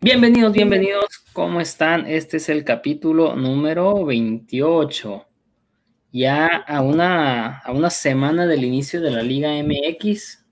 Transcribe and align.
Bienvenidos, 0.00 0.52
bienvenidos. 0.52 1.24
¿Cómo 1.32 1.60
están? 1.60 2.06
Este 2.06 2.36
es 2.36 2.48
el 2.48 2.62
capítulo 2.62 3.34
número 3.34 4.04
28. 4.04 5.26
Ya 6.12 6.46
a 6.46 6.82
una, 6.82 7.58
a 7.58 7.72
una 7.72 7.90
semana 7.90 8.46
del 8.46 8.62
inicio 8.62 9.00
de 9.00 9.10
la 9.10 9.22
Liga 9.22 9.50
MX, 9.60 10.46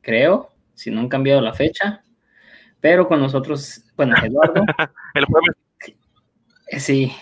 creo, 0.00 0.52
si 0.74 0.92
no 0.92 1.00
han 1.00 1.08
cambiado 1.08 1.40
la 1.40 1.52
fecha. 1.52 2.04
Pero 2.78 3.08
con 3.08 3.18
nosotros, 3.18 3.84
bueno, 3.96 4.14
Eduardo. 4.22 4.62
el 5.14 5.24
jueves. 5.24 5.56
Eh, 6.68 6.78
sí, 6.78 7.12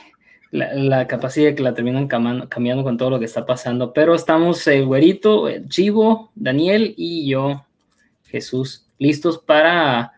la, 0.50 1.06
capacidad 1.06 1.46
de 1.46 1.54
que 1.54 1.62
la 1.62 1.72
terminan 1.72 2.06
cambiando, 2.06 2.84
con 2.84 2.98
todo 2.98 3.08
lo 3.08 3.18
que 3.18 3.24
está 3.24 3.46
pasando. 3.46 3.94
Pero 3.94 4.14
estamos 4.14 4.66
el 4.66 4.84
güerito, 4.84 5.48
el 5.48 5.70
chivo, 5.70 6.32
Daniel 6.34 6.92
y 6.98 7.30
yo, 7.30 7.64
Jesús, 8.24 8.86
listos 8.98 9.38
para 9.38 10.12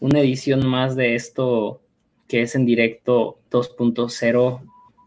una 0.00 0.20
edición 0.20 0.66
más 0.66 0.96
de 0.96 1.14
esto 1.14 1.80
que 2.28 2.42
es 2.42 2.54
en 2.54 2.66
directo 2.66 3.38
2.0 3.50 4.60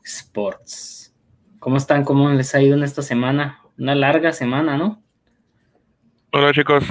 Sports. 0.04 1.14
¿Cómo 1.60 1.78
están? 1.78 2.04
¿Cómo 2.04 2.30
les 2.30 2.56
ha 2.56 2.62
ido 2.62 2.76
en 2.76 2.84
esta 2.84 3.02
semana? 3.02 3.62
Una 3.78 3.96
larga 3.96 4.32
semana, 4.32 4.78
¿no? 4.78 5.02
Hola 6.32 6.54
chicos. 6.54 6.84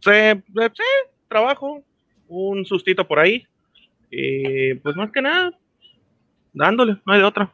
Sí, 0.00 0.10
sí 0.54 0.82
trabajo, 1.28 1.82
un 2.28 2.64
sustito 2.64 3.06
por 3.06 3.18
ahí. 3.18 3.46
Y 4.10 4.74
pues 4.74 4.96
más 4.96 5.10
que 5.10 5.20
nada, 5.20 5.52
dándole, 6.52 6.96
no 7.04 7.12
hay 7.12 7.20
de 7.20 7.24
otra. 7.24 7.52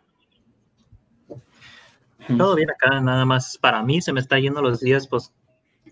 Todo 2.39 2.55
bien 2.55 2.70
acá, 2.70 3.00
nada 3.00 3.25
más 3.25 3.59
para 3.59 3.83
mí 3.83 4.00
se 4.00 4.12
me 4.12 4.20
está 4.20 4.39
yendo 4.39 4.62
los 4.62 4.80
días, 4.80 5.09
pues 5.09 5.33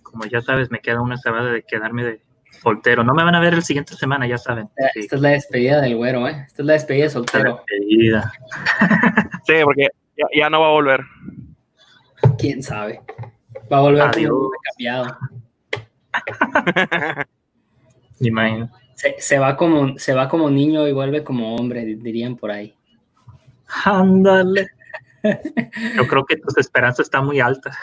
como 0.02 0.24
ya 0.26 0.40
sabes, 0.40 0.70
me 0.70 0.80
queda 0.80 1.00
una 1.00 1.16
semana 1.16 1.50
de 1.50 1.62
quedarme 1.62 2.04
de 2.04 2.20
soltero. 2.50 3.04
No 3.04 3.14
me 3.14 3.24
van 3.24 3.34
a 3.34 3.40
ver 3.40 3.54
el 3.54 3.62
siguiente 3.62 3.94
semana, 3.94 4.26
ya 4.26 4.38
saben. 4.38 4.68
Esta 4.94 5.16
es 5.16 5.22
la 5.22 5.30
despedida 5.30 5.80
del 5.80 5.96
güero, 5.96 6.28
¿eh? 6.28 6.44
Esta 6.46 6.62
es 6.62 6.66
la 6.66 6.72
despedida 6.74 7.04
de 7.04 7.10
soltero. 7.10 7.64
despedida. 7.66 8.32
sí, 9.46 9.54
porque 9.64 9.88
ya, 10.36 10.50
no 10.50 10.60
va 10.60 10.66
a 10.66 10.72
volver. 10.72 11.00
¿Quién 12.38 12.62
sabe? 12.62 13.00
Va 13.72 13.78
a 13.78 13.82
volver 13.82 14.10
cambiado. 14.10 15.18
Imagino. 18.20 18.70
Se, 18.94 19.16
se, 19.18 19.38
va 19.38 19.56
como, 19.56 19.98
se 19.98 20.12
va 20.12 20.28
como 20.28 20.50
niño 20.50 20.86
y 20.86 20.92
vuelve 20.92 21.24
como 21.24 21.56
hombre, 21.56 21.84
dirían 21.84 22.36
por 22.36 22.50
ahí. 22.50 22.74
Ándale. 23.84 24.68
Yo 25.96 26.06
creo 26.06 26.24
que 26.24 26.36
tus 26.36 26.56
esperanzas 26.58 27.06
están 27.06 27.26
muy 27.26 27.40
altas. 27.40 27.76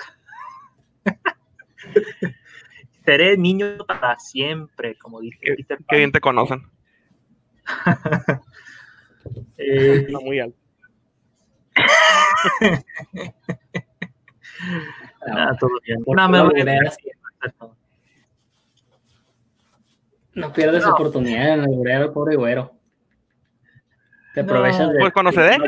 Seré 3.08 3.38
niño 3.38 3.78
para 3.88 4.20
siempre, 4.20 4.98
como 4.98 5.22
dice 5.22 5.38
Peter 5.42 5.80
Qué 5.88 5.96
bien 5.96 6.12
te 6.12 6.20
conocen. 6.20 6.70
eh, 9.58 10.06
Está 10.08 10.20
muy 10.20 10.42
alto. 10.42 10.58
ah, 15.26 15.56
todo 15.58 15.70
bien. 15.86 16.04
No, 16.06 16.28
me 16.28 16.38
no 20.34 20.52
pierdes 20.52 20.84
no. 20.84 20.92
oportunidad 20.92 21.54
en 21.54 21.64
el 21.64 21.92
al 21.94 22.12
pobre 22.12 22.36
güero. 22.36 22.74
Te 24.34 24.42
aprovechas 24.42 24.92
de. 24.92 25.00
Pues 25.00 25.14
cuando 25.14 25.32
se 25.32 25.40
deja. 25.44 25.64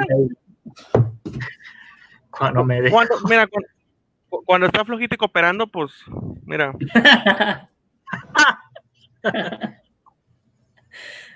Cuando 2.32 2.66
me 2.66 2.82
deja. 2.82 2.94
Cuando, 2.94 3.16
mira, 3.30 3.48
cuando, 3.48 3.70
cuando 4.30 4.68
está 4.68 4.86
flojito 4.86 5.16
y 5.16 5.18
cooperando, 5.18 5.68
pues, 5.68 5.92
mira. 6.46 6.74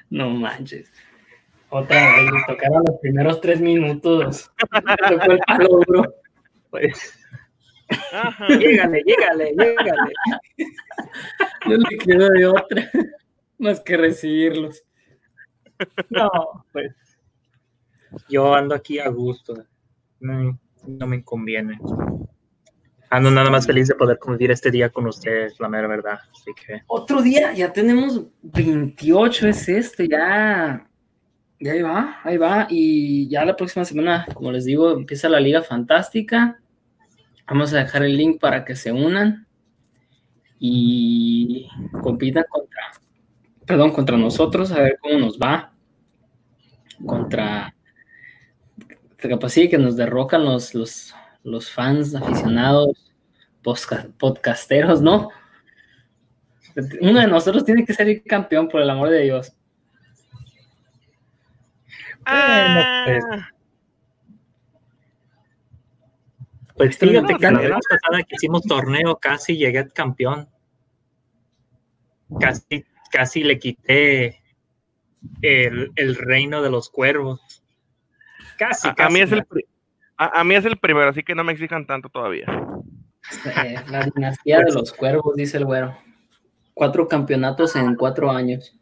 no 0.10 0.30
manches. 0.30 0.92
Otra 1.70 2.16
vez, 2.18 2.32
tocaron 2.48 2.84
los 2.86 3.00
primeros 3.02 3.42
tres 3.42 3.60
minutos. 3.60 4.52
tocó 5.10 5.32
el 5.32 5.40
palo, 5.40 5.80
bro. 5.88 6.14
Pues. 6.70 7.20
Ajá. 8.12 8.48
Llégale, 8.48 9.04
llégale, 9.06 9.54
llégale. 9.58 10.14
No 11.66 11.78
le 11.78 11.98
quedo 11.98 12.30
de 12.30 12.46
otra, 12.46 12.90
más 13.58 13.80
que 13.80 13.98
recibirlos. 13.98 14.84
No, 16.10 16.30
pues. 16.72 16.94
Yo 18.30 18.54
ando 18.54 18.76
aquí 18.76 19.00
a 19.00 19.10
gusto. 19.10 19.66
No, 20.20 20.60
no 20.86 21.08
me 21.08 21.24
conviene. 21.24 21.80
Ando 23.14 23.30
nada 23.30 23.52
más 23.52 23.68
feliz 23.68 23.88
de 23.88 23.94
poder 23.94 24.18
convivir 24.18 24.50
este 24.50 24.72
día 24.72 24.90
con 24.90 25.06
ustedes, 25.06 25.60
la 25.60 25.70
mera 25.70 25.88
verdad. 25.88 26.18
Así 26.32 26.52
que... 26.56 26.82
Otro 26.88 27.22
día, 27.22 27.54
ya 27.54 27.72
tenemos 27.72 28.24
28, 28.42 29.50
es 29.50 29.70
este, 29.70 30.08
ya. 30.08 30.90
Ya 31.60 31.72
ahí 31.74 31.84
va, 31.84 32.18
ahí 32.24 32.38
va. 32.38 32.66
Y 32.72 33.30
ya 33.30 33.46
la 33.46 33.56
próxima 33.56 33.86
semana, 33.86 34.26
como 34.34 34.52
les 34.52 34.66
digo, 34.66 34.94
empieza 34.94 35.30
la 35.30 35.40
Liga 35.40 35.62
Fantástica. 35.62 36.60
Vamos 37.48 37.72
a 37.74 37.84
dejar 37.84 38.02
el 38.02 38.18
link 38.18 38.42
para 38.42 38.66
que 38.66 38.76
se 38.76 38.92
unan 38.92 39.46
y 40.58 41.70
compitan 42.02 42.46
contra, 42.50 42.82
perdón, 43.68 43.92
contra 43.92 44.18
nosotros, 44.18 44.72
a 44.72 44.82
ver 44.82 44.98
cómo 45.00 45.20
nos 45.20 45.38
va. 45.38 45.72
Contra 47.06 47.76
capaz 49.18 49.54
que 49.54 49.78
nos 49.78 49.96
derrocan 49.96 50.44
los, 50.44 50.74
los, 50.74 51.14
los 51.44 51.72
fans 51.72 52.16
aficionados 52.16 53.14
podcasteros, 53.62 55.02
¿no? 55.02 55.30
Uno 57.02 57.20
de 57.20 57.28
nosotros 57.28 57.64
tiene 57.64 57.86
que 57.86 57.94
ser 57.94 58.24
campeón, 58.24 58.68
por 58.68 58.82
el 58.82 58.90
amor 58.90 59.10
de 59.10 59.22
Dios. 59.22 59.54
Ah. 62.26 63.04
pues. 63.06 63.26
Pues 66.76 66.98
fíjate 66.98 67.36
que 67.36 67.52
la 67.52 67.60
vez 67.60 67.72
pasada 67.72 68.24
que 68.24 68.36
hicimos 68.36 68.64
torneo 68.64 69.18
casi 69.18 69.56
llegué 69.58 69.88
campeón. 69.90 70.50
Casi, 72.40 72.84
casi 73.12 73.44
le 73.44 73.60
quité 73.60 74.42
el, 75.44 75.92
el 75.96 76.16
reino 76.16 76.64
de 76.64 76.72
los 76.72 76.90
cuervos. 76.90 77.64
Casi, 78.58 78.90
a, 78.98 79.10
mí 79.10 79.20
es 79.20 79.32
el, 79.32 79.46
a, 80.26 80.44
mí 80.44 80.56
es 80.56 80.66
el 80.66 80.78
primero, 80.78 81.10
así 81.10 81.24
que 81.24 81.36
no 81.36 81.44
me 81.44 81.54
exijan 81.54 81.86
tanto 81.86 82.10
todavía. 82.10 82.46
Eh, 83.46 83.76
la 83.90 84.06
dinastía 84.06 84.60
de 84.60 84.72
los 84.72 84.94
cuervos, 84.94 85.36
dice 85.36 85.58
el 85.58 85.66
güero. 85.66 85.98
Cuatro 86.74 87.08
campeonatos 87.08 87.76
en 87.76 87.96
cuatro 87.96 88.30
años. 88.32 88.78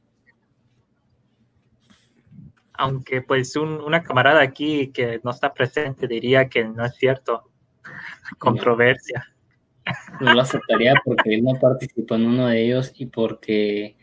Aunque 2.73 3.21
pues 3.21 3.55
una 3.55 4.01
camarada 4.01 4.41
aquí 4.41 4.91
que 4.91 5.19
no 5.23 5.31
está 5.31 5.53
presente 5.53 6.07
diría 6.07 6.49
que 6.49 6.63
no 6.65 6.85
es 6.85 6.95
cierto. 6.95 7.49
Controversia. 8.37 9.27
No 10.19 10.33
lo 10.33 10.41
aceptaría 10.41 10.93
porque 11.03 11.35
él 11.35 11.43
no 11.43 11.59
participó 11.59 12.15
en 12.15 12.27
uno 12.27 12.47
de 12.47 12.63
ellos 12.63 12.93
y 12.95 13.07
porque 13.07 13.97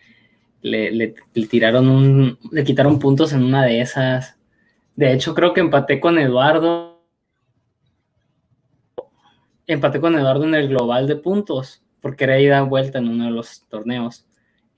le, 0.60 0.90
le 0.90 1.14
tiraron 1.48 1.88
un, 1.88 2.38
le 2.50 2.64
quitaron 2.64 2.98
puntos 2.98 3.32
en 3.32 3.44
una 3.44 3.64
de 3.64 3.80
esas. 3.80 4.38
De 4.96 5.12
hecho, 5.12 5.34
creo 5.34 5.54
que 5.54 5.60
empaté 5.60 6.00
con 6.00 6.18
Eduardo 6.18 6.87
empaté 9.68 10.00
con 10.00 10.16
Eduardo 10.16 10.44
en 10.44 10.54
el 10.54 10.68
global 10.68 11.06
de 11.06 11.16
puntos, 11.16 11.82
porque 12.00 12.24
era 12.24 12.40
ida 12.40 12.62
vuelta 12.62 12.98
en 12.98 13.08
uno 13.08 13.26
de 13.26 13.30
los 13.30 13.66
torneos, 13.68 14.26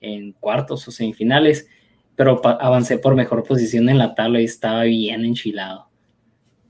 en 0.01 0.33
cuartos 0.33 0.87
o 0.87 0.91
semifinales, 0.91 1.67
pero 2.15 2.41
avancé 2.45 2.99
por 2.99 3.15
mejor 3.15 3.43
posición 3.43 3.89
en 3.89 3.97
la 3.97 4.13
tabla 4.13 4.41
y 4.41 4.45
estaba 4.45 4.83
bien 4.83 5.25
enchilado. 5.25 5.87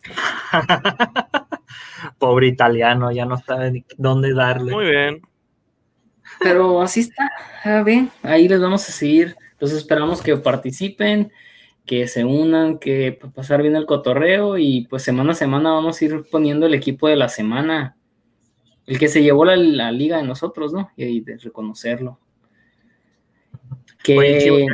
Pobre 2.20 2.48
italiano, 2.48 3.12
ya 3.12 3.26
no 3.26 3.38
sabe 3.38 3.86
dónde 3.98 4.34
darle. 4.34 4.72
Muy 4.72 4.86
bien. 4.86 5.22
Pero 6.40 6.82
así 6.82 7.02
está, 7.02 7.30
ah, 7.64 7.84
bien, 7.84 8.10
ahí 8.24 8.48
les 8.48 8.62
vamos 8.62 8.88
a 8.88 8.92
seguir. 8.92 9.36
Entonces 9.54 9.80
esperamos 9.80 10.22
que 10.22 10.38
participen, 10.38 11.32
que 11.86 12.08
se 12.08 12.24
unan, 12.24 12.78
que 12.78 13.20
pasar 13.36 13.62
bien 13.62 13.76
el 13.76 13.86
cotorreo 13.86 14.58
y 14.58 14.88
pues 14.90 15.04
semana 15.04 15.32
a 15.32 15.36
semana 15.36 15.72
vamos 15.72 16.02
a 16.02 16.06
ir 16.06 16.24
poniendo 16.32 16.66
el 16.66 16.74
equipo 16.74 17.08
de 17.08 17.16
la 17.16 17.30
semana 17.30 17.96
el 18.92 19.00
que 19.00 19.08
se 19.08 19.24
llevó 19.24 19.46
la, 19.46 19.56
liga 19.56 20.18
de 20.18 20.24
nosotros, 20.24 20.74
¿no? 20.74 20.92
Y 20.98 21.22
de 21.22 21.38
reconocerlo. 21.38 22.20
Que... 24.04 24.68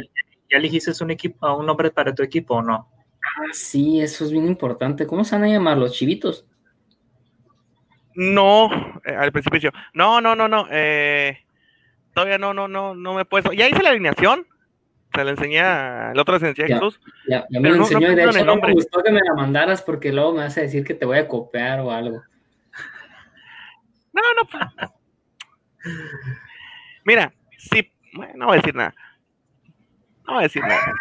¿Ya 0.49 0.57
elegiste 0.57 0.91
un 1.03 1.11
equipo, 1.11 1.45
a 1.45 1.55
un 1.55 1.67
nombre 1.67 1.91
para 1.91 2.15
tu 2.15 2.23
equipo 2.23 2.55
o 2.55 2.61
no? 2.63 2.89
Ah, 3.21 3.53
sí, 3.53 4.01
eso 4.01 4.25
es 4.25 4.31
bien 4.31 4.47
importante. 4.47 5.05
¿Cómo 5.05 5.23
se 5.23 5.35
van 5.35 5.43
a 5.43 5.49
llamar 5.49 5.77
los 5.77 5.93
chivitos? 5.93 6.47
No, 8.15 8.71
eh, 9.05 9.13
al 9.15 9.31
principio. 9.31 9.71
No, 9.93 10.19
no, 10.19 10.35
no, 10.35 10.47
no. 10.47 10.65
Eh, 10.71 11.37
todavía 12.15 12.39
no, 12.39 12.55
no, 12.55 12.67
no, 12.67 12.95
no 12.95 13.13
me 13.13 13.21
he 13.21 13.25
puesto. 13.25 13.53
Ya 13.53 13.69
hice 13.69 13.83
la 13.83 13.91
alineación. 13.91 14.47
Se 15.13 15.23
la 15.23 15.31
enseñé 15.31 15.59
el 16.11 16.19
otro 16.19 16.39
le 16.39 16.47
enseñé 16.47 16.73
a 16.73 16.75
Jesús. 16.75 16.99
Ya, 17.29 17.45
ya 17.51 17.59
me 17.59 17.69
lo 17.69 17.75
enseñó 17.75 18.11
y 18.11 18.15
de 18.15 18.23
hecho 18.23 18.45
no 18.45 18.55
me 18.55 18.73
gustó 18.73 19.03
que 19.03 19.11
me 19.11 19.21
la 19.21 19.35
mandaras 19.35 19.83
porque 19.83 20.11
luego 20.11 20.31
me 20.31 20.39
vas 20.39 20.57
a 20.57 20.61
decir 20.61 20.83
que 20.83 20.95
te 20.95 21.05
voy 21.05 21.19
a 21.19 21.27
copiar 21.27 21.81
o 21.81 21.91
algo. 21.91 22.23
No, 24.17 24.21
no. 24.81 24.93
Mira, 27.05 27.33
sí, 27.57 27.91
no 28.35 28.47
voy 28.47 28.57
a 28.57 28.61
decir 28.61 28.75
nada. 28.75 28.93
No 30.27 30.33
voy 30.33 30.39
a 30.39 30.43
decir 30.43 30.61
nada. 30.63 30.93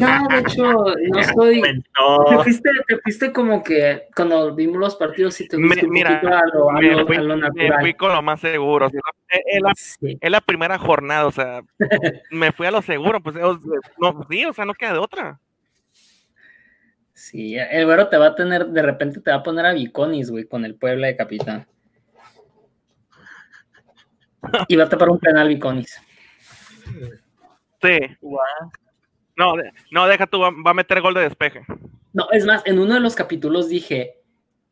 No, 0.00 0.28
de 0.28 0.38
hecho, 0.40 0.62
no 0.72 1.22
soy. 1.34 1.62
Te 1.62 2.42
fuiste, 2.42 2.70
te 2.88 2.98
fuiste 2.98 3.32
como 3.32 3.62
que 3.62 4.04
cuando 4.14 4.54
vimos 4.54 4.76
los 4.78 4.96
partidos 4.96 5.40
y 5.40 5.48
te 5.48 5.56
fuiste 5.56 5.82
Me- 5.86 5.92
mira, 5.92 6.10
un 6.10 6.20
poquito 6.20 6.34
a 6.36 6.42
lo, 6.52 6.70
a 6.70 6.72
me 6.74 6.90
lo- 6.96 7.06
fui- 7.06 7.16
a 7.16 7.20
lo 7.22 7.36
Me 7.36 7.42
natural. 7.42 7.80
fui 7.80 7.94
con 7.94 8.12
lo 8.12 8.22
más 8.22 8.40
seguro. 8.40 8.86
o 8.86 8.90
sea, 8.90 9.00
es, 9.46 9.60
la, 9.62 9.72
Sí. 9.76 10.18
es 10.20 10.30
la 10.30 10.40
primera 10.40 10.78
jornada, 10.78 11.26
o 11.26 11.32
sea, 11.32 11.62
me 12.30 12.52
fui 12.52 12.66
a 12.66 12.70
lo 12.70 12.82
seguro, 12.82 13.20
pues, 13.22 13.36
no, 13.36 14.26
sí, 14.30 14.44
o 14.44 14.52
sea, 14.52 14.64
no 14.64 14.74
queda 14.74 14.92
de 14.94 14.98
otra. 14.98 15.40
Sí, 17.14 17.56
el 17.56 17.84
güero 17.84 18.08
te 18.08 18.16
va 18.16 18.28
a 18.28 18.34
tener, 18.34 18.66
de 18.66 18.82
repente 18.82 19.20
te 19.20 19.30
va 19.30 19.36
a 19.38 19.42
poner 19.42 19.66
a 19.66 19.72
Viconis, 19.74 20.30
güey, 20.30 20.44
con 20.44 20.64
el 20.64 20.74
Puebla 20.74 21.06
de 21.06 21.16
capitán. 21.16 21.66
Y 24.68 24.76
va 24.76 24.84
a 24.84 24.88
tapar 24.88 25.08
un 25.10 25.18
penal 25.18 25.48
Viconis. 25.48 26.00
Sí. 27.80 27.98
No, 29.36 29.54
no, 29.90 30.06
deja 30.06 30.26
tú, 30.26 30.40
va, 30.40 30.50
va 30.50 30.70
a 30.72 30.74
meter 30.74 31.00
gol 31.00 31.14
de 31.14 31.22
despeje. 31.22 31.64
No, 32.12 32.28
es 32.30 32.44
más, 32.44 32.62
en 32.66 32.78
uno 32.78 32.94
de 32.94 33.00
los 33.00 33.14
capítulos 33.14 33.68
dije, 33.68 34.16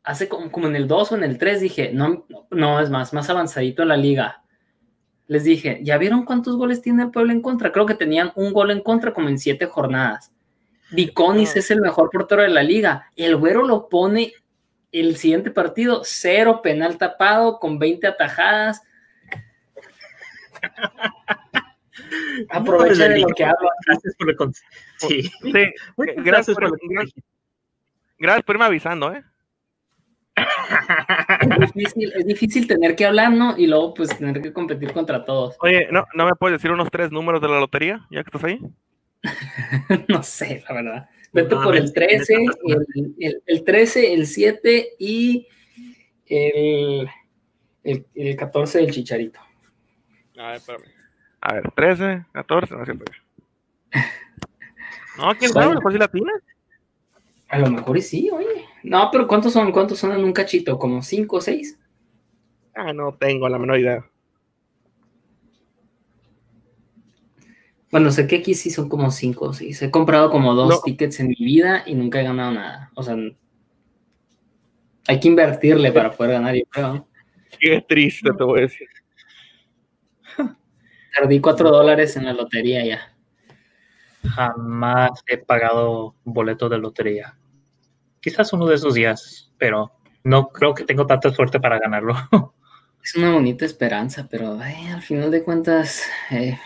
hace 0.03 0.27
como, 0.27 0.51
como 0.51 0.67
en 0.67 0.75
el 0.75 0.87
2 0.87 1.11
o 1.11 1.15
en 1.15 1.23
el 1.23 1.37
3, 1.37 1.61
dije, 1.61 1.91
no, 1.93 2.25
no, 2.49 2.79
es 2.79 2.89
más, 2.89 3.13
más 3.13 3.29
avanzadito 3.29 3.81
en 3.81 3.89
la 3.89 3.97
liga. 3.97 4.43
Les 5.27 5.43
dije, 5.43 5.79
¿ya 5.83 5.97
vieron 5.97 6.25
cuántos 6.25 6.57
goles 6.57 6.81
tiene 6.81 7.03
el 7.03 7.11
Puebla 7.11 7.33
en 7.33 7.41
contra? 7.41 7.71
Creo 7.71 7.85
que 7.85 7.95
tenían 7.95 8.31
un 8.35 8.53
gol 8.53 8.71
en 8.71 8.81
contra 8.81 9.13
como 9.13 9.29
en 9.29 9.39
siete 9.39 9.65
jornadas. 9.65 10.31
Viconis 10.91 11.55
Ah. 11.55 11.59
es 11.59 11.71
el 11.71 11.81
mejor 11.81 12.09
portero 12.11 12.41
de 12.41 12.49
la 12.49 12.63
liga. 12.63 13.09
El 13.15 13.37
güero 13.37 13.63
lo 13.63 13.87
pone 13.87 14.33
el 14.91 15.15
siguiente 15.15 15.49
partido, 15.49 16.01
cero 16.03 16.61
penal 16.61 16.97
tapado, 16.97 17.59
con 17.59 17.79
20 17.79 18.07
atajadas. 18.07 18.81
Aprovecha 22.49 23.07
de 23.07 23.19
lo 23.19 23.27
que 23.27 23.43
hablo. 23.43 23.69
Gracias 23.87 24.15
por 24.17 24.29
el 24.29 24.35
conse- 24.37 24.61
Sí. 24.97 25.31
Gracias 25.43 26.23
gracias 26.25 26.55
por, 26.57 26.69
por 26.69 26.79
el 26.81 26.89
gracias, 26.89 27.25
gracias 28.17 28.43
por 28.45 28.55
irme 28.55 28.65
avisando, 28.65 29.13
¿eh? 29.13 29.23
Es 30.35 31.59
difícil, 31.73 32.13
es 32.15 32.25
difícil 32.25 32.67
tener 32.67 32.95
que 32.95 33.05
hablar, 33.05 33.31
¿no? 33.33 33.57
Y 33.57 33.67
luego, 33.67 33.93
pues, 33.93 34.17
tener 34.17 34.41
que 34.41 34.53
competir 34.53 34.91
contra 34.93 35.23
todos. 35.25 35.55
Oye, 35.59 35.87
¿no, 35.91 36.05
¿no 36.13 36.25
me 36.25 36.33
puedes 36.35 36.57
decir 36.57 36.71
unos 36.71 36.89
tres 36.89 37.11
números 37.11 37.41
de 37.41 37.49
la 37.49 37.59
lotería, 37.59 38.07
ya 38.09 38.23
que 38.23 38.29
estás 38.29 38.43
ahí? 38.45 38.59
no 40.07 40.23
sé, 40.23 40.63
la 40.67 40.73
verdad. 40.75 41.09
Vete 41.33 41.55
No, 41.55 41.61
por 41.63 41.75
el 41.75 41.83
ves, 41.83 41.93
13, 41.93 42.37
neta, 42.37 42.53
el, 42.95 43.15
el- 43.19 43.43
el 43.45 43.63
13, 43.63 44.13
el 44.13 44.25
7 44.27 44.89
y 44.99 45.47
el, 46.25 47.09
el, 47.83 48.05
el 48.15 48.35
14 48.35 48.79
del 48.79 48.91
Chicharito. 48.91 49.39
A 50.41 50.47
ver, 50.47 50.55
espérame. 50.55 50.85
A 51.41 51.53
ver, 51.53 51.71
13, 51.71 52.25
14, 52.33 52.75
no 52.75 52.85
siempre. 52.85 53.13
No, 55.17 55.35
quién 55.37 55.51
sabe, 55.51 55.65
Bueno. 55.67 55.79
mejor 55.79 55.91
si 55.91 55.97
la 55.99 56.07
tienes. 56.07 56.35
A 57.49 57.59
lo 57.59 57.69
mejor 57.69 57.97
y 57.97 58.01
sí, 58.01 58.29
oye. 58.31 58.65
No, 58.83 59.09
pero 59.11 59.27
¿cuántos 59.27 59.53
son? 59.53 59.71
¿Cuántos 59.71 59.99
son 59.99 60.13
en 60.13 60.23
un 60.23 60.33
cachito? 60.33 60.79
¿Como 60.79 61.01
5 61.03 61.35
o 61.37 61.41
6? 61.41 61.77
Ah, 62.75 62.91
no 62.93 63.13
tengo 63.13 63.47
la 63.49 63.59
menor 63.59 63.79
idea. 63.79 64.05
Bueno, 67.91 68.09
sé 68.09 68.25
que 68.25 68.37
aquí 68.37 68.53
sí 68.53 68.69
son 68.69 68.87
como 68.87 69.11
5 69.11 69.45
o 69.47 69.53
6. 69.53 69.81
He 69.81 69.91
comprado 69.91 70.31
como 70.31 70.55
dos 70.55 70.69
No. 70.69 70.81
tickets 70.81 71.19
en 71.19 71.27
mi 71.27 71.35
vida 71.35 71.83
y 71.85 71.93
nunca 71.93 72.21
he 72.21 72.23
ganado 72.23 72.53
nada. 72.53 72.89
O 72.95 73.03
sea, 73.03 73.15
hay 75.07 75.19
que 75.19 75.27
invertirle 75.27 75.91
para 75.91 76.11
poder 76.11 76.31
ganar, 76.33 76.55
yo 76.55 76.63
creo. 76.69 76.93
¿no? 76.93 77.07
Qué 77.59 77.83
triste 77.87 78.29
te 78.35 78.43
voy 78.43 78.59
a 78.59 78.61
decir. 78.63 78.87
Perdí 81.17 81.39
4 81.41 81.69
dólares 81.69 82.15
en 82.17 82.25
la 82.25 82.33
lotería 82.33 82.85
ya. 82.85 83.13
Jamás 84.35 85.11
he 85.27 85.37
pagado 85.37 86.15
boleto 86.23 86.69
de 86.69 86.77
lotería. 86.77 87.37
Quizás 88.21 88.53
uno 88.53 88.65
de 88.67 88.75
esos 88.75 88.93
días, 88.93 89.51
pero 89.57 89.91
no 90.23 90.49
creo 90.49 90.73
que 90.73 90.83
tengo 90.85 91.07
tanta 91.07 91.31
suerte 91.33 91.59
para 91.59 91.79
ganarlo. 91.79 92.13
Es 93.03 93.15
una 93.15 93.31
bonita 93.33 93.65
esperanza, 93.65 94.27
pero 94.29 94.59
ay, 94.61 94.85
al 94.89 95.01
final 95.01 95.31
de 95.31 95.43
cuentas, 95.43 96.03
eh, 96.29 96.59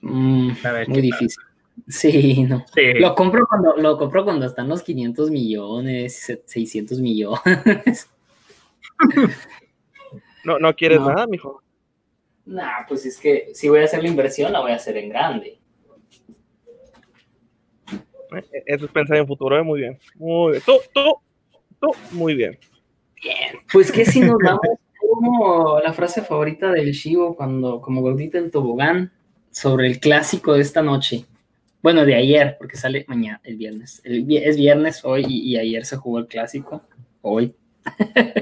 mm, 0.00 0.50
ver 0.62 0.88
muy 0.88 0.94
tal. 0.98 1.02
difícil. 1.02 1.42
Sí, 1.88 2.44
no. 2.44 2.64
Sí. 2.72 2.94
Lo 3.00 3.16
compro 3.16 3.44
cuando 3.48 3.76
lo 3.76 3.98
compro 3.98 4.22
cuando 4.24 4.46
están 4.46 4.68
los 4.68 4.82
500 4.84 5.30
millones, 5.32 6.16
se- 6.20 6.42
600 6.46 7.00
millones. 7.00 8.08
No, 10.44 10.60
no 10.60 10.72
quieres 10.76 11.00
No. 11.00 11.08
nada, 11.08 11.26
mijo. 11.26 11.60
Nah, 12.46 12.86
pues 12.88 13.04
es 13.06 13.18
que 13.18 13.50
si 13.54 13.68
voy 13.68 13.80
a 13.80 13.84
hacer 13.84 14.02
la 14.02 14.08
inversión, 14.08 14.52
la 14.52 14.60
voy 14.60 14.72
a 14.72 14.76
hacer 14.76 14.96
en 14.96 15.08
grande. 15.10 15.58
Eh, 18.52 18.62
Eso 18.66 18.86
es 18.86 18.90
pensar 18.92 19.16
en 19.18 19.26
futuro, 19.26 19.58
¿eh? 19.58 19.62
muy 19.62 19.80
bien. 19.80 19.98
Muy 20.16 20.52
bien. 20.52 20.62
Tú, 20.66 20.72
tú, 20.92 21.16
tú, 21.80 21.88
muy 22.12 22.34
bien. 22.34 22.58
Bien. 23.22 23.56
Pues 23.72 23.90
que 23.92 24.04
si 24.04 24.20
nos 24.20 24.36
vamos 24.42 24.60
como 25.00 25.78
la 25.80 25.92
frase 25.92 26.22
favorita 26.22 26.70
del 26.72 26.92
Chivo 26.92 27.36
cuando 27.36 27.80
como 27.80 28.00
gordita 28.02 28.38
en 28.38 28.50
tobogán 28.50 29.12
sobre 29.50 29.86
el 29.86 30.00
clásico 30.00 30.54
de 30.54 30.60
esta 30.62 30.82
noche. 30.82 31.24
Bueno, 31.82 32.04
de 32.04 32.16
ayer, 32.16 32.56
porque 32.58 32.76
sale 32.76 33.04
mañana, 33.06 33.40
el 33.44 33.56
viernes. 33.56 34.00
El 34.04 34.24
vi- 34.24 34.38
es 34.38 34.56
viernes 34.56 35.04
hoy 35.04 35.24
y, 35.28 35.52
y 35.52 35.56
ayer 35.56 35.84
se 35.84 35.96
jugó 35.96 36.18
el 36.18 36.26
clásico. 36.26 36.82
Hoy. 37.22 37.54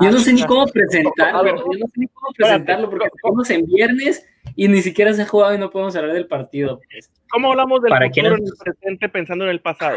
Yo 0.00 0.10
no 0.10 0.18
sé 0.18 0.32
ni 0.32 0.44
cómo 0.44 0.66
presentarlo. 0.66 1.46
Yo 1.46 1.78
no 1.78 1.86
sé 1.86 1.92
ni 1.96 2.06
cómo 2.08 2.28
presentarlo 2.36 2.88
porque 2.90 3.08
estamos 3.14 3.50
en 3.50 3.66
viernes 3.66 4.26
y 4.56 4.68
ni 4.68 4.82
siquiera 4.82 5.12
se 5.12 5.22
ha 5.22 5.26
jugado 5.26 5.54
y 5.54 5.58
no 5.58 5.70
podemos 5.70 5.94
hablar 5.96 6.12
del 6.14 6.26
partido. 6.26 6.80
pues. 6.90 7.10
¿Cómo 7.30 7.50
hablamos 7.50 7.82
del 7.82 7.90
¿Para 7.90 8.06
futuro 8.08 8.36
en 8.36 8.44
el 8.44 8.52
presente 8.62 9.08
pensando 9.08 9.44
en 9.44 9.50
el 9.50 9.60
pasado? 9.60 9.96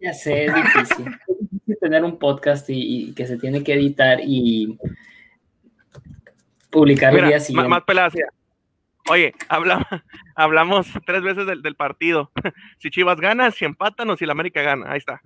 Ya 0.00 0.12
sé, 0.12 0.44
es 0.46 0.54
difícil. 0.54 1.06
Es 1.28 1.50
difícil 1.50 1.78
tener 1.80 2.04
un 2.04 2.18
podcast 2.18 2.68
y, 2.70 3.08
y 3.08 3.12
que 3.14 3.26
se 3.26 3.38
tiene 3.38 3.62
que 3.64 3.74
editar 3.74 4.18
y 4.22 4.78
publicar 6.70 7.10
el 7.10 7.16
Mira, 7.16 7.28
día 7.28 7.36
ma- 7.36 7.40
siguiente. 7.40 7.68
más 7.68 7.82
peladas. 7.84 8.14
mira. 8.14 8.28
Oye, 9.08 9.32
habla- 9.48 9.86
hablamos 10.34 10.86
tres 11.06 11.22
veces 11.22 11.46
del, 11.46 11.62
del 11.62 11.74
partido. 11.76 12.30
Si 12.78 12.90
Chivas 12.90 13.20
gana, 13.20 13.50
si 13.50 13.64
empatan 13.64 14.10
o 14.10 14.16
si 14.16 14.26
la 14.26 14.32
América 14.32 14.62
gana. 14.62 14.90
Ahí 14.92 14.98
está. 14.98 15.20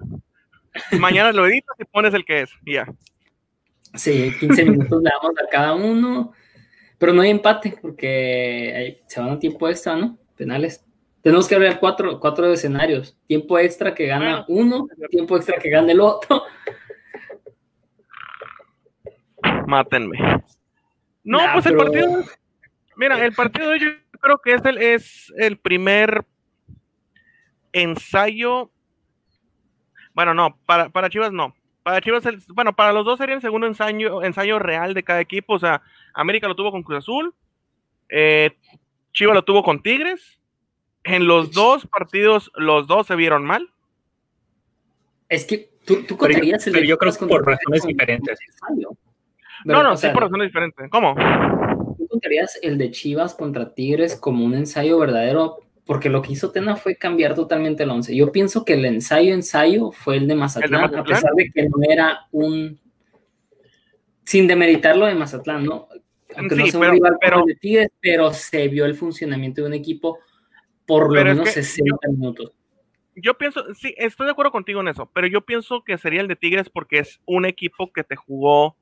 Mañana 0.99 1.33
lo 1.33 1.47
editas 1.47 1.75
y 1.81 1.85
pones 1.85 2.15
el 2.15 2.25
que 2.25 2.43
es. 2.43 2.51
y 2.65 2.75
ya. 2.75 2.87
Sí, 3.95 4.33
15 4.39 4.65
minutos 4.65 5.03
le 5.03 5.11
damos 5.11 5.37
a 5.43 5.49
cada 5.51 5.75
uno, 5.75 6.33
pero 6.99 7.13
no 7.13 7.23
hay 7.23 7.31
empate 7.31 7.77
porque 7.81 8.73
hay- 8.77 9.01
se 9.07 9.21
van 9.21 9.31
a 9.31 9.39
tiempo 9.39 9.69
extra, 9.69 9.97
¿no? 9.97 10.17
Penales. 10.37 10.85
Tenemos 11.23 11.47
que 11.49 11.55
hablar 11.55 11.79
cuatro, 11.81 12.19
cuatro 12.19 12.51
escenarios. 12.53 13.17
Tiempo 13.27 13.59
extra 13.59 13.95
que 13.95 14.07
gana 14.07 14.45
uno, 14.49 14.87
tiempo 15.11 15.37
extra 15.37 15.59
que 15.59 15.69
gana 15.71 15.93
el 15.93 16.01
otro. 16.01 16.43
Mátenme. 19.67 20.19
No, 21.25 21.39
Nah, 21.39 21.53
pues 21.55 21.67
el 21.67 21.77
pero- 21.77 21.85
partido. 21.85 22.25
Mira, 22.97 23.25
el 23.25 23.33
partido 23.33 23.67
de 23.69 23.73
hoy 23.75 23.81
yo 23.81 24.19
creo 24.21 24.39
que 24.39 24.55
es 24.55 24.65
el, 24.65 24.79
es 24.79 25.33
el 25.39 25.59
primer 25.59 26.25
ensayo. 27.73 28.71
Bueno, 30.13 30.35
no, 30.35 30.59
para, 30.67 30.91
para 30.91 31.09
Chivas 31.09 31.33
no. 31.33 31.55
Para 31.83 32.01
Chivas, 32.01 32.27
el- 32.27 32.43
bueno, 32.55 32.75
para 32.75 32.93
los 32.93 33.05
dos 33.07 33.19
sería 33.19 33.35
el 33.35 33.41
segundo 33.41 33.67
ensayo, 33.67 34.23
ensayo 34.23 34.59
real 34.59 34.95
de 34.95 35.03
cada 35.03 35.21
equipo. 35.21 35.55
O 35.55 35.59
sea, 35.59 35.83
América 36.15 36.47
lo 36.49 36.55
tuvo 36.57 36.71
con 36.71 36.83
Cruz 36.83 36.99
Azul, 36.99 37.35
eh, 38.09 38.51
Chivas 39.13 39.35
lo 39.35 39.43
tuvo 39.45 39.63
con 39.63 39.83
Tigres. 39.83 40.39
En 41.03 41.27
los 41.27 41.53
dos 41.53 41.87
partidos, 41.87 42.51
los 42.55 42.87
dos 42.87 43.07
se 43.07 43.17
vieron 43.17 43.45
mal. 43.45 43.71
Es 45.31 45.47
que 45.47 45.71
tú, 45.87 46.03
tú 46.03 46.19
Pero 46.19 46.43
yo- 46.45 46.57
pero 46.73 46.85
yo 46.85 46.99
creo 46.99 47.13
que 47.13 47.27
por 47.27 47.47
razones 47.47 47.83
diferentes. 47.85 48.39
No, 49.65 49.83
no, 49.83 49.97
sí, 49.97 50.03
sea, 50.03 50.13
por 50.13 50.25
razones 50.25 50.49
diferentes. 50.49 50.91
¿Cómo? 50.91 51.15
¿Tú 51.97 52.07
contarías 52.09 52.59
el 52.63 52.77
de 52.79 52.91
Chivas 52.91 53.35
contra 53.35 53.73
Tigres 53.75 54.17
como 54.17 54.45
un 54.45 54.55
ensayo 54.55 54.99
verdadero? 54.99 55.59
Porque 55.91 56.09
lo 56.09 56.23
que 56.23 56.35
hizo 56.35 56.53
Tena 56.53 56.77
fue 56.77 56.95
cambiar 56.95 57.35
totalmente 57.35 57.83
el 57.83 57.91
once. 57.91 58.15
Yo 58.15 58.31
pienso 58.31 58.65
que 58.65 58.75
el 58.75 58.85
ensayo 58.85 59.35
ensayo 59.35 59.91
fue 59.91 60.19
el 60.19 60.29
de 60.29 60.37
Mazatlán, 60.37 60.83
Mazatlán? 60.83 61.01
a 61.01 61.05
pesar 61.05 61.33
de 61.35 61.51
que 61.51 61.65
no 61.65 61.79
era 61.83 62.29
un... 62.31 62.79
Sin 64.23 64.47
demeritarlo 64.47 65.07
de 65.07 65.17
Mazatlán, 65.17 65.65
¿no? 65.65 65.89
Aunque 66.37 66.55
no 66.55 66.65
Sí, 66.65 66.71
sea 66.71 66.79
un 66.79 66.83
pero- 66.85 66.93
rival 66.93 67.17
pero- 67.21 67.39
el 67.41 67.45
de 67.47 67.55
Tigres, 67.57 67.89
pero 68.01 68.33
se 68.33 68.69
vio 68.69 68.85
el 68.85 68.95
funcionamiento 68.95 69.63
de 69.63 69.67
un 69.67 69.75
equipo 69.75 70.21
por 70.87 71.13
lo 71.13 71.25
menos 71.25 71.49
que 71.49 71.55
60 71.61 72.09
minutos. 72.09 72.53
Yo 73.17 73.37
pienso, 73.37 73.65
sí, 73.75 73.93
estoy 73.99 74.27
de 74.27 74.31
acuerdo 74.31 74.53
contigo 74.53 74.81
en 74.83 74.87
eso, 74.87 75.11
pero 75.13 75.27
yo 75.27 75.41
pienso 75.41 75.83
que 75.83 75.99
sería 75.99 76.21
el 76.21 76.29
de 76.29 76.37
Tigres 76.37 76.71
porque 76.71 77.01
es 77.01 77.21
un 77.27 77.47
equipo 77.47 77.93
que 77.93 78.05
te 78.05 78.15
jugó, 78.15 78.77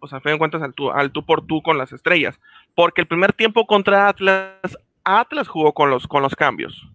o 0.00 0.08
sea, 0.08 0.20
fin 0.20 0.32
de 0.32 0.38
cuentas, 0.38 0.60
al 0.60 0.74
tú, 0.74 0.90
al 0.90 1.12
tú 1.12 1.24
por 1.24 1.46
tú 1.46 1.62
con 1.62 1.78
las 1.78 1.92
estrellas. 1.92 2.40
Porque 2.74 3.00
el 3.00 3.06
primer 3.06 3.32
tiempo 3.32 3.64
contra 3.64 4.08
Atlas, 4.08 4.76
Atlas 5.04 5.48
jugó 5.48 5.72
con 5.72 5.90
los, 5.90 6.06
con 6.06 6.22
los 6.22 6.34
cambios. 6.34 6.88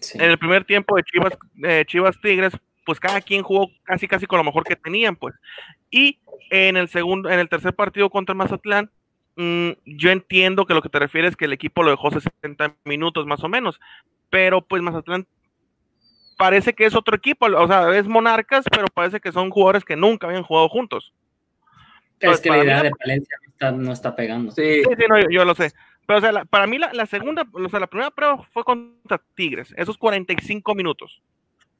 Sí. 0.00 0.18
En 0.18 0.30
el 0.30 0.38
primer 0.38 0.64
tiempo 0.64 0.96
de 0.96 1.02
Chivas, 1.04 1.38
eh, 1.62 1.84
Chivas 1.86 2.20
Tigres, 2.20 2.52
pues 2.84 3.00
cada 3.00 3.20
quien 3.20 3.42
jugó 3.42 3.70
casi 3.84 4.06
casi 4.06 4.26
con 4.26 4.38
lo 4.38 4.44
mejor 4.44 4.64
que 4.64 4.76
tenían, 4.76 5.16
pues. 5.16 5.34
Y 5.90 6.18
en 6.50 6.76
el 6.76 6.88
segundo, 6.88 7.30
en 7.30 7.38
el 7.38 7.48
tercer 7.48 7.74
partido 7.74 8.10
contra 8.10 8.34
Mazatlán, 8.34 8.90
mm, 9.36 9.70
yo 9.86 10.10
entiendo 10.10 10.66
que 10.66 10.74
lo 10.74 10.82
que 10.82 10.88
te 10.88 10.98
refieres 10.98 11.30
es 11.30 11.36
que 11.36 11.46
el 11.46 11.52
equipo 11.52 11.82
lo 11.82 11.90
dejó 11.90 12.10
60 12.10 12.76
minutos 12.84 13.26
más 13.26 13.42
o 13.42 13.48
menos, 13.48 13.80
pero 14.30 14.60
pues 14.60 14.82
Mazatlán 14.82 15.26
parece 16.36 16.74
que 16.74 16.84
es 16.84 16.94
otro 16.94 17.16
equipo, 17.16 17.46
o 17.46 17.66
sea, 17.66 17.96
es 17.96 18.06
Monarcas, 18.06 18.64
pero 18.70 18.86
parece 18.92 19.20
que 19.20 19.32
son 19.32 19.50
jugadores 19.50 19.84
que 19.84 19.96
nunca 19.96 20.26
habían 20.26 20.42
jugado 20.42 20.68
juntos. 20.68 21.12
Es 22.20 22.40
que 22.40 22.50
la 22.50 22.64
idea 22.64 22.82
de 22.82 22.90
Valencia 22.98 23.36
no 23.72 23.92
está, 23.92 24.16
pegando. 24.16 24.50
Sí, 24.52 24.82
sí, 24.82 25.04
no, 25.08 25.30
yo, 25.30 25.44
lo 25.44 25.54
sé. 25.54 25.72
Pero, 26.06 26.18
o 26.18 26.22
sea, 26.22 26.44
para 26.44 26.66
mí 26.66 26.78
la, 26.78 27.06
segunda, 27.06 27.46
o 27.52 27.68
sea, 27.68 27.80
la 27.80 27.86
primera 27.86 28.10
prueba 28.10 28.38
fue 28.52 28.64
contra 28.64 29.20
Tigres, 29.34 29.72
esos 29.76 29.96
45 29.96 30.74
minutos. 30.74 31.22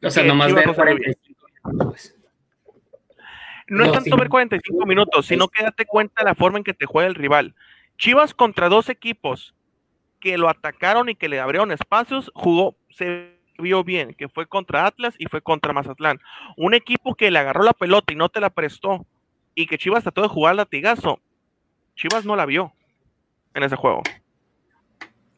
O 0.03 0.11
sea, 0.11 0.25
nomás 0.25 0.53
ver 0.53 0.75
45 0.75 1.47
minutos. 1.73 2.15
No, 3.67 3.85
es 3.85 3.93
tanto 3.93 4.17
ver 4.17 4.29
45 4.29 4.87
minutos, 4.87 5.27
sino 5.27 5.49
que 5.49 5.63
date 5.63 5.87
cuenta 5.87 6.23
de 6.23 6.27
la 6.27 6.35
forma 6.35 6.59
en 6.59 6.65
que 6.65 6.75
te 6.75 6.87
juega 6.87 7.09
el 7.09 7.15
rival. 7.15 7.55
Chivas 7.97 8.35
contra 8.35 8.69
dos 8.69 8.89
equipos 8.89 9.55
que 10.21 10.37
lo 10.37 10.49
atacaron 10.49 11.09
y 11.09 11.15
que 11.15 11.29
le 11.29 11.41
abrieron 11.41 11.73
espacios, 11.73 12.31
jugó, 12.35 12.77
se 12.91 13.39
vio 13.59 13.85
bien, 13.85 14.15
que 14.15 14.29
fue 14.29 14.47
contra 14.47 14.87
Atlas 14.87 15.15
y 15.19 15.27
fue 15.27 15.41
contra 15.41 15.73
Mazatlán. 15.73 16.21
Un 16.57 16.75
equipo 16.75 17.15
que 17.15 17.31
le 17.31 17.39
agarró 17.39 17.63
la 17.63 17.73
pelota 17.73 18.13
y 18.13 18.17
no 18.17 18.29
te 18.29 18.41
la 18.41 18.51
prestó, 18.51 19.07
y 19.55 19.67
que 19.67 19.79
Chivas 19.79 20.03
trató 20.03 20.23
de 20.23 20.29
jugar 20.29 20.57
latigazo, 20.57 21.21
Chivas 21.95 22.25
no 22.25 22.37
la 22.37 22.47
vio 22.47 22.73
en 23.55 23.63
ese 23.63 23.77
juego. 23.77 24.03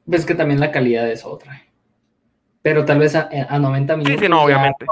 Ves 0.04 0.24
que 0.24 0.34
también 0.34 0.60
la 0.60 0.70
calidad 0.70 1.10
es 1.10 1.24
otra. 1.24 1.62
Pero 2.62 2.84
tal 2.84 2.98
vez 2.98 3.14
a, 3.14 3.28
90 3.58 3.96
minutos. 3.96 4.18
Sí, 4.18 4.24
sí, 4.24 4.28
no, 4.28 4.42
obviamente. 4.42 4.86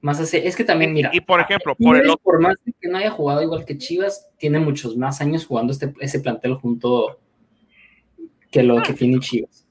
Más 0.00 0.20
así, 0.20 0.36
es 0.36 0.56
que 0.56 0.64
también, 0.64 0.92
mira. 0.92 1.10
Y 1.12 1.20
por 1.20 1.40
ejemplo, 1.40 1.74
por, 1.74 1.96
el 1.96 2.10
por 2.22 2.40
más 2.40 2.56
que 2.80 2.88
no 2.88 2.98
haya 2.98 3.10
jugado 3.10 3.42
igual 3.42 3.64
que 3.64 3.78
Chivas, 3.78 4.28
tiene 4.38 4.60
muchos 4.60 4.96
más 4.96 5.20
años 5.20 5.46
jugando 5.46 5.72
este, 5.72 5.92
ese 6.00 6.20
plantel 6.20 6.54
junto 6.54 7.18
que 8.50 8.62
lo 8.62 8.82
que 8.82 8.92
tiene 8.92 9.18
Chivas. 9.18 9.66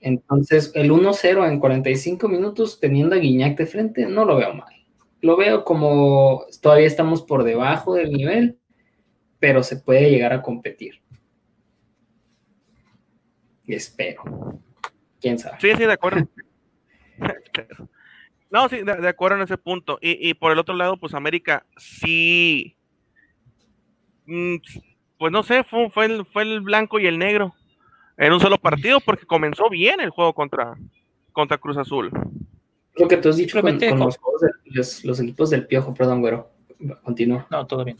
Entonces, 0.00 0.72
el 0.74 0.90
1-0 0.90 1.48
en 1.48 1.60
45 1.60 2.28
minutos 2.28 2.80
teniendo 2.80 3.14
a 3.14 3.18
Guiñac 3.18 3.56
de 3.56 3.66
frente, 3.66 4.06
no 4.06 4.24
lo 4.24 4.36
veo 4.36 4.54
mal. 4.54 4.72
Lo 5.20 5.36
veo 5.36 5.64
como 5.64 6.44
todavía 6.60 6.86
estamos 6.86 7.22
por 7.22 7.44
debajo 7.44 7.94
del 7.94 8.12
nivel, 8.12 8.58
pero 9.44 9.62
se 9.62 9.76
puede 9.76 10.08
llegar 10.08 10.32
a 10.32 10.40
competir. 10.40 11.02
espero. 13.66 14.22
¿Quién 15.20 15.38
sabe? 15.38 15.58
Sí, 15.60 15.70
sí, 15.76 15.84
de 15.84 15.92
acuerdo. 15.92 16.26
no, 18.50 18.70
sí, 18.70 18.80
de, 18.80 19.06
acuerdo 19.06 19.36
en 19.36 19.42
ese 19.42 19.58
punto. 19.58 19.98
Y, 20.00 20.32
por 20.32 20.50
el 20.50 20.58
otro 20.58 20.74
lado, 20.74 20.96
pues 20.96 21.12
América 21.12 21.66
sí. 21.76 22.74
Mm, 24.24 24.54
pues 25.18 25.30
no 25.30 25.42
sé, 25.42 25.62
fue, 25.62 25.90
fue, 25.90 26.06
el, 26.06 26.24
fue 26.24 26.44
el 26.44 26.62
blanco 26.62 26.98
y 26.98 27.06
el 27.06 27.18
negro 27.18 27.54
en 28.16 28.32
un 28.32 28.40
solo 28.40 28.56
partido 28.56 28.98
porque 29.00 29.26
comenzó 29.26 29.68
bien 29.68 30.00
el 30.00 30.08
juego 30.08 30.32
contra, 30.32 30.74
contra 31.32 31.58
Cruz 31.58 31.76
Azul. 31.76 32.10
Lo 32.94 33.08
que 33.08 33.18
tú 33.18 33.28
has 33.28 33.36
dicho 33.36 33.60
con, 33.60 33.78
los, 34.64 35.20
equipos 35.20 35.50
del 35.50 35.66
Piojo, 35.66 35.92
perdón, 35.92 36.22
güero. 36.22 36.50
Continúa. 37.02 37.46
No, 37.50 37.66
todo 37.66 37.84
bien. 37.84 37.98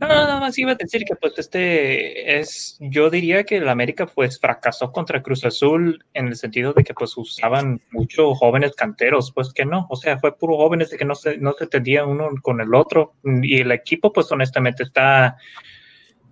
No, 0.00 0.06
nada 0.06 0.38
más 0.38 0.58
iba 0.58 0.72
a 0.72 0.74
decir 0.74 1.04
que 1.04 1.16
pues 1.16 1.38
este 1.38 2.38
es, 2.38 2.76
yo 2.78 3.08
diría 3.08 3.44
que 3.44 3.56
el 3.56 3.68
América 3.68 4.06
pues 4.06 4.38
fracasó 4.38 4.92
contra 4.92 5.22
Cruz 5.22 5.44
Azul 5.44 6.04
en 6.12 6.28
el 6.28 6.36
sentido 6.36 6.74
de 6.74 6.84
que 6.84 6.92
pues 6.92 7.16
usaban 7.16 7.80
mucho 7.90 8.34
jóvenes 8.34 8.74
canteros, 8.74 9.32
pues 9.32 9.52
que 9.54 9.64
no, 9.64 9.86
o 9.88 9.96
sea, 9.96 10.18
fue 10.18 10.36
puro 10.36 10.56
jóvenes 10.56 10.90
de 10.90 10.98
que 10.98 11.06
no 11.06 11.14
se, 11.14 11.38
no 11.38 11.54
se 11.54 11.64
entendía 11.64 12.04
uno 12.04 12.28
con 12.42 12.60
el 12.60 12.74
otro 12.74 13.14
y 13.24 13.60
el 13.60 13.72
equipo 13.72 14.12
pues 14.12 14.30
honestamente 14.30 14.82
está, 14.82 15.36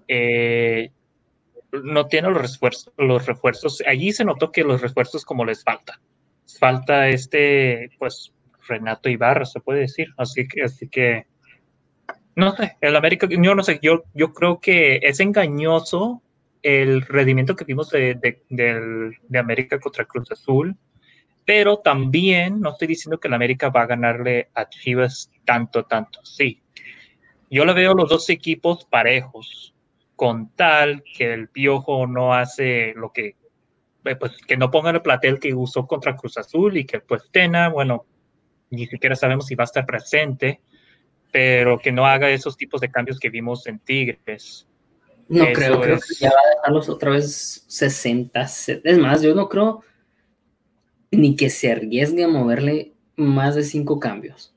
eh, 0.06 0.90
no 1.82 2.06
tiene 2.06 2.30
los 2.30 2.42
refuerzos, 2.42 2.92
los 2.96 3.26
refuerzos. 3.26 3.82
Allí 3.86 4.12
se 4.12 4.24
notó 4.24 4.52
que 4.52 4.64
los 4.64 4.80
refuerzos 4.80 5.24
como 5.24 5.44
les 5.44 5.64
falta. 5.64 6.00
Falta 6.58 7.08
este, 7.08 7.90
pues, 7.98 8.32
Renato 8.68 9.08
Ibarra, 9.08 9.44
se 9.44 9.60
puede 9.60 9.80
decir. 9.80 10.08
Así 10.16 10.46
que, 10.46 10.62
así 10.62 10.88
que, 10.88 11.26
no 12.36 12.56
sé, 12.56 12.76
el 12.80 12.96
América, 12.96 13.28
yo 13.30 13.54
no 13.54 13.62
sé, 13.62 13.78
yo, 13.82 14.04
yo 14.12 14.32
creo 14.32 14.60
que 14.60 15.00
es 15.02 15.20
engañoso 15.20 16.22
el 16.62 17.02
rendimiento 17.02 17.54
que 17.54 17.64
vimos 17.64 17.90
de, 17.90 18.40
de, 18.48 19.38
América 19.38 19.78
contra 19.78 20.06
Cruz 20.06 20.32
Azul, 20.32 20.76
pero 21.44 21.78
también 21.78 22.60
no 22.60 22.70
estoy 22.70 22.88
diciendo 22.88 23.20
que 23.20 23.28
el 23.28 23.34
América 23.34 23.68
va 23.68 23.82
a 23.82 23.86
ganarle 23.86 24.48
a 24.54 24.68
Chivas 24.68 25.30
tanto, 25.44 25.84
tanto, 25.84 26.24
sí. 26.24 26.62
Yo 27.50 27.64
le 27.66 27.74
veo 27.74 27.94
los 27.94 28.08
dos 28.08 28.30
equipos 28.30 28.86
parejos 28.86 29.74
con 30.16 30.48
tal 30.56 31.02
que 31.02 31.34
el 31.34 31.48
Piojo 31.48 32.06
no 32.06 32.34
hace 32.34 32.94
lo 32.96 33.12
que, 33.12 33.36
eh, 34.04 34.16
pues 34.16 34.32
que 34.46 34.56
no 34.56 34.70
ponga 34.70 34.90
el 34.90 35.02
platel 35.02 35.38
que 35.38 35.54
usó 35.54 35.86
contra 35.86 36.16
Cruz 36.16 36.38
Azul 36.38 36.76
y 36.78 36.86
que 36.86 37.00
pues 37.00 37.30
Tena, 37.30 37.68
bueno, 37.68 38.06
ni 38.70 38.86
siquiera 38.86 39.16
sabemos 39.16 39.46
si 39.46 39.54
va 39.54 39.64
a 39.64 39.66
estar 39.66 39.84
presente, 39.84 40.60
pero 41.34 41.80
que 41.80 41.90
no 41.90 42.06
haga 42.06 42.30
esos 42.30 42.56
tipos 42.56 42.80
de 42.80 42.92
cambios 42.92 43.18
que 43.18 43.28
vimos 43.28 43.66
en 43.66 43.80
Tigres. 43.80 44.68
No 45.28 45.44
creo, 45.52 45.80
creo 45.80 45.98
que 45.98 46.14
ya 46.20 46.30
va 46.30 46.38
a 46.38 46.54
dejarlos 46.54 46.88
otra 46.88 47.10
vez 47.10 47.64
60. 47.66 48.40
Es 48.40 48.98
más, 48.98 49.20
yo 49.20 49.34
no 49.34 49.48
creo 49.48 49.82
ni 51.10 51.34
que 51.34 51.50
se 51.50 51.72
arriesgue 51.72 52.22
a 52.22 52.28
moverle 52.28 52.92
más 53.16 53.56
de 53.56 53.64
cinco 53.64 53.98
cambios. 53.98 54.54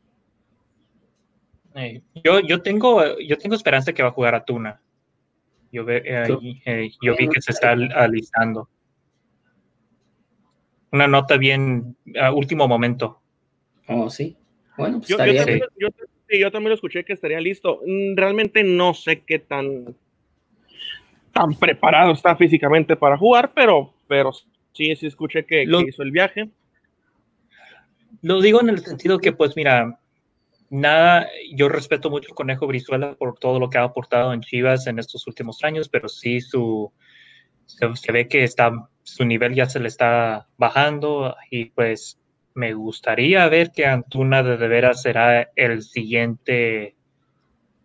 Eh, 1.74 2.03
yo, 2.24 2.41
yo, 2.41 2.62
tengo, 2.62 3.17
yo 3.17 3.39
tengo 3.39 3.55
esperanza 3.55 3.91
que 3.91 4.03
va 4.03 4.10
a 4.10 4.13
jugar 4.13 4.36
a 4.36 4.46
Tuna. 4.46 4.79
Yo, 5.72 5.84
eh, 5.89 6.03
eh, 6.63 6.91
yo 7.01 7.15
vi 7.15 7.27
que 7.27 7.41
se 7.41 7.53
está 7.53 7.72
alistando. 7.72 8.69
Una 10.91 11.07
nota 11.07 11.38
bien 11.38 11.98
a 12.22 12.31
último 12.31 12.67
momento. 12.67 13.19
Oh, 13.88 14.12
sí. 14.12 14.38
Bueno, 14.77 15.00
pues 15.00 15.10
yo, 15.10 15.17
yo, 15.17 15.43
también, 15.43 15.62
yo, 15.79 15.88
también, 16.51 16.69
lo 16.69 16.75
escuché 16.75 17.03
que 17.03 17.13
estaría 17.13 17.39
listo. 17.39 17.81
Mm, 17.86 18.15
realmente 18.15 18.63
no 18.63 18.93
sé 18.93 19.22
qué 19.22 19.39
tan, 19.39 19.96
tan 21.31 21.53
preparado 21.55 22.12
está 22.13 22.36
físicamente 22.36 22.96
para 22.96 23.17
jugar, 23.17 23.51
pero, 23.53 23.93
pero 24.07 24.31
sí, 24.74 24.96
sí 24.96 25.07
escuché 25.07 25.46
que, 25.46 25.65
que 25.65 25.86
hizo 25.88 26.03
el 26.03 26.12
viaje. 26.12 26.50
Lo 28.22 28.41
digo 28.41 28.62
en 28.62 28.69
el 28.69 28.79
sentido 28.79 29.19
que, 29.19 29.31
pues 29.31 29.55
mira, 29.55 30.00
nada, 30.69 31.27
yo 31.53 31.69
respeto 31.69 32.10
mucho 32.10 32.31
a 32.31 32.36
Conejo 32.36 32.67
Brizuela 32.67 33.15
por 33.15 33.38
todo 33.38 33.60
lo 33.60 33.69
que 33.69 33.77
ha 33.77 33.84
aportado 33.84 34.34
en 34.34 34.41
Chivas 34.41 34.88
en 34.88 35.00
estos 35.00 35.27
últimos 35.27 35.63
años, 35.63 35.89
pero 35.89 36.10
sí 36.10 36.41
su, 36.41 36.91
se, 37.67 38.12
ve 38.12 38.27
que 38.27 38.43
está, 38.43 38.72
su 39.03 39.25
nivel 39.25 39.53
ya 39.53 39.67
se 39.67 39.79
le 39.79 39.88
está 39.88 40.48
bajando 40.57 41.36
y 41.51 41.65
pues 41.65 42.19
me 42.58 42.74
gustaría 42.74 43.48
ver 43.50 43.72
que 43.72 43.86
Antuna 43.86 44.42
de, 44.42 44.56
veras 44.68 45.04
será 45.04 45.52
el 45.56 45.84
siguiente, 45.84 46.96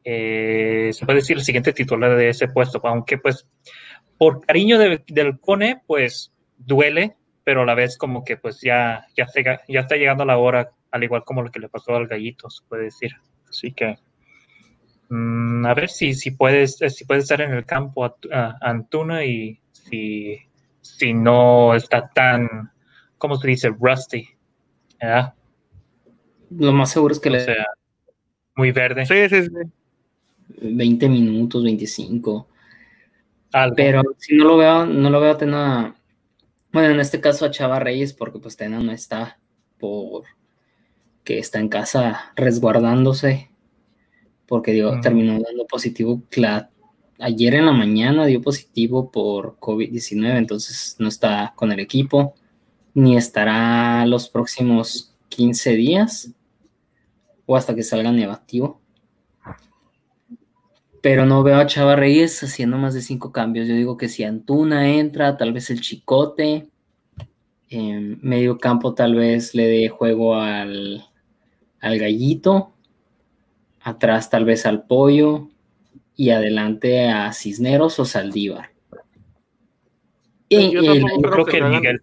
eh, 0.02 0.91
se 0.95 1.05
puede 1.05 1.19
decir 1.19 1.37
el 1.37 1.45
siguiente 1.45 1.75
titular 1.75 2.17
de 2.17 2.31
ese 2.31 2.49
puesto, 2.49 2.81
aunque 2.85 3.19
pues 3.19 3.47
por 4.17 4.41
cariño 4.47 4.79
del 4.79 5.38
Cone, 5.41 5.83
pues 5.87 6.33
duele, 6.57 7.17
pero 7.45 7.62
a 7.62 7.67
la 7.67 7.75
vez 7.75 7.99
como 7.99 8.25
que 8.25 8.38
pues 8.38 8.62
ya, 8.62 9.07
ya, 9.14 9.26
ya 9.69 9.81
está 9.81 9.97
llegando 9.97 10.25
la 10.25 10.38
hora 10.38 10.71
al 10.91 11.05
igual 11.05 11.23
como 11.25 11.43
lo 11.43 11.50
que 11.50 11.61
le 11.61 11.69
pasó 11.69 11.95
al 11.95 12.07
gallito, 12.07 12.49
se 12.49 12.64
puede 12.67 12.85
decir. 12.85 13.12
Así 13.47 13.73
que 13.73 13.99
mm, 15.11 15.67
a 15.67 15.75
ver 15.75 15.91
si, 15.91 16.14
si, 16.14 16.31
puedes, 16.31 16.79
si 16.79 17.05
puede 17.05 17.21
estar 17.21 17.43
en 17.43 17.52
el 17.52 17.67
campo 17.67 18.17
Antuna 18.62 19.23
y 19.23 19.61
si, 19.71 20.38
si 20.81 21.12
no 21.12 21.75
está 21.75 22.09
tan, 22.09 22.73
¿cómo 23.19 23.37
se 23.37 23.49
dice? 23.49 23.71
Rusty. 23.79 24.26
Lo 26.50 26.73
más 26.73 26.90
seguro 26.90 27.12
es 27.12 27.21
que 27.21 27.30
le... 27.30 27.40
sea, 27.40 27.66
muy 28.54 28.73
verde. 28.73 29.06
Sí, 29.06 29.28
sí, 29.28 29.42
sí. 29.44 29.50
20 30.61 31.09
minutos, 31.09 31.64
25. 31.64 32.49
Pero 33.76 34.02
si 34.18 34.37
no 34.37 34.44
lo 34.44 34.56
veo, 34.56 34.87
no 34.87 35.11
lo 35.11 35.21
veo 35.21 35.32
a 35.32 35.38
Tena. 35.38 35.97
Bueno, 36.73 36.90
en 36.90 37.00
este 37.00 37.21
caso 37.21 37.44
a 37.44 37.50
Chava 37.50 37.78
Reyes, 37.78 38.12
porque 38.12 38.38
pues 38.38 38.56
Tena 38.56 38.80
no 38.80 38.92
está 38.92 39.38
por 39.78 40.25
que 41.25 41.38
está 41.38 41.61
en 41.61 41.68
casa 41.68 42.32
resguardándose, 42.35 43.50
porque 44.47 44.73
dio, 44.73 45.00
terminó 45.00 45.38
dando 45.40 45.66
positivo. 45.66 46.23
ayer 47.18 47.54
en 47.54 47.66
la 47.66 47.73
mañana 47.73 48.26
dio 48.26 48.40
positivo 48.40 49.11
por 49.11 49.59
COVID-19, 49.59 50.37
entonces 50.37 50.97
no 50.99 51.09
está 51.09 51.52
con 51.54 51.71
el 51.73 51.80
equipo, 51.80 52.35
ni 52.94 53.16
estará 53.16 54.04
los 54.06 54.28
próximos 54.28 55.14
15 55.28 55.70
días 55.76 56.30
o 57.46 57.56
hasta 57.56 57.75
que 57.75 57.82
salga 57.82 58.12
negativo. 58.12 58.80
Pero 61.00 61.26
no 61.26 61.42
veo 61.42 61.56
a 61.56 61.66
Chava 61.66 61.96
Reyes 61.96 62.42
haciendo 62.42 62.78
más 62.78 62.94
de 62.94 63.02
cinco 63.02 63.32
cambios. 63.32 63.66
Yo 63.66 63.75
digo 63.75 63.96
que 63.96 64.08
si 64.08 64.22
Antuna 64.22 64.90
entra, 64.90 65.37
tal 65.37 65.52
vez 65.52 65.68
el 65.70 65.80
Chicote. 65.80 66.68
En 67.68 68.18
medio 68.22 68.58
campo 68.58 68.94
tal 68.94 69.14
vez 69.14 69.54
le 69.54 69.66
dé 69.66 69.88
juego 69.88 70.37
al, 70.37 71.04
al 71.80 71.99
gallito, 71.99 72.75
atrás 73.80 74.28
tal 74.28 74.44
vez 74.44 74.66
al 74.66 74.84
pollo, 74.84 75.49
y 76.14 76.30
adelante 76.30 77.08
a 77.08 77.32
Cisneros 77.32 77.99
o 77.99 78.04
Saldívar. 78.04 78.70
Y, 80.49 80.70
yo, 80.70 80.82
creo, 80.82 81.46
que, 81.46 81.62
Miguel 81.62 82.00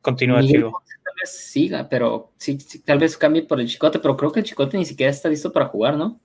continúa 0.00 0.42
Chivo. 0.42 0.82
Tal 0.86 1.14
vez 1.20 1.30
siga, 1.30 1.88
pero 1.88 2.32
sí, 2.36 2.58
tal 2.84 2.98
vez 2.98 3.16
cambie 3.16 3.42
por 3.42 3.60
el 3.60 3.68
Chicote, 3.68 3.98
pero 3.98 4.16
creo 4.16 4.32
que 4.32 4.40
el 4.40 4.46
Chicote 4.46 4.76
ni 4.76 4.84
siquiera 4.84 5.10
está 5.10 5.28
listo 5.28 5.52
para 5.52 5.66
jugar, 5.66 5.96
¿no? 5.96 6.20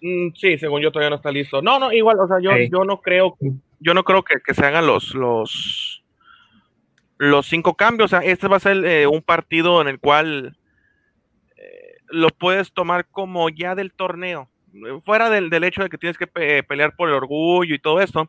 Mm, 0.00 0.34
sí, 0.34 0.58
según 0.58 0.82
yo 0.82 0.92
todavía 0.92 1.10
no 1.10 1.16
está 1.16 1.30
listo. 1.30 1.62
No, 1.62 1.78
no, 1.78 1.90
igual, 1.90 2.18
o 2.20 2.28
sea, 2.28 2.36
yo, 2.38 2.50
yo 2.70 2.84
no 2.84 3.00
creo, 3.00 3.36
yo 3.80 3.94
no 3.94 4.04
creo 4.04 4.22
que, 4.22 4.54
se 4.54 4.66
hagan 4.66 4.86
los, 4.86 5.14
los, 5.14 6.04
los 7.16 7.46
cinco 7.46 7.74
cambios. 7.74 8.12
O 8.12 8.16
sea, 8.16 8.26
este 8.26 8.46
va 8.46 8.58
a 8.58 8.60
ser 8.60 8.84
eh, 8.84 9.06
un 9.06 9.22
partido 9.22 9.80
en 9.80 9.88
el 9.88 9.98
cual 9.98 10.58
eh, 11.56 11.96
lo 12.08 12.28
puedes 12.28 12.72
tomar 12.72 13.06
como 13.06 13.48
ya 13.48 13.74
del 13.74 13.92
torneo. 13.92 14.50
Fuera 15.04 15.30
del, 15.30 15.64
hecho 15.64 15.82
de 15.82 15.88
que 15.88 15.98
tienes 15.98 16.18
que 16.18 16.26
pelear 16.26 16.96
por 16.96 17.08
el 17.08 17.14
orgullo 17.14 17.74
y 17.74 17.78
todo 17.78 18.00
esto, 18.00 18.28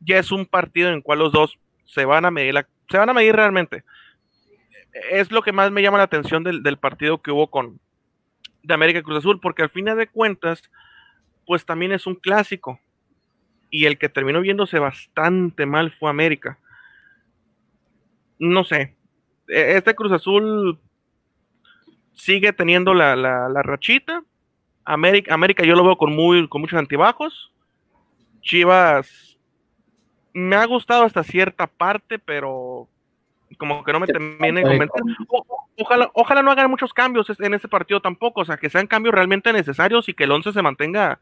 ya 0.00 0.18
es 0.18 0.32
un 0.32 0.46
partido 0.46 0.88
en 0.88 0.94
el 0.94 1.02
cual 1.02 1.18
los 1.20 1.32
dos 1.32 1.58
se 1.84 2.04
van 2.04 2.24
a 2.24 2.30
medir, 2.30 2.54
se 2.92 2.98
van 2.98 3.10
a 3.10 3.14
medir 3.14 3.34
realmente. 3.34 3.82
Es 5.10 5.32
lo 5.32 5.42
que 5.42 5.52
más 5.52 5.72
me 5.72 5.82
llama 5.82 5.98
la 5.98 6.04
atención 6.04 6.44
del, 6.44 6.76
partido 6.76 7.20
que 7.20 7.32
hubo 7.32 7.50
con 7.50 7.80
de 8.62 8.74
América 8.74 9.02
Cruz 9.02 9.18
Azul, 9.18 9.40
porque 9.40 9.62
al 9.62 9.70
final 9.70 9.96
de 9.96 10.06
cuentas, 10.06 10.62
pues 11.46 11.66
también 11.66 11.90
es 11.90 12.06
un 12.06 12.14
clásico. 12.14 12.78
Y 13.70 13.86
el 13.86 13.98
que 13.98 14.08
terminó 14.08 14.40
viéndose 14.40 14.78
bastante 14.78 15.66
mal 15.66 15.90
fue 15.90 16.10
América 16.10 16.58
no 18.42 18.64
sé, 18.64 18.96
e, 19.48 19.76
este 19.76 19.94
Cruz 19.94 20.10
Azul 20.10 20.78
sigue 22.12 22.52
teniendo 22.52 22.92
la, 22.92 23.48
rachita. 23.62 24.24
América, 24.84 25.32
América 25.32 25.64
yo 25.64 25.76
lo 25.76 25.84
veo 25.84 25.96
con, 25.96 26.12
muy, 26.12 26.48
con 26.48 26.60
muchos 26.60 26.78
antibajos. 26.78 27.52
Chivas 28.40 29.31
me 30.32 30.56
ha 30.56 30.64
gustado 30.66 31.04
hasta 31.04 31.22
cierta 31.22 31.66
parte, 31.66 32.18
pero 32.18 32.88
como 33.58 33.84
que 33.84 33.92
no 33.92 34.00
me 34.00 34.06
termina 34.06 34.60
de 34.60 34.62
convencer. 34.62 35.02
ojalá, 35.78 36.10
ojalá 36.14 36.42
no 36.42 36.50
hagan 36.50 36.70
muchos 36.70 36.92
cambios 36.92 37.28
en 37.38 37.54
este 37.54 37.68
partido 37.68 38.00
tampoco, 38.00 38.40
o 38.40 38.44
sea, 38.44 38.56
que 38.56 38.70
sean 38.70 38.86
cambios 38.86 39.14
realmente 39.14 39.52
necesarios 39.52 40.08
y 40.08 40.14
que 40.14 40.24
el 40.24 40.32
11 40.32 40.52
se 40.52 40.62
mantenga 40.62 41.20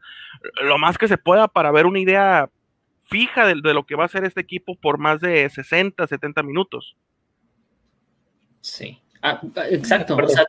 lo 0.61 0.77
más 0.77 0.97
que 0.97 1.07
se 1.07 1.17
pueda 1.17 1.47
para 1.47 1.71
ver 1.71 1.85
una 1.85 1.99
idea 1.99 2.49
fija 3.09 3.45
de, 3.45 3.55
de 3.61 3.73
lo 3.73 3.85
que 3.85 3.95
va 3.95 4.05
a 4.05 4.09
ser 4.09 4.23
este 4.23 4.41
equipo 4.41 4.75
por 4.75 4.97
más 4.97 5.19
de 5.19 5.49
60, 5.49 6.07
70 6.07 6.43
minutos. 6.43 6.95
Sí. 8.61 9.01
Ah, 9.21 9.39
ah, 9.55 9.65
exacto. 9.69 10.15
O 10.15 10.27
sea, 10.27 10.45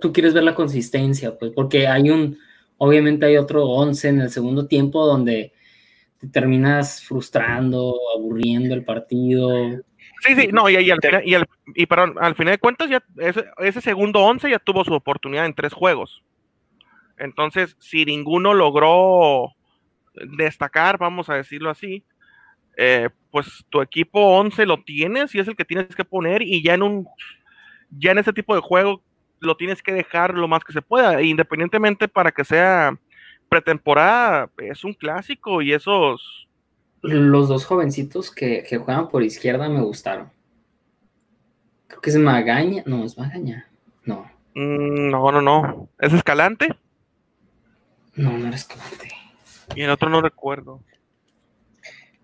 tú 0.00 0.12
quieres, 0.12 0.34
ver, 0.34 0.42
la 0.42 0.54
consistencia, 0.54 1.38
pues, 1.38 1.52
porque 1.54 1.86
hay 1.86 2.10
un, 2.10 2.38
obviamente 2.78 3.26
hay 3.26 3.36
otro 3.36 3.66
11 3.66 4.08
en 4.08 4.20
el 4.22 4.30
segundo 4.30 4.66
tiempo 4.66 5.06
donde 5.06 5.52
te 6.22 6.28
terminas 6.28 7.02
frustrando, 7.04 7.96
aburriendo 8.16 8.76
el 8.76 8.84
partido. 8.84 9.50
Sí, 10.20 10.36
sí, 10.36 10.48
no, 10.52 10.70
y, 10.70 10.76
al, 10.76 11.00
final, 11.02 11.22
y, 11.26 11.34
y 11.82 11.86
perdón, 11.86 12.14
al 12.20 12.36
final 12.36 12.54
de 12.54 12.58
cuentas, 12.58 12.88
ya 12.88 13.02
ese, 13.58 13.80
segundo 13.80 14.20
11 14.20 14.48
ya 14.48 14.60
tuvo 14.60 14.84
su 14.84 14.94
oportunidad 14.94 15.46
en 15.46 15.54
tres 15.54 15.72
juegos. 15.72 16.22
Entonces, 17.18 17.76
si 17.80 18.04
ninguno 18.04 18.54
logró 18.54 19.52
destacar, 20.14 20.96
vamos 20.96 21.28
a 21.28 21.34
decirlo 21.34 21.70
así, 21.70 22.04
eh, 22.76 23.08
pues 23.32 23.64
tu 23.68 23.82
equipo 23.82 24.20
11 24.38 24.64
lo 24.64 24.80
tienes 24.84 25.34
y 25.34 25.40
es 25.40 25.48
el 25.48 25.56
que 25.56 25.64
tienes 25.64 25.88
que 25.96 26.04
poner 26.04 26.42
y 26.42 26.62
ya 26.62 26.74
en 26.74 26.84
un 26.84 27.08
ya 27.90 28.12
en 28.12 28.18
ese 28.18 28.32
tipo 28.32 28.54
de 28.54 28.60
juego 28.60 29.02
lo 29.40 29.56
tienes 29.56 29.82
que 29.82 29.92
dejar 29.92 30.34
lo 30.34 30.46
más 30.46 30.62
que 30.62 30.72
se 30.72 30.82
pueda, 30.82 31.20
independientemente 31.20 32.06
para 32.06 32.30
que 32.30 32.44
sea 32.44 32.96
pretemporada, 33.52 34.50
es 34.58 34.82
un 34.82 34.94
clásico 34.94 35.60
y 35.62 35.72
esos 35.72 36.48
los 37.02 37.48
dos 37.48 37.64
jovencitos 37.64 38.30
que, 38.30 38.64
juegan 38.84 39.08
por 39.08 39.22
izquierda 39.22 39.68
me 39.68 39.80
gustaron. 39.80 40.30
Creo 41.88 42.00
que 42.00 42.10
es 42.10 42.16
Magaña, 42.16 42.82
no, 42.86 43.04
es 43.04 43.18
Magaña, 43.18 43.68
no. 44.04 44.30
Mm, 44.54 45.10
no, 45.10 45.32
no, 45.32 45.42
no. 45.42 45.88
¿Es 45.98 46.12
Escalante? 46.12 46.68
No, 48.14 48.38
no 48.38 48.46
era 48.46 48.56
Escalante. 48.56 49.08
Y 49.74 49.82
el 49.82 49.90
otro 49.90 50.08
no 50.08 50.20
recuerdo 50.20 50.80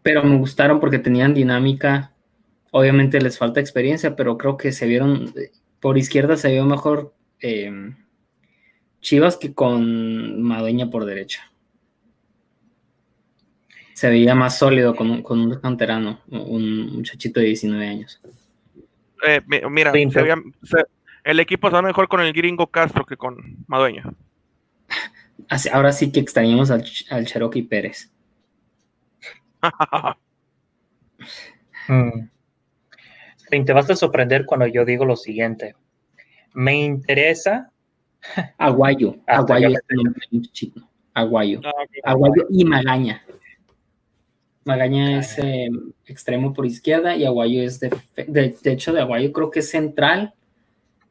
pero 0.08 0.24
me 0.24 0.38
gustaron 0.38 0.80
porque 0.80 0.98
tenían 0.98 1.34
dinámica. 1.34 2.14
Obviamente 2.70 3.20
les 3.20 3.36
falta 3.36 3.60
experiencia, 3.60 4.16
pero 4.16 4.38
creo 4.38 4.56
que 4.56 4.72
se 4.72 4.86
vieron, 4.86 5.34
por 5.80 5.98
izquierda 5.98 6.38
se 6.38 6.50
vio 6.50 6.64
mejor 6.64 7.14
em, 7.40 7.94
Chivas 9.00 9.36
que 9.36 9.54
con 9.54 10.42
Madueña 10.42 10.90
por 10.90 11.04
derecha. 11.04 11.50
Se 13.94 14.08
veía 14.08 14.34
más 14.34 14.58
sólido 14.58 14.94
con 14.94 15.10
un, 15.10 15.22
con 15.22 15.40
un 15.40 15.60
canterano, 15.60 16.20
un 16.28 16.94
muchachito 16.94 17.40
de 17.40 17.46
19 17.46 17.86
años. 17.86 18.20
Eh, 19.26 19.40
mira, 19.68 19.92
el 21.24 21.40
equipo 21.40 21.68
está 21.68 21.82
mejor 21.82 22.08
con 22.08 22.20
el 22.20 22.32
gringo 22.32 22.68
Castro 22.68 23.04
que 23.04 23.16
con 23.16 23.56
Madueña. 23.66 24.04
Ahora 25.72 25.92
sí 25.92 26.12
que 26.12 26.20
extrañamos 26.20 26.70
al, 26.70 26.84
al 27.10 27.26
Cherokee 27.26 27.62
Pérez. 27.62 28.10
Mm. 31.88 32.28
Te 33.64 33.72
vas 33.72 33.88
a 33.88 33.96
sorprender 33.96 34.44
cuando 34.44 34.66
yo 34.66 34.84
digo 34.84 35.06
lo 35.06 35.16
siguiente. 35.16 35.74
Me 36.52 36.76
interesa. 36.76 37.72
Aguayo. 38.58 39.16
Aguayo 39.26 39.68
Aguayo. 41.14 41.60
Ah, 41.64 42.12
Aguayo 42.12 42.46
y 42.50 42.64
Magaña. 42.64 43.22
Magaña 44.64 45.18
es 45.18 45.38
em, 45.38 45.92
extremo 46.06 46.52
por 46.52 46.66
izquierda 46.66 47.16
y 47.16 47.24
Aguayo 47.24 47.62
es 47.62 47.80
de, 47.80 47.90
de, 48.26 48.54
hecho 48.64 48.92
de 48.92 49.00
Aguayo 49.00 49.32
creo 49.32 49.50
que 49.50 49.60
es 49.60 49.70
central, 49.70 50.34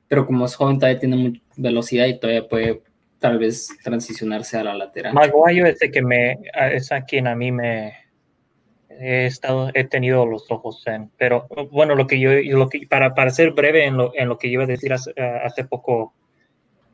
pero 0.08 0.26
como 0.26 0.46
es 0.46 0.56
joven 0.56 0.78
todavía 0.78 1.00
tiene 1.00 1.16
mucha 1.16 1.42
velocidad 1.56 2.06
y 2.06 2.20
todavía 2.20 2.48
puede 2.48 2.84
tal 3.20 3.40
vez 3.40 3.70
transicionarse 3.84 4.58
a 4.58 4.64
la 4.64 4.76
lateral. 4.76 5.18
Aguayo 5.18 5.66
es 5.66 5.80
de 5.80 5.92
que 5.92 6.04
me 6.04 6.38
es 6.72 6.92
a 6.92 7.02
quien 7.02 7.28
a 7.28 7.36
mí 7.36 7.52
me, 7.52 7.94
he 9.00 9.26
estado, 9.26 9.70
he 9.74 9.84
tenido 9.84 10.26
los 10.26 10.50
ojos 10.50 10.84
en, 10.88 11.10
pero 11.18 11.48
bueno, 11.72 11.96
lo 11.96 12.08
que 12.08 12.20
yo, 12.20 12.32
lo 12.34 12.70
que, 12.70 12.88
para, 12.88 13.14
para 13.14 13.30
ser 13.32 13.52
breve 13.52 13.86
en 13.86 13.98
lo, 13.98 14.12
en 14.16 14.28
lo 14.28 14.38
que 14.38 14.48
iba 14.48 14.64
a 14.64 14.68
decir 14.68 14.94
hace, 14.94 15.14
hace 15.44 15.64
poco, 15.64 16.14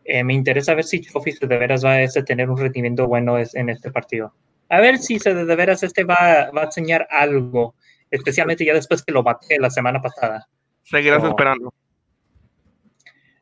eh, 0.05 0.23
me 0.23 0.33
interesa 0.33 0.73
ver 0.73 0.83
si 0.83 1.01
Trophy 1.01 1.33
de 1.41 1.57
veras 1.57 1.83
va 1.83 1.93
a 1.93 2.01
este, 2.01 2.23
tener 2.23 2.49
un 2.49 2.57
rendimiento 2.57 3.07
bueno 3.07 3.37
en 3.37 3.69
este 3.69 3.91
partido. 3.91 4.33
A 4.69 4.79
ver 4.79 4.97
si 4.97 5.19
se 5.19 5.33
de 5.33 5.55
veras 5.55 5.83
este 5.83 6.03
va, 6.03 6.49
va 6.51 6.61
a 6.61 6.65
enseñar 6.65 7.07
algo, 7.09 7.75
especialmente 8.09 8.65
ya 8.65 8.73
después 8.73 9.03
que 9.03 9.11
lo 9.11 9.23
bate 9.23 9.59
la 9.59 9.69
semana 9.69 10.01
pasada. 10.01 10.47
Seguirás 10.83 11.23
esperando. 11.23 11.73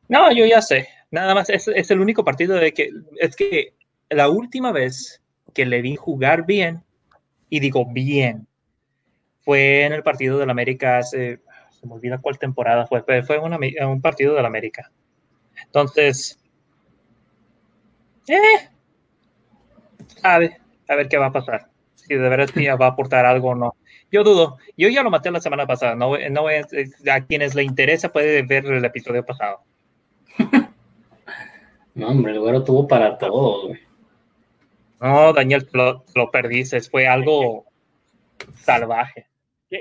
No, 0.08 0.32
yo 0.32 0.44
ya 0.46 0.60
sé. 0.60 0.88
Nada 1.10 1.34
más 1.34 1.48
es, 1.50 1.68
es 1.68 1.90
el 1.90 2.00
único 2.00 2.24
partido 2.24 2.56
de 2.56 2.72
que 2.72 2.90
es 3.18 3.36
que 3.36 3.74
la 4.10 4.28
última 4.28 4.72
vez 4.72 5.22
que 5.54 5.66
le 5.66 5.82
vi 5.82 5.96
jugar 5.96 6.46
bien, 6.46 6.84
y 7.48 7.60
digo 7.60 7.84
bien, 7.86 8.46
fue 9.40 9.84
en 9.84 9.92
el 9.92 10.02
partido 10.02 10.38
del 10.38 10.50
América 10.50 10.98
hace, 10.98 11.40
se 11.70 11.86
me 11.86 11.94
olvida 11.94 12.18
cuál 12.18 12.38
temporada 12.38 12.86
fue, 12.86 13.04
pero 13.04 13.24
fue 13.26 13.38
una, 13.38 13.58
un 13.86 14.00
partido 14.00 14.34
del 14.34 14.46
América. 14.46 14.90
Entonces, 15.64 16.41
eh, 18.28 18.68
sabe, 20.20 20.58
a 20.88 20.96
ver 20.96 21.08
qué 21.08 21.18
va 21.18 21.26
a 21.26 21.32
pasar. 21.32 21.68
Si 21.94 22.14
de 22.14 22.28
verdad 22.28 22.48
va 22.80 22.86
a 22.86 22.90
aportar 22.90 23.26
algo 23.26 23.50
o 23.50 23.54
no. 23.54 23.76
Yo 24.10 24.24
dudo. 24.24 24.58
Yo 24.76 24.88
ya 24.88 25.02
lo 25.02 25.10
maté 25.10 25.30
la 25.30 25.40
semana 25.40 25.66
pasada. 25.66 25.94
No, 25.94 26.16
no 26.30 26.50
es, 26.50 26.66
a 27.10 27.20
quienes 27.22 27.54
le 27.54 27.62
interesa 27.62 28.12
puede 28.12 28.42
ver 28.42 28.66
el 28.66 28.84
episodio 28.84 29.24
pasado. 29.24 29.60
no, 31.94 32.08
hombre, 32.08 32.32
el 32.32 32.40
güero 32.40 32.62
tuvo 32.64 32.86
para 32.86 33.16
todo, 33.18 33.70
No, 35.00 35.32
Daniel, 35.32 35.66
lo, 35.72 36.04
lo 36.14 36.30
perdiste. 36.30 36.80
Fue 36.82 37.06
algo 37.06 37.64
salvaje. 38.56 39.26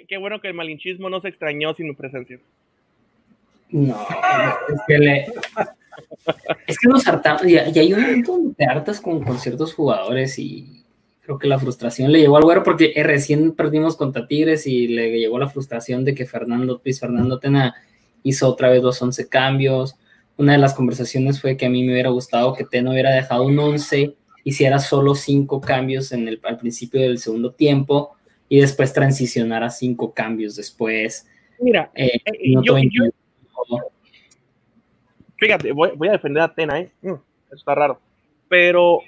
Qué, 0.08 0.17
bueno 0.17 0.39
que 0.39 0.47
el 0.47 0.54
malinchismo 0.54 1.10
no 1.10 1.19
se 1.19 1.27
extrañó 1.27 1.73
sin 1.73 1.88
mi 1.88 1.93
presencia. 1.93 2.39
No, 3.69 4.01
es 4.69 4.82
que 4.88 4.97
le. 4.97 5.25
Es 6.67 6.77
que 6.80 6.88
nos 6.88 7.08
hartamos, 7.08 7.45
y, 7.45 7.58
hay 7.58 7.93
un 7.93 8.01
montón 8.01 8.56
de 8.58 8.65
hartas 8.65 9.01
con, 9.01 9.23
con, 9.23 9.39
ciertos 9.39 9.73
jugadores 9.73 10.38
y 10.39 10.84
creo 11.21 11.38
que 11.38 11.47
la 11.47 11.60
frustración 11.60 12.12
le 12.12 12.19
llegó 12.19 12.38
al 12.38 12.43
güero 12.43 12.63
porque 12.63 12.93
eh, 12.95 13.04
recién 13.04 13.54
perdimos 13.54 13.95
contra 13.95 14.27
Tigres 14.27 14.67
y 14.67 14.88
le 14.88 15.19
llegó 15.19 15.39
la 15.39 15.49
frustración 15.49 16.06
de 16.06 16.13
que 16.13 16.25
Fernando 16.25 16.82
Luis 16.84 16.99
Fernando 16.99 17.39
Tena 17.39 17.75
hizo 18.23 18.47
otra 18.47 18.69
vez 18.69 18.84
los 18.84 19.01
11 19.01 19.30
cambios. 19.30 19.95
Una 20.38 20.54
de 20.54 20.60
las 20.60 20.73
conversaciones 20.73 21.41
fue 21.41 21.58
que 21.58 21.65
a 21.65 21.69
mí 21.69 21.84
me 21.84 21.93
hubiera 21.93 22.10
gustado 22.10 22.54
que 22.54 22.65
Tena 22.65 22.91
hubiera 22.91 23.12
dejado 23.12 23.43
un 23.43 23.58
11, 23.58 24.15
hiciera 24.43 24.80
solo 24.80 25.15
5 25.15 25.62
cambios 25.62 26.12
en 26.12 26.27
el, 26.27 26.39
al 26.43 26.58
principio 26.58 27.01
del 27.01 27.17
segundo 27.17 27.51
tiempo 27.51 28.15
y 28.51 28.60
después 28.60 28.91
transicionar 28.91 29.63
a 29.63 29.69
cinco 29.69 30.13
cambios 30.13 30.58
después. 30.58 31.25
Mira, 31.62 31.89
eh, 31.95 32.19
eh, 32.25 32.56
fíjate, 35.41 35.71
voy, 35.71 36.08
a 36.08 36.12
defender 36.12 36.43
a 36.43 36.54
Tena, 36.54 36.80
¿eh? 36.80 36.91
Mm, 37.01 37.13
eso 37.13 37.56
está 37.56 37.73
raro. 37.73 37.99
Pero 38.47 38.99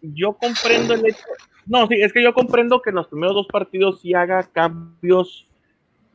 yo 0.00 0.34
comprendo 0.34 0.94
el 0.94 1.04
hecho. 1.04 1.24
No, 1.66 1.86
sí, 1.88 1.96
es 2.00 2.12
que 2.12 2.22
yo 2.22 2.32
comprendo 2.32 2.80
que 2.80 2.90
en 2.90 2.96
los 2.96 3.08
primeros 3.08 3.34
dos 3.34 3.48
partidos 3.48 4.00
sí 4.00 4.14
haga 4.14 4.44
cambios 4.44 5.48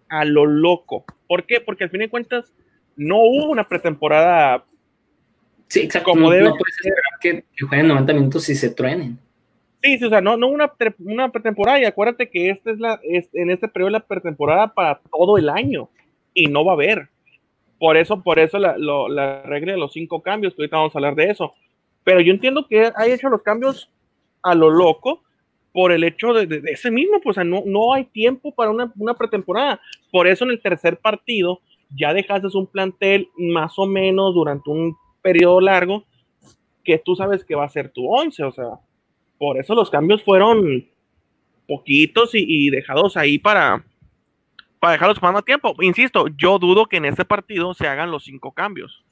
a 0.07 0.23
lo 0.23 0.45
loco. 0.45 1.03
¿Por 1.27 1.45
qué? 1.45 1.59
Porque 1.59 1.83
al 1.83 1.89
fin 1.89 1.99
de 1.99 2.09
cuentas 2.09 2.53
no 2.95 3.17
hubo 3.17 3.49
una 3.49 3.67
pretemporada. 3.67 4.63
Sí, 5.67 5.81
exacto. 5.81 6.11
Como 6.11 6.31
debe 6.31 6.45
no 6.45 6.55
puedes 6.55 6.77
esperar 6.77 7.19
que, 7.19 7.43
que, 7.55 7.65
jueguen 7.65 7.89
90 7.89 8.13
minutos 8.13 8.47
y 8.49 8.55
se 8.55 8.69
truenen. 8.69 9.19
Sí, 9.83 9.97
sí, 9.97 10.05
o 10.05 10.09
sea, 10.09 10.21
no, 10.21 10.38
no 10.38 10.47
una, 10.47 10.71
una 10.99 11.31
pretemporada. 11.31 11.81
Y 11.81 11.85
acuérdate 11.85 12.29
que 12.29 12.49
esta 12.49 12.71
es 12.71 12.79
la, 12.79 12.99
es, 13.03 13.27
en 13.33 13.49
este 13.49 13.67
periodo 13.67 13.89
la 13.89 13.99
pretemporada 14.07 14.73
para 14.73 15.01
todo 15.11 15.38
el 15.38 15.49
año. 15.49 15.89
Y 16.33 16.47
no 16.47 16.63
va 16.63 16.71
a 16.71 16.75
haber. 16.75 17.09
Por 17.79 17.97
eso, 17.97 18.23
por 18.23 18.39
eso 18.39 18.57
la, 18.57 18.77
la 18.77 19.41
regla 19.43 19.73
de 19.73 19.77
los 19.77 19.93
cinco 19.93 20.21
cambios, 20.21 20.53
que 20.53 20.61
ahorita 20.61 20.77
vamos 20.77 20.95
a 20.95 20.97
hablar 20.99 21.15
de 21.15 21.29
eso. 21.29 21.53
Pero 22.03 22.21
yo 22.21 22.31
entiendo 22.31 22.67
que 22.67 22.91
ha 22.95 23.07
hecho 23.07 23.29
los 23.29 23.41
cambios 23.41 23.89
a 24.41 24.55
lo 24.55 24.69
loco 24.69 25.23
por 25.73 25.91
el 25.91 26.05
hecho 26.05 26.33
de, 26.33 26.61
ese 26.71 26.89
mismo, 26.89 27.19
pues 27.21 27.35
no, 27.38 27.63
no 27.65 27.93
hay 27.93 28.05
tiempo 28.05 28.53
para 28.53 28.71
una, 28.71 28.93
una, 28.97 29.13
pretemporada. 29.13 29.81
Por 30.09 30.25
eso 30.25 30.45
en 30.45 30.51
el 30.51 30.61
tercer 30.61 30.97
partido 30.99 31.59
ya 31.89 32.13
dejaste 32.13 32.47
un 32.57 32.67
plantel 32.67 33.27
más 33.38 33.77
o 33.77 33.85
menos 33.85 34.33
durante 34.33 34.69
un 34.69 34.95
periodo 35.21 35.59
largo 35.59 36.05
que 36.83 36.97
tú 36.97 37.15
sabes 37.15 37.43
que 37.43 37.55
va 37.55 37.65
a 37.65 37.69
ser 37.69 37.89
tu 37.89 38.07
once, 38.07 38.43
o 38.43 38.51
sea, 38.51 38.79
por 39.38 39.57
eso 39.57 39.75
los 39.75 39.89
cambios 39.89 40.23
fueron 40.23 40.88
poquitos 41.67 42.29
y 42.33 42.69
dejados 42.69 43.17
ahí 43.17 43.39
para, 43.39 43.83
para 44.86 44.93
dejarlos 44.93 45.19
más 45.19 45.43
tiempo. 45.43 45.74
Insisto, 45.82 46.28
yo 46.38 46.60
dudo 46.60 46.86
que 46.86 46.98
en 46.98 47.06
este 47.06 47.26
partido 47.26 47.74
se 47.74 47.88
hagan 47.88 48.12
los 48.12 48.26
cinco 48.26 48.52
cambios. 48.52 49.04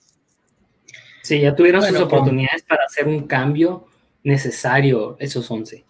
Sí, 1.24 1.40
ya 1.40 1.56
tuvieron 1.56 1.82
sus 1.82 2.00
oportunidades 2.00 2.62
para 2.62 2.84
hacer 2.86 3.08
un 3.08 3.26
cambio 3.26 3.88
necesario, 4.22 5.16
esos 5.18 5.50
11, 5.50 5.84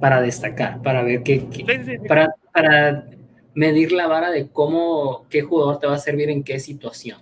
para 0.00 0.20
destacar, 0.20 0.82
para 0.82 1.04
ver 1.04 1.22
qué, 1.22 1.46
Para, 2.08 2.34
para 2.52 3.04
medir 3.54 3.92
la 3.92 4.08
vara 4.08 4.32
de 4.32 4.50
cómo, 4.50 5.26
qué 5.30 5.42
jugador 5.42 5.78
te 5.78 5.86
va 5.86 5.94
a 5.94 5.98
servir 5.98 6.30
en 6.30 6.42
qué 6.42 6.58
situación. 6.58 7.20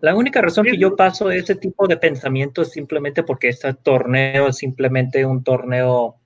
La 0.00 0.16
única 0.16 0.40
razón 0.42 0.66
que 0.66 0.78
yo 0.78 0.96
paso 0.96 1.30
ese 1.30 1.54
tipo 1.54 1.86
de 1.86 1.96
pensamiento 1.96 2.62
es 2.62 2.72
simplemente 2.72 3.22
porque 3.22 3.50
este 3.50 3.72
torneo 3.72 4.48
es 4.48 4.56
simplemente 4.56 5.24
un 5.24 5.44
torneo 5.44 6.16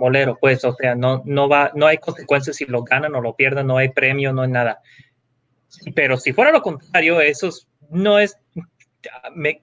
molero, 0.00 0.36
pues, 0.40 0.64
o 0.64 0.74
sea, 0.74 0.94
no, 0.94 1.22
no 1.26 1.48
va, 1.48 1.70
no 1.74 1.86
hay 1.86 1.98
consecuencias 1.98 2.56
si 2.56 2.64
lo 2.64 2.82
ganan 2.82 3.14
o 3.14 3.20
lo 3.20 3.36
pierden, 3.36 3.66
no 3.66 3.76
hay 3.76 3.90
premio, 3.90 4.32
no 4.32 4.42
hay 4.42 4.50
nada. 4.50 4.80
Pero 5.94 6.16
si 6.16 6.32
fuera 6.32 6.50
lo 6.50 6.62
contrario, 6.62 7.20
eso 7.20 7.50
no 7.90 8.18
es 8.18 8.36
me, 9.34 9.62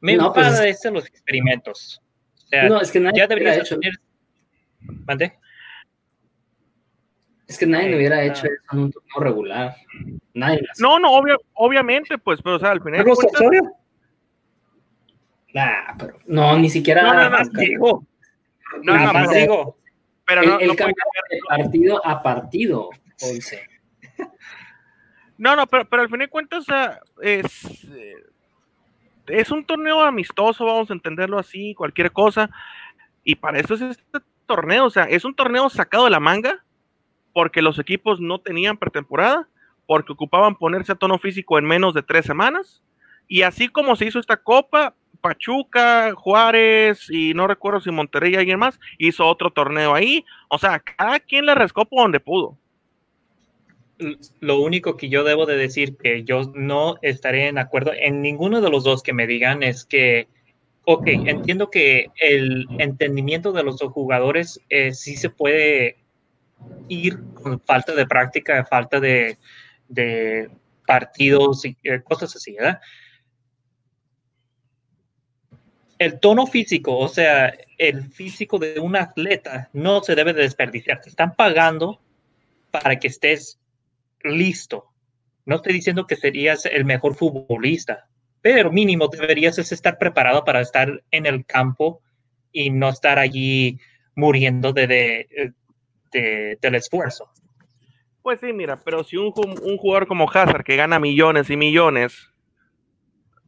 me 0.00 0.16
no, 0.16 0.32
pues, 0.32 0.84
los 0.92 1.06
experimentos. 1.06 2.02
no, 2.68 2.80
es 2.80 2.90
que 2.90 3.00
nadie 3.00 3.20
ya 3.20 3.26
debería 3.26 3.56
hecho. 3.56 3.78
Es 7.46 7.58
que 7.58 7.66
nadie 7.66 7.94
hubiera 7.94 8.22
hecho 8.24 8.46
eso 8.46 8.62
en 8.72 8.78
un 8.78 8.92
turno 8.92 9.16
regular. 9.18 9.76
Nadie 10.32 10.62
no, 10.78 10.98
no, 10.98 11.20
obviamente, 11.54 12.18
pues, 12.18 12.42
pero 12.42 12.56
o 12.56 12.58
sea, 12.58 12.72
al 12.72 12.82
final. 12.82 13.04
Nah, 15.54 15.96
pero 15.96 16.18
no, 16.26 16.58
ni 16.58 16.68
siquiera. 16.68 17.02
No, 17.02 17.14
nada 17.14 17.30
más 17.30 17.52
digo. 17.52 18.04
No, 18.82 18.96
nada 18.96 19.12
más 19.12 19.30
digo. 19.30 19.78
Pero 20.26 20.42
no, 20.42 20.58
el, 20.58 20.70
de 20.70 20.94
partido 21.48 22.06
a 22.06 22.22
partido, 22.22 22.90
No, 25.36 25.56
no, 25.56 25.66
pero, 25.66 25.88
pero 25.88 26.02
al 26.02 26.08
fin 26.08 26.20
de 26.20 26.28
cuentas, 26.28 26.60
o 26.60 26.64
sea, 26.64 27.00
es, 27.20 27.86
es 29.26 29.50
un 29.50 29.64
torneo 29.64 30.00
amistoso, 30.00 30.64
vamos 30.64 30.90
a 30.90 30.94
entenderlo 30.94 31.38
así, 31.38 31.74
cualquier 31.74 32.12
cosa. 32.12 32.50
Y 33.24 33.34
para 33.34 33.58
eso 33.58 33.74
es 33.74 33.82
este 33.82 34.20
torneo, 34.46 34.86
o 34.86 34.90
sea, 34.90 35.04
es 35.04 35.24
un 35.24 35.34
torneo 35.34 35.68
sacado 35.68 36.04
de 36.04 36.10
la 36.10 36.20
manga 36.20 36.64
porque 37.34 37.62
los 37.62 37.78
equipos 37.78 38.20
no 38.20 38.40
tenían 38.40 38.78
pretemporada, 38.78 39.48
porque 39.86 40.12
ocupaban 40.12 40.54
ponerse 40.54 40.92
a 40.92 40.94
tono 40.94 41.18
físico 41.18 41.58
en 41.58 41.64
menos 41.64 41.92
de 41.92 42.02
tres 42.02 42.24
semanas. 42.24 42.82
Y 43.26 43.42
así 43.42 43.68
como 43.68 43.96
se 43.96 44.06
hizo 44.06 44.20
esta 44.20 44.36
copa, 44.36 44.94
Pachuca, 45.20 46.14
Juárez 46.14 47.08
y 47.10 47.34
no 47.34 47.46
recuerdo 47.46 47.80
si 47.80 47.90
Monterrey 47.90 48.32
y 48.32 48.36
alguien 48.36 48.58
más 48.58 48.78
hizo 48.98 49.26
otro 49.26 49.50
torneo 49.50 49.94
ahí. 49.94 50.24
O 50.48 50.58
sea, 50.58 50.78
cada 50.80 51.20
quien 51.20 51.46
le 51.46 51.54
rescó 51.54 51.84
por 51.84 52.02
donde 52.02 52.20
pudo 52.20 52.58
lo 54.40 54.60
único 54.60 54.96
que 54.96 55.08
yo 55.08 55.24
debo 55.24 55.46
de 55.46 55.56
decir 55.56 55.96
que 55.96 56.24
yo 56.24 56.52
no 56.54 56.96
estaré 57.02 57.48
en 57.48 57.58
acuerdo 57.58 57.92
en 57.94 58.22
ninguno 58.22 58.60
de 58.60 58.70
los 58.70 58.84
dos 58.84 59.02
que 59.02 59.12
me 59.12 59.26
digan 59.26 59.62
es 59.62 59.84
que, 59.84 60.28
ok, 60.84 61.06
entiendo 61.06 61.70
que 61.70 62.10
el 62.16 62.66
entendimiento 62.78 63.52
de 63.52 63.62
los 63.62 63.80
jugadores 63.80 64.60
eh, 64.68 64.92
sí 64.92 65.16
se 65.16 65.30
puede 65.30 65.98
ir 66.88 67.18
con 67.34 67.60
falta 67.60 67.94
de 67.94 68.06
práctica, 68.06 68.64
falta 68.64 69.00
de, 69.00 69.38
de 69.88 70.50
partidos 70.86 71.64
y 71.64 71.76
eh, 71.84 72.02
cosas 72.02 72.34
así, 72.36 72.54
¿verdad? 72.54 72.80
El 75.98 76.18
tono 76.18 76.46
físico, 76.46 76.98
o 76.98 77.08
sea, 77.08 77.54
el 77.78 78.04
físico 78.10 78.58
de 78.58 78.80
un 78.80 78.96
atleta 78.96 79.70
no 79.72 80.02
se 80.02 80.14
debe 80.14 80.32
de 80.32 80.42
desperdiciar. 80.42 81.00
Te 81.00 81.08
están 81.08 81.34
pagando 81.34 82.00
para 82.70 82.98
que 82.98 83.08
estés 83.08 83.60
listo. 84.22 84.86
No 85.46 85.56
estoy 85.56 85.74
diciendo 85.74 86.06
que 86.06 86.16
serías 86.16 86.66
el 86.66 86.84
mejor 86.84 87.14
futbolista, 87.14 88.08
pero 88.40 88.72
mínimo 88.72 89.08
deberías 89.08 89.58
estar 89.58 89.98
preparado 89.98 90.44
para 90.44 90.60
estar 90.60 91.02
en 91.10 91.26
el 91.26 91.44
campo 91.44 92.00
y 92.52 92.70
no 92.70 92.88
estar 92.88 93.18
allí 93.18 93.78
muriendo 94.14 94.72
de, 94.72 95.52
del 96.12 96.74
esfuerzo. 96.74 97.30
Pues 98.22 98.40
sí, 98.40 98.52
mira, 98.52 98.78
pero 98.82 99.04
si 99.04 99.16
un, 99.16 99.32
un, 99.36 99.76
jugador 99.76 100.06
como 100.06 100.30
Hazard, 100.30 100.64
que 100.64 100.76
gana 100.76 100.98
millones 100.98 101.50
y 101.50 101.56
millones, 101.56 102.30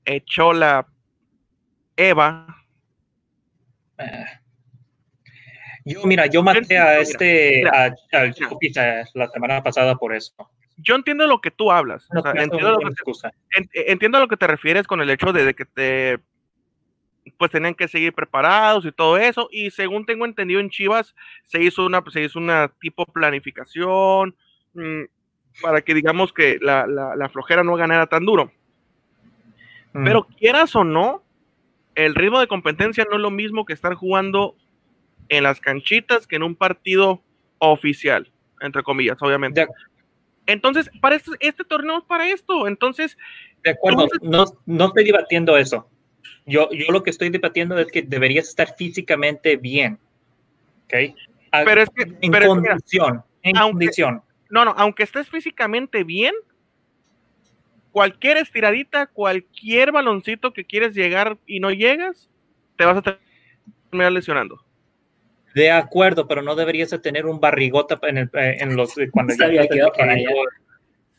echó 0.05 0.53
la 0.53 0.87
Eva. 1.97 2.65
Ah. 3.99 4.41
Yo, 5.85 6.05
mira, 6.05 6.27
yo 6.27 6.43
maté 6.43 6.79
a 6.79 6.99
este, 6.99 7.65
a, 7.69 7.95
la 9.15 9.29
semana 9.29 9.63
pasada 9.63 9.95
por 9.95 10.15
eso 10.15 10.51
yo 10.77 10.95
entiendo 10.95 11.27
lo 11.27 11.41
que 11.41 11.51
tú 11.51 11.71
hablas. 11.71 12.09
entiendo, 12.35 12.73
lo 12.73 12.79
que 12.79 12.95
te, 13.73 13.93
entiendo, 13.93 14.21
lo 14.21 14.29
que 14.29 14.37
te, 14.37 14.47
refieres 14.47 14.87
con 14.87 15.01
el 15.01 15.11
hecho 15.11 15.33
de, 15.33 15.55
que 15.55 15.65
te 15.65 16.19
pues 17.39 17.51
tenían 17.51 17.75
que 17.75 17.89
seguir 17.89 18.13
preparados 18.13 18.85
y 18.85 18.93
todo 18.93 19.17
eso. 19.17 19.49
Y 19.51 19.71
según 19.71 20.07
tengo 20.07 20.25
entendido 20.25 20.61
en 20.61 20.71
Chivas, 20.71 21.15
se 21.45 21.63
hizo 21.63 21.85
una, 21.85 22.03
se 22.13 22.23
hizo 22.23 22.39
una 22.39 22.69
tipo 22.81 23.05
planificación 23.07 24.37
mm, 24.75 25.03
para 25.61 25.81
que 25.81 25.95
digamos 25.95 26.33
que 26.33 26.59
la, 26.61 26.87
la, 26.87 27.29
flojera 27.31 27.65
no 27.65 27.75
ganara 27.75 28.07
tan 28.07 28.25
duro. 28.25 28.53
Mm. 29.93 30.05
Pero 30.05 30.25
quieras 30.25 30.77
o 30.77 30.85
no, 30.85 31.23
el 31.97 32.15
ritmo 32.15 32.39
de 32.39 32.47
competencia 32.47 33.05
no 33.11 33.17
es 33.17 33.23
lo 33.23 33.31
mismo 33.31 33.65
que 33.65 33.73
estar 33.73 33.95
jugando 33.95 34.55
en 35.29 35.43
las 35.43 35.61
canchitas 35.61 36.27
que 36.27 36.37
en 36.37 36.45
un 36.45 36.55
partido 36.55 37.23
oficial, 37.59 38.31
entre 38.61 38.83
comillas, 38.83 39.17
obviamente. 39.21 39.67
Entonces, 40.47 40.91
para 41.01 41.17
este, 41.17 41.33
este, 41.41 41.65
torneo 41.65 41.99
es 41.99 42.05
para 42.05 42.29
esto. 42.29 42.69
Entonces. 42.69 43.17
De 43.65 43.71
acuerdo, 43.71 44.07
no, 44.23 44.45
no 44.67 44.87
estoy 44.87 45.05
debatiendo 45.05 45.57
eso. 45.57 45.89
Yo, 46.45 46.71
yo 46.71 46.93
lo 46.93 47.03
que 47.03 47.11
estoy 47.11 47.31
debatiendo 47.31 47.77
es 47.79 47.91
que 47.91 48.03
deberías 48.03 48.49
estar 48.49 48.77
físicamente 48.77 49.57
bien. 49.57 49.99
¿Ok? 50.85 51.17
pero 51.65 51.83
es 51.83 51.91
que. 51.91 52.03
En 52.21 52.33
condición. 52.33 53.25
en 53.43 53.57
condición. 53.57 54.23
No, 54.51 54.65
no, 54.65 54.75
aunque 54.77 55.03
estés 55.03 55.29
físicamente 55.29 56.05
bien, 56.05 56.35
cualquier 57.97 58.37
estiradita, 58.37 59.07
cualquier 59.07 59.91
baloncito 59.91 60.53
que 60.53 60.67
quieres 60.67 60.95
llegar 60.95 61.39
y 61.47 61.61
no 61.61 61.71
llegas, 61.71 62.29
te 62.77 62.85
vas 62.85 62.99
a 62.99 63.19
terminar 63.91 64.13
lesionando. 64.13 64.63
De 65.55 65.71
acuerdo, 65.71 66.29
pero 66.29 66.43
no 66.43 66.55
deberías 66.55 66.91
tener 67.01 67.25
un 67.25 67.41
barrigota 67.41 67.99
en, 68.03 68.19
el, 68.19 68.31
eh, 68.35 68.59
en 68.61 68.77
los 68.77 68.95
cuando 69.11 69.33
ya 69.51 69.63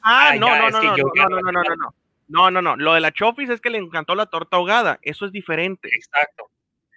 Ah, 0.04 0.36
no, 0.40 0.56
no, 0.56 0.70
no, 0.70 0.82
no, 0.84 0.96
no, 0.96 1.30
no, 1.30 1.40
no, 1.40 1.52
no, 1.52 1.64
no, 1.64 1.94
no, 2.28 2.52
no, 2.52 2.62
no, 2.62 2.76
Lo 2.76 2.94
de 2.94 3.00
la 3.00 3.12
Chofis 3.12 3.50
es 3.50 3.60
que 3.60 3.72
le 3.72 3.80
encantó 3.80 4.14
la 4.14 4.28
torta 4.28 4.58
ahogada. 4.58 5.00
Eso 5.02 5.26
es 5.26 5.32
diferente. 5.32 5.90
Exacto. 5.92 6.52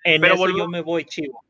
En 0.04 0.20
pero 0.20 0.34
eso 0.34 0.58
yo 0.58 0.68
me 0.68 0.82
voy 0.82 1.06
chivo. 1.06 1.42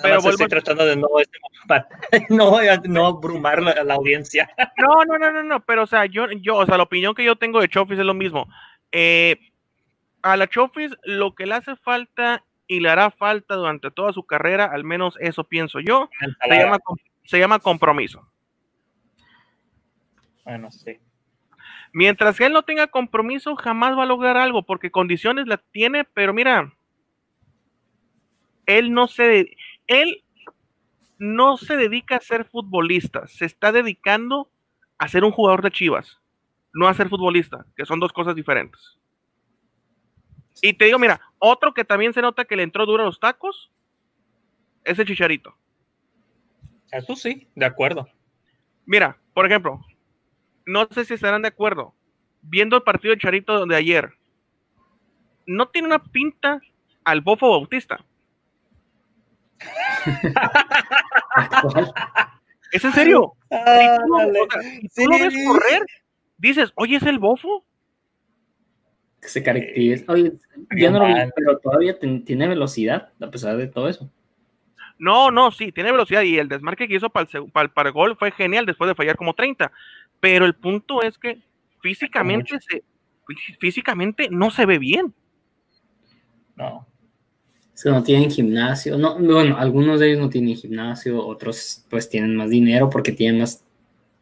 Pero 0.00 0.18
estoy 0.18 0.48
tratando 0.48 0.86
de 0.86 0.96
no, 0.96 1.08
no, 2.30 2.60
no 2.84 3.06
abrumar 3.06 3.62
la, 3.62 3.82
la, 3.84 3.94
audiencia. 3.94 4.50
No, 4.78 5.04
no, 5.04 5.18
no, 5.18 5.32
no, 5.32 5.42
no. 5.42 5.60
Pero 5.64 5.82
o 5.82 5.86
sea, 5.86 6.06
yo, 6.06 6.30
yo, 6.30 6.56
o 6.56 6.66
sea, 6.66 6.76
la 6.76 6.84
opinión 6.84 7.14
que 7.14 7.24
yo 7.24 7.36
tengo 7.36 7.60
de 7.60 7.68
Chofis 7.68 7.98
es 7.98 8.04
lo 8.04 8.14
mismo. 8.14 8.48
Eh, 8.92 9.38
a 10.22 10.36
la 10.36 10.46
Chofis 10.46 10.92
lo 11.04 11.34
que 11.34 11.46
le 11.46 11.54
hace 11.54 11.76
falta 11.76 12.44
y 12.66 12.80
le 12.80 12.88
hará 12.88 13.10
falta 13.10 13.54
durante 13.54 13.90
toda 13.90 14.12
su 14.12 14.24
carrera, 14.24 14.64
al 14.64 14.84
menos 14.84 15.16
eso 15.20 15.44
pienso 15.44 15.80
yo. 15.80 16.08
Se 17.24 17.38
llama, 17.38 17.58
compromiso. 17.58 18.26
Bueno, 20.44 20.70
sí. 20.70 20.98
Mientras 21.92 22.38
que 22.38 22.46
él 22.46 22.52
no 22.52 22.62
tenga 22.62 22.86
compromiso, 22.86 23.54
jamás 23.56 23.96
va 23.96 24.04
a 24.04 24.06
lograr 24.06 24.36
algo, 24.36 24.62
porque 24.62 24.90
condiciones 24.90 25.46
la 25.46 25.58
tiene, 25.58 26.04
pero 26.04 26.32
mira, 26.32 26.72
él 28.66 28.92
no 28.92 29.06
se, 29.06 29.54
él 29.92 30.24
no 31.18 31.56
se 31.56 31.76
dedica 31.76 32.16
a 32.16 32.20
ser 32.20 32.44
futbolista, 32.44 33.26
se 33.26 33.44
está 33.44 33.72
dedicando 33.72 34.50
a 34.98 35.08
ser 35.08 35.24
un 35.24 35.30
jugador 35.30 35.62
de 35.62 35.70
Chivas, 35.70 36.20
no 36.72 36.88
a 36.88 36.94
ser 36.94 37.08
futbolista, 37.08 37.66
que 37.76 37.86
son 37.86 38.00
dos 38.00 38.12
cosas 38.12 38.34
diferentes. 38.34 38.98
Y 40.60 40.74
te 40.74 40.86
digo, 40.86 40.98
mira, 40.98 41.20
otro 41.38 41.74
que 41.74 41.84
también 41.84 42.12
se 42.12 42.22
nota 42.22 42.44
que 42.44 42.56
le 42.56 42.62
entró 42.62 42.86
duro 42.86 43.02
a 43.02 43.06
los 43.06 43.20
tacos 43.20 43.70
es 44.84 44.98
el 44.98 45.06
Chicharito. 45.06 45.56
Eso 46.90 47.16
sí, 47.16 47.48
de 47.54 47.66
acuerdo. 47.66 48.08
Mira, 48.84 49.18
por 49.32 49.46
ejemplo, 49.46 49.80
no 50.66 50.86
sé 50.90 51.04
si 51.04 51.14
estarán 51.14 51.42
de 51.42 51.48
acuerdo. 51.48 51.94
Viendo 52.42 52.76
el 52.76 52.82
partido 52.82 53.12
de 53.12 53.18
Chicharito 53.18 53.64
de 53.66 53.76
ayer, 53.76 54.12
no 55.46 55.68
tiene 55.68 55.88
una 55.88 56.02
pinta 56.02 56.60
al 57.04 57.20
Bofo 57.20 57.50
Bautista. 57.50 58.04
¿Es 62.72 62.84
en 62.84 62.92
serio? 62.92 63.34
si 63.50 65.04
tú, 65.04 65.10
lo 65.10 65.18
ves 65.18 65.34
correr, 65.46 65.82
dices, 66.38 66.72
oye, 66.74 66.96
¿es 66.96 67.02
el 67.02 67.18
Bofo? 67.18 67.64
Que 69.20 69.28
se 69.28 69.42
caracteriza. 69.42 70.10
Oye, 70.10 70.32
yo 70.76 70.90
no 70.90 71.00
lo 71.00 71.06
vi, 71.06 71.14
pero 71.36 71.58
todavía 71.58 71.98
tiene 71.98 72.48
velocidad, 72.48 73.10
a 73.20 73.30
pesar 73.30 73.56
de 73.56 73.68
todo 73.68 73.88
eso. 73.88 74.10
No, 74.98 75.30
no, 75.30 75.50
sí, 75.50 75.72
tiene 75.72 75.90
velocidad 75.90 76.22
y 76.22 76.38
el 76.38 76.48
desmarque 76.48 76.86
que 76.86 76.94
hizo 76.94 77.10
para 77.10 77.28
el, 77.32 77.50
para, 77.50 77.88
el, 77.88 77.92
gol 77.92 78.16
fue 78.16 78.30
genial 78.30 78.66
después 78.66 78.88
de 78.88 78.94
fallar 78.94 79.16
como 79.16 79.34
30. 79.34 79.70
Pero 80.20 80.46
el 80.46 80.54
punto 80.54 81.02
es 81.02 81.18
que 81.18 81.40
físicamente, 81.80 82.58
se, 82.60 82.84
físicamente 83.58 84.28
no 84.30 84.50
se 84.50 84.64
ve 84.64 84.78
bien. 84.78 85.12
No. 86.54 86.86
No 87.84 88.02
tienen 88.02 88.30
gimnasio. 88.30 88.96
No, 88.98 89.18
bueno, 89.18 89.56
algunos 89.58 90.00
de 90.00 90.08
ellos 90.08 90.20
no 90.20 90.28
tienen 90.28 90.56
gimnasio, 90.56 91.24
otros 91.24 91.84
pues 91.90 92.08
tienen 92.08 92.36
más 92.36 92.50
dinero 92.50 92.88
porque 92.90 93.12
tienen 93.12 93.40
más 93.40 93.64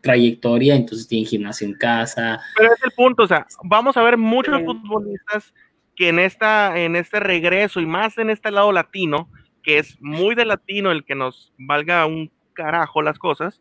trayectoria, 0.01 0.75
entonces 0.75 1.07
tienen 1.07 1.27
gimnasio 1.27 1.67
en 1.67 1.75
casa. 1.75 2.41
Pero 2.57 2.73
es 2.73 2.83
el 2.83 2.91
punto, 2.93 3.25
o 3.25 3.27
sea, 3.27 3.47
vamos 3.65 3.97
a 3.97 4.03
ver 4.03 4.17
muchos 4.17 4.63
futbolistas 4.63 5.53
que 5.95 6.09
en 6.09 6.19
esta, 6.19 6.79
en 6.79 6.97
este 6.97 7.21
regreso 7.21 7.81
y 7.81 7.87
más 7.87 8.17
en 8.19 8.31
este 8.31 8.51
lado 8.51 8.73
latino, 8.73 9.29
que 9.63 9.79
es 9.79 10.01
muy 10.01 10.35
de 10.35 10.47
latino 10.47 10.91
el 10.91 11.05
que 11.05 11.15
nos 11.15 11.53
valga 11.59 12.07
un 12.07 12.31
carajo 12.55 13.03
las 13.03 13.19
cosas, 13.19 13.61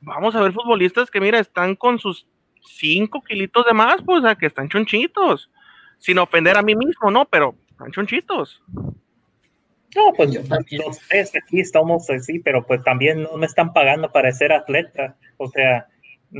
vamos 0.00 0.34
a 0.34 0.40
ver 0.40 0.52
futbolistas 0.52 1.10
que, 1.10 1.20
mira, 1.20 1.38
están 1.38 1.76
con 1.76 1.98
sus 1.98 2.26
5 2.62 3.22
kilitos 3.22 3.66
de 3.66 3.74
más, 3.74 4.02
pues, 4.02 4.20
o 4.20 4.22
sea, 4.22 4.34
que 4.34 4.46
están 4.46 4.68
chonchitos, 4.68 5.50
sin 5.98 6.18
ofender 6.18 6.56
a 6.56 6.62
mí 6.62 6.74
mismo, 6.74 7.10
¿no? 7.10 7.26
Pero 7.26 7.54
están 7.78 7.92
chonchitos. 7.92 8.62
No, 9.94 10.12
pues 10.16 10.34
los 10.34 10.98
tres 11.08 11.32
aquí 11.36 11.60
estamos 11.60 12.10
así, 12.10 12.40
pero 12.40 12.66
pues 12.66 12.82
también 12.82 13.22
no 13.22 13.36
me 13.36 13.46
están 13.46 13.72
pagando 13.72 14.10
para 14.10 14.32
ser 14.32 14.52
atleta. 14.52 15.16
O 15.38 15.48
sea, 15.48 15.86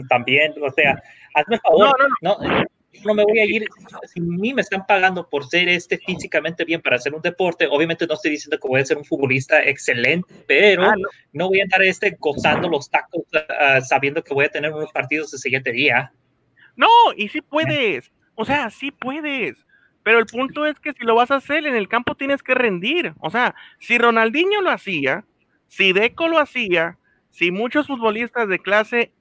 también, 0.08 0.52
o 0.60 0.70
sea, 0.72 1.00
hazme 1.34 1.58
favor, 1.60 1.96
no, 2.20 2.36
no, 2.40 2.48
no. 2.48 2.64
no, 3.04 3.14
me 3.14 3.22
voy 3.22 3.38
a 3.38 3.44
ir, 3.44 3.64
si 4.12 4.20
a 4.20 4.22
mí 4.22 4.52
me 4.52 4.62
están 4.62 4.84
pagando 4.84 5.28
por 5.28 5.46
ser 5.46 5.68
este 5.68 5.98
físicamente 5.98 6.64
bien 6.64 6.82
para 6.82 6.96
hacer 6.96 7.14
un 7.14 7.22
deporte, 7.22 7.66
obviamente 7.70 8.06
no 8.06 8.14
estoy 8.14 8.32
diciendo 8.32 8.58
que 8.60 8.68
voy 8.68 8.80
a 8.80 8.84
ser 8.84 8.98
un 8.98 9.04
futbolista 9.04 9.62
excelente, 9.62 10.34
pero 10.46 10.82
ah, 10.82 10.94
no. 11.32 11.48
voy 11.48 11.60
a 11.60 11.62
andar 11.62 11.82
este 11.82 12.16
gozando 12.18 12.68
los 12.68 12.90
tacos 12.90 13.22
ah, 13.58 13.80
sabiendo 13.80 14.22
que 14.22 14.34
voy 14.34 14.46
a 14.46 14.50
tener 14.50 14.72
unos 14.72 14.92
partidos 14.92 15.32
el 15.32 15.38
siguiente 15.38 15.72
día. 15.72 16.12
No, 16.76 16.88
y 17.16 17.28
sí 17.28 17.40
puedes, 17.40 18.10
o 18.34 18.44
sea, 18.44 18.68
sí 18.70 18.90
puedes. 18.90 19.64
Pero 20.08 20.20
el 20.20 20.24
punto 20.24 20.64
es 20.64 20.80
que 20.80 20.94
si 20.94 21.04
lo 21.04 21.16
vas 21.16 21.30
a 21.30 21.34
hacer 21.34 21.66
en 21.66 21.76
el 21.76 21.86
campo 21.86 22.14
tienes 22.14 22.42
que 22.42 22.54
rendir. 22.54 23.12
O 23.20 23.28
sea, 23.28 23.54
si 23.78 23.98
Ronaldinho 23.98 24.62
lo 24.62 24.70
hacía, 24.70 25.26
si 25.66 25.92
Deco 25.92 26.28
lo 26.28 26.38
hacía, 26.38 26.96
si 27.28 27.50
muchos 27.50 27.88
futbolistas 27.88 28.48
de 28.48 28.58
clase 28.58 29.12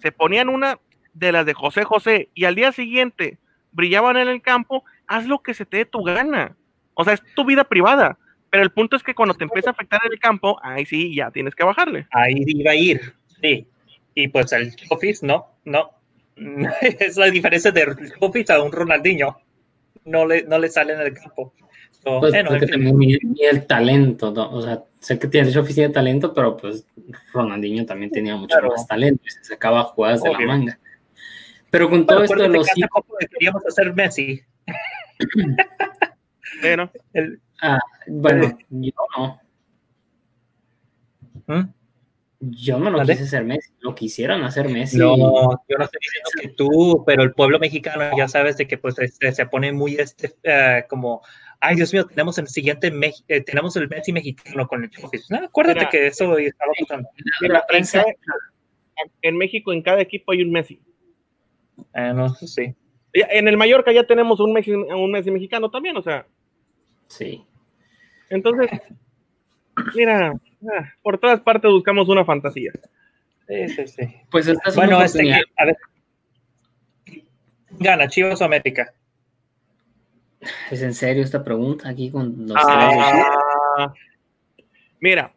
se 0.00 0.10
ponían 0.10 0.48
una 0.48 0.80
de 1.14 1.30
las 1.30 1.46
de 1.46 1.54
José 1.54 1.84
José 1.84 2.30
y 2.34 2.46
al 2.46 2.56
día 2.56 2.72
siguiente 2.72 3.38
brillaban 3.70 4.16
en 4.16 4.26
el 4.26 4.42
campo, 4.42 4.84
haz 5.06 5.28
lo 5.28 5.38
que 5.38 5.54
se 5.54 5.66
te 5.66 5.76
dé 5.76 5.84
tu 5.84 6.02
gana. 6.02 6.56
O 6.94 7.04
sea, 7.04 7.12
es 7.12 7.22
tu 7.36 7.44
vida 7.44 7.62
privada. 7.62 8.18
Pero 8.50 8.64
el 8.64 8.72
punto 8.72 8.96
es 8.96 9.04
que 9.04 9.14
cuando 9.14 9.34
te 9.34 9.44
empieza 9.44 9.70
a 9.70 9.72
afectar 9.74 10.00
en 10.04 10.14
el 10.14 10.18
campo, 10.18 10.58
ahí 10.64 10.84
sí 10.84 11.14
ya 11.14 11.30
tienes 11.30 11.54
que 11.54 11.62
bajarle. 11.62 12.08
Ahí 12.10 12.42
iba 12.44 12.72
a 12.72 12.74
ir, 12.74 13.14
sí. 13.40 13.68
Y 14.16 14.26
pues 14.26 14.50
el 14.50 14.74
Office, 14.90 15.24
no, 15.24 15.46
no. 15.64 15.92
es 16.80 17.16
la 17.16 17.26
diferencia 17.26 17.70
de 17.70 17.86
Office 18.18 18.52
a 18.52 18.60
un 18.60 18.72
Ronaldinho 18.72 19.38
no 20.04 20.26
le, 20.26 20.42
no 20.44 20.58
le 20.58 20.68
sale 20.68 20.94
en 20.94 21.00
el 21.00 21.14
campo. 21.14 21.54
pues 22.02 22.34
el 22.34 23.66
talento, 23.66 24.32
o 24.32 24.62
sea, 24.62 24.82
sé 25.00 25.18
que 25.18 25.28
tiene 25.28 25.56
oficina 25.58 25.88
de 25.88 25.92
talento, 25.92 26.32
pero 26.32 26.56
pues 26.56 26.86
Ronaldinho 27.32 27.84
también 27.86 28.10
tenía 28.10 28.36
mucho 28.36 28.56
más 28.62 28.86
talento 28.86 29.22
y 29.26 29.30
se 29.30 29.44
sacaba 29.44 29.84
jugadas 29.84 30.22
de 30.22 30.32
la 30.32 30.40
manga. 30.40 30.78
Pero 31.70 31.88
con 31.88 32.06
todo 32.06 32.22
esto 32.22 32.42
de 32.42 32.48
los 32.48 32.66
queríamos 33.30 33.64
hacer 33.66 33.94
Messi. 33.94 34.42
bueno, 36.60 36.90
ah, 37.62 37.78
bueno, 38.06 38.58
yo 38.68 38.92
no. 39.16 39.40
¿Mm? 41.46 41.81
Yo 42.44 42.76
no 42.76 42.90
lo 42.90 42.98
quise 43.02 43.22
hacer 43.22 43.44
Messi, 43.44 43.72
lo 43.78 43.94
quisieron 43.94 44.42
hacer 44.42 44.68
Messi. 44.68 44.98
No, 44.98 45.16
yo 45.16 45.78
no 45.78 45.84
estoy 45.84 46.00
diciendo 46.00 46.30
que 46.40 46.48
tú, 46.48 47.04
pero 47.06 47.22
el 47.22 47.34
pueblo 47.34 47.60
mexicano 47.60 48.16
ya 48.16 48.26
sabes 48.26 48.56
de 48.56 48.66
que 48.66 48.78
pues 48.78 48.98
este, 48.98 49.30
se 49.30 49.46
pone 49.46 49.72
muy 49.72 49.94
este 49.94 50.26
uh, 50.26 50.88
como, 50.88 51.22
ay 51.60 51.76
Dios 51.76 51.92
mío, 51.92 52.04
tenemos 52.04 52.36
el 52.38 52.48
siguiente, 52.48 52.92
eh, 53.28 53.42
tenemos 53.42 53.76
el 53.76 53.88
Messi 53.88 54.12
mexicano 54.12 54.66
con 54.66 54.82
el 54.82 54.90
No, 55.30 55.36
acuérdate 55.36 55.86
que 55.88 56.08
eso 56.08 56.36
estaba 56.36 56.72
pasando. 56.80 57.08
En, 57.42 59.10
en, 59.22 59.36
México 59.36 59.72
en 59.72 59.82
cada 59.82 60.00
equipo 60.00 60.32
hay 60.32 60.42
un 60.42 60.50
Messi. 60.50 60.80
Eh, 61.94 62.12
no 62.12 62.28
sé, 62.30 62.48
sí. 62.48 62.74
En 63.12 63.46
el 63.46 63.56
Mallorca 63.56 63.92
ya 63.92 64.04
tenemos 64.04 64.40
un 64.40 64.52
Messi, 64.52 64.72
un 64.72 65.12
Messi 65.12 65.30
mexicano 65.30 65.70
también, 65.70 65.96
o 65.96 66.02
sea. 66.02 66.26
Sí. 67.06 67.44
Entonces, 68.30 68.68
mira, 69.94 70.32
Ah, 70.70 70.92
por 71.02 71.18
todas 71.18 71.40
partes 71.40 71.70
buscamos 71.70 72.08
una 72.08 72.24
fantasía. 72.24 72.72
Sí, 73.48 73.68
sí, 73.68 73.86
sí. 73.86 74.16
Pues 74.30 74.46
esta 74.46 74.70
bueno, 74.74 75.02
este, 75.02 75.32
a 75.56 75.64
ver. 75.64 75.76
Gana, 77.70 78.08
Chivas 78.08 78.40
o 78.40 78.44
América. 78.44 78.92
¿Es 80.70 80.82
en 80.82 80.94
serio 80.94 81.22
esta 81.22 81.42
pregunta 81.44 81.88
aquí 81.88 82.10
con 82.10 82.46
los 82.46 82.56
ah, 82.58 83.92
Mira. 85.00 85.32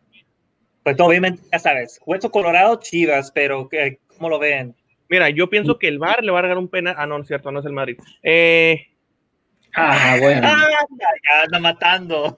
Pues 0.84 1.00
obviamente, 1.00 1.42
ya 1.52 1.58
sabes, 1.58 2.00
Hueso 2.06 2.30
Colorado, 2.30 2.80
Chivas, 2.80 3.32
pero 3.32 3.68
¿cómo 4.16 4.30
lo 4.30 4.38
ven? 4.38 4.76
Mira, 5.10 5.32
yo 5.32 5.50
pienso 5.50 5.80
que 5.80 5.88
el 5.88 5.98
VAR 5.98 6.24
le 6.24 6.32
va 6.32 6.40
a 6.40 6.48
dar 6.48 6.60
un 6.60 6.68
penal. 6.68 6.94
Ah, 6.96 7.08
no, 7.08 7.20
es 7.20 7.28
cierto, 7.28 7.52
no 7.52 7.60
es 7.60 7.66
el 7.66 7.74
Madrid. 7.74 7.98
Eh... 8.22 8.88
Ah, 9.74 10.18
bueno. 10.20 10.42
ya 10.42 11.44
anda 11.44 11.60
matando. 11.60 12.38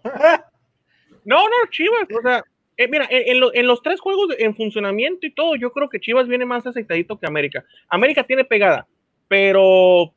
no, 1.26 1.44
no, 1.44 1.70
Chivas, 1.70 2.08
o 2.18 2.22
sea, 2.22 2.44
eh, 2.78 2.88
mira, 2.88 3.08
en, 3.10 3.68
los 3.68 3.82
tres 3.82 4.00
juegos 4.00 4.36
en 4.38 4.56
funcionamiento 4.56 5.26
y 5.26 5.34
todo, 5.34 5.56
yo 5.56 5.72
creo 5.72 5.90
que 5.90 6.00
Chivas 6.00 6.28
viene 6.28 6.46
más 6.46 6.66
aceitadito 6.68 7.20
que 7.20 7.26
América. 7.26 7.66
América 7.90 8.24
tiene 8.24 8.46
pegada, 8.46 8.88
pero 9.28 10.14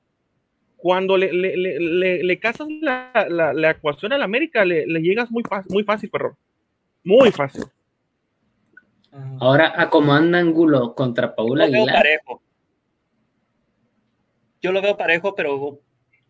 cuando 0.76 1.16
le, 1.16 1.32
le, 1.32 2.22
le, 2.22 2.38
casas 2.38 2.68
la, 2.80 3.26
la, 3.28 3.70
ecuación 3.70 4.12
al 4.12 4.22
América, 4.22 4.64
le, 4.64 4.86
llegas 5.00 5.30
muy, 5.30 5.42
muy 5.68 5.84
fácil, 5.84 6.10
perro. 6.10 6.36
Muy 7.02 7.30
fácil. 7.30 7.64
Ahora, 9.40 9.72
¿a 9.76 9.88
cómo 9.90 10.12
anda 10.12 10.38
Angulo 10.38 10.94
contra 10.94 11.34
Paula 11.34 11.64
Aguilar? 11.64 12.04
Yo 14.62 14.72
lo 14.72 14.82
veo 14.82 14.96
parejo, 14.96 15.34
pero 15.34 15.80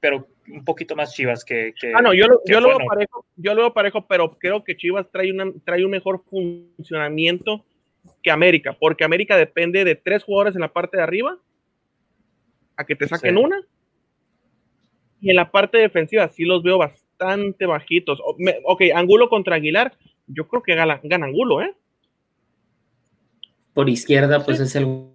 pero 0.00 0.26
un 0.48 0.64
poquito 0.64 0.96
más 0.96 1.14
Chivas 1.14 1.44
que. 1.44 1.74
ah, 1.94 2.02
no, 2.02 2.12
yo 2.14 2.26
lo, 2.26 2.40
yo, 2.46 2.60
lo 2.60 2.68
veo 2.68 2.78
parejo, 2.86 3.26
yo 3.36 3.54
lo 3.54 3.62
veo 3.62 3.72
parejo, 3.72 4.06
pero 4.06 4.36
creo 4.38 4.64
que 4.64 4.76
Chivas 4.76 5.10
trae, 5.10 5.30
una, 5.30 5.52
trae 5.64 5.84
un 5.84 5.90
mejor 5.90 6.24
funcionamiento 6.28 7.64
que 8.22 8.30
América, 8.30 8.76
porque 8.78 9.04
América 9.04 9.36
depende 9.36 9.84
de 9.84 9.94
tres 9.94 10.24
jugadores 10.24 10.54
en 10.54 10.62
la 10.62 10.72
parte 10.72 10.96
de 10.96 11.02
arriba 11.02 11.38
a 12.76 12.84
que 12.84 12.96
te 12.96 13.06
saquen 13.06 13.36
una. 13.36 13.60
Y 15.20 15.28
en 15.28 15.36
la 15.36 15.50
parte 15.50 15.76
defensiva 15.78 16.28
sí 16.28 16.44
los 16.44 16.62
veo 16.62 16.78
bastante 16.78 17.66
bajitos. 17.66 18.20
ok, 18.64 18.82
Angulo 18.94 19.28
contra 19.28 19.56
Aguilar, 19.56 19.92
yo 20.26 20.48
creo 20.48 20.62
que 20.62 20.74
gana, 20.74 20.98
gana 21.02 21.26
Angulo, 21.26 21.60
¿eh? 21.60 21.74
Por 23.74 23.88
izquierda, 23.88 24.44
pues 24.44 24.60
es 24.60 24.74
el. 24.74 25.10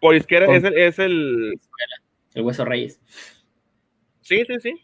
Por 0.00 0.16
izquierda 0.16 0.52
es 0.56 0.64
el, 0.64 0.76
es 0.76 0.98
el 0.98 1.60
el 2.34 2.42
Hueso 2.42 2.64
Reyes. 2.64 3.00
Sí, 4.20 4.44
sí, 4.46 4.60
sí. 4.60 4.80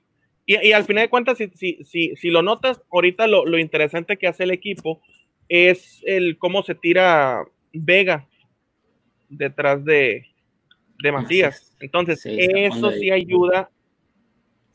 Y, 0.47 0.73
al 0.73 0.85
final 0.85 1.05
de 1.05 1.11
cuentas, 1.11 1.37
si, 1.37 1.49
si, 1.85 2.17
si, 2.17 2.31
lo 2.31 2.41
notas, 2.41 2.81
ahorita 2.91 3.27
lo, 3.27 3.45
lo, 3.45 3.59
interesante 3.59 4.17
que 4.17 4.29
hace 4.29 4.45
el 4.45 4.51
equipo 4.51 5.03
es 5.49 6.01
el 6.07 6.39
cómo 6.39 6.63
se 6.63 6.75
tira 6.75 7.45
Vega 7.75 8.27
detrás 9.29 9.85
de, 9.85 10.25
de 11.03 11.13
Macías. 11.13 11.77
Entonces, 11.81 12.23
eso 12.25 12.91
sí 12.93 13.11
ayuda, 13.11 13.71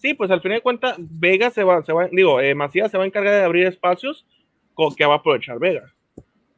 Sí, 0.04 0.14
pues 0.14 0.30
al 0.32 0.42
final 0.42 0.58
de 0.58 0.62
cuentas, 0.62 0.96
Vega 1.00 1.50
se 1.50 1.64
va, 1.64 1.82
se 1.82 1.94
va, 1.94 2.10
digo, 2.12 2.42
eh, 2.42 2.54
Macías 2.54 2.92
se 2.92 2.98
va 2.98 3.06
a 3.06 3.08
encargar 3.08 3.36
de 3.36 3.44
abrir 3.44 3.66
espacios 3.68 4.26
con 4.74 4.94
que 4.94 5.06
va 5.06 5.14
a 5.14 5.18
aprovechar 5.20 5.60
Vega. 5.60 5.94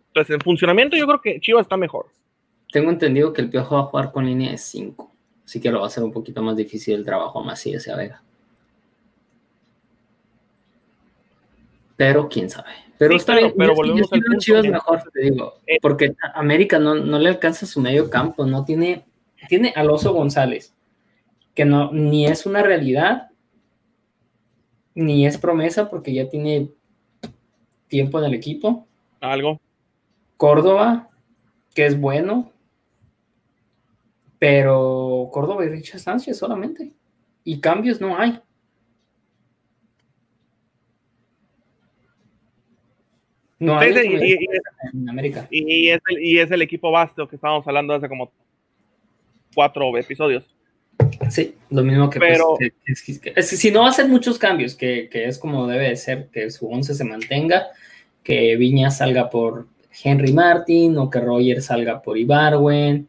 Entonces, 0.08 0.34
en 0.34 0.42
funcionamiento, 0.42 0.98
yo 0.98 1.06
creo 1.06 1.22
que 1.22 1.40
Chivas 1.40 1.62
está 1.62 1.78
mejor. 1.78 2.08
Tengo 2.72 2.90
entendido 2.90 3.34
que 3.34 3.44
el 3.44 3.52
Piojo 3.52 3.76
va 3.76 3.82
a 3.82 3.86
jugar 3.86 4.12
con 4.12 4.26
línea 4.26 4.50
de 4.50 4.58
5, 4.58 5.15
así 5.46 5.60
que 5.60 5.72
lo 5.72 5.80
va 5.80 5.86
a 5.86 5.88
hacer 5.88 6.04
un 6.04 6.12
poquito 6.12 6.42
más 6.42 6.56
difícil 6.56 6.96
el 6.96 7.06
trabajo 7.06 7.40
a 7.40 7.44
Macías 7.44 7.86
y 7.88 7.92
a 7.92 7.96
Vega. 7.96 8.22
Pero 11.98 12.28
quién 12.28 12.50
sabe. 12.50 12.72
Pero 12.98 13.12
Sí, 13.12 13.18
está 13.18 13.34
claro, 13.34 13.48
bien. 13.48 13.56
pero 13.58 13.70
yo- 13.70 13.74
yo 13.74 13.76
volvemos 13.76 14.10
sí 14.10 14.16
al 14.16 14.20
veo 14.22 14.28
punto 14.28 14.40
Chivas 14.42 14.62
que- 14.64 14.70
mejor, 14.72 15.04
te 15.14 15.22
digo. 15.22 15.54
Eh. 15.68 15.78
Porque 15.82 16.16
América 16.34 16.80
no, 16.80 16.96
no 16.96 17.20
le 17.20 17.30
alcanza 17.30 17.66
su 17.66 17.82
medio 17.82 18.10
campo, 18.10 18.46
no 18.46 18.64
tiene, 18.66 19.06
tiene 19.50 19.74
Alonso 19.76 20.14
González, 20.14 20.74
que 21.54 21.66
no, 21.66 21.92
ni 21.92 22.26
es 22.26 22.46
una 22.46 22.62
realidad, 22.64 23.30
ni 24.94 25.26
es 25.26 25.38
promesa, 25.38 25.90
porque 25.90 26.14
ya 26.14 26.30
tiene 26.30 26.70
tiempo 27.88 28.20
en 28.20 28.26
el 28.26 28.34
equipo. 28.34 28.88
Algo. 29.22 29.60
Córdoba, 30.38 31.10
que 31.74 31.86
es 31.86 32.00
bueno, 32.00 32.52
pero 34.40 35.05
Córdoba 35.32 35.66
y 35.66 35.70
Richard 35.70 36.00
Sánchez 36.00 36.38
solamente. 36.38 36.92
Y 37.44 37.60
cambios 37.60 38.02
no 38.02 38.18
hay. 38.18 38.40
No 43.60 43.80
hay 43.80 43.92
y, 43.94 44.34
y- 44.34 44.48
en 44.94 45.10
América. 45.10 45.48
y 45.50 45.90
es 45.90 46.02
el, 46.10 46.22
y 46.24 46.40
es 46.40 46.52
el 46.52 46.62
equipo 46.62 46.92
vasto 46.92 47.28
que 47.28 47.36
estábamos 47.38 47.66
hablando 47.68 47.94
hace 47.94 48.10
como 48.10 48.32
cuatro 49.54 49.98
episodios. 49.98 50.44
Sí, 51.30 51.56
lo 51.70 51.84
mismo 51.84 52.10
que, 52.10 52.20
Pero- 52.20 52.56
pues, 52.58 53.02
que- 53.02 53.14
que- 53.14 53.20
que- 53.34 53.40
es 53.40 53.50
que 53.50 53.56
si 53.56 53.72
no 53.72 53.86
hacer 53.86 54.08
muchos 54.08 54.38
cambios, 54.38 54.76
que, 54.76 55.10
es 55.12 55.38
como 55.40 55.68
debe 55.68 55.90
de 55.90 55.96
ser, 55.96 56.28
que 56.28 56.50
su 56.52 56.68
once 56.68 56.94
se 56.94 57.04
mantenga, 57.06 57.68
que 58.24 58.56
Viña 58.58 58.92
salga 58.92 59.30
por 59.30 59.68
Henry 60.04 60.34
Martin 60.34 60.98
o 60.98 61.10
que 61.10 61.20
Roger 61.20 61.62
salga 61.62 62.02
por 62.02 62.18
Ibarwen. 62.18 63.08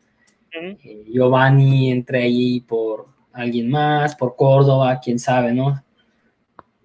Eh, 0.56 1.04
Giovanni 1.08 1.90
entre 1.90 2.22
ahí 2.22 2.60
por 2.60 3.06
alguien 3.32 3.70
más, 3.70 4.16
por 4.16 4.36
Córdoba, 4.36 5.00
quién 5.02 5.18
sabe, 5.18 5.52
¿no? 5.52 5.82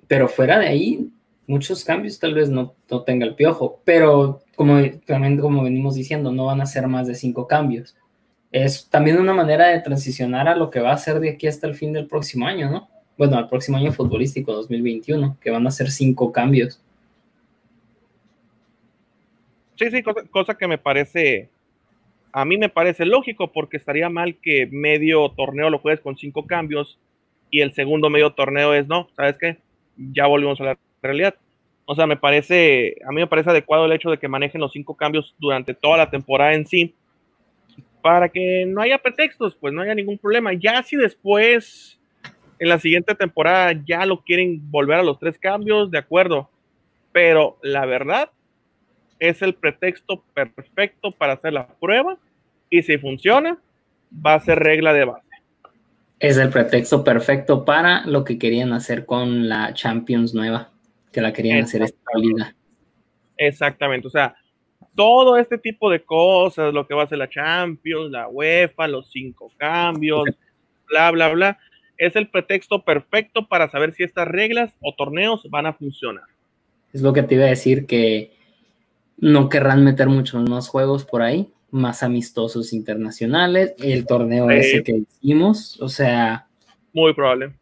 Pero 0.07 0.27
fuera 0.27 0.59
de 0.59 0.67
ahí, 0.67 1.11
muchos 1.47 1.83
cambios 1.83 2.19
tal 2.19 2.33
vez 2.33 2.49
no, 2.49 2.75
no 2.89 3.03
tenga 3.03 3.25
el 3.25 3.35
piojo, 3.35 3.81
pero 3.85 4.41
como 4.55 4.77
también 5.05 5.39
como 5.39 5.63
venimos 5.63 5.95
diciendo, 5.95 6.31
no 6.31 6.45
van 6.45 6.61
a 6.61 6.65
ser 6.65 6.87
más 6.87 7.07
de 7.07 7.15
cinco 7.15 7.47
cambios. 7.47 7.95
Es 8.51 8.89
también 8.89 9.17
una 9.17 9.33
manera 9.33 9.67
de 9.67 9.79
transicionar 9.79 10.47
a 10.47 10.55
lo 10.55 10.69
que 10.69 10.81
va 10.81 10.91
a 10.91 10.97
ser 10.97 11.19
de 11.19 11.29
aquí 11.29 11.47
hasta 11.47 11.67
el 11.67 11.75
fin 11.75 11.93
del 11.93 12.07
próximo 12.07 12.45
año, 12.45 12.69
¿no? 12.69 12.89
Bueno, 13.17 13.37
al 13.37 13.47
próximo 13.47 13.77
año 13.77 13.91
futbolístico, 13.91 14.51
2021, 14.51 15.37
que 15.39 15.51
van 15.51 15.65
a 15.65 15.71
ser 15.71 15.89
cinco 15.89 16.31
cambios. 16.31 16.81
Sí, 19.75 19.89
sí, 19.89 20.03
cosa, 20.03 20.21
cosa 20.29 20.55
que 20.55 20.67
me 20.67 20.77
parece, 20.77 21.49
a 22.33 22.45
mí 22.45 22.57
me 22.57 22.69
parece 22.69 23.05
lógico 23.05 23.51
porque 23.51 23.77
estaría 23.77 24.09
mal 24.09 24.35
que 24.35 24.67
medio 24.71 25.29
torneo 25.31 25.69
lo 25.69 25.79
juegues 25.79 26.01
con 26.01 26.17
cinco 26.17 26.45
cambios 26.47 26.99
y 27.49 27.61
el 27.61 27.73
segundo 27.73 28.09
medio 28.09 28.31
torneo 28.31 28.73
es 28.73 28.87
no, 28.87 29.09
¿sabes 29.15 29.37
qué? 29.37 29.57
Ya 29.97 30.27
volvimos 30.27 30.59
a 30.61 30.65
la 30.65 30.77
realidad. 31.01 31.35
O 31.85 31.95
sea, 31.95 32.07
me 32.07 32.15
parece, 32.15 32.95
a 33.05 33.09
mí 33.09 33.17
me 33.17 33.27
parece 33.27 33.49
adecuado 33.49 33.85
el 33.85 33.91
hecho 33.91 34.09
de 34.09 34.17
que 34.17 34.27
manejen 34.27 34.61
los 34.61 34.71
cinco 34.71 34.95
cambios 34.95 35.35
durante 35.39 35.73
toda 35.73 35.97
la 35.97 36.09
temporada 36.09 36.53
en 36.53 36.65
sí 36.65 36.95
para 38.01 38.29
que 38.29 38.65
no 38.67 38.81
haya 38.81 38.97
pretextos, 38.97 39.55
pues 39.55 39.73
no 39.73 39.81
haya 39.81 39.93
ningún 39.93 40.17
problema. 40.17 40.53
Ya 40.53 40.81
si 40.83 40.95
después 40.95 41.99
en 42.59 42.69
la 42.69 42.79
siguiente 42.79 43.15
temporada 43.15 43.73
ya 43.85 44.05
lo 44.05 44.21
quieren 44.21 44.59
volver 44.71 44.99
a 44.99 45.03
los 45.03 45.19
tres 45.19 45.37
cambios, 45.37 45.91
de 45.91 45.97
acuerdo. 45.97 46.49
Pero 47.11 47.57
la 47.61 47.85
verdad 47.85 48.31
es 49.21 49.43
el 49.43 49.53
pretexto 49.53 50.23
perfecto 50.33 51.11
para 51.11 51.33
hacer 51.33 51.53
la 51.53 51.67
prueba 51.67 52.17
y 52.71 52.81
si 52.81 52.97
funciona, 52.97 53.55
va 54.13 54.33
a 54.33 54.39
ser 54.39 54.57
regla 54.57 54.93
de 54.93 55.05
base. 55.05 55.27
Es 56.19 56.37
el 56.37 56.49
pretexto 56.49 57.03
perfecto 57.03 57.63
para 57.63 58.03
lo 58.07 58.23
que 58.23 58.39
querían 58.39 58.73
hacer 58.73 59.05
con 59.05 59.47
la 59.47 59.75
Champions 59.75 60.33
nueva, 60.33 60.71
que 61.11 61.21
la 61.21 61.31
querían 61.33 61.63
hacer 61.63 61.83
establecida. 61.83 62.55
Exactamente, 63.37 64.07
o 64.07 64.09
sea, 64.11 64.35
todo 64.95 65.37
este 65.37 65.59
tipo 65.59 65.91
de 65.91 66.03
cosas, 66.03 66.73
lo 66.73 66.87
que 66.87 66.95
va 66.95 67.03
a 67.03 67.07
ser 67.07 67.19
la 67.19 67.29
Champions, 67.29 68.09
la 68.09 68.27
UEFA, 68.27 68.87
los 68.87 69.11
cinco 69.11 69.51
cambios, 69.55 70.23
bla, 70.87 71.11
bla, 71.11 71.29
bla, 71.29 71.59
es 71.95 72.15
el 72.15 72.27
pretexto 72.27 72.83
perfecto 72.83 73.47
para 73.47 73.69
saber 73.69 73.93
si 73.93 74.01
estas 74.01 74.27
reglas 74.27 74.73
o 74.81 74.95
torneos 74.95 75.47
van 75.51 75.67
a 75.67 75.73
funcionar. 75.73 76.25
Es 76.91 77.03
lo 77.03 77.13
que 77.13 77.21
te 77.21 77.35
iba 77.35 77.45
a 77.45 77.49
decir 77.49 77.85
que 77.85 78.40
no 79.21 79.47
querrán 79.47 79.83
meter 79.85 80.09
muchos 80.09 80.47
más 80.49 80.67
juegos 80.67 81.05
por 81.05 81.21
ahí, 81.21 81.49
más 81.69 82.03
amistosos 82.03 82.73
internacionales, 82.73 83.73
el 83.77 84.05
torneo 84.05 84.49
ese 84.49 84.83
que 84.83 85.03
hicimos, 85.21 85.79
o 85.79 85.87
sea, 85.87 86.47
Muy 86.91 87.13
probable. 87.13 87.53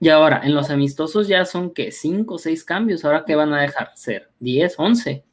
y 0.00 0.10
ahora 0.10 0.42
en 0.44 0.54
los 0.54 0.68
amistosos 0.70 1.28
ya 1.28 1.46
son 1.46 1.72
que 1.72 1.90
cinco 1.92 2.34
o 2.34 2.38
seis 2.38 2.62
cambios, 2.64 3.04
ahora 3.04 3.24
qué 3.26 3.34
van 3.36 3.54
a 3.54 3.62
dejar 3.62 3.92
ser 3.94 4.28
10, 4.40 4.74
11. 4.76 5.24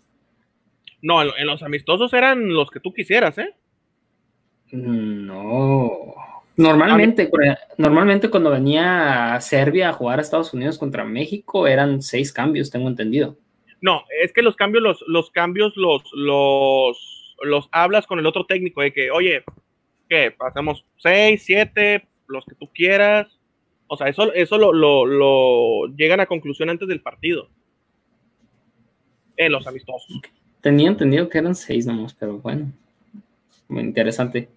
No, 1.02 1.22
en, 1.22 1.30
en 1.38 1.48
los 1.48 1.62
amistosos 1.64 2.14
eran 2.14 2.54
los 2.54 2.70
que 2.70 2.80
tú 2.80 2.94
quisieras, 2.94 3.38
¿eh? 3.40 3.54
No. 4.72 6.14
Normalmente, 6.58 7.30
normalmente 7.78 8.30
cuando 8.30 8.52
venía 8.52 9.34
a 9.34 9.42
Serbia 9.42 9.90
a 9.90 9.94
jugar 9.94 10.20
a 10.20 10.22
Estados 10.22 10.54
Unidos 10.54 10.78
contra 10.78 11.04
México 11.04 11.66
eran 11.66 12.02
seis 12.02 12.32
cambios, 12.32 12.70
tengo 12.70 12.88
entendido. 12.88 13.36
No, 13.82 14.04
es 14.22 14.32
que 14.32 14.44
los 14.44 14.56
cambios, 14.56 14.84
los, 14.84 15.04
los 15.08 15.32
cambios 15.32 15.76
los, 15.76 16.04
los, 16.14 17.36
los 17.42 17.70
hablas 17.72 18.06
con 18.06 18.20
el 18.20 18.28
otro 18.28 18.46
técnico 18.46 18.82
de 18.82 18.94
que, 18.94 19.10
oye, 19.10 19.44
¿qué? 20.08 20.32
Pasamos 20.32 20.86
seis, 20.98 21.44
siete, 21.44 22.08
los 22.28 22.46
que 22.46 22.56
tú 22.56 22.70
quieras. 22.74 23.40
O 23.88 23.98
sea, 23.98 24.08
eso, 24.08 24.32
eso 24.34 24.58
lo, 24.58 24.72
lo, 24.72 25.06
lo 25.06 25.88
llegan 25.96 26.20
a 26.20 26.28
conclusión 26.28 26.70
antes 26.70 26.88
del 26.88 27.02
partido. 27.02 27.50
En 29.36 29.52
los 29.52 29.66
amistosos. 29.66 30.22
Tenía 30.62 30.90
entendido 30.90 31.28
que 31.28 31.40
eran 31.40 31.56
seis 31.56 31.88
nomás, 31.88 32.14
pero 32.14 32.38
bueno, 32.38 32.72
muy 33.68 33.82
interesante. 33.82 34.48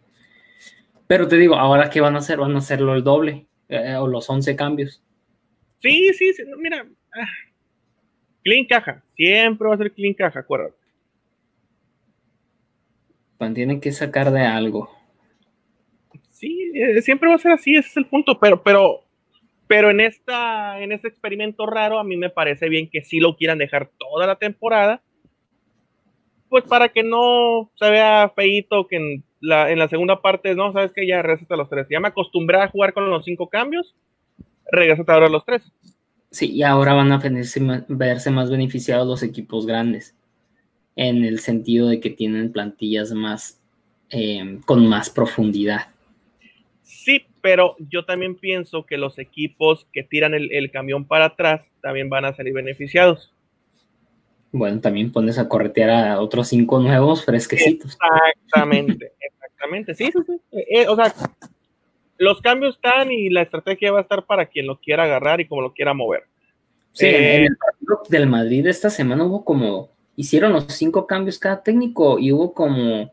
Pero 1.07 1.27
te 1.29 1.37
digo, 1.37 1.55
ahora 1.55 1.89
qué 1.89 2.01
van 2.01 2.17
a 2.17 2.19
hacer, 2.19 2.39
van 2.39 2.55
a 2.55 2.59
hacerlo 2.59 2.95
el 2.95 3.03
doble 3.03 3.47
eh, 3.69 3.97
o 3.97 4.07
los 4.07 4.29
11 4.29 4.55
cambios. 4.57 5.03
Sí, 5.79 6.13
sí, 6.13 6.33
sí, 6.35 6.43
mira. 6.59 6.87
Clean 8.45 8.67
caja, 8.67 9.03
siempre 9.17 9.67
va 9.67 9.75
a 9.75 9.79
ser 9.79 9.91
clean 9.93 10.15
caja, 10.15 10.41
acuérdate. 10.41 10.77
Tienen 13.53 13.81
que 13.81 13.93
sacar 13.93 14.31
de 14.31 14.43
algo. 14.43 14.89
Sí, 16.31 16.73
eh, 16.75 17.03
siempre 17.03 17.29
va 17.29 17.35
a 17.35 17.39
ser 17.39 17.53
así, 17.53 17.75
ese 17.75 17.89
es 17.89 17.97
el 17.97 18.07
punto, 18.07 18.39
pero, 18.39 18.63
pero, 18.63 19.01
pero 19.67 19.91
en 19.91 20.01
esta, 20.01 20.81
en 20.81 20.93
este 20.93 21.09
experimento 21.09 21.67
raro, 21.67 21.99
a 21.99 22.05
mí 22.05 22.17
me 22.17 22.31
parece 22.31 22.69
bien 22.69 22.89
que 22.89 23.03
sí 23.03 23.21
lo 23.21 23.37
quieran 23.37 23.59
dejar 23.59 23.91
toda 23.99 24.27
la 24.27 24.37
temporada, 24.37 25.03
pues 26.49 26.65
para 26.65 26.89
que 26.89 27.03
no 27.03 27.71
se 27.75 27.91
vea 27.91 28.33
feíto 28.35 28.87
que 28.87 28.97
en 28.97 29.25
la, 29.41 29.71
en 29.71 29.79
la 29.79 29.89
segunda 29.89 30.23
parte, 30.23 30.55
no, 30.55 30.73
sabes 30.73 30.93
que 30.93 31.07
ya 31.07 31.21
regresate 31.21 31.55
a 31.55 31.57
los 31.57 31.69
tres. 31.69 31.87
Ya 31.91 32.01
me 32.01 32.09
acostumbré 32.09 32.59
a 32.59 32.69
jugar 32.69 32.93
con 32.93 33.11
los 33.11 33.25
cinco 33.25 33.49
cambios, 33.49 33.95
regresate 34.71 35.11
ahora 35.13 35.27
a 35.27 35.31
los 35.31 35.45
tres. 35.45 35.71
Sí, 36.35 36.51
y 36.51 36.65
ahora 36.65 36.95
van 36.95 37.13
a 37.13 37.19
verse, 37.19 38.31
más 38.33 38.51
beneficiados 38.51 39.07
los 39.07 39.23
equipos 39.23 39.67
grandes, 39.67 40.17
en 40.97 41.25
el 41.25 41.39
sentido 41.39 41.89
de 41.89 42.01
que 42.01 42.11
tienen 42.11 42.51
plantillas 42.51 43.13
más, 43.13 43.61
eh, 44.11 44.59
con 44.67 44.85
más 44.89 45.11
profundidad. 45.11 45.93
Sí, 46.83 47.25
pero 47.41 47.77
yo 47.79 48.05
también 48.05 48.35
pienso 48.35 48.85
que 48.85 48.99
los 48.99 49.21
equipos 49.21 49.87
que 49.93 50.03
tiran 50.03 50.35
el, 50.35 50.51
el 50.51 50.73
camión 50.73 51.05
para 51.05 51.27
atrás 51.27 51.65
también 51.81 52.11
van 52.11 52.25
a 52.25 52.35
salir 52.35 52.53
beneficiados. 52.53 53.33
Bueno, 54.51 54.81
también 54.81 55.13
pones 55.13 55.39
a 55.39 55.49
corretear 55.49 55.91
a 55.91 56.21
otros 56.21 56.49
cinco 56.49 56.81
nuevos 56.81 57.25
fresquecitos. 57.25 57.97
Exactamente, 58.43 59.13
exactamente. 59.21 59.95
Sí, 59.95 60.11
sí, 60.13 60.19
sí. 60.27 60.41
Eh, 60.51 60.89
o 60.89 60.97
sea, 60.97 61.15
los 62.25 62.41
cambios 62.41 62.77
están 62.77 63.13
y 63.13 63.31
la 63.31 63.43
estrategia 63.43 63.93
va 63.93 63.99
a 63.99 64.03
estar 64.03 64.27
para 64.27 64.47
quien 64.47 64.67
lo 64.67 64.81
quiera 64.81 65.05
agarrar 65.05 65.41
y 65.41 65.47
como 65.47 65.63
lo 65.63 65.73
quiera 65.73 65.95
mover. 65.95 66.25
Sí, 66.93 67.07
Eh, 67.07 67.37
en 67.37 67.43
el 67.45 67.57
partido 67.57 68.03
del 68.09 68.29
Madrid 68.29 68.67
esta 68.67 68.91
semana 68.91 69.25
hubo 69.25 69.45
como, 69.45 69.91
hicieron 70.17 70.53
los 70.53 70.67
cinco 70.69 71.07
cambios 71.07 71.39
cada 71.39 71.63
técnico 71.63 72.19
y 72.19 72.33
hubo 72.33 72.55
como 72.55 73.13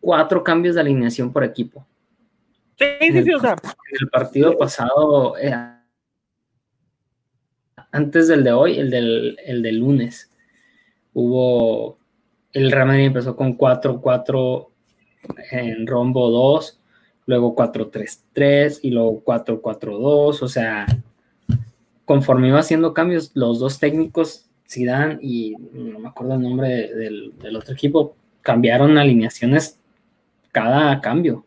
cuatro 0.00 0.42
cambios 0.42 0.74
de 0.74 0.80
alineación 0.80 1.32
por 1.32 1.44
equipo. 1.44 1.86
Sí, 2.78 2.86
sí, 3.00 3.22
sí, 3.22 3.34
o 3.34 3.40
sea, 3.40 3.52
En 3.52 3.96
el 4.00 4.08
partido 4.08 4.56
pasado, 4.56 5.36
eh, 5.36 5.54
antes 7.92 8.28
del 8.28 8.42
de 8.42 8.52
hoy, 8.52 8.78
el 8.78 8.90
del, 8.90 9.38
el 9.44 9.62
del 9.62 9.78
lunes, 9.78 10.30
hubo, 11.12 11.98
el 12.52 12.70
Real 12.70 12.86
Madrid 12.86 13.06
empezó 13.06 13.36
con 13.36 13.58
4-4 13.58 14.68
en 15.50 15.86
rombo 15.86 16.30
2, 16.30 16.79
luego 17.30 17.54
4-3-3 17.54 18.80
y 18.82 18.90
luego 18.90 19.22
4-4-2, 19.24 20.42
o 20.42 20.48
sea, 20.48 20.84
conforme 22.04 22.48
iba 22.48 22.58
haciendo 22.58 22.92
cambios, 22.92 23.30
los 23.34 23.60
dos 23.60 23.78
técnicos, 23.78 24.50
Zidane 24.68 25.18
y 25.22 25.56
no 25.72 26.00
me 26.00 26.08
acuerdo 26.08 26.34
el 26.34 26.42
nombre 26.42 26.92
del, 26.92 27.32
del 27.38 27.56
otro 27.56 27.72
equipo, 27.72 28.16
cambiaron 28.42 28.98
alineaciones 28.98 29.80
cada 30.50 31.00
cambio. 31.00 31.44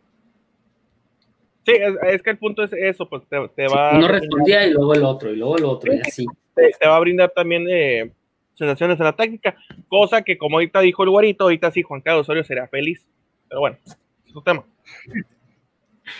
Sí, 1.65 1.73
es, 2.07 2.21
que 2.21 2.29
el 2.29 2.37
punto 2.37 2.63
es 2.63 2.71
eso, 2.73 3.07
pues 3.07 3.23
te, 3.27 3.37
te 3.55 3.67
va... 3.67 3.97
uno 3.97 4.07
respondía 4.07 4.65
y 4.65 4.71
luego 4.71 4.93
el 4.93 5.03
otro, 5.03 5.31
y 5.31 5.35
luego 5.35 5.57
el 5.57 5.65
otro, 5.65 5.93
y 5.93 5.99
así. 5.99 6.25
Te, 6.55 6.87
va 6.87 6.95
a 6.95 6.99
brindar 6.99 7.31
también 7.31 7.65
eh, 7.69 8.11
sensaciones 8.53 8.99
en 8.99 9.05
la 9.05 9.15
táctica, 9.15 9.55
cosa 9.89 10.21
que 10.21 10.37
como 10.37 10.57
ahorita 10.57 10.79
dijo 10.79 11.03
el 11.03 11.09
guarito, 11.09 11.45
ahorita 11.45 11.71
sí 11.71 11.81
Juan 11.81 12.01
Carlos 12.01 12.21
Osorio 12.21 12.43
sería 12.43 12.67
feliz. 12.67 13.05
Pero 13.49 13.61
bueno, 13.61 13.77
es 13.85 14.35
un 14.35 14.43
tema. 14.43 14.65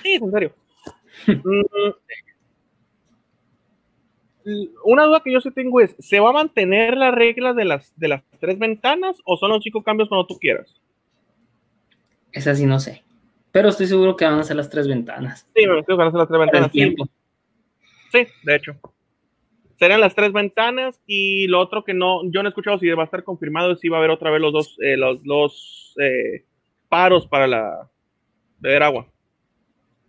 Sí, 0.02 0.16
en 0.16 0.32
serio. 0.32 0.54
Mm, 1.28 1.62
una 4.84 5.06
duda 5.06 5.22
que 5.24 5.32
yo 5.32 5.40
sí 5.40 5.52
tengo 5.52 5.80
es, 5.80 5.96
¿se 6.00 6.20
va 6.20 6.32
a 6.32 6.34
mantener 6.34 6.98
la 6.98 7.12
regla 7.12 7.54
de 7.54 7.66
las, 7.66 7.98
de 7.98 8.10
las 8.10 8.24
tres 8.40 8.60
ventanas 8.60 9.18
o 9.24 9.38
son 9.38 9.52
los 9.52 9.62
chicos 9.62 9.84
cambios 9.84 10.10
cuando 10.10 10.28
tú 10.28 10.38
quieras? 10.38 10.74
Esa 12.32 12.56
sí 12.56 12.66
no 12.66 12.80
sé. 12.80 13.04
Pero 13.52 13.70
estoy 13.70 13.86
seguro 13.86 14.16
que 14.16 14.26
van 14.26 14.40
a 14.40 14.44
ser 14.44 14.56
las 14.56 14.70
tres 14.70 14.88
ventanas. 14.88 15.48
Sí, 15.56 15.68
me 15.68 15.84
que 15.84 15.94
van 15.94 16.08
a 16.08 16.12
ser 16.12 16.20
las 16.20 16.28
tres 16.28 16.40
ventanas. 16.40 16.72
Sí, 16.72 18.28
de 18.44 18.56
hecho. 18.56 18.76
Serán 19.78 20.02
las 20.02 20.16
tres 20.16 20.34
ventanas 20.34 21.00
y 21.06 21.48
lo 21.48 21.60
otro 21.60 21.84
que 21.84 21.94
no, 21.94 22.22
yo 22.32 22.42
no 22.42 22.48
he 22.48 22.52
escuchado 22.52 22.80
si 22.80 22.90
va 22.90 23.04
a 23.04 23.06
estar 23.06 23.24
confirmado 23.24 23.76
si 23.76 23.90
va 23.90 23.98
a 23.98 24.00
haber 24.00 24.12
otra 24.12 24.32
vez 24.32 24.42
los 24.42 24.54
dos, 24.54 24.78
eh, 24.82 24.98
los, 24.98 25.24
dos 25.24 25.96
eh, 26.00 26.46
paros 26.90 27.28
para 27.28 27.48
la 27.48 27.90
beber 28.60 28.84
agua. 28.84 29.13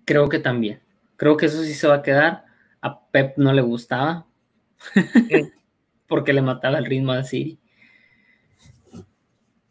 Creo 0.05 0.29
que 0.29 0.39
también. 0.39 0.81
Creo 1.17 1.37
que 1.37 1.47
eso 1.47 1.63
sí 1.63 1.75
se 1.75 1.89
va 1.89 1.97
a 1.97 2.03
quedar. 2.03 2.45
A 2.81 3.07
Pep 3.07 3.39
no 3.39 3.53
le 3.53 3.63
gustaba. 3.63 4.27
porque 6.09 6.33
le 6.33 6.43
mataba 6.43 6.79
el 6.79 6.87
ritmo 6.87 7.13
a 7.13 7.25
City. 7.25 7.59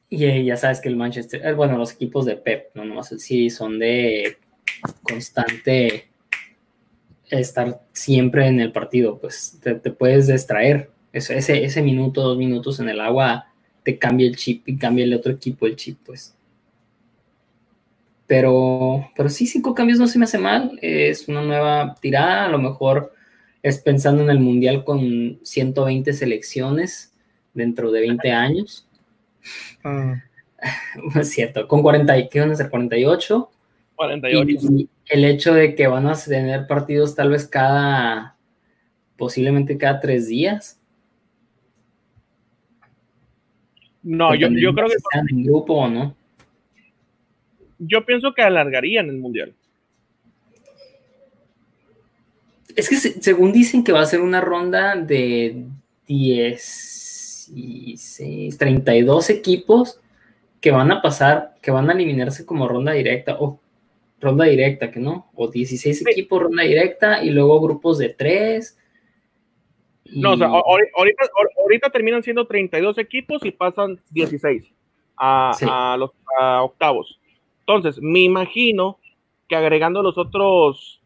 Y 0.10 0.46
ya 0.46 0.58
sabes 0.58 0.80
que 0.80 0.90
el 0.90 0.96
Manchester, 0.96 1.42
eh, 1.44 1.54
bueno, 1.54 1.78
los 1.78 1.94
equipos 1.94 2.26
de 2.26 2.36
Pep, 2.36 2.70
no 2.76 2.86
nomás 2.86 3.12
el 3.12 3.20
City, 3.20 3.50
son 3.50 3.80
de 3.80 4.38
constante 5.02 6.10
estar 7.30 7.82
siempre 7.94 8.46
en 8.48 8.60
el 8.60 8.72
partido, 8.72 9.20
pues 9.20 9.60
te, 9.62 9.76
puedes 9.92 10.28
distraer. 10.28 10.92
Eso, 11.12 11.34
ese, 11.34 11.64
ese 11.64 11.82
minuto, 11.82 12.22
dos 12.22 12.38
minutos 12.38 12.80
en 12.80 12.90
el 12.90 13.00
agua 13.00 13.48
te 13.84 13.98
cambia 13.98 14.28
el 14.28 14.36
chip 14.36 14.68
y 14.68 14.78
cambia 14.78 15.06
el 15.06 15.14
otro 15.14 15.32
equipo 15.32 15.66
el 15.66 15.76
chip, 15.76 16.00
pues. 16.06 16.36
Pero, 18.28 19.10
pero 19.16 19.30
sí, 19.30 19.46
cinco 19.46 19.74
cambios 19.74 20.00
no 20.00 20.08
se 20.08 20.18
me 20.18 20.26
hace 20.26 20.38
mal. 20.38 20.78
Es 20.82 21.28
una 21.28 21.42
nueva 21.42 21.96
tirada. 22.02 22.46
A 22.46 22.50
lo 22.50 22.58
mejor 22.58 23.14
es 23.62 23.80
pensando 23.80 24.22
en 24.22 24.30
el 24.30 24.40
Mundial 24.40 24.84
con 24.84 25.40
120 25.44 26.14
selecciones 26.14 27.14
dentro 27.54 27.92
de 27.92 28.02
20 28.02 28.32
años. 28.32 28.88
Mm. 29.86 30.14
es 31.20 31.32
cierto, 31.32 31.68
con 31.68 31.82
40, 31.82 32.30
¿qué 32.30 32.40
van 32.40 32.52
a 32.52 32.56
ser? 32.56 32.70
48. 32.70 33.52
48. 33.96 34.68
Y 34.72 34.90
el 35.08 35.26
hecho 35.26 35.54
de 35.54 35.76
que 35.76 35.88
van 35.88 36.08
a 36.08 36.14
tener 36.14 36.68
partidos 36.68 37.16
tal 37.16 37.32
vez 37.32 37.46
cada, 37.46 38.38
posiblemente 39.18 39.78
cada 39.78 40.00
tres 40.00 40.30
días. 40.30 40.80
No, 44.02 44.34
yo, 44.36 44.48
yo 44.50 44.74
creo 44.74 44.88
que... 44.88 44.96
en 45.30 45.44
grupo 45.44 45.74
o 45.74 45.90
no. 45.90 46.16
Yo 47.80 48.06
pienso 48.06 48.34
que 48.34 48.42
alargarían 48.42 49.10
el 49.10 49.18
mundial. 49.18 49.54
Es 52.76 52.90
que 52.90 52.96
según 52.96 53.52
dicen 53.52 53.84
que 53.84 53.92
va 53.92 54.02
a 54.02 54.06
ser 54.06 54.22
una 54.22 54.42
ronda 54.42 54.96
de 54.96 55.66
10 56.08 57.04
16, 57.48 58.58
32 58.58 59.30
equipos 59.30 60.00
que 60.62 60.72
van 60.72 60.92
a 60.92 61.02
pasar, 61.02 61.56
que 61.62 61.72
van 61.72 61.90
a 61.90 61.94
eliminarse 61.94 62.46
como 62.46 62.68
ronda 62.68 62.94
directa, 62.94 63.38
o 63.40 63.60
ronda 64.20 64.46
directa, 64.46 64.92
que 64.92 65.00
no, 65.00 65.30
o 65.36 65.50
16 65.50 66.08
equipos 66.08 66.44
ronda 66.44 66.64
directa 66.64 67.24
y 67.24 67.32
luego 67.32 67.60
grupos 67.62 67.98
de 67.98 68.10
3. 68.10 68.80
No, 70.16 70.34
o 70.34 70.38
sea, 70.38 70.48
ahorita, 70.48 71.24
ahorita, 71.62 71.90
terminan 71.90 72.24
siendo 72.24 72.46
32 72.46 72.98
equipos 72.98 73.44
y 73.46 73.52
pasan 73.52 74.00
16 74.12 74.72
a, 75.18 75.96
los 75.98 76.12
octavos. 76.62 77.20
Entonces, 77.66 78.02
me 78.02 78.20
imagino 78.20 79.00
que 79.48 79.56
agregando 79.56 80.02
los 80.02 80.18
otros, 80.18 81.02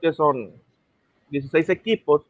que 0.00 0.12
son 0.12 0.52
16 1.30 1.68
equipos, 1.70 2.22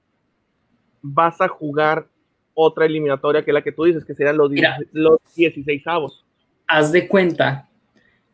vas 1.02 1.40
a 1.40 1.48
jugar 1.48 2.06
otra 2.54 2.86
eliminatoria 2.86 3.44
que 3.44 3.50
es 3.50 3.54
la 3.54 3.62
que 3.62 3.72
tú 3.72 3.84
dices, 3.84 4.04
que 4.04 4.14
serían 4.14 4.36
los, 4.36 4.50
los 4.92 5.18
16 5.34 5.86
avos. 5.86 6.24
Haz 6.66 6.92
de 6.92 7.08
cuenta 7.08 7.68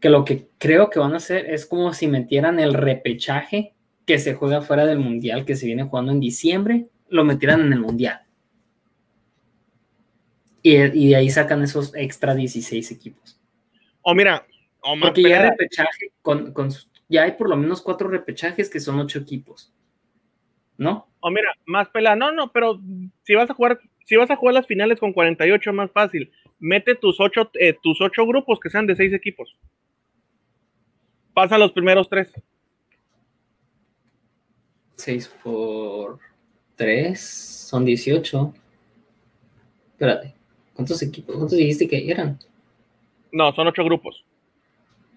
que 0.00 0.10
lo 0.10 0.24
que 0.24 0.48
creo 0.58 0.90
que 0.90 0.98
van 0.98 1.14
a 1.14 1.16
hacer 1.16 1.46
es 1.46 1.66
como 1.66 1.92
si 1.92 2.06
metieran 2.06 2.60
el 2.60 2.74
repechaje 2.74 3.74
que 4.06 4.18
se 4.18 4.34
juega 4.34 4.62
fuera 4.62 4.86
del 4.86 4.98
mundial, 4.98 5.44
que 5.44 5.56
se 5.56 5.66
viene 5.66 5.84
jugando 5.84 6.12
en 6.12 6.20
diciembre, 6.20 6.88
lo 7.08 7.24
metieran 7.24 7.60
en 7.60 7.72
el 7.72 7.80
mundial. 7.80 8.20
Y, 10.62 11.08
de 11.08 11.16
ahí 11.16 11.30
sacan 11.30 11.62
esos 11.62 11.94
extra 11.94 12.34
16 12.34 12.90
equipos. 12.90 13.37
O 14.10 14.14
mira, 14.14 14.46
o 14.80 14.98
Porque 14.98 15.20
ya 15.20 15.50
repechaje, 15.50 16.12
con, 16.22 16.54
ya 17.10 17.24
hay 17.24 17.32
por 17.32 17.50
lo 17.50 17.58
menos 17.58 17.82
cuatro 17.82 18.08
repechajes 18.08 18.70
que 18.70 18.80
son 18.80 18.98
ocho 18.98 19.18
equipos. 19.18 19.70
¿No? 20.78 21.10
O 21.20 21.30
mira, 21.30 21.52
más 21.66 21.90
pelada. 21.90 22.16
No, 22.16 22.32
no, 22.32 22.50
pero 22.50 22.80
si 23.24 23.34
vas 23.34 23.50
a 23.50 23.54
jugar 23.54 23.78
si 24.06 24.16
vas 24.16 24.30
a 24.30 24.36
jugar 24.36 24.54
las 24.54 24.66
finales 24.66 24.98
con 24.98 25.12
48, 25.12 25.74
más 25.74 25.90
fácil. 25.90 26.32
Mete 26.58 26.94
tus 26.94 27.20
ocho, 27.20 27.50
eh, 27.60 27.76
tus 27.82 28.00
ocho 28.00 28.26
grupos 28.26 28.58
que 28.58 28.70
sean 28.70 28.86
de 28.86 28.96
seis 28.96 29.12
equipos. 29.12 29.58
Pasa 31.34 31.58
los 31.58 31.72
primeros 31.72 32.08
tres. 32.08 32.32
6 34.94 35.34
por 35.44 36.18
3 36.76 37.20
son 37.20 37.84
18. 37.84 38.54
Espérate, 39.90 40.34
¿cuántos 40.72 41.02
equipos? 41.02 41.36
¿Cuántos 41.36 41.58
dijiste 41.58 41.86
que 41.86 42.10
eran? 42.10 42.38
No, 43.32 43.52
son 43.54 43.66
ocho 43.66 43.84
grupos. 43.84 44.24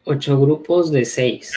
Ocho 0.03 0.39
grupos 0.39 0.91
de 0.91 1.05
seis. 1.05 1.53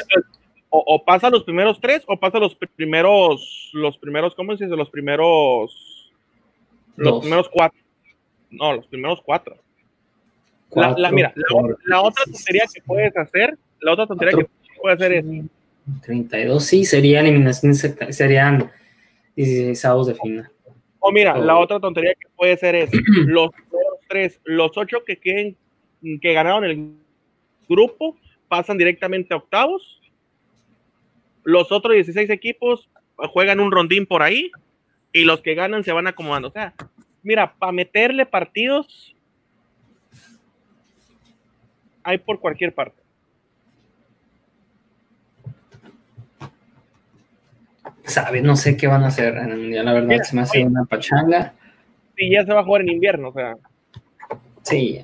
O, 0.76 1.04
pasa 1.04 1.30
los 1.30 1.44
primeros 1.44 1.80
tres 1.80 2.02
o 2.06 2.18
pasa 2.18 2.38
los 2.40 2.56
primeros, 2.56 3.70
los 3.72 3.96
primeros, 3.96 4.34
¿cómo 4.34 4.56
se 4.56 4.64
dice? 4.64 4.76
Los 4.76 4.90
primeros 4.90 5.94
los 6.96 7.20
primeros 7.20 7.48
cuatro. 7.48 7.78
No, 8.50 8.74
los 8.74 8.86
primeros 8.86 9.20
cuatro. 9.24 9.56
la, 10.74 11.10
mira, 11.10 11.32
la, 11.84 12.02
otra 12.02 12.24
tontería 12.24 12.64
que 12.72 12.80
puedes 12.82 13.16
hacer, 13.16 13.56
la 13.80 13.92
otra 13.92 14.06
tontería 14.06 14.38
que 14.38 14.46
puedes 14.80 15.00
hacer 15.00 15.12
es. 15.12 15.24
32, 16.02 16.64
sí, 16.64 16.84
sería 16.84 17.20
eliminación, 17.20 17.74
serían 17.74 18.70
16 19.36 19.84
avos 19.84 20.06
de 20.06 20.14
final. 20.14 20.50
O 20.98 21.12
mira, 21.12 21.36
la 21.36 21.58
otra 21.58 21.78
tontería 21.78 22.14
que 22.14 22.28
puede 22.34 22.56
ser 22.56 22.74
es 22.74 22.90
los 23.26 23.50
tres, 24.08 24.40
los 24.44 24.76
ocho 24.76 25.04
que 25.04 25.18
queden, 25.18 25.56
que 26.20 26.32
ganaron 26.32 26.64
el 26.64 26.94
grupo, 27.68 28.16
pasan 28.48 28.78
directamente 28.78 29.34
a 29.34 29.38
octavos. 29.38 30.00
Los 31.42 31.72
otros 31.72 31.94
16 31.94 32.30
equipos 32.30 32.88
juegan 33.32 33.60
un 33.60 33.70
rondín 33.70 34.06
por 34.06 34.22
ahí 34.22 34.50
y 35.12 35.24
los 35.24 35.40
que 35.40 35.54
ganan 35.54 35.84
se 35.84 35.92
van 35.92 36.06
acomodando. 36.06 36.48
O 36.48 36.52
sea, 36.52 36.74
mira, 37.22 37.54
para 37.54 37.72
meterle 37.72 38.26
partidos 38.26 39.14
hay 42.02 42.18
por 42.18 42.38
cualquier 42.38 42.74
parte. 42.74 43.02
Sabe, 48.04 48.42
no 48.42 48.54
sé 48.54 48.76
qué 48.76 48.86
van 48.86 49.02
a 49.02 49.06
hacer 49.06 49.34
en 49.36 49.50
el 49.50 49.60
mundial, 49.60 49.84
la 49.86 49.92
verdad, 49.94 50.22
se 50.22 50.36
me 50.36 50.42
hace 50.42 50.62
una 50.62 50.84
pachanga. 50.84 51.54
Sí, 52.16 52.30
ya 52.30 52.44
se 52.44 52.52
va 52.52 52.60
a 52.60 52.64
jugar 52.64 52.82
en 52.82 52.90
invierno, 52.90 53.28
o 53.28 53.32
sea. 53.32 53.56
Sí, 54.64 55.02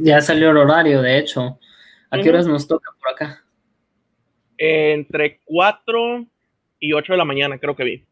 ya 0.00 0.20
salió 0.20 0.50
el 0.50 0.56
horario, 0.58 1.02
de 1.02 1.18
hecho. 1.18 1.58
¿A 2.10 2.18
qué 2.18 2.30
horas 2.30 2.46
nos 2.46 2.66
toca 2.68 2.90
por 2.98 3.12
acá? 3.12 3.44
entre 4.62 5.40
4 5.46 6.26
y 6.80 6.92
8 6.92 7.14
de 7.14 7.16
la 7.16 7.24
mañana, 7.24 7.58
creo 7.58 7.74
que 7.74 7.84
vi. 7.84 8.06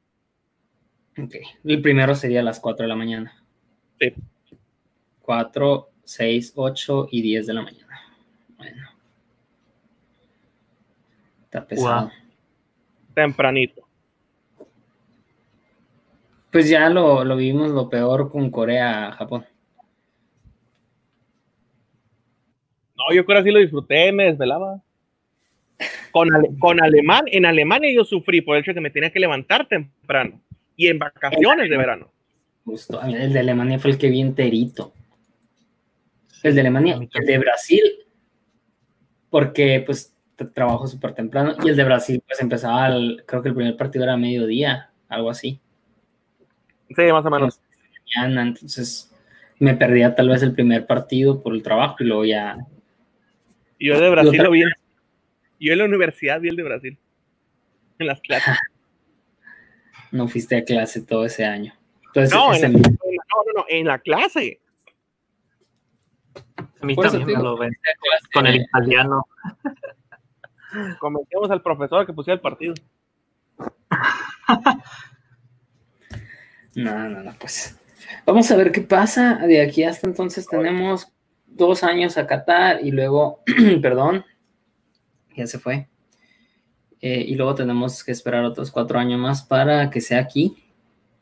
Ok. 1.23 1.35
El 1.63 1.83
primero 1.83 2.15
sería 2.15 2.41
a 2.41 2.43
las 2.43 2.59
4 2.59 2.85
de 2.85 2.89
la 2.89 2.97
mañana. 2.97 3.45
Sí. 4.01 4.15
4, 5.21 5.91
6, 6.05 6.53
8 6.57 7.09
y 7.11 7.21
10 7.21 7.47
de 7.47 7.55
la 7.55 7.63
mañana. 7.63 8.01
Bueno. 8.57 8.89
Está 11.45 11.67
pesado. 11.67 12.11
Tempranito. 13.15 13.87
Pues 16.51 16.71
ya 16.71 16.89
lo, 16.89 17.25
lo 17.25 17.37
vimos 17.37 17.71
lo 17.73 17.91
peor 17.91 18.33
con 18.33 18.51
Corea, 18.51 19.13
Japón. 19.13 19.45
No, 22.97 22.98
yo 23.15 23.25
creo 23.25 23.43
que 23.43 23.49
sí 23.49 23.55
lo 23.55 23.61
disfruté, 23.61 24.13
me 24.13 24.25
desvelaba. 24.25 24.81
Con, 26.11 26.29
con 26.59 26.83
Alemán, 26.83 27.25
en 27.27 27.47
Alemania 27.47 27.93
yo 27.95 28.05
sufrí 28.05 28.41
por 28.41 28.57
el 28.57 28.63
hecho 28.63 28.73
de 28.73 28.77
que 28.77 28.81
me 28.81 28.91
tenía 28.91 29.11
que 29.11 29.21
levantar 29.21 29.69
temprano 29.69 30.41
y 30.77 30.89
en 30.89 30.99
vacaciones 30.99 31.71
de 31.71 31.77
verano. 31.77 32.11
Justo, 32.65 33.01
el 33.03 33.33
de 33.33 33.39
Alemania 33.39 33.79
fue 33.79 33.93
el 33.93 33.99
que 33.99 34.11
vi 34.11 34.21
enterito. 34.21 34.93
El 36.43 36.55
de 36.55 36.61
Alemania, 36.61 36.97
el 36.97 37.27
de 37.27 37.39
Brasil, 37.39 37.83
porque 39.31 39.83
pues 39.85 40.15
trabajo 40.55 40.87
súper 40.87 41.15
temprano, 41.15 41.55
y 41.65 41.69
el 41.69 41.77
de 41.77 41.85
Brasil 41.85 42.23
pues 42.27 42.41
empezaba, 42.41 42.89
creo 43.27 43.43
que 43.43 43.49
el 43.49 43.55
primer 43.55 43.77
partido 43.77 44.05
era 44.05 44.15
a 44.15 44.19
mediodía, 44.19 44.91
algo 45.09 45.31
así. 45.31 45.61
Sí, 46.89 47.13
más 47.13 47.25
o 47.25 47.31
menos. 47.31 47.61
Entonces 48.25 49.13
me 49.59 49.75
perdía 49.75 50.15
tal 50.15 50.29
vez 50.29 50.43
el 50.43 50.53
primer 50.53 50.87
partido 50.87 51.43
por 51.43 51.55
el 51.55 51.63
trabajo 51.63 51.97
y 52.01 52.05
luego 52.05 52.25
ya... 52.25 52.57
Yo 53.79 54.01
de 54.01 54.11
Brasil 54.11 54.43
lo 54.43 54.51
vi. 54.51 54.63
Yo 55.61 55.73
en 55.73 55.79
la 55.79 55.85
universidad 55.85 56.41
vi 56.41 56.49
el 56.49 56.57
de 56.57 56.63
Brasil. 56.63 56.99
En 57.99 58.07
las 58.07 58.21
clases. 58.21 58.57
no 60.13 60.29
fuiste 60.29 60.57
a 60.57 60.65
clase 60.65 61.03
todo 61.03 61.25
ese 61.25 61.45
año. 61.45 61.75
no, 62.15 62.55
en 62.55 62.73
no, 62.73 62.81
no, 63.55 63.65
en 63.69 63.87
la 63.87 63.99
clase. 63.99 64.61
A 66.81 66.87
mí 66.87 66.97
también 66.97 67.27
me 67.27 67.33
lo 67.35 67.57
ven 67.57 67.73
con 68.33 68.47
el 68.47 68.57
italiano. 68.57 69.27
Comencemos 71.01 71.51
al 71.51 71.63
profesor 71.63 72.07
que 72.07 72.13
pusiera 72.13 72.35
el 72.35 72.41
partido. 72.41 72.75
No, 76.75 77.09
no, 77.09 77.25
no, 77.25 77.35
pues. 77.41 77.77
Vamos 78.25 78.49
a 78.53 78.57
ver 78.57 78.71
qué 78.71 78.83
pasa. 78.83 79.39
De 79.39 79.61
aquí 79.61 79.83
hasta 79.83 80.07
entonces 80.07 80.47
tenemos 80.47 81.13
dos 81.59 81.83
años 81.85 82.17
a 82.17 82.27
Qatar 82.27 82.81
y 82.83 82.91
luego, 82.91 83.43
perdón, 83.83 84.25
ya 85.37 85.47
se 85.47 85.59
fue. 85.59 85.89
Eh, 87.01 87.25
y 87.29 87.35
luego 87.35 87.55
tenemos 87.55 88.03
que 88.03 88.13
esperar 88.13 88.45
otros 88.45 88.71
cuatro 88.71 88.99
años 88.99 89.21
más 89.21 89.43
para 89.43 89.91
que 89.91 90.01
sea 90.01 90.21
aquí, 90.21 90.57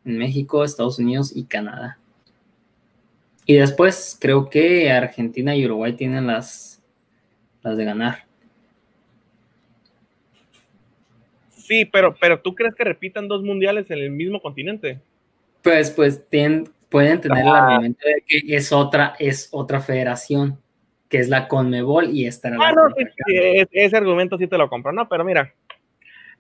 en 0.04 0.18
México, 0.18 0.64
Estados 0.64 0.98
Unidos 0.98 1.32
y 1.34 1.44
Canadá. 1.44 1.98
Y 3.44 3.54
después 3.54 4.16
creo 4.20 4.48
que 4.48 4.90
Argentina 4.90 5.54
y 5.54 5.64
Uruguay 5.66 5.92
tienen 5.92 6.26
las, 6.26 6.82
las 7.62 7.76
de 7.76 7.84
ganar. 7.84 8.24
Sí, 11.50 11.84
pero, 11.84 12.14
pero 12.20 12.40
¿tú 12.40 12.54
crees 12.54 12.74
que 12.74 12.84
repitan 12.84 13.28
dos 13.28 13.42
mundiales 13.42 13.90
en 13.90 13.98
el 13.98 14.10
mismo 14.10 14.40
continente? 14.40 15.00
Pues, 15.62 15.90
pues 15.90 16.24
pueden 16.88 17.20
tener 17.20 17.38
el 17.38 17.48
ah. 17.48 17.66
argumento 17.66 18.06
de 18.06 18.24
que 18.26 18.56
es 18.56 18.72
otra, 18.72 19.14
es 19.18 19.48
otra 19.52 19.80
federación, 19.80 20.60
que 21.08 21.18
es 21.18 21.28
la 21.28 21.48
Conmebol 21.48 22.10
y 22.10 22.26
esta 22.26 22.48
ah, 22.48 22.72
no, 22.72 22.88
ese 23.72 23.96
argumento 23.96 24.38
sí 24.38 24.46
te 24.46 24.58
lo 24.58 24.68
compro, 24.68 24.92
no, 24.92 25.08
pero 25.08 25.24
mira. 25.24 25.52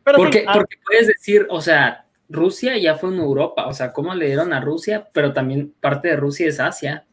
Pero 0.04 0.18
porque, 0.18 0.44
ah. 0.46 0.54
porque 0.54 0.76
puedes 0.84 1.08
decir, 1.08 1.46
o 1.50 1.60
sea, 1.60 2.06
Rusia 2.28 2.76
ya 2.78 2.96
fue 2.96 3.10
en 3.10 3.18
Europa, 3.18 3.66
o 3.66 3.72
sea, 3.72 3.92
¿cómo 3.92 4.14
le 4.14 4.26
dieron 4.26 4.52
a 4.52 4.60
Rusia? 4.60 5.08
Pero 5.12 5.32
también 5.32 5.72
parte 5.80 6.08
de 6.08 6.16
Rusia 6.16 6.48
es 6.48 6.60
Asia. 6.60 7.04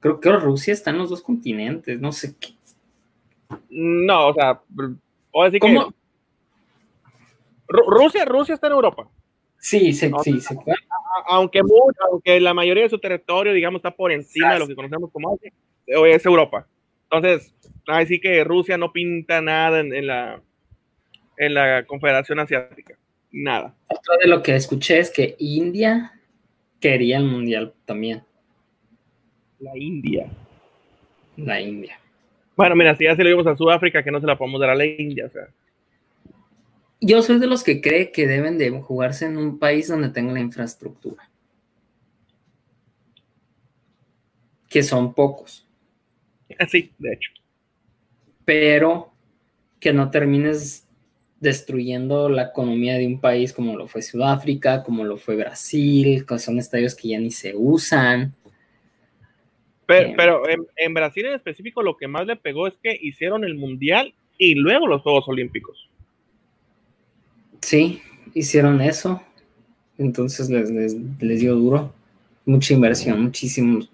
Creo 0.00 0.20
que 0.20 0.32
Rusia 0.32 0.72
está 0.72 0.90
en 0.90 0.98
los 0.98 1.10
dos 1.10 1.22
continentes, 1.22 2.00
no 2.00 2.12
sé 2.12 2.34
qué. 2.38 2.54
No, 3.70 4.28
o 4.28 4.34
sea, 4.34 4.60
o 5.30 5.44
decir 5.44 5.60
¿Cómo? 5.60 5.94
Rusia, 7.68 8.24
Rusia 8.24 8.54
está 8.54 8.66
en 8.66 8.74
Europa. 8.74 9.08
Sí, 9.62 9.92
sí, 9.92 10.10
sí, 10.24 10.40
sí. 10.40 10.56
Aunque, 11.28 11.60
aunque 12.10 12.40
la 12.40 12.52
mayoría 12.52 12.82
de 12.82 12.88
su 12.88 12.98
territorio, 12.98 13.52
digamos, 13.52 13.78
está 13.78 13.92
por 13.92 14.10
encima 14.10 14.54
de 14.54 14.58
lo 14.58 14.66
que 14.66 14.74
conocemos 14.74 15.08
como 15.12 15.32
Asia, 15.32 15.52
es 15.86 16.26
Europa. 16.26 16.66
Entonces, 17.04 17.54
así 17.86 18.20
que 18.20 18.42
Rusia 18.42 18.76
no 18.76 18.92
pinta 18.92 19.40
nada 19.40 19.78
en, 19.78 20.06
la, 20.06 20.42
en 21.36 21.54
la 21.54 21.84
Confederación 21.86 22.40
Asiática. 22.40 22.98
Nada. 23.30 23.72
Otro 23.86 24.16
de 24.20 24.26
lo 24.26 24.42
que 24.42 24.56
escuché 24.56 24.98
es 24.98 25.10
que 25.12 25.36
India 25.38 26.10
quería 26.80 27.18
el 27.18 27.24
mundial 27.24 27.72
también. 27.84 28.24
La 29.60 29.78
India. 29.78 30.28
La 31.36 31.60
India. 31.60 32.00
Bueno, 32.56 32.74
mira, 32.74 32.96
si 32.96 33.04
ya 33.04 33.14
se 33.14 33.22
lo 33.22 33.30
vimos 33.30 33.46
a 33.46 33.56
Sudáfrica, 33.56 34.02
que 34.02 34.10
no 34.10 34.20
se 34.20 34.26
la 34.26 34.36
podemos 34.36 34.60
dar 34.60 34.70
a 34.70 34.74
la 34.74 34.86
India, 34.86 35.26
o 35.26 35.30
sea. 35.30 35.46
Yo 37.04 37.20
soy 37.20 37.40
de 37.40 37.48
los 37.48 37.64
que 37.64 37.80
cree 37.80 38.12
que 38.12 38.28
deben 38.28 38.58
de 38.58 38.70
jugarse 38.70 39.26
en 39.26 39.36
un 39.36 39.58
país 39.58 39.88
donde 39.88 40.10
tenga 40.10 40.32
la 40.32 40.38
infraestructura. 40.38 41.28
Que 44.68 44.82
son 44.84 45.12
pocos. 45.12 45.68
Sí, 46.68 46.92
de 46.98 47.14
hecho. 47.14 47.32
Pero 48.44 49.12
que 49.80 49.92
no 49.92 50.10
termines 50.10 50.86
destruyendo 51.40 52.28
la 52.28 52.44
economía 52.44 52.94
de 52.98 53.06
un 53.06 53.20
país 53.20 53.52
como 53.52 53.76
lo 53.76 53.88
fue 53.88 54.02
Sudáfrica, 54.02 54.84
como 54.84 55.02
lo 55.02 55.16
fue 55.16 55.34
Brasil, 55.34 56.24
que 56.24 56.38
son 56.38 56.58
estadios 56.60 56.94
que 56.94 57.08
ya 57.08 57.18
ni 57.18 57.32
se 57.32 57.52
usan. 57.56 58.32
Pero, 59.86 60.48
en, 60.48 60.68
en, 60.76 60.94
Brasil 60.94 61.26
en 61.26 61.34
específico 61.34 61.82
lo 61.82 61.96
que 61.96 62.06
más 62.06 62.26
le 62.26 62.36
pegó 62.36 62.68
es 62.68 62.74
que 62.80 62.96
hicieron 63.00 63.42
el 63.42 63.56
Mundial 63.56 64.14
y 64.38 64.54
luego 64.54 64.86
los 64.86 65.02
Juegos 65.02 65.26
Olímpicos. 65.26 65.90
Sí, 67.62 68.02
hicieron 68.34 68.80
eso. 68.80 69.22
Entonces 69.96 70.50
les, 70.50 71.40
dio 71.40 71.54
duro. 71.54 71.94
Mucha 72.44 72.74
inversión, 72.74 73.22
muchísimo, 73.22 73.86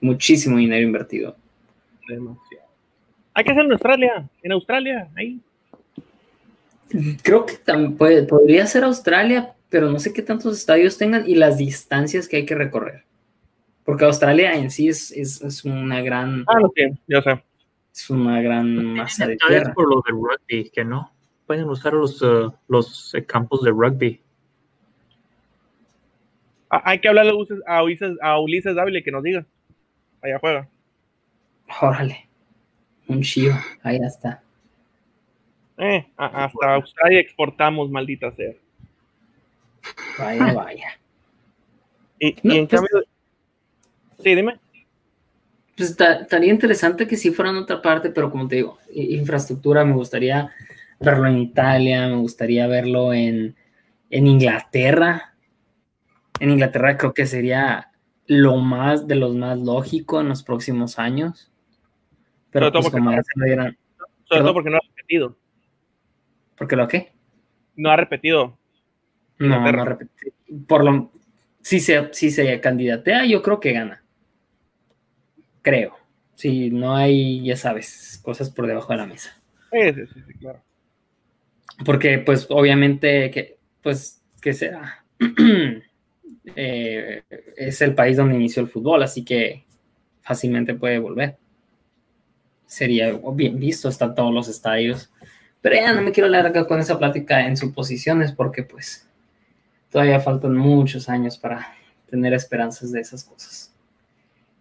muchísimo 0.00 0.56
dinero 0.56 0.82
invertido. 0.82 1.36
Hay 3.34 3.44
que 3.44 3.50
hacerlo 3.50 3.66
en 3.66 3.72
Australia, 3.72 4.28
en 4.42 4.52
Australia, 4.52 5.08
ahí. 5.14 5.38
Creo 7.22 7.44
que 7.44 7.56
también 7.56 7.96
podría 7.96 8.66
ser 8.66 8.84
Australia, 8.84 9.54
pero 9.68 9.90
no 9.90 9.98
sé 9.98 10.14
qué 10.14 10.22
tantos 10.22 10.56
estadios 10.56 10.96
tengan 10.96 11.28
y 11.28 11.34
las 11.34 11.58
distancias 11.58 12.26
que 12.26 12.38
hay 12.38 12.46
que 12.46 12.54
recorrer. 12.54 13.04
Porque 13.84 14.06
Australia 14.06 14.54
en 14.54 14.70
sí 14.70 14.88
es, 14.88 15.12
es, 15.12 15.64
una 15.64 16.00
gran. 16.00 16.44
Ah, 16.46 16.58
no 16.60 16.72
sé, 16.74 16.94
ya 17.06 17.22
sé. 17.22 17.42
Es 17.94 18.08
una 18.08 18.40
gran 18.40 18.94
masa 18.94 19.26
de 19.26 19.36
tierra. 19.36 19.74
por 19.74 19.88
lo 19.88 20.02
de 20.02 20.12
rugby, 20.12 20.70
que 20.70 20.84
no 20.84 21.15
pueden 21.46 21.68
usar 21.68 21.92
los, 21.92 22.20
uh, 22.22 22.52
los 22.68 23.14
eh, 23.14 23.24
campos 23.24 23.62
de 23.62 23.70
rugby. 23.70 24.20
Ah, 26.70 26.82
hay 26.84 27.00
que 27.00 27.08
hablarle 27.08 27.32
a 27.66 27.82
Ulises, 27.82 28.16
a 28.20 28.40
Ulises 28.40 28.74
Dávila 28.74 29.00
que 29.02 29.12
nos 29.12 29.22
diga. 29.22 29.46
Allá 30.20 30.38
juega. 30.40 30.68
Órale. 31.80 32.28
Un 33.06 33.22
chivo. 33.22 33.54
Ahí 33.82 33.98
está. 34.04 34.42
Eh, 35.78 36.06
hasta 36.16 36.74
Australia 36.74 37.20
exportamos, 37.20 37.90
maldita 37.90 38.32
sea. 38.32 38.52
Vaya, 40.18 40.52
vaya. 40.52 40.98
Y, 42.18 42.28
en 42.28 42.66
pues 42.66 42.68
cambio. 42.68 43.04
Sí, 44.18 44.34
dime. 44.34 44.58
Pues 45.76 45.90
estaría 45.90 46.50
interesante 46.50 47.06
que 47.06 47.16
sí 47.16 47.30
fuera 47.30 47.50
en 47.50 47.58
otra 47.58 47.82
parte, 47.82 48.10
pero 48.10 48.30
como 48.30 48.48
te 48.48 48.56
digo, 48.56 48.78
infraestructura 48.90 49.84
me 49.84 49.92
gustaría 49.92 50.50
verlo 51.00 51.26
en 51.26 51.38
Italia, 51.38 52.08
me 52.08 52.16
gustaría 52.16 52.66
verlo 52.66 53.12
en, 53.12 53.56
Inglaterra. 54.10 55.34
En 56.40 56.50
Inglaterra 56.50 56.96
creo 56.96 57.14
que 57.14 57.26
sería 57.26 57.90
lo 58.26 58.56
más 58.56 59.06
de 59.06 59.16
los 59.16 59.34
más 59.34 59.58
lógico 59.58 60.20
en 60.20 60.28
los 60.28 60.42
próximos 60.42 60.98
años. 60.98 61.52
Pero 62.50 62.72
pues 62.72 62.90
como 62.90 63.10
no, 63.10 63.22
sobre 64.24 64.42
todo 64.42 64.54
porque 64.54 64.70
no 64.70 64.76
ha 64.76 64.80
repetido. 64.88 65.36
¿Por 66.56 66.68
qué 66.68 66.76
lo 66.76 66.88
qué? 66.88 67.12
No 67.76 67.90
ha 67.90 67.96
repetido. 67.96 68.58
No, 69.38 69.70
no 69.70 69.82
ha 69.82 69.84
repetido. 69.84 70.32
Por 70.66 70.84
lo, 70.84 71.12
si 71.60 71.80
se, 71.80 72.12
si 72.12 72.30
se 72.30 72.60
candidatea, 72.60 73.26
yo 73.26 73.42
creo 73.42 73.60
que 73.60 73.72
gana. 73.72 74.02
Creo. 75.60 75.96
Si 76.34 76.70
no 76.70 76.96
hay, 76.96 77.44
ya 77.44 77.56
sabes, 77.56 78.20
cosas 78.22 78.50
por 78.50 78.66
debajo 78.66 78.92
de 78.92 78.98
la 78.98 79.06
mesa. 79.06 79.36
Sí, 79.70 79.92
sí, 79.92 80.06
sí, 80.06 80.38
claro 80.38 80.62
porque 81.84 82.18
pues 82.18 82.46
obviamente 82.50 83.30
que, 83.30 83.58
pues, 83.82 84.22
que 84.40 84.52
sea, 84.52 85.04
eh, 86.56 87.22
es 87.56 87.82
el 87.82 87.94
país 87.94 88.16
donde 88.16 88.36
inició 88.36 88.62
el 88.62 88.68
fútbol, 88.68 89.02
así 89.02 89.24
que 89.24 89.64
fácilmente 90.22 90.74
puede 90.74 90.98
volver. 90.98 91.36
Sería 92.66 93.12
bien 93.32 93.58
visto, 93.58 93.88
están 93.88 94.14
todos 94.14 94.34
los 94.34 94.48
estadios. 94.48 95.10
Pero 95.60 95.76
ya 95.76 95.92
no 95.92 96.02
me 96.02 96.12
quiero 96.12 96.28
alargar 96.28 96.66
con 96.66 96.80
esa 96.80 96.98
plática 96.98 97.46
en 97.46 97.56
suposiciones 97.56 98.32
porque 98.32 98.62
pues 98.62 99.08
todavía 99.90 100.20
faltan 100.20 100.56
muchos 100.56 101.08
años 101.08 101.38
para 101.38 101.74
tener 102.08 102.32
esperanzas 102.34 102.92
de 102.92 103.00
esas 103.00 103.24
cosas. 103.24 103.72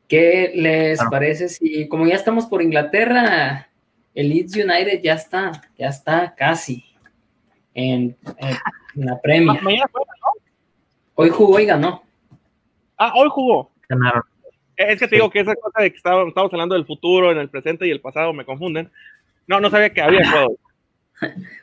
¿Qué 0.07 0.51
les 0.55 0.99
parece 1.09 1.49
si, 1.49 1.87
como 1.87 2.05
ya 2.05 2.15
estamos 2.15 2.45
por 2.45 2.61
Inglaterra, 2.61 3.69
el 4.13 4.29
Leeds 4.29 4.55
United 4.55 5.01
ya 5.01 5.13
está, 5.13 5.61
ya 5.77 5.89
está 5.89 6.33
casi, 6.35 6.85
en, 7.75 8.17
la 8.95 9.21
premia. 9.21 9.61
Hoy 11.13 11.29
jugó 11.29 11.59
y 11.59 11.65
ganó. 11.65 12.01
Ah, 12.97 13.13
hoy 13.15 13.27
jugó. 13.29 13.71
Ganaron. 13.87 14.23
Es 14.75 14.99
que 14.99 15.07
te 15.07 15.15
digo 15.15 15.29
que 15.29 15.41
esa 15.41 15.55
cosa 15.55 15.83
de 15.83 15.91
que 15.91 15.97
estábamos, 15.97 16.29
estábamos 16.29 16.53
hablando 16.53 16.75
del 16.75 16.85
futuro, 16.85 17.31
en 17.31 17.37
el 17.37 17.49
presente 17.49 17.87
y 17.87 17.91
el 17.91 18.01
pasado 18.01 18.33
me 18.33 18.45
confunden. 18.45 18.91
No, 19.47 19.59
no 19.59 19.69
sabía 19.69 19.93
que 19.93 20.01
había 20.01 20.29
juegos. 20.31 20.57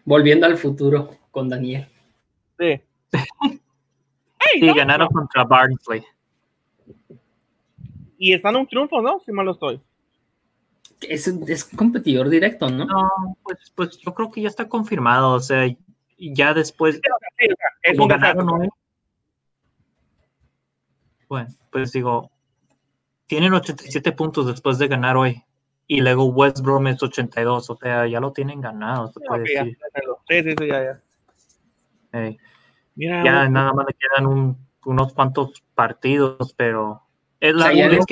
Volviendo 0.04 0.46
al 0.46 0.56
futuro 0.56 1.16
con 1.30 1.48
Daniel. 1.48 1.88
Sí. 2.58 2.80
Y 4.54 4.74
ganaron 4.74 5.08
contra 5.08 5.44
Barnsley. 5.44 6.04
Y 8.18 8.34
están 8.34 8.56
un 8.56 8.66
triunfo, 8.66 9.00
¿no? 9.00 9.20
Si 9.24 9.32
mal 9.32 9.46
no 9.46 9.52
estoy. 9.52 9.80
Es, 11.00 11.26
es 11.26 11.64
competidor 11.64 12.28
directo, 12.28 12.68
¿no? 12.68 12.84
No, 12.84 13.36
pues, 13.44 13.72
pues 13.74 13.98
yo 13.98 14.12
creo 14.12 14.30
que 14.30 14.42
ya 14.42 14.48
está 14.48 14.68
confirmado. 14.68 15.34
O 15.34 15.40
sea, 15.40 15.64
ya 16.18 16.54
después. 16.54 17.00
Es 17.82 17.98
un 17.98 18.08
ganaron 18.08 18.46
desastre. 18.46 18.68
Bueno, 21.28 21.48
pues 21.70 21.92
digo, 21.92 22.30
tienen 23.26 23.54
87 23.54 24.12
puntos 24.12 24.46
después 24.46 24.78
de 24.78 24.88
ganar 24.88 25.16
hoy. 25.16 25.42
Y 25.86 26.00
luego 26.00 26.26
West 26.26 26.60
Brom 26.60 26.86
es 26.86 27.02
82. 27.02 27.68
O 27.70 27.76
sea, 27.76 28.06
ya 28.06 28.20
lo 28.20 28.32
tienen 28.32 28.60
ganado, 28.60 29.08
se 29.08 29.20
puede 29.20 29.42
Ok, 29.42 29.48
ya, 29.54 29.64
decir. 29.64 29.78
Sí, 30.28 30.42
sí, 30.42 30.54
sí, 30.58 30.66
ya, 30.68 30.82
ya. 32.12 32.36
Mira, 32.94 33.24
Ya 33.24 33.48
nada 33.48 33.72
más 33.72 33.86
le 33.86 33.94
quedan 33.94 34.26
un- 34.26 34.56
unos 34.84 35.12
cuantos 35.14 35.62
partidos, 35.74 36.52
pero. 36.56 37.02
Es, 37.40 37.54
la, 37.54 37.64
O 37.66 37.68
sea, 37.68 37.74
ya 37.76 37.86
es 37.86 37.92
les- 37.92 38.06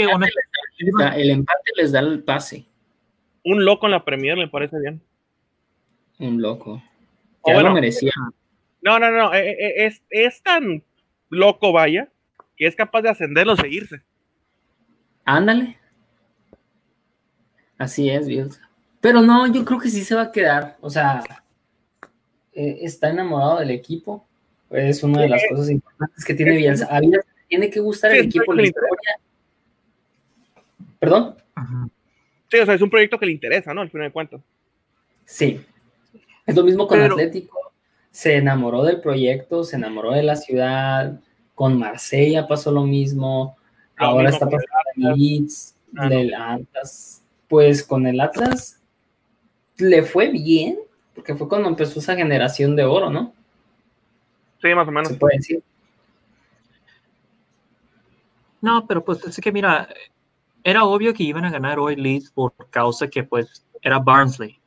sea, 0.98 1.16
el 1.16 1.30
empate 1.30 1.70
les 1.76 1.92
da 1.92 2.00
el 2.00 2.22
pase. 2.24 2.66
un 3.44 3.64
loco 3.64 3.86
en 3.86 3.92
la 3.92 4.04
Premier 4.04 4.36
me 4.36 4.48
parece 4.48 4.78
bien. 4.80 5.02
Un 6.18 6.42
loco. 6.42 6.82
Ya 7.46 7.54
bueno, 7.54 7.68
lo 7.70 7.74
merecía. 7.74 8.12
No, 8.82 8.98
no, 8.98 9.10
no. 9.10 9.32
eh, 9.34 9.50
eh, 9.50 9.86
Es, 9.86 10.02
es 10.10 10.42
tan 10.42 10.82
loco, 11.28 11.72
vaya, 11.72 12.08
que 12.56 12.66
es 12.66 12.74
capaz 12.76 13.02
de 13.02 13.10
ascenderlo, 13.10 13.56
seguirse. 13.56 14.02
Ándale. 15.24 15.78
Así 17.78 18.10
es, 18.10 18.26
Bielsa. 18.26 18.68
Pero 19.00 19.22
no, 19.22 19.46
yo 19.46 19.64
creo 19.64 19.78
que 19.78 19.88
sí 19.88 20.04
se 20.04 20.14
va 20.14 20.22
a 20.22 20.32
quedar. 20.32 20.76
O 20.80 20.90
sea, 20.90 21.22
eh, 22.52 22.78
está 22.82 23.08
enamorado 23.10 23.60
del 23.60 23.70
equipo. 23.70 24.26
Es 24.70 25.02
una 25.02 25.22
de 25.22 25.28
las 25.28 25.42
cosas 25.48 25.70
importantes 25.70 26.24
que 26.24 26.34
tiene 26.34 26.56
Bielsa. 26.56 26.86
A 26.94 27.00
Bielsa 27.00 27.26
tiene 27.48 27.70
que 27.70 27.80
gustar 27.80 28.12
Sí, 28.12 28.18
el 28.18 28.26
equipo, 28.26 28.52
la 28.52 28.62
historia. 28.62 29.18
¿Perdón? 30.98 31.36
Sí, 32.50 32.58
o 32.58 32.66
sea, 32.66 32.74
es 32.74 32.82
un 32.82 32.90
proyecto 32.90 33.18
que 33.18 33.26
le 33.26 33.32
interesa, 33.32 33.72
¿no? 33.72 33.80
Al 33.80 33.90
final 33.90 34.08
de 34.08 34.12
cuentas. 34.12 34.40
Sí. 35.24 35.60
Es 36.50 36.56
lo 36.56 36.64
mismo 36.64 36.86
con 36.86 36.98
Pero- 36.98 37.14
Atlético. 37.14 37.58
Se 38.10 38.36
enamoró 38.36 38.82
del 38.82 39.00
proyecto, 39.00 39.62
se 39.62 39.76
enamoró 39.76 40.10
de 40.12 40.22
la 40.24 40.34
ciudad. 40.36 41.20
Con 41.54 41.78
Marsella 41.78 42.48
pasó 42.48 42.72
lo 42.72 42.82
mismo. 42.84 43.56
Lo 43.98 44.06
Ahora 44.06 44.30
mismo 44.30 44.34
está 44.34 44.46
pasando 44.46 44.90
con 44.94 45.04
el 45.12 45.18
Leeds, 45.18 45.74
Ah, 45.96 46.04
no. 46.04 46.08
del 46.10 46.34
Atlas. 46.34 47.22
Pues 47.48 47.82
con 47.84 48.06
el 48.06 48.20
Atlas 48.20 48.80
le 49.78 50.02
fue 50.02 50.28
bien, 50.30 50.78
porque 51.14 51.34
fue 51.34 51.48
cuando 51.48 51.68
empezó 51.68 52.00
esa 52.00 52.16
generación 52.16 52.74
de 52.76 52.84
oro, 52.84 53.10
¿no? 53.10 53.32
Sí, 54.60 54.74
más 54.74 54.86
o 54.88 54.90
menos. 54.90 55.08
Se 55.08 55.14
puede 55.14 55.36
decir. 55.36 55.62
No, 58.60 58.86
pero 58.86 59.04
pues 59.04 59.24
es 59.24 59.36
que 59.40 59.52
mira, 59.52 59.88
era 60.64 60.84
obvio 60.84 61.14
que 61.14 61.22
iban 61.22 61.44
a 61.44 61.50
ganar 61.50 61.78
hoy 61.78 61.96
Leeds 61.96 62.30
por 62.30 62.52
causa 62.70 63.08
que 63.08 63.22
pues 63.24 63.64
era 63.82 63.98
Barnsley. 63.98 64.59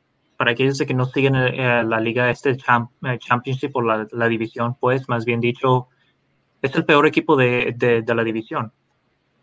Para 0.44 0.52
aquellos 0.52 0.76
que 0.76 0.92
no 0.92 1.06
siguen 1.06 1.36
eh, 1.36 1.82
la 1.84 1.98
liga 2.00 2.28
este 2.28 2.54
champ- 2.58 2.90
eh, 3.02 3.18
Championship 3.18 3.74
o 3.76 3.80
la, 3.80 4.06
la 4.12 4.28
división, 4.28 4.76
pues 4.78 5.08
más 5.08 5.24
bien 5.24 5.40
dicho, 5.40 5.88
es 6.60 6.74
el 6.74 6.84
peor 6.84 7.06
equipo 7.06 7.34
de, 7.34 7.72
de- 7.74 8.02
de 8.02 8.14
la 8.14 8.22
división. 8.22 8.70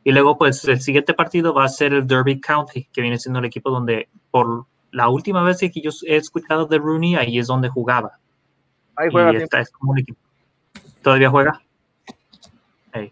Y 0.04 0.12
luego 0.12 0.38
pues 0.38 0.64
el 0.66 0.80
siguiente 0.80 1.16
partido 1.16 1.56
va 1.56 1.64
a 1.64 1.70
ser 1.70 1.92
el 1.94 2.06
Derby 2.06 2.40
County, 2.40 2.84
que 2.94 3.02
viene 3.02 3.18
siendo 3.18 3.40
el 3.40 3.46
equipo 3.46 3.72
donde 3.72 4.10
por 4.30 4.68
la 4.92 5.10
última 5.10 5.42
vez 5.42 5.58
que 5.58 5.82
yo 5.82 5.90
he 6.06 6.18
escuchado 6.18 6.68
de 6.68 6.78
Rooney, 6.78 7.16
ahí 7.16 7.40
es 7.40 7.48
donde 7.48 7.68
jugaba. 7.70 8.20
Ahí 8.96 9.08
Y 9.08 9.12
juega 9.12 9.30
siempre. 9.30 9.44
esta 9.46 9.60
es 9.62 9.72
como 9.72 9.94
un 9.94 9.98
equipo. 10.02 10.20
¿Todavía 11.02 11.32
juega? 11.32 11.64
Ey. 12.94 13.12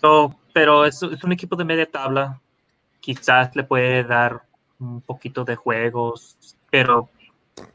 So, 0.00 0.34
pero 0.54 0.86
es, 0.86 1.02
es 1.02 1.22
un 1.22 1.32
equipo 1.32 1.54
de 1.54 1.66
media 1.66 1.84
tabla. 1.84 2.40
Quizás 3.00 3.54
le 3.54 3.64
puede 3.64 4.04
dar 4.04 4.42
un 4.78 5.02
poquito 5.02 5.44
de 5.44 5.54
juegos, 5.54 6.56
pero 6.70 7.08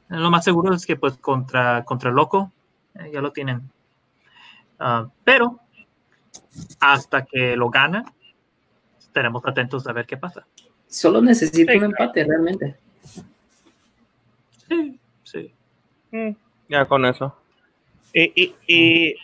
lo 0.10 0.30
más 0.32 0.44
seguro 0.44 0.74
es 0.74 0.86
que 0.86 0.96
pues 0.96 1.18
contra, 1.18 1.84
contra 1.86 2.10
el 2.10 2.16
loco 2.16 2.52
eh, 3.00 3.10
ya 3.14 3.22
lo 3.22 3.32
tienen. 3.32 3.62
Ah, 4.80 5.08
pero 5.24 5.60
hasta 6.80 7.26
que 7.26 7.56
lo 7.56 7.70
gana, 7.70 8.06
estaremos 9.00 9.46
atentos 9.46 9.88
a 9.88 9.94
ver 9.94 10.06
qué 10.06 10.18
pasa. 10.18 10.46
Solo 10.88 11.22
necesita 11.22 11.72
Sí, 11.72 11.78
un 11.80 11.92
claro. 11.92 12.04
empate, 12.04 12.24
realmente. 12.24 12.76
Sí, 14.68 15.00
sí. 15.24 15.54
Mm, 16.12 16.32
ya 16.70 16.86
con 16.86 17.06
eso. 17.06 17.36
Y, 18.14 18.32
y, 18.36 18.56
y, 18.68 19.16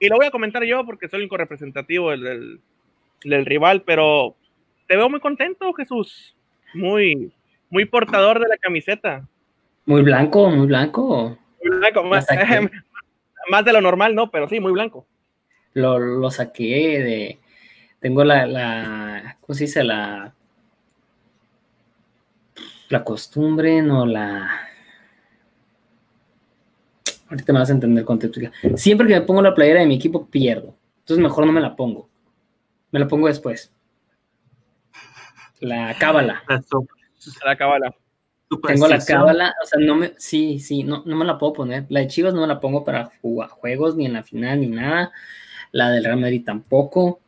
y 0.00 0.08
lo 0.08 0.16
voy 0.16 0.26
a 0.26 0.30
comentar 0.30 0.64
yo 0.64 0.84
porque 0.86 1.08
soy 1.08 1.18
el 1.18 1.22
único 1.24 1.36
representativo 1.36 2.10
del, 2.10 2.22
del, 2.22 2.60
del 3.24 3.46
rival, 3.46 3.82
pero 3.82 4.34
te 4.86 4.96
veo 4.96 5.10
muy 5.10 5.20
contento, 5.20 5.72
Jesús. 5.74 6.34
Muy, 6.72 7.30
muy 7.70 7.84
portador 7.84 8.40
de 8.40 8.48
la 8.48 8.56
camiseta. 8.56 9.26
Muy 9.86 10.02
blanco, 10.02 10.50
muy 10.50 10.66
blanco. 10.66 11.38
Muy 11.64 11.78
blanco, 11.78 12.02
La 12.02 12.08
más, 12.08 12.26
más 13.50 13.64
de 13.64 13.72
lo 13.72 13.80
normal, 13.80 14.14
no, 14.14 14.30
pero 14.30 14.48
sí, 14.48 14.60
muy 14.60 14.72
blanco. 14.72 15.06
Lo, 15.74 15.98
lo 15.98 16.30
saqué 16.30 17.02
de. 17.02 17.38
Tengo 18.00 18.24
la, 18.24 18.46
la. 18.46 19.36
¿Cómo 19.40 19.54
se 19.54 19.64
dice? 19.64 19.84
La. 19.84 20.34
La 22.88 23.04
costumbre, 23.04 23.82
no 23.82 24.06
la. 24.06 24.50
Ahorita 27.28 27.52
me 27.52 27.58
vas 27.58 27.70
a 27.70 27.74
entender 27.74 28.04
con. 28.04 28.18
Siempre 28.76 29.06
que 29.06 29.14
me 29.14 29.20
pongo 29.22 29.42
la 29.42 29.54
playera 29.54 29.80
de 29.80 29.86
mi 29.86 29.96
equipo, 29.96 30.26
pierdo. 30.26 30.74
Entonces 31.00 31.22
mejor 31.22 31.46
no 31.46 31.52
me 31.52 31.60
la 31.60 31.76
pongo. 31.76 32.08
Me 32.90 32.98
la 32.98 33.08
pongo 33.08 33.26
después. 33.26 33.72
La 35.60 35.94
cábala. 35.98 36.42
La 36.48 36.62
La 37.44 37.56
cabala. 37.56 37.94
Tengo 38.66 38.88
la 38.88 38.98
cábala, 39.04 39.54
o 39.62 39.66
sea, 39.66 39.78
no 39.78 39.94
me, 39.94 40.14
sí, 40.16 40.58
sí, 40.58 40.82
no, 40.82 41.02
no 41.04 41.16
me 41.16 41.24
la 41.26 41.36
puedo 41.36 41.52
poner. 41.52 41.84
La 41.90 42.00
de 42.00 42.06
Chivas 42.06 42.32
no 42.32 42.40
me 42.40 42.46
la 42.46 42.60
pongo 42.60 42.82
para 42.82 43.10
jugar 43.20 43.50
juegos, 43.50 43.94
ni 43.94 44.06
en 44.06 44.14
la 44.14 44.22
final, 44.22 44.60
ni 44.60 44.68
nada. 44.68 45.12
La 45.70 45.90
del 45.90 46.04
Real 46.04 46.18
Madrid 46.18 46.42
tampoco. 46.46 47.20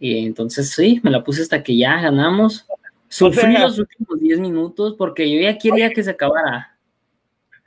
Y 0.00 0.26
entonces 0.26 0.70
sí, 0.70 1.00
me 1.04 1.12
la 1.12 1.22
puse 1.22 1.42
hasta 1.42 1.62
que 1.62 1.76
ya 1.76 2.00
ganamos. 2.00 2.66
Sufrí 3.08 3.52
sea- 3.52 3.60
los 3.62 3.78
últimos 3.78 4.18
10 4.18 4.40
minutos 4.40 4.94
porque 4.98 5.30
yo 5.32 5.40
ya 5.40 5.56
quería 5.58 5.90
que 5.90 6.02
se 6.02 6.10
acabara. 6.10 6.76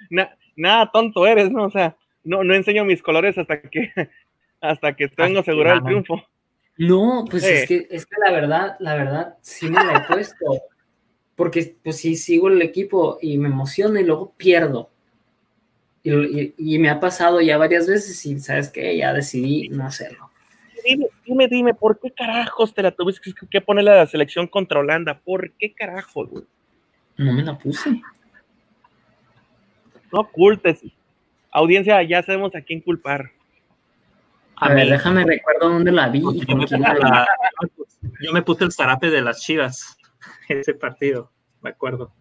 Na- 0.10 0.36
nada 0.58 0.90
tonto 0.92 1.26
eres, 1.26 1.50
¿no? 1.52 1.66
O 1.66 1.72
sea, 1.72 1.96
no, 2.26 2.44
no 2.44 2.54
enseño 2.56 2.84
mis 2.84 3.02
colores 3.02 3.38
hasta 3.38 3.62
que 3.62 3.92
hasta 4.60 4.94
que 4.96 5.08
tengo 5.08 5.40
asegurado 5.40 5.78
el 5.78 5.84
triunfo. 5.86 6.22
No, 6.78 7.24
pues 7.30 7.44
Sí. 7.44 7.52
es, 7.54 7.68
que, 7.70 7.88
es 7.90 8.06
que 8.06 8.16
la 8.20 8.32
verdad, 8.34 8.76
la 8.80 8.96
verdad, 8.96 9.36
sí 9.42 9.70
me 9.70 9.82
la 9.82 9.98
he 10.00 10.14
puesto. 10.14 10.46
Porque 11.36 11.76
pues 11.84 11.98
sí 11.98 12.16
sigo 12.16 12.48
el 12.48 12.62
equipo 12.62 13.18
y 13.22 13.38
me 13.38 13.50
emociono 13.50 14.00
y 14.00 14.04
luego 14.04 14.34
pierdo. 14.38 14.90
Y, 16.02 16.14
y- 16.14 16.54
y 16.58 16.80
me 16.80 16.90
ha 16.90 17.00
pasado 17.00 17.42
ya 17.42 17.58
varias 17.58 17.88
veces 17.88 18.26
y 18.26 18.40
sabes 18.40 18.70
qué, 18.70 18.96
ya 18.96 19.12
decidí 19.12 19.70
no 19.70 19.86
hacerlo. 19.86 20.30
Dime, 20.86 21.08
dime, 21.26 21.48
dime, 21.48 21.74
¿por 21.74 22.00
qué 22.00 22.12
carajos 22.12 22.74
te 22.74 22.84
la 22.84 22.92
tuviste 22.92 23.34
que- 23.34 23.48
que 23.48 23.60
poner 23.62 23.90
a 23.90 23.96
la 23.98 24.06
selección 24.08 24.48
contra 24.48 24.80
Holanda? 24.80 25.20
¿Por 25.20 25.52
qué 25.54 25.74
carajos, 25.74 26.30
güey? 26.30 26.44
No 27.18 27.34
me 27.34 27.42
la 27.44 27.58
puse. 27.58 27.90
No 30.12 30.20
ocultes. 30.20 30.82
Audiencia, 31.52 32.02
ya 32.04 32.22
sabemos 32.22 32.54
a 32.56 32.62
quién 32.62 32.82
culpar. 32.82 33.32
A 34.58 34.74
ver, 34.74 34.90
déjame 34.90 35.26
recuerdo 35.26 35.70
dónde 35.70 35.92
la 35.92 36.08
vi 36.10 36.22
yo, 36.22 36.56
me 36.56 36.66
la- 36.78 37.28
yo 38.22 38.32
me 38.32 38.42
puse 38.42 38.64
el 38.64 38.72
zarape 38.72 39.10
de 39.10 39.22
las 39.22 39.42
chivas 39.42 39.98
ese 40.60 40.74
partido, 40.74 41.32
me 41.62 41.70
acuerdo. 41.72 42.14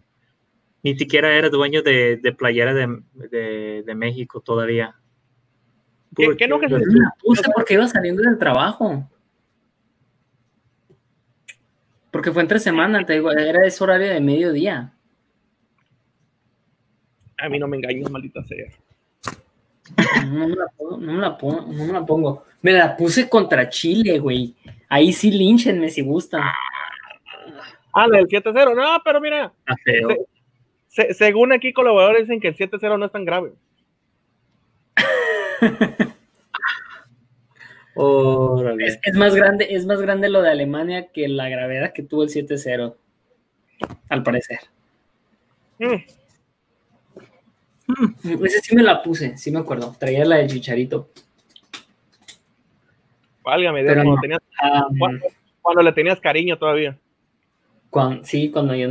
Ni 0.83 0.97
siquiera 0.97 1.33
era 1.35 1.49
dueño 1.49 1.83
de, 1.83 2.19
de 2.19 2.33
playera 2.33 2.75
de, 2.75 3.01
de- 3.15 3.83
de 3.87 3.95
México 3.95 4.41
todavía. 4.41 4.95
¿Qué- 6.15 6.37
qué 6.37 6.47
no 6.47 6.61
que 6.61 6.69
se- 6.69 6.75
Yo 6.75 6.79
me 6.87 7.01
la 7.01 7.15
puse 7.23 7.43
porque 7.55 7.75
iba 7.75 7.87
saliendo 7.89 8.23
del 8.23 8.39
trabajo. 8.39 9.09
Porque 12.11 12.31
fue 12.33 12.43
entre 12.43 12.61
semana, 12.61 13.05
te 13.05 13.15
digo, 13.15 13.33
era 13.33 13.67
ese 13.67 13.83
horario 13.83 14.09
de 14.09 14.21
mediodía. 14.21 14.93
A 17.39 17.49
mí 17.49 17.59
no 17.59 17.67
me 17.67 17.77
engañes, 17.79 18.09
maldita 18.11 18.45
sea. 18.45 18.67
No 20.27 20.49
me 20.49 20.55
la 20.57 20.67
pongo, 20.77 20.97
no 20.99 21.13
me 21.13 21.21
la 21.21 21.37
pongo, 21.37 21.61
no 21.73 21.85
me 21.87 21.93
la 21.93 22.07
pongo. 22.07 22.45
Me 22.63 22.73
la 22.73 22.97
puse 22.97 23.29
contra 23.29 23.69
Chile, 23.69 24.19
güey. 24.19 24.55
Ahí 24.89 25.13
sí 25.13 25.31
línchenme 25.33 25.89
si 25.91 26.03
gustan. 26.03 26.43
Ah, 27.95 28.07
la 28.09 28.19
del 28.19 28.27
7-0. 28.29 28.75
No, 28.75 29.03
pero 29.05 29.21
mira, 29.21 29.53
feo. 29.85 30.09
se- 30.89 31.15
según 31.15 31.53
aquí 31.53 31.73
colaboradores 31.73 32.23
dicen 32.23 32.41
que 32.41 32.49
el 32.49 32.57
7-0 32.57 32.99
no 32.99 33.07
es 33.07 33.13
tan 33.13 33.25
grave. 33.25 33.53
Es, 38.81 38.99
es, 39.05 39.15
más 39.15 39.37
grande, 39.37 39.69
es 39.71 39.87
más 39.87 40.01
grande 40.01 40.29
lo 40.29 40.43
de 40.43 40.51
Alemania 40.51 41.11
que 41.13 41.29
la 41.29 41.49
gravedad 41.49 41.93
que 41.93 42.03
tuvo 42.03 42.25
el 42.25 42.29
7-0, 42.29 42.97
al 44.09 44.23
parecer. 44.25 44.59
Mm. 45.79 46.03
Mm, 47.87 48.45
ese 48.45 48.61
sí 48.63 48.75
me 48.75 48.83
la 48.83 49.01
puse, 49.01 49.37
sí 49.39 49.53
me 49.53 49.61
acuerdo. 49.61 49.95
Traía 49.99 50.25
la 50.25 50.37
de 50.37 50.49
Chicharito. 50.49 51.11
Válgame, 53.45 53.85
cuando, 53.85 54.17
tenías, 54.21 54.41
ah, 54.61 54.89
cuando, 55.63 55.83
le 55.83 55.93
tenías 55.93 56.19
cariño 56.19 56.59
todavía. 56.59 56.99
Cuando, 57.95 58.25
sí, 58.25 58.51
cuando 58.51 58.75
yo. 58.75 58.89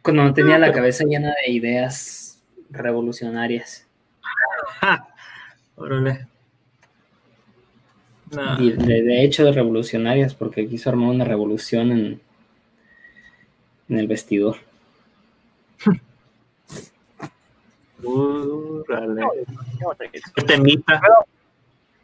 Cuando 0.00 0.24
no 0.24 0.32
tenía 0.32 0.58
la 0.58 0.72
cabeza 0.72 1.04
llena 1.04 1.34
de 1.44 1.52
ideas 1.52 2.42
revolucionarias. 2.70 3.86
Órale. 5.76 6.26
De, 8.30 9.24
hecho, 9.24 9.44
de 9.44 9.52
revolucionarias, 9.52 10.34
porque 10.34 10.66
quiso 10.66 10.88
armar 10.88 11.10
una 11.10 11.26
revolución 11.26 11.92
en, 11.92 12.20
en 13.90 13.98
el 13.98 14.06
vestidor. 14.06 14.56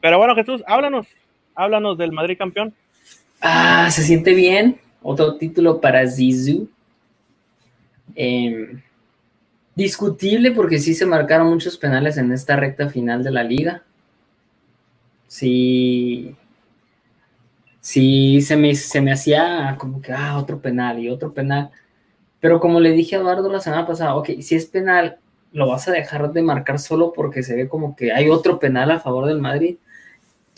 Pero, 0.02 0.18
bueno, 0.18 0.34
Jesús, 0.34 0.62
háblanos, 0.66 1.06
háblanos 1.54 1.96
del 1.96 2.12
Madrid 2.12 2.36
campeón. 2.36 2.74
Ah, 3.41 3.91
se 3.91 4.03
siente 4.03 4.34
bien. 4.34 4.80
Otro 5.03 5.36
título 5.36 5.80
para 5.80 6.07
Zizou. 6.09 6.68
Em, 8.14 8.82
discutible 9.74 10.51
porque 10.53 10.78
sí 10.78 10.95
se 10.95 11.07
marcaron 11.07 11.49
muchos 11.49 11.76
penales 11.76 12.16
en 12.16 12.32
esta 12.32 12.57
recta 12.57 12.89
final 12.89 13.22
de 13.22 13.30
la 13.30 13.45
liga. 13.45 13.84
Sí, 15.28 16.34
sí 17.80 18.41
se 18.41 18.57
me, 18.57 18.74
se 18.74 19.01
me 19.01 19.12
hacía 19.12 19.76
como 19.78 20.01
que, 20.03 20.12
ah, 20.12 20.39
otro 20.39 20.61
penal 20.61 20.99
y 20.99 21.11
otro 21.11 21.32
penal. 21.32 21.70
Pero 22.41 22.61
como 22.61 22.80
le 22.80 22.93
dije 22.93 23.16
a 23.16 23.20
Eduardo 23.20 23.51
la 23.51 23.61
semana 23.61 23.86
pasada, 23.86 24.16
ok, 24.16 24.41
si 24.41 24.55
es 24.57 24.66
penal, 24.66 25.18
lo 25.53 25.68
vas 25.68 25.89
a 25.89 25.93
dejar 25.93 26.32
de 26.32 26.43
marcar 26.43 26.78
solo 26.78 27.12
porque 27.12 27.43
se 27.43 27.57
ve 27.57 27.68
como 27.68 27.97
que 27.97 28.12
hay 28.12 28.28
otro 28.28 28.59
penal 28.59 28.91
a 28.91 29.01
favor 29.01 29.26
del 29.26 29.41
Madrid. 29.41 29.76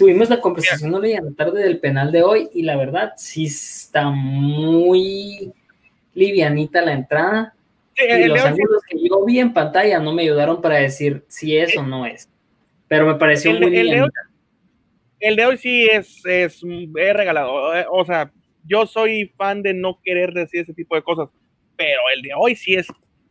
Tuvimos 0.00 0.30
la 0.30 0.40
conversación 0.40 0.90
no 0.90 0.98
la 0.98 1.20
tarde 1.36 1.62
del 1.62 1.78
penal 1.78 2.10
de 2.10 2.22
hoy 2.22 2.48
y 2.54 2.62
la 2.62 2.74
verdad 2.76 3.12
sí 3.18 3.44
está 3.44 4.08
muy 4.08 5.52
livianita 6.14 6.80
la 6.80 6.94
entrada. 6.94 7.54
y 7.96 8.24
los 8.24 8.40
ángulos 8.40 8.82
que 8.88 8.96
yo 8.98 9.22
vi 9.26 9.40
en 9.40 9.52
pantalla 9.52 9.98
no 9.98 10.14
me 10.14 10.22
ayudaron 10.22 10.62
para 10.62 10.76
decir 10.76 11.22
si 11.28 11.54
es 11.54 11.76
o 11.76 11.82
no 11.82 12.06
es. 12.06 12.30
Pero 12.88 13.06
me 13.06 13.16
pareció 13.16 13.52
muy 13.52 13.76
el, 13.76 14.10
el 15.20 15.36
de 15.36 15.44
hoy 15.44 15.58
sí 15.58 15.86
es, 15.86 16.24
es, 16.24 16.62
es 16.64 17.14
regalado. 17.14 17.76
Eh, 17.76 17.84
o 17.90 18.02
sea, 18.06 18.32
yo 18.64 18.86
soy 18.86 19.30
fan 19.36 19.62
de 19.62 19.74
no 19.74 20.00
querer 20.02 20.32
decir 20.32 20.62
ese 20.62 20.72
tipo 20.72 20.94
de 20.94 21.02
cosas 21.02 21.28
pero 21.76 22.00
el 22.14 22.22
de 22.22 22.30
hoy 22.34 22.56
sí 22.56 22.74
es. 22.74 22.88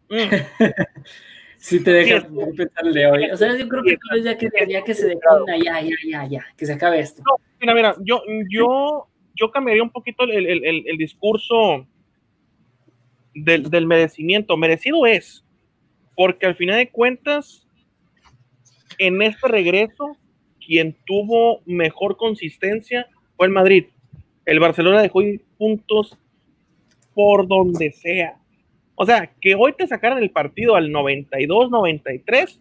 Mm. 0.09 0.35
sí 1.59 1.83
te 1.83 1.91
deja 1.91 2.27
pensar 2.55 2.87
el 2.87 2.93
de 2.93 3.05
hoy. 3.05 3.31
O 3.31 3.37
sea, 3.37 3.55
yo 3.55 3.67
creo 3.67 3.83
que 3.83 3.97
ya 4.23 4.37
que 4.37 4.49
debería 4.49 4.81
que 4.83 4.95
se 4.95 5.07
deje 5.07 5.19
ya, 5.63 5.81
ya, 5.81 5.89
ya, 6.07 6.25
ya, 6.25 6.45
que 6.57 6.65
se 6.65 6.73
acabe 6.73 6.99
esto. 6.99 7.21
mira, 7.59 7.75
mira, 7.75 7.95
yo, 8.01 8.21
yo, 8.49 9.07
yo 9.35 9.51
cambiaría 9.51 9.83
un 9.83 9.91
poquito 9.91 10.23
el, 10.23 10.47
el, 10.47 10.83
el, 10.87 10.97
discurso 10.97 11.85
del, 13.35 13.69
del, 13.69 13.85
merecimiento. 13.85 14.57
Merecido 14.57 15.05
es, 15.05 15.43
porque 16.15 16.45
al 16.45 16.55
final 16.55 16.77
de 16.77 16.89
cuentas, 16.89 17.67
en 18.97 19.21
este 19.21 19.47
regreso, 19.47 20.17
quien 20.65 20.95
tuvo 21.05 21.61
mejor 21.65 22.15
consistencia 22.15 23.07
fue 23.35 23.47
el 23.47 23.53
Madrid. 23.53 23.85
El 24.45 24.59
Barcelona 24.59 25.01
dejó 25.01 25.21
puntos 25.57 26.17
por 27.13 27.47
donde 27.47 27.91
sea. 27.91 28.39
O 29.01 29.05
sea, 29.05 29.31
que 29.39 29.55
hoy 29.55 29.71
te 29.71 29.87
sacaran 29.87 30.17
el 30.21 30.29
partido 30.29 30.75
al 30.75 30.91
92, 30.91 31.71
93. 31.71 32.59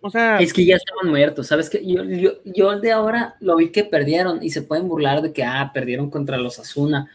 O 0.00 0.08
sea. 0.08 0.38
Es 0.38 0.54
que 0.54 0.64
ya 0.64 0.76
estaban 0.76 1.10
muertos, 1.10 1.48
¿sabes? 1.48 1.68
que 1.68 1.86
yo, 1.86 2.02
yo, 2.02 2.30
yo 2.46 2.80
de 2.80 2.92
ahora 2.92 3.34
lo 3.38 3.56
vi 3.56 3.68
que 3.68 3.84
perdieron 3.84 4.42
y 4.42 4.48
se 4.48 4.62
pueden 4.62 4.88
burlar 4.88 5.20
de 5.20 5.34
que, 5.34 5.44
ah, 5.44 5.70
perdieron 5.74 6.08
contra 6.08 6.38
los 6.38 6.58
Asuna. 6.58 7.10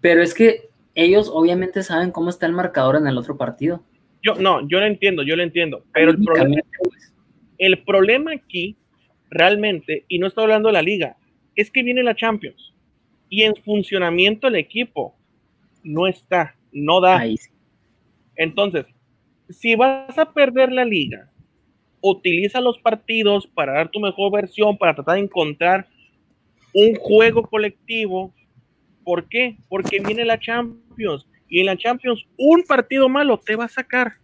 Pero 0.00 0.22
es 0.22 0.32
que 0.32 0.68
ellos 0.94 1.28
obviamente 1.28 1.82
saben 1.82 2.12
cómo 2.12 2.30
está 2.30 2.46
el 2.46 2.52
marcador 2.52 2.94
en 2.94 3.08
el 3.08 3.18
otro 3.18 3.36
partido. 3.36 3.82
Yo, 4.22 4.36
no, 4.36 4.64
yo 4.68 4.78
lo 4.78 4.86
entiendo, 4.86 5.24
yo 5.24 5.34
lo 5.34 5.42
entiendo. 5.42 5.82
Pero 5.92 6.12
el 6.12 6.22
problema, 6.22 6.62
el 7.58 7.82
problema 7.82 8.30
aquí, 8.30 8.76
realmente, 9.28 10.04
y 10.06 10.20
no 10.20 10.28
estoy 10.28 10.44
hablando 10.44 10.68
de 10.68 10.74
la 10.74 10.82
liga, 10.82 11.16
es 11.56 11.68
que 11.68 11.82
viene 11.82 12.04
la 12.04 12.14
Champions. 12.14 12.72
Y 13.28 13.42
en 13.42 13.56
funcionamiento 13.56 14.46
el 14.46 14.54
equipo 14.54 15.16
no 15.82 16.06
está 16.06 16.54
no 16.74 17.00
da. 17.00 17.24
Entonces, 18.36 18.84
si 19.48 19.76
vas 19.76 20.18
a 20.18 20.32
perder 20.32 20.72
la 20.72 20.84
liga, 20.84 21.30
utiliza 22.02 22.60
los 22.60 22.78
partidos 22.78 23.46
para 23.46 23.72
dar 23.72 23.90
tu 23.90 24.00
mejor 24.00 24.32
versión, 24.32 24.76
para 24.76 24.94
tratar 24.94 25.14
de 25.14 25.22
encontrar 25.22 25.86
un 26.74 26.94
juego 26.96 27.42
colectivo. 27.42 28.34
¿Por 29.04 29.28
qué? 29.28 29.56
Porque 29.68 30.00
viene 30.00 30.24
la 30.24 30.38
Champions 30.38 31.26
y 31.48 31.60
en 31.60 31.66
la 31.66 31.76
Champions 31.76 32.26
un 32.36 32.64
partido 32.64 33.08
malo 33.08 33.38
te 33.38 33.56
va 33.56 33.64
a 33.64 33.68
sacar. 33.68 34.14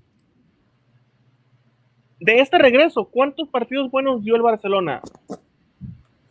De 2.19 2.41
este 2.41 2.59
regreso, 2.59 3.07
¿cuántos 3.07 3.49
partidos 3.49 3.91
buenos 3.91 4.23
dio 4.23 4.37
el 4.37 4.43
Barcelona? 4.43 5.01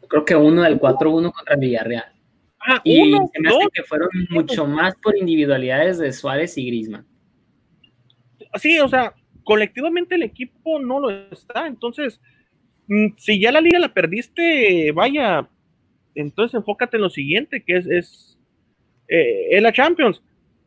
Creo 0.08 0.26
que 0.26 0.36
uno 0.36 0.62
del 0.62 0.80
4-1 0.80 1.32
contra 1.32 1.56
Villarreal. 1.56 2.19
Ah, 2.62 2.82
y 2.84 3.12
se 3.12 3.40
me 3.40 3.50
hace 3.50 3.68
que 3.74 3.84
fueron 3.84 4.10
mucho 4.30 4.68
más 4.68 4.96
por 5.02 5.18
individualidades 5.18 5.98
de 5.98 6.12
Suárez 6.12 6.58
y 6.58 6.68
Grisman. 6.68 7.06
Sí, 8.56 8.80
o 8.80 8.88
sea, 8.88 9.14
colectivamente 9.44 10.16
el 10.16 10.24
equipo 10.24 10.80
no 10.80 11.00
lo 11.00 11.10
está. 11.10 11.68
Entonces, 11.68 12.20
mm, 12.88 13.08
si 13.18 13.40
ya 13.40 13.52
la 13.52 13.62
liga 13.62 13.80
la 13.80 13.94
perdiste, 13.94 14.92
vaya, 14.92 15.48
entonces 16.16 16.56
enfócate 16.56 16.98
en 16.98 17.04
lo 17.04 17.10
siguiente, 17.10 17.64
que 17.64 17.78
es, 17.78 17.88
es, 17.88 18.40
eh, 19.08 19.60
la 19.62 19.72
Champions. 19.72 20.22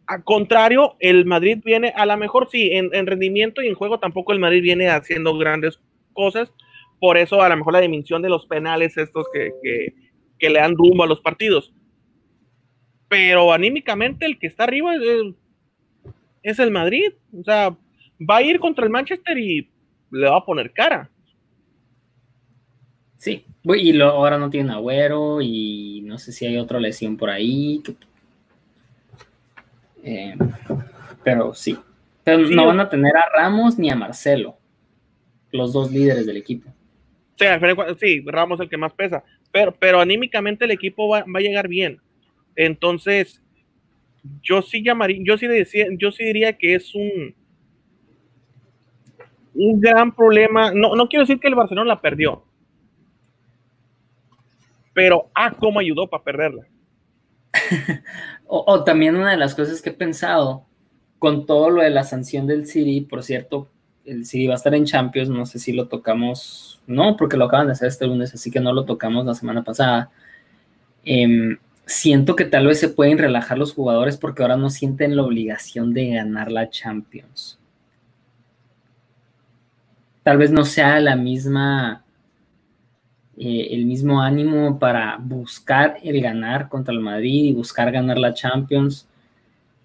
A 0.07 0.22
contrario, 0.22 0.97
el 0.99 1.26
Madrid 1.26 1.59
viene, 1.64 1.93
a 1.95 2.07
lo 2.07 2.16
mejor 2.16 2.49
sí, 2.51 2.70
en, 2.72 3.07
rendimiento 3.07 3.62
y 3.62 3.68
en 3.68 3.74
juego 3.74 4.01
tampoco 4.01 4.32
el 4.32 4.40
Madrid 4.40 4.62
viene 4.62 4.88
haciendo 4.88 5.36
grandes 5.36 5.78
cosas. 6.12 6.53
Por 6.99 7.18
eso, 7.18 7.43
a 7.43 7.49
lo 7.49 7.57
mejor 7.57 7.74
la 7.74 7.80
dimensión 7.80 8.22
de 8.22 8.28
los 8.28 8.47
penales, 8.47 8.97
estos 8.97 9.26
que, 9.32 9.95
que 10.38 10.51
le 10.51 10.59
dan 10.59 10.76
rumbo 10.76 11.05
a 11.05 11.07
los 11.07 11.20
partidos 11.20 11.72
pero 13.13 13.53
anímicamente 13.53 14.25
el 14.25 14.39
que 14.39 14.47
está 14.47 14.65
arriba 14.65 14.95
es, 16.43 16.59
el 16.59 16.71
Madrid. 16.71 17.13
O 17.39 17.45
sea, 17.45 17.77
va 18.19 18.37
a 18.37 18.43
ir 18.43 18.59
contra 18.59 18.87
el 18.87 18.91
Manchester 18.91 19.37
y 19.37 19.69
le 20.11 20.31
va 20.31 20.39
a 20.39 20.45
poner 20.47 20.73
cara. 20.73 21.11
Sí, 23.19 23.45
y 23.65 24.01
ahora 24.01 24.39
no 24.39 24.49
tiene 24.49 24.73
agüero 24.73 25.43
y 25.43 26.01
no 26.07 26.17
sé 26.17 26.33
si 26.33 26.47
hay 26.47 26.57
otra 26.57 26.81
lesión 26.81 27.19
por 27.19 27.29
ahí. 27.29 27.83
Eh, 30.03 30.35
pero 31.23 31.53
sí. 31.53 31.77
Pero 32.25 32.49
no 32.49 32.65
van 32.65 32.81
a 32.81 32.89
tener 32.89 33.15
a 33.15 33.29
Ramos 33.29 33.79
ni 33.79 33.91
a 33.91 33.95
Marcelo, 33.95 34.57
los 35.51 35.75
dos 35.75 35.93
líderes 35.93 36.25
del 36.25 36.39
equipo. 36.39 36.73
Sí, 37.37 37.45
sí 38.01 38.25
Ramos 38.25 38.59
es 38.59 38.65
el 38.65 38.71
que 38.71 38.79
más 38.79 38.95
pesa. 38.95 39.23
Pero, 39.51 39.75
pero 39.79 40.01
anímicamente 40.01 40.65
el 40.65 40.71
equipo 40.71 41.09
va, 41.09 41.25
va 41.25 41.41
a 41.41 41.43
llegar 41.43 41.69
bien. 41.69 42.01
Entonces, 42.57 43.42
yo 44.42 44.62
sí 44.62 44.82
llamaría, 44.82 45.18
yo 45.22 45.36
sí 45.36 45.46
decía, 45.46 45.86
yo 45.98 46.12
sí 46.12 46.24
diría 46.24 46.57
que 46.57 46.74
es 46.74 46.94
un 46.94 47.34
un 49.55 49.80
gran 49.80 50.14
problema. 50.14 50.72
No, 50.72 50.94
no 50.94 51.09
quiero 51.09 51.24
decir 51.24 51.40
que 51.40 51.48
el 51.48 51.55
Barcelona 51.55 51.88
la 51.88 52.00
perdió, 52.00 52.44
pero 54.92 55.30
ah, 55.34 55.55
cómo 55.59 55.80
ayudó 55.80 56.09
para 56.09 56.24
perderla. 56.24 56.66
o, 58.46 58.82
también 58.84 59.16
una 59.16 59.32
de 59.32 59.36
las 59.36 59.55
cosas 59.55 59.82
que 59.82 59.90
he 59.90 59.94
pensado 59.94 60.64
con 61.18 61.46
todo 61.46 61.70
lo 61.70 61.82
de 61.82 61.90
la 61.90 62.03
sanción 62.03 62.46
del 62.46 62.66
City, 62.66 63.03
por 63.03 63.22
cierto, 63.22 63.68
el 64.05 64.24
City 64.24 64.46
va 64.46 64.55
a 64.55 64.57
estar 64.57 64.74
en 64.74 64.84
Champions, 64.84 65.28
no 65.28 65.46
sé 65.46 65.59
si 65.59 65.72
lo 65.72 65.86
tocamos, 65.86 66.82
no, 66.86 67.16
porque 67.16 67.36
lo 67.36 67.44
acaban 67.44 67.66
de 67.66 67.74
hacer 67.74 67.88
este 67.88 68.07
lunes, 68.07 68.34
así 68.34 68.50
que 68.50 68.59
no 68.59 68.72
lo 68.72 68.84
tocamos 68.84 69.24
la 69.24 69.34
semana 69.34 69.62
pasada. 69.62 70.11
Eh, 71.05 71.57
siento 71.93 72.36
que 72.36 72.45
tal 72.45 72.66
vez 72.66 72.80
se 72.80 72.88
pueden 72.88 73.18
relajar 73.18 73.59
los 73.59 73.74
jugadores 73.74 74.16
porque 74.16 74.43
ahora 74.43 74.57
no 74.57 74.70
sienten 74.70 75.14
la 75.14 75.22
obligación 75.22 75.93
de 75.93 76.09
ganar 76.11 76.51
la 76.51 76.70
Champions. 76.70 77.59
Tal 80.22 80.38
vez 80.38 80.51
no 80.51 80.64
sea 80.64 81.01
la 81.01 81.16
misma, 81.16 82.05
eh, 83.36 83.68
el 83.72 83.86
mismo 83.86 84.22
ánimo 84.22 84.78
para 84.78 85.18
buscar 85.18 85.99
el 86.03 86.20
ganar 86.22 86.68
contra 86.68 86.95
el 86.95 87.01
Madrid 87.01 87.45
y 87.45 87.53
buscar 87.53 87.90
ganar 87.93 88.18
la 88.18 88.34
Champions. 88.34 89.09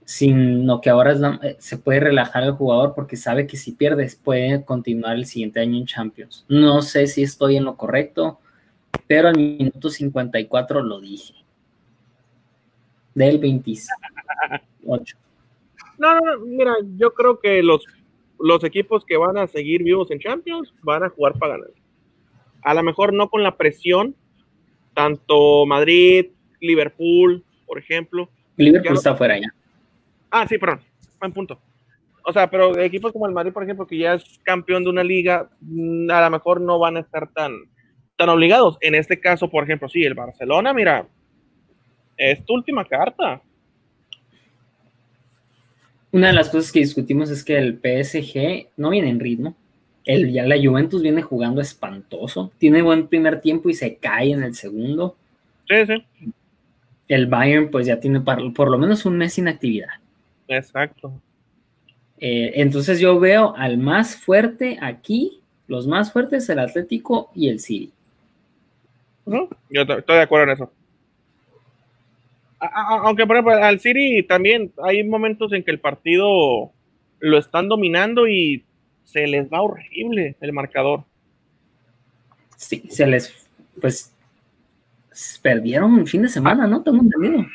sino 0.06 0.80
que 0.80 0.90
ahora 0.90 1.14
eh, 1.44 1.58
se 1.60 1.78
puede 1.78 2.00
relajar 2.00 2.44
el 2.44 2.54
jugador 2.54 2.94
porque 2.96 3.18
sabe 3.18 3.46
que 3.46 3.58
si 3.58 3.74
pierdes 3.74 4.16
puede 4.16 4.64
continuar 4.64 5.18
el 5.18 5.26
siguiente 5.26 5.60
año 5.60 5.78
en 5.78 5.86
Champions. 5.86 6.46
No 6.48 6.82
sé 6.82 7.08
si 7.08 7.24
estoy 7.24 7.58
en 7.58 7.66
lo 7.66 7.76
correcto, 7.76 8.40
pero 9.08 9.28
al 9.28 9.38
minuto 9.38 9.90
54 9.90 10.82
lo 10.82 11.02
dije. 11.02 11.47
Del 13.18 13.40
28. 13.40 15.18
No, 15.98 16.20
no, 16.20 16.40
mira, 16.46 16.76
yo 16.98 17.12
creo 17.16 17.40
que 17.40 17.64
los, 17.64 17.84
los 18.40 18.64
equipos 18.64 19.04
que 19.06 19.18
van 19.18 19.40
a 19.40 19.48
seguir 19.48 19.82
vivos 19.82 20.12
en 20.12 20.20
Champions 20.20 20.72
van 20.84 21.04
a 21.04 21.10
jugar 21.10 21.34
para 21.40 21.54
ganar. 21.54 21.72
A 22.62 22.76
lo 22.76 22.84
mejor 22.84 23.14
no 23.14 23.28
con 23.32 23.42
la 23.42 23.58
presión, 23.58 24.16
tanto 24.94 25.66
Madrid, 25.66 26.28
Liverpool, 26.62 27.44
por 27.66 27.80
ejemplo. 27.80 28.30
Liverpool 28.56 28.94
está 28.98 29.16
fuera 29.16 29.40
ya. 29.40 29.52
Ah, 30.30 30.46
sí, 30.48 30.60
perdón, 30.60 30.82
buen 31.20 31.34
punto. 31.34 31.60
O 32.24 32.32
sea, 32.32 32.48
pero 32.52 32.78
equipos 32.78 33.12
como 33.14 33.26
el 33.26 33.34
Madrid, 33.34 33.52
por 33.52 33.64
ejemplo, 33.64 33.88
que 33.88 33.98
ya 33.98 34.14
es 34.14 34.40
campeón 34.44 34.84
de 34.84 34.92
una 34.92 35.04
liga, 35.04 35.50
mm, 35.62 36.12
a 36.12 36.22
lo 36.22 36.30
mejor 36.30 36.62
no 36.62 36.78
van 36.78 36.98
a 36.98 37.00
estar 37.00 37.28
tan, 37.34 37.54
tan 38.16 38.30
obligados. 38.30 38.78
En 38.80 38.94
este 38.94 39.20
caso, 39.20 39.50
por 39.50 39.64
ejemplo, 39.64 39.90
sí, 39.90 40.04
el 40.04 40.14
Barcelona, 40.14 40.72
mira, 40.72 41.08
es 42.18 42.44
tu 42.44 42.54
última 42.54 42.86
carta. 42.86 43.42
Una 46.12 46.28
de 46.28 46.34
las 46.34 46.50
cosas 46.50 46.72
que 46.72 46.80
discutimos 46.80 47.30
es 47.30 47.44
que 47.44 47.58
el 47.58 47.76
PSG 47.76 48.70
no 48.78 48.90
viene 48.90 49.10
en 49.10 49.20
ritmo. 49.20 49.56
El, 50.06 50.32
ya 50.32 50.46
la 50.46 50.56
Juventus 50.58 51.02
viene 51.02 51.22
jugando 51.22 51.62
espantoso. 51.62 52.52
Tiene 52.58 52.82
buen 52.82 53.08
primer 53.08 53.42
tiempo 53.42 53.70
y 53.70 53.74
se 53.74 53.96
cae 53.98 54.32
en 54.32 54.42
el 54.42 54.56
segundo. 54.56 55.16
Sí, 55.68 55.76
sí. 55.86 56.34
El 57.08 57.28
Bayern, 57.28 57.70
pues 57.70 57.86
ya 57.86 58.00
tiene 58.00 58.22
por 58.22 58.70
lo 58.70 58.78
menos 58.78 59.06
un 59.06 59.18
mes 59.18 59.34
sin 59.34 59.48
actividad. 59.48 59.90
Exacto. 60.48 61.14
Eh, 62.20 62.54
entonces 62.56 63.00
yo 63.00 63.20
veo 63.20 63.56
al 63.56 63.78
más 63.78 64.16
fuerte 64.16 64.80
aquí, 64.82 65.42
los 65.68 65.88
más 65.88 66.12
fuertes, 66.12 66.50
el 66.50 66.60
Atlético 66.60 67.30
y 67.36 67.50
el 67.50 67.60
City. 67.60 67.92
Yo 69.26 69.50
estoy 69.70 70.16
de 70.16 70.22
acuerdo 70.22 70.46
en 70.46 70.50
eso. 70.52 70.72
Aunque, 72.60 73.28
por 73.28 73.36
ejemplo, 73.36 73.54
al 73.54 73.80
City 73.80 74.24
también 74.24 74.72
hay 74.84 75.04
momentos 75.04 75.54
en 75.54 75.64
que 75.64 75.72
el 75.72 75.80
partido 75.80 76.72
lo 77.20 77.38
están 77.38 77.70
dominando 77.70 78.28
y 78.28 78.64
se 79.04 79.28
les 79.28 79.48
va 79.52 79.62
horrible 79.62 80.36
el 80.42 80.54
marcador. 80.54 81.04
Sí, 82.56 82.84
se 82.90 83.06
les, 83.06 83.48
pues, 83.80 84.14
perdieron 85.42 86.00
el 86.00 86.08
fin 86.08 86.24
de 86.24 86.30
semana, 86.30 86.68
¿no? 86.68 86.82
Tengo 86.82 87.00
entendido. 87.00 87.46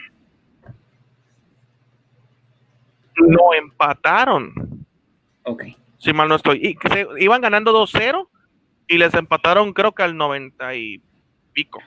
no 3.16 3.54
empataron. 3.54 4.86
Ok. 5.44 5.64
Si 5.98 6.12
mal 6.12 6.28
no 6.28 6.36
estoy. 6.36 6.58
Y 6.58 6.88
se, 6.88 7.06
iban 7.18 7.40
ganando 7.40 7.72
2-0 7.72 8.28
y 8.88 8.98
les 8.98 9.14
empataron 9.14 9.72
creo 9.72 9.92
que 9.92 10.02
al 10.02 10.16
90 10.16 10.74
y 10.74 11.02
pico. 11.52 11.80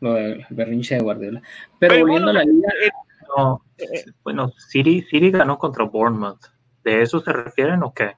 Lo 0.00 0.14
de 0.14 0.46
berrinche 0.50 0.96
de 0.96 1.02
Guardiola. 1.02 1.42
Pero, 1.78 2.00
volviendo 2.00 2.30
a 2.30 2.34
la 2.34 2.44
liga... 2.44 2.68
Eh, 2.82 2.90
no, 3.36 3.62
eh, 3.76 4.04
bueno, 4.24 4.52
City, 4.56 5.02
City 5.02 5.30
ganó 5.30 5.58
contra 5.58 5.84
Bournemouth. 5.84 6.40
¿De 6.84 7.02
eso 7.02 7.20
se 7.20 7.32
refieren 7.32 7.82
o 7.82 7.92
qué? 7.92 8.12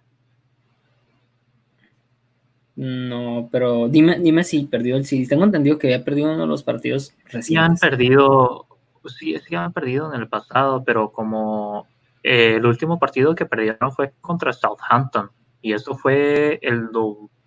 No, 2.77 3.49
pero 3.51 3.89
dime, 3.89 4.19
dime 4.21 4.45
si 4.45 4.65
perdió 4.65 4.97
el 4.97 5.05
City. 5.05 5.29
Tengo 5.29 5.45
entendido 5.45 5.79
que 5.79 5.89
había 5.89 6.05
perdido 6.05 6.33
uno 6.33 6.43
de 6.43 6.47
los 6.47 6.63
partidos 6.63 7.13
recientes. 7.25 7.47
Sí 7.47 7.57
han 7.57 7.77
perdido, 7.77 8.67
sí, 9.07 9.37
sí 9.47 9.55
han 9.55 9.73
perdido 9.73 10.15
en 10.15 10.21
el 10.21 10.29
pasado, 10.29 10.83
pero 10.85 11.11
como 11.13 11.87
eh, 12.23 12.55
el 12.57 12.67
último 12.67 12.99
partido 12.99 13.35
que 13.35 13.47
perdieron 13.47 13.93
fue 13.93 14.13
contra 14.21 14.53
Southampton 14.53 15.31
y 15.63 15.73
eso 15.73 15.95
fue 15.95 16.59
el 16.63 16.89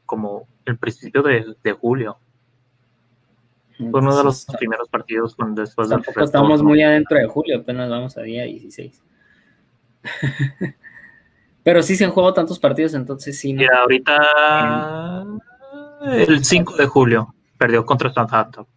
como 0.06 0.48
el 0.66 0.78
principio 0.78 1.24
de, 1.24 1.72
julio. 1.80 2.18
Fue 3.78 4.00
uno 4.00 4.16
de 4.16 4.24
los 4.24 4.46
primeros 4.58 4.88
partidos 4.90 5.36
con, 5.36 5.56
después 5.56 5.90
del 5.90 6.02
Estamos 6.22 6.62
muy 6.62 6.82
adentro 6.84 7.18
de 7.18 7.28
julio, 7.28 7.60
apenas 7.60 7.90
vamos 7.90 8.18
a 8.18 8.22
día 8.22 8.44
16. 8.44 9.02
Pero 11.64 11.82
sí 11.82 11.96
se 11.96 12.06
han 12.06 12.12
jugado 12.12 12.34
tantos 12.34 12.60
partidos, 12.60 12.94
entonces 12.94 13.40
sí. 13.40 13.54
¿no? 13.54 13.64
ahorita 13.74 15.26
el 16.06 16.44
5 16.44 16.76
de 16.76 16.86
julio 16.86 17.34
perdió 17.58 17.86
contra 17.86 18.12
Southampton. 18.12 18.68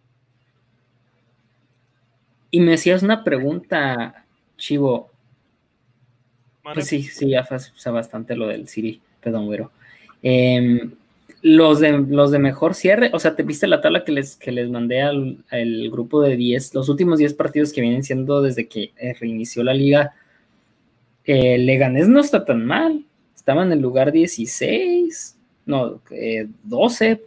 Y 2.49 2.61
me 2.61 2.75
hacías 2.75 3.03
una 3.03 3.23
pregunta, 3.23 4.25
Chivo. 4.55 5.11
Pues 6.73 6.87
sí, 6.87 7.03
sí, 7.03 7.29
ya 7.29 7.43
fue, 7.43 7.57
bastante 7.91 8.35
lo 8.35 8.47
del 8.47 8.67
Siri, 8.67 9.01
perdón, 9.21 9.45
güero. 9.45 9.71
Em, 10.21 10.93
los, 11.41 11.79
de, 11.79 11.91
los 11.91 12.31
de 12.31 12.39
mejor 12.39 12.73
cierre, 12.73 13.11
o 13.13 13.19
sea, 13.19 13.35
¿te 13.35 13.43
viste 13.43 13.67
la 13.67 13.81
tabla 13.81 14.03
que 14.03 14.11
les, 14.11 14.35
que 14.35 14.51
les 14.51 14.69
mandé 14.69 15.01
al, 15.01 15.43
grupo 15.91 16.21
de 16.21 16.35
10, 16.35 16.73
los 16.73 16.89
últimos 16.89 17.19
10 17.19 17.33
partidos 17.35 17.71
que 17.71 17.81
vienen 17.81 18.03
siendo 18.03 18.41
desde 18.41 18.67
que 18.67 18.91
eh, 18.97 19.13
reinició 19.19 19.63
la 19.63 19.73
liga? 19.73 20.13
Eh, 21.25 21.57
Leganés 21.57 22.07
no 22.07 22.19
está 22.19 22.45
tan 22.45 22.65
mal, 22.65 23.05
estaba 23.35 23.63
en 23.63 23.71
el 23.71 23.79
lugar 23.79 24.11
16, 24.11 25.37
no, 25.65 26.01
12, 26.63 27.11
eh, 27.11 27.19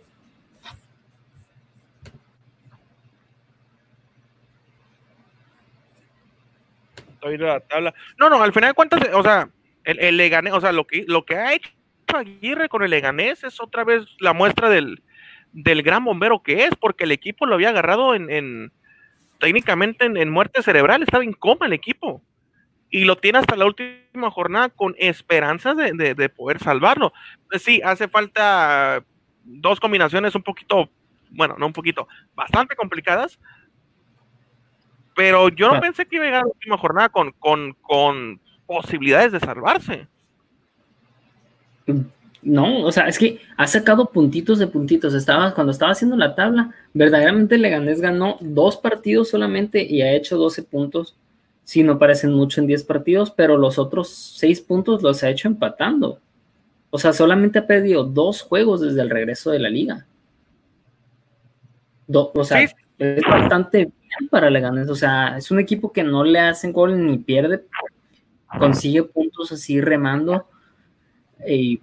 No, 8.18 8.30
no, 8.30 8.42
al 8.42 8.52
final 8.52 8.70
de 8.70 8.74
cuentas, 8.74 9.00
o 9.14 9.22
sea, 9.22 9.48
el, 9.84 10.00
el 10.00 10.16
Leganés, 10.16 10.52
o 10.52 10.60
sea, 10.60 10.72
lo 10.72 10.86
que, 10.86 11.04
lo 11.06 11.24
que 11.24 11.36
ha 11.36 11.54
hecho 11.54 11.70
Aguirre 12.18 12.68
con 12.68 12.82
el 12.82 12.90
Leganés 12.90 13.44
es 13.44 13.60
otra 13.60 13.84
vez 13.84 14.04
la 14.20 14.32
muestra 14.32 14.68
del, 14.68 15.02
del 15.52 15.82
gran 15.82 16.04
bombero 16.04 16.42
que 16.42 16.64
es, 16.64 16.70
porque 16.76 17.04
el 17.04 17.12
equipo 17.12 17.46
lo 17.46 17.54
había 17.54 17.70
agarrado 17.70 18.14
en, 18.14 18.30
en 18.30 18.72
técnicamente 19.38 20.04
en, 20.04 20.30
muerte 20.30 20.62
cerebral, 20.62 21.02
estaba 21.02 21.24
en 21.24 21.32
coma 21.32 21.66
el 21.66 21.72
equipo. 21.72 22.22
Y 22.90 23.04
lo 23.04 23.16
tiene 23.16 23.38
hasta 23.38 23.56
la 23.56 23.66
última 23.66 24.30
jornada 24.30 24.68
con 24.68 24.94
esperanzas 24.98 25.76
de, 25.76 26.14
de 26.14 26.28
poder 26.28 26.58
salvarlo. 26.58 27.12
Sí, 27.58 27.80
hace 27.84 28.08
falta 28.08 29.04
dos 29.44 29.78
combinaciones 29.78 30.34
un 30.34 30.42
poquito, 30.42 30.90
bueno, 31.30 31.54
no 31.58 31.66
un 31.66 31.72
poquito, 31.72 32.08
bastante 32.34 32.74
complicadas, 32.74 33.38
pero 35.14 35.48
yo 35.50 35.72
no 35.72 35.80
pensé 35.80 36.06
que 36.06 36.16
iba 36.16 36.24
a 36.24 36.28
llegar 36.28 36.40
a 36.42 36.46
la 36.46 36.52
última 36.52 36.78
jornada 36.78 37.08
con, 37.08 37.32
con, 37.32 38.40
posibilidades 38.66 39.32
de 39.32 39.40
salvarse. 39.40 40.08
No, 42.42 42.84
o 42.84 42.92
sea, 42.92 43.06
es 43.06 43.18
que 43.18 43.38
ha 43.56 43.66
sacado 43.66 44.06
puntitos 44.06 44.58
de 44.58 44.66
puntitos. 44.66 45.12
Estaba, 45.12 45.54
cuando 45.54 45.72
estaba 45.72 45.92
haciendo 45.92 46.16
la 46.16 46.34
tabla, 46.34 46.74
verdaderamente 46.94 47.58
Leganés 47.58 48.00
ganó 48.00 48.38
dos 48.40 48.78
partidos 48.78 49.28
solamente 49.28 49.82
y 49.82 50.02
ha 50.02 50.12
hecho 50.12 50.38
12 50.38 50.62
puntos. 50.62 51.16
Si 51.64 51.82
no 51.82 51.98
parecen 51.98 52.32
mucho 52.32 52.60
en 52.60 52.66
10 52.66 52.84
partidos, 52.84 53.30
pero 53.30 53.58
los 53.58 53.78
otros 53.78 54.08
6 54.38 54.62
puntos 54.62 55.02
los 55.02 55.22
ha 55.22 55.28
hecho 55.28 55.48
empatando. 55.48 56.18
O 56.88 56.98
sea, 56.98 57.12
solamente 57.12 57.58
ha 57.58 57.66
perdido 57.66 58.04
dos 58.04 58.40
juegos 58.42 58.80
desde 58.80 59.02
el 59.02 59.10
regreso 59.10 59.50
de 59.50 59.58
la 59.58 59.68
liga. 59.68 60.06
o 62.08 62.44
sea, 62.44 62.62
es 62.62 63.22
bastante 63.22 63.92
para 64.30 64.50
Leganés. 64.50 64.88
O 64.88 64.94
sea, 64.94 65.36
es 65.36 65.50
un 65.50 65.60
equipo 65.60 65.92
que 65.92 66.02
no 66.02 66.24
le 66.24 66.40
hacen 66.40 66.72
gol 66.72 67.06
ni 67.06 67.18
pierde, 67.18 67.64
consigue 68.58 69.02
puntos 69.02 69.52
así 69.52 69.80
remando 69.80 70.46
y, 71.46 71.80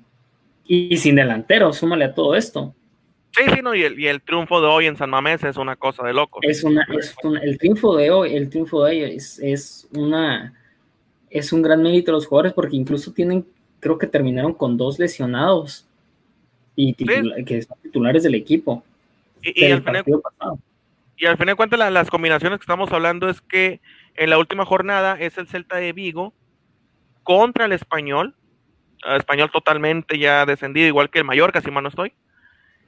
sin 0.98 1.16
delantero, 1.16 1.74
súmale 1.74 2.06
a 2.06 2.14
todo 2.14 2.36
esto. 2.36 2.74
Sí, 3.32 3.44
sí, 3.54 3.62
no, 3.62 3.76
y 3.76 3.84
el, 3.84 4.22
triunfo 4.22 4.62
de 4.62 4.68
hoy 4.68 4.86
en 4.88 4.98
San 4.98 5.10
Mamés 5.10 5.44
es 5.44 5.58
una 5.58 5.76
cosa 5.76 6.06
de 6.06 6.14
loco. 6.14 6.40
Es 6.42 6.64
una, 6.64 6.88
el 7.42 7.58
triunfo 7.58 7.96
de 7.96 8.10
hoy, 8.10 8.36
el 8.36 8.50
triunfo 8.50 8.84
de 8.84 8.92
hoy 8.92 9.02
es, 9.04 9.88
una, 9.92 10.54
es 11.30 11.54
un 11.54 11.62
gran 11.62 11.84
mérito 11.84 12.12
de 12.12 12.18
los 12.18 12.26
jugadores 12.26 12.54
porque 12.54 12.76
incluso 12.76 13.12
tienen, 13.14 13.46
creo 13.80 13.98
que 13.98 14.08
terminaron 14.08 14.54
con 14.54 14.76
dos 14.76 14.98
lesionados 14.98 15.86
y 16.76 16.94
que 16.94 17.62
son 17.62 17.78
titulares 17.84 18.24
del 18.24 18.36
equipo. 18.36 18.84
Y, 19.42 19.66
el 19.66 19.84
partido 19.84 20.22
pasado. 20.22 20.60
Y 21.18 21.26
al 21.26 21.36
final 21.38 21.54
de 21.54 21.56
cuentas, 21.56 21.92
las 21.92 22.10
combinaciones 22.10 22.60
que 22.60 22.64
estamos 22.64 22.92
hablando 22.92 23.28
es 23.30 23.42
que 23.42 23.82
en 24.16 24.30
la 24.30 24.38
última 24.38 24.66
jornada 24.66 25.18
es 25.20 25.38
el 25.38 25.48
Celta 25.48 25.78
de 25.78 25.92
Vigo 25.92 26.34
contra 27.24 27.66
el 27.66 27.72
Español. 27.72 28.36
El 29.06 29.18
español 29.18 29.52
totalmente 29.52 30.18
ya 30.18 30.46
descendido, 30.46 30.88
igual 30.88 31.10
que 31.10 31.20
el 31.20 31.26
Mallorca, 31.26 31.62
si 31.62 31.72
mal 31.72 31.84
no 31.84 31.90
estoy. 31.90 32.14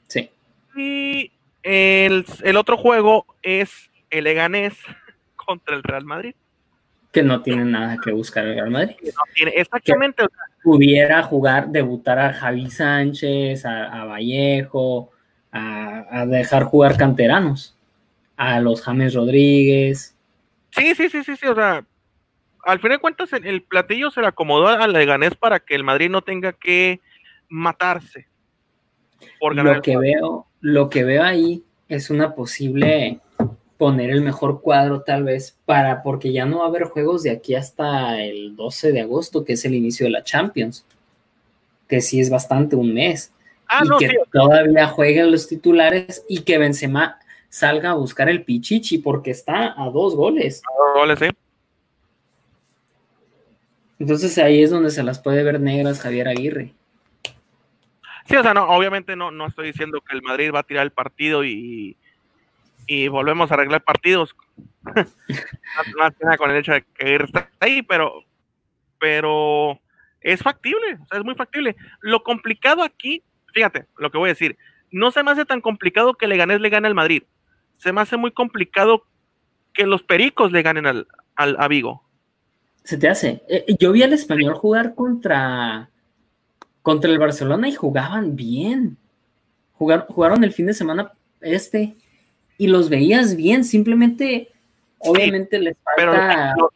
Sí. 0.07 0.29
Y 0.75 1.31
el, 1.63 2.25
otro 2.57 2.77
juego 2.77 3.25
es 3.41 3.89
el 4.09 4.27
Eganés 4.27 4.73
contra 5.35 5.75
el 5.75 5.83
Real 5.83 6.05
Madrid. 6.05 6.35
Que 7.11 7.23
no 7.23 7.41
tiene 7.41 7.65
nada 7.65 7.97
que 8.03 8.11
buscar 8.11 8.45
el 8.45 8.55
Real 8.55 8.69
Madrid. 8.69 8.95
exactamente. 9.55 10.25
pudiera 10.63 11.23
jugar, 11.23 11.69
debutar 11.69 12.19
a 12.19 12.33
Javi 12.33 12.69
Sánchez, 12.69 13.65
a, 13.65 14.05
Vallejo, 14.05 15.11
a 15.51 16.25
dejar 16.27 16.65
jugar 16.65 16.97
canteranos 16.97 17.75
a 18.39 18.61
los 18.61 18.81
James 18.81 19.13
Rodríguez. 19.13 20.15
Sí, 20.71 20.95
sí, 20.95 21.09
sí, 21.09 21.23
sí, 21.23 21.35
sí, 21.35 21.45
o 21.45 21.53
sea, 21.53 21.83
al 22.63 22.79
final 22.79 22.97
de 22.97 23.01
cuentas 23.01 23.29
el, 23.33 23.61
platillo 23.63 24.11
se 24.11 24.21
le 24.21 24.27
acomodó 24.27 24.67
al 24.67 24.93
Leganés 24.93 25.35
para 25.35 25.59
que 25.59 25.75
el 25.75 25.83
Madrid 25.83 26.09
no 26.09 26.21
tenga 26.21 26.53
que 26.53 26.99
matarse 27.47 28.27
por 29.39 29.55
ganar. 29.55 29.77
Lo 29.77 29.81
que 29.81 29.97
veo, 29.97 30.47
lo 30.61 30.89
que 30.89 31.03
veo 31.03 31.23
ahí 31.23 31.63
es 31.87 32.09
una 32.09 32.35
posible 32.35 33.19
poner 33.77 34.09
el 34.09 34.21
mejor 34.21 34.61
cuadro 34.61 35.01
tal 35.01 35.23
vez 35.23 35.57
para 35.65 36.03
porque 36.03 36.33
ya 36.33 36.45
no 36.45 36.59
va 36.59 36.65
a 36.65 36.67
haber 36.67 36.83
juegos 36.83 37.23
de 37.23 37.31
aquí 37.31 37.55
hasta 37.55 38.21
el 38.21 38.55
12 38.55 38.91
de 38.91 39.01
agosto, 39.01 39.45
que 39.45 39.53
es 39.53 39.63
el 39.65 39.73
inicio 39.73 40.05
de 40.05 40.11
la 40.11 40.23
Champions, 40.23 40.85
que 41.87 42.01
sí 42.01 42.19
es 42.19 42.29
bastante 42.29 42.75
un 42.75 42.93
mes. 42.93 43.33
Ah, 43.67 43.83
y 43.85 44.05
que 44.05 44.17
todavía 44.33 44.87
jueguen 44.87 45.31
los 45.31 45.47
titulares 45.47 46.25
y 46.27 46.41
que 46.41 46.57
Benzema 46.57 47.19
salga 47.49 47.91
a 47.91 47.93
buscar 47.93 48.27
el 48.27 48.43
Pichichi 48.43 48.97
porque 48.97 49.31
está 49.31 49.79
a 49.81 49.89
dos 49.89 50.15
goles. 50.15 50.61
A 50.65 50.77
dos 50.77 51.01
goles, 51.01 51.19
sí. 51.19 51.29
Entonces 53.99 54.37
ahí 54.37 54.63
es 54.63 54.71
donde 54.71 54.89
se 54.89 55.03
las 55.03 55.19
puede 55.19 55.43
ver 55.43 55.59
negras 55.59 55.99
Javier 55.99 56.29
Aguirre. 56.29 56.73
Sí, 58.25 58.35
o 58.35 58.43
sea, 58.43 58.53
no, 58.53 58.63
obviamente 58.69 59.15
no, 59.15 59.31
no 59.31 59.47
estoy 59.47 59.67
diciendo 59.67 60.01
que 60.01 60.15
el 60.15 60.21
Madrid 60.21 60.51
va 60.53 60.59
a 60.59 60.63
tirar 60.63 60.83
el 60.83 60.91
partido 60.91 61.43
y, 61.43 61.97
y 62.87 63.07
volvemos 63.07 63.51
a 63.51 63.55
arreglar 63.55 63.83
partidos. 63.83 64.35
más, 65.97 66.15
que 66.15 66.23
nada 66.25 66.37
con 66.37 66.49
el 66.49 66.57
hecho 66.57 66.71
de 66.71 66.83
que 66.83 67.15
está 67.15 67.49
ahí, 67.59 67.81
pero, 67.81 68.23
pero 68.99 69.79
es 70.21 70.41
factible, 70.41 70.97
o 71.01 71.07
sea, 71.07 71.19
es 71.19 71.25
muy 71.25 71.35
factible. 71.35 71.75
Lo 72.01 72.23
complicado 72.23 72.83
aquí, 72.83 73.23
fíjate 73.53 73.87
lo 73.97 74.11
que 74.11 74.17
voy 74.17 74.29
a 74.29 74.33
decir, 74.33 74.57
no 74.91 75.11
se 75.11 75.23
me 75.23 75.31
hace 75.31 75.45
tan 75.45 75.61
complicado 75.61 76.13
que 76.13 76.27
le 76.27 76.37
ganes 76.37 76.61
le 76.61 76.69
gane 76.69 76.87
al 76.87 76.95
Madrid. 76.95 77.23
Se 77.77 77.91
me 77.93 78.01
hace 78.01 78.17
muy 78.17 78.31
complicado 78.31 79.05
que 79.73 79.85
los 79.85 80.03
pericos 80.03 80.51
le 80.51 80.61
ganen 80.61 80.85
al, 80.85 81.07
al 81.35 81.57
a 81.59 81.67
Vigo. 81.67 82.03
Se 82.89 82.97
te 82.97 83.07
hace. 83.07 83.43
Eh, 83.47 83.75
yo 83.77 83.91
vi 83.91 84.01
al 84.01 84.13
español 84.13 84.55
jugar 84.55 84.95
contra, 84.95 85.91
contra 86.81 87.11
el 87.11 87.19
Barcelona 87.19 87.69
y 87.69 87.75
jugaban 87.75 88.35
bien. 88.35 88.97
jugaron 89.77 90.43
el 90.43 90.51
fin 90.51 90.65
de 90.65 90.73
semana 90.73 91.11
este 91.39 91.95
y 92.57 92.65
los 92.65 92.89
veías 92.89 93.35
bien, 93.35 93.63
simplemente, 93.63 94.51
obviamente 94.97 95.59
les 95.59 95.77
falta 95.83 96.55
los, 96.57 96.71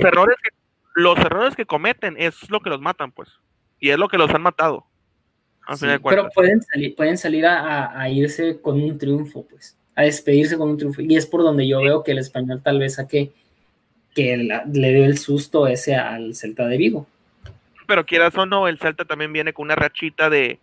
errores 0.00 0.36
que, 0.42 0.50
los 0.96 1.16
errores 1.18 1.54
que 1.54 1.66
cometen 1.66 2.16
es 2.18 2.50
lo 2.50 2.58
que 2.58 2.70
los 2.70 2.80
matan, 2.80 3.12
pues, 3.12 3.28
y 3.78 3.90
es 3.90 3.98
lo 3.98 4.08
que 4.08 4.18
los 4.18 4.28
han 4.30 4.42
matado. 4.42 4.86
pero 6.02 6.28
pueden 6.34 6.62
salir, 6.62 6.96
pueden 6.96 7.16
salir 7.16 7.46
a, 7.46 8.10
irse 8.10 8.60
con 8.60 8.82
un 8.82 8.98
triunfo, 8.98 9.46
pues, 9.46 9.78
a 9.94 10.02
despedirse 10.02 10.58
con 10.58 10.70
un 10.70 10.78
triunfo, 10.78 11.00
y 11.00 11.14
es 11.14 11.26
por 11.26 11.44
donde 11.44 11.68
yo 11.68 11.80
veo 11.80 12.02
que 12.02 12.10
el 12.10 12.18
español 12.18 12.60
tal 12.60 12.80
vez 12.80 12.94
saque 12.94 13.32
que 14.16 14.34
le 14.72 14.92
dio 14.94 15.04
el 15.04 15.18
susto 15.18 15.66
ese 15.68 15.94
al 15.94 16.34
Celta 16.34 16.66
de 16.66 16.78
Vigo. 16.78 17.06
Pero 17.86 18.06
quieras 18.06 18.34
o 18.38 18.46
no, 18.46 18.66
el 18.66 18.78
Celta 18.78 19.04
también 19.04 19.30
viene 19.30 19.52
con 19.52 19.66
una 19.66 19.74
rachita 19.74 20.30
de, 20.30 20.58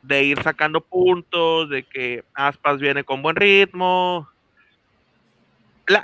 de 0.00 0.24
ir 0.24 0.42
sacando 0.42 0.80
puntos, 0.80 1.68
de 1.68 1.82
que 1.82 2.24
Aspas 2.32 2.80
viene 2.80 3.04
con 3.04 3.20
buen 3.20 3.36
ritmo. 3.36 4.26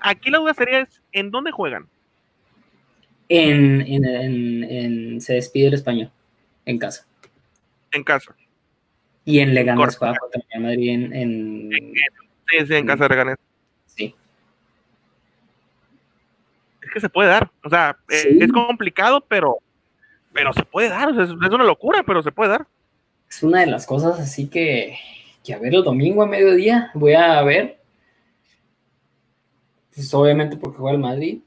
aquí 0.03 0.31
la 0.31 0.39
duda 0.39 0.53
sería 0.53 0.81
es, 0.81 1.03
¿en 1.13 1.31
dónde 1.31 1.51
juegan? 1.51 1.89
En, 3.31 5.19
se 5.23 5.33
despide 5.33 5.69
el 5.69 5.75
español, 5.75 6.11
en 6.67 6.79
casa. 6.79 7.07
En 7.91 8.05
casa. 8.05 8.37
Y 9.25 9.39
en 9.39 9.55
Leganés 9.55 9.97
juega 9.97 10.15
contra 10.19 10.43
Madrid 10.61 10.91
en, 10.91 11.13
en, 11.15 11.71
Sí, 11.71 12.67
sí, 12.67 12.75
en 12.75 12.87
casa 12.87 13.05
de 13.05 13.09
Leganés. 13.09 13.37
Sí. 13.87 14.15
Es 16.82 16.82
que 16.93 17.01
se 17.01 17.09
puede 17.09 17.31
dar. 17.31 17.51
O 17.65 17.71
sea, 17.71 17.97
eh, 18.09 18.39
es 18.41 18.53
complicado, 18.53 19.25
pero, 19.27 19.59
pero 20.33 20.53
se 20.53 20.65
puede 20.65 20.89
dar. 20.89 21.11
es 21.11 21.31
una 21.31 21.65
locura, 21.65 22.03
pero 22.05 22.23
se 22.23 22.33
puede 22.33 22.51
dar 22.51 22.67
es 23.33 23.43
una 23.43 23.61
de 23.61 23.67
las 23.67 23.87
cosas 23.87 24.21
así 24.21 24.49
que, 24.49 24.99
que 25.43 25.55
a 25.55 25.59
ver 25.59 25.75
el 25.75 25.83
domingo 25.83 26.23
a 26.23 26.27
mediodía 26.27 26.91
voy 26.95 27.15
a 27.15 27.43
ver. 27.43 27.79
Pues 29.95 30.13
obviamente 30.13 30.57
porque 30.57 30.79
juega 30.79 30.97
el 30.97 31.03
Madrid, 31.03 31.39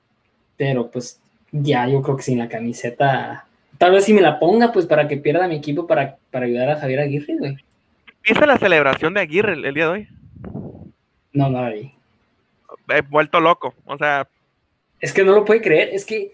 pero 0.58 0.90
pues 0.90 1.20
ya 1.52 1.88
yo 1.88 2.02
creo 2.02 2.18
que 2.18 2.24
sin 2.24 2.40
la 2.40 2.50
camiseta, 2.50 3.46
tal 3.78 3.92
vez 3.92 4.06
si 4.06 4.14
me 4.14 4.22
la 4.22 4.40
ponga 4.40 4.72
pues 4.72 4.86
para 4.88 5.08
que 5.08 5.18
pierda 5.18 5.48
mi 5.48 5.56
equipo 5.56 5.86
para, 5.86 6.18
para 6.32 6.46
ayudar 6.46 6.70
a 6.70 6.80
Javier 6.80 7.02
Aguirre, 7.02 7.38
güey. 7.38 7.58
¿Viste 8.24 8.46
la 8.48 8.58
celebración 8.58 9.14
de 9.14 9.22
Aguirre 9.22 9.54
el, 9.54 9.74
día 9.74 9.86
de 9.86 9.92
hoy? 9.92 10.08
No, 11.34 11.50
no 11.50 11.62
la 11.62 11.70
vi. 11.70 11.92
He 12.90 13.02
vuelto 13.02 13.40
loco, 13.40 13.76
o 13.86 13.98
sea... 13.98 14.28
Es 15.06 15.14
que 15.14 15.24
no 15.24 15.34
lo 15.34 15.46
puede 15.46 15.62
creer, 15.62 15.90
es 15.94 16.04
que 16.04 16.34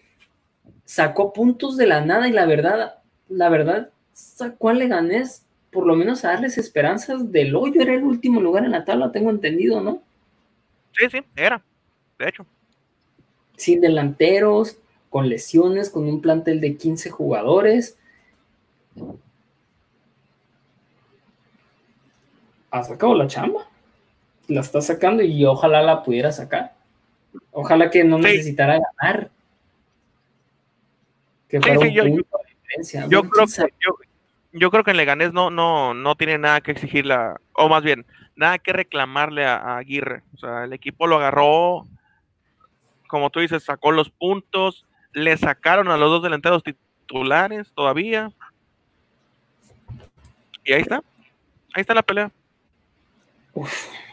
sacó 0.86 1.34
puntos 1.34 1.76
de 1.76 1.88
la 1.88 1.99
nada 1.99 2.30
y 2.30 2.32
la 2.32 2.45
verdad, 2.45 2.99
la 3.28 3.49
verdad, 3.49 3.89
sacó 4.13 4.69
a 4.69 4.74
Leganés 4.74 5.45
por 5.74 5.86
lo 5.86 5.93
menos 5.97 6.24
a 6.24 6.30
darles 6.30 6.57
esperanzas 6.57 7.34
del 7.34 7.53
hoyo. 7.53 7.82
Era 7.82 7.95
el 7.95 8.05
último 8.05 8.39
lugar 8.39 8.63
en 8.63 8.72
la 8.72 8.86
tabla, 8.86 9.11
tengo 9.11 9.30
entendido, 9.30 9.82
¿no? 9.82 10.01
Sí, 10.93 11.05
sí, 11.11 11.19
era, 11.36 11.61
de 12.17 12.30
hecho. 12.30 12.45
Sin 13.57 13.82
delanteros, 13.82 14.78
con 15.09 15.28
lesiones, 15.28 15.89
con 15.89 16.07
un 16.07 16.22
plantel 16.22 16.61
de 16.61 16.78
15 16.78 17.09
jugadores. 17.09 17.97
Ha 22.69 22.84
sacado 22.86 23.15
la 23.15 23.28
chamba. 23.28 23.67
La 24.47 24.61
está 24.61 24.80
sacando 24.80 25.24
y 25.24 25.43
ojalá 25.43 25.84
la 25.84 26.03
pudiera 26.03 26.32
sacar. 26.32 26.80
Ojalá 27.51 27.89
que 27.89 28.03
no 28.03 28.17
necesitara 28.17 28.79
ganar. 28.79 29.29
Que 31.47 31.59
fuera 31.59 31.79
un 31.79 32.15
punto 32.15 32.38
de 32.38 32.49
diferencia. 32.49 33.05
Yo 33.09 33.23
creo 33.23 33.45
que, 33.45 33.73
yo 34.53 34.71
creo 34.71 34.84
que 34.84 34.91
en 34.91 34.97
Leganés 34.97 35.34
no, 35.34 35.49
no, 35.49 35.93
no 35.93 36.15
tiene 36.15 36.38
nada 36.38 36.61
que 36.61 36.71
exigirle, 36.71 37.15
o 37.53 37.69
más 37.69 37.84
bien, 37.84 38.05
nada 38.36 38.57
que 38.57 38.73
reclamarle 38.73 39.45
a, 39.45 39.77
Aguirre. 39.77 40.23
O 40.36 40.38
sea, 40.38 40.63
el 40.63 40.73
equipo 40.73 41.07
lo 41.07 41.17
agarró, 41.17 41.88
como 43.07 43.29
tú 43.29 43.39
dices, 43.39 43.63
sacó 43.63 43.91
los 43.91 44.09
puntos, 44.09 44.86
le 45.13 45.38
sacaron 45.38 45.89
a 45.89 45.97
los 45.97 46.09
dos 46.09 46.23
delanteros 46.23 46.63
titulares 46.63 47.71
todavía. 47.73 48.32
Y 50.63 50.73
ahí 50.73 50.82
está, 50.82 51.03
ahí 51.73 51.82
está 51.82 51.93
la 51.93 52.03
pelea. 52.03 52.32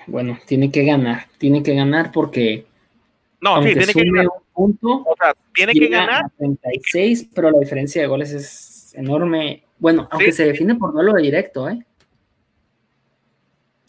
bueno, 0.07 0.39
tiene 0.47 0.71
que 0.71 0.85
ganar, 0.85 1.27
tiene 1.39 1.63
que 1.63 1.75
ganar 1.75 2.13
porque. 2.13 2.67
No, 3.41 3.63
sí, 3.63 3.75
tiene 3.75 3.93
que 3.93 4.05
ganar. 4.05 4.27
Un 4.27 4.43
punto, 4.53 4.89
o 5.07 5.15
sea, 5.19 5.35
tiene 5.55 5.73
que 5.73 5.89
ganar. 5.89 6.31
36, 6.37 7.31
pero 7.35 7.51
la 7.51 7.59
diferencia 7.59 8.03
de 8.03 8.09
goles 8.09 8.33
es 8.33 8.95
enorme 8.95 9.65
bueno, 9.79 10.09
aunque 10.11 10.33
se 10.33 10.45
define 10.45 10.75
por 10.75 10.93
duelo 10.93 11.15
directo, 11.15 11.69
¿eh? 11.69 11.85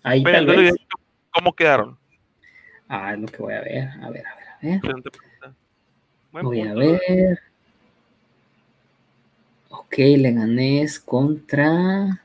Ahí 0.03 0.23
tal 0.23 0.45
vez. 0.45 0.75
¿Cómo 1.31 1.53
quedaron? 1.53 1.97
Ah, 2.87 3.13
es 3.13 3.19
lo 3.19 3.27
que 3.27 3.37
voy 3.37 3.53
a 3.53 3.61
ver. 3.61 3.89
A 4.01 4.09
ver, 4.09 4.25
a 4.25 4.35
ver, 4.35 4.47
a 4.49 4.81
ver. 6.31 6.43
voy 6.43 6.61
a 6.61 6.73
ver. 6.73 7.39
Ok, 9.69 9.97
Leganés 9.97 10.99
contra. 10.99 12.23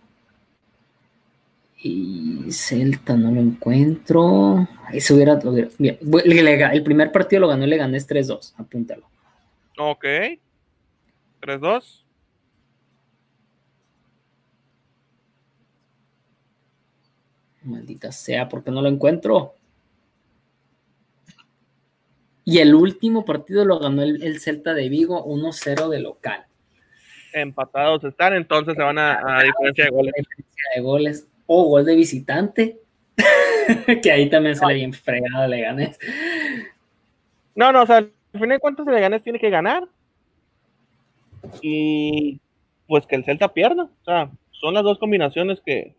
Y 1.87 2.51
Celta 2.51 3.15
no 3.15 3.31
lo 3.31 3.43
encuentro. 3.43 4.67
Eso 4.91 5.17
hubiera. 5.17 5.39
el 6.73 6.83
primer 6.83 7.13
partido 7.13 7.41
lo 7.41 7.49
ganó 7.49 7.67
Leganés 7.67 8.09
3-2. 8.09 8.55
Apúntalo. 8.57 9.07
Ok. 9.77 10.07
3-2. 11.43 12.05
Maldita 17.65 18.13
sea, 18.13 18.49
porque 18.49 18.71
no 18.71 18.81
lo 18.81 18.89
encuentro. 18.89 19.55
Y 22.47 22.61
el 22.61 22.75
último 22.75 23.27
partido 23.27 23.67
lo 23.67 23.79
ganó 23.79 24.03
el, 24.03 24.41
Celta 24.41 24.73
de 24.73 24.89
Vigo 24.89 25.23
1-0 25.27 25.91
de 25.91 26.01
local. 26.01 26.47
Empatados 27.35 28.05
están, 28.05 28.33
entonces 28.33 28.75
se 28.75 28.83
van 28.83 28.99
a, 28.99 29.43
diferencia 29.43 29.85
de 29.85 29.91
goles. 29.91 30.15
Diferencia 30.17 30.65
de 30.77 30.81
goles. 30.81 31.29
O 31.47 31.65
gol 31.65 31.85
de 31.85 31.95
visitante. 31.95 32.79
que 34.03 34.11
ahí 34.11 34.29
también 34.29 34.57
sale 34.57 34.75
bien 34.75 34.93
fregado 34.93 35.47
Leganés. 35.47 35.99
No, 37.55 37.73
no, 37.73 37.83
o 37.83 37.87
sea, 37.87 37.99
al 37.99 38.11
final 38.33 38.51
de 38.51 38.59
cuentas 38.59 38.87
Leganés 38.87 39.23
tiene 39.23 39.39
que 39.39 39.51
ganar. 39.51 39.85
Y 41.63 42.41
pues 42.87 43.07
que 43.07 43.17
el 43.17 43.25
Celta 43.25 43.53
pierda. 43.53 43.85
O 43.85 44.05
sea, 44.05 44.31
son 44.53 44.75
las 44.75 44.83
dos 44.83 44.99
combinaciones 44.99 45.61
que, 45.61 45.95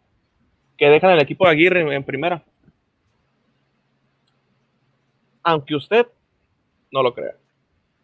que 0.77 0.89
dejan 0.89 1.11
el 1.11 1.21
equipo 1.21 1.45
de 1.45 1.51
Aguirre 1.51 1.95
en, 1.95 2.03
primera. 2.03 2.43
Aunque 5.43 5.75
usted 5.75 6.07
no 6.91 7.03
lo 7.03 7.13
crea. 7.13 7.35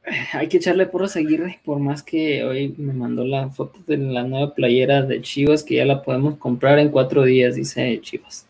Hay 0.34 0.48
que 0.48 0.58
echarle 0.58 0.86
porras 0.86 1.16
a 1.16 1.20
Aguirre, 1.20 1.60
por 1.64 1.80
más 1.80 2.04
que 2.04 2.44
hoy 2.44 2.74
me 2.78 2.94
mandó 2.94 3.24
la 3.26 3.50
foto 3.50 3.80
de 3.86 3.98
la 3.98 4.24
nueva 4.24 4.54
playera 4.54 5.02
de 5.02 5.22
Chivas, 5.22 5.64
que 5.64 5.76
ya 5.76 5.86
la 5.86 6.02
podemos 6.02 6.38
comprar 6.38 6.80
en 6.80 6.90
cuatro 6.90 7.24
días, 7.24 7.56
dice 7.56 8.00
Chivas. 8.02 8.48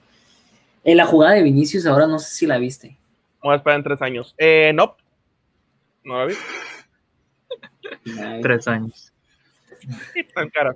En 0.84 0.98
la 0.98 1.06
jugada 1.06 1.36
de 1.36 1.44
Vinicius, 1.44 1.86
ahora 1.86 2.08
no 2.08 2.20
sé 2.20 2.34
si 2.34 2.46
la 2.48 2.58
viste. 2.58 2.98
Vamos 3.42 3.54
a 3.54 3.58
esperar 3.58 3.80
en 3.80 3.84
tres 3.84 4.02
años. 4.02 4.36
Eh, 4.38 4.72
no. 4.74 4.96
No 6.04 6.20
la 6.20 6.26
vi. 6.26 6.34
Tres 8.42 8.68
años. 8.68 9.14
Sí, 10.14 10.24
tan 10.34 10.50
cara. 10.50 10.76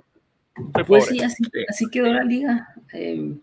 Pues 0.86 1.06
sí 1.06 1.20
así, 1.20 1.44
así, 1.68 1.90
quedó 1.90 2.06
la 2.06 2.24
liga. 2.24 2.68
Em, 2.92 3.38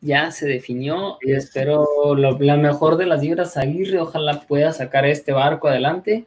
ya 0.00 0.30
se 0.30 0.46
definió. 0.46 1.18
Y 1.20 1.32
espero 1.32 2.14
la 2.16 2.56
mejor 2.56 2.96
de 2.96 3.06
las 3.06 3.22
libras 3.22 3.56
Aguirre. 3.56 4.00
Ojalá 4.00 4.40
pueda 4.40 4.72
sacar 4.72 5.04
este 5.06 5.32
barco 5.32 5.68
adelante 5.68 6.26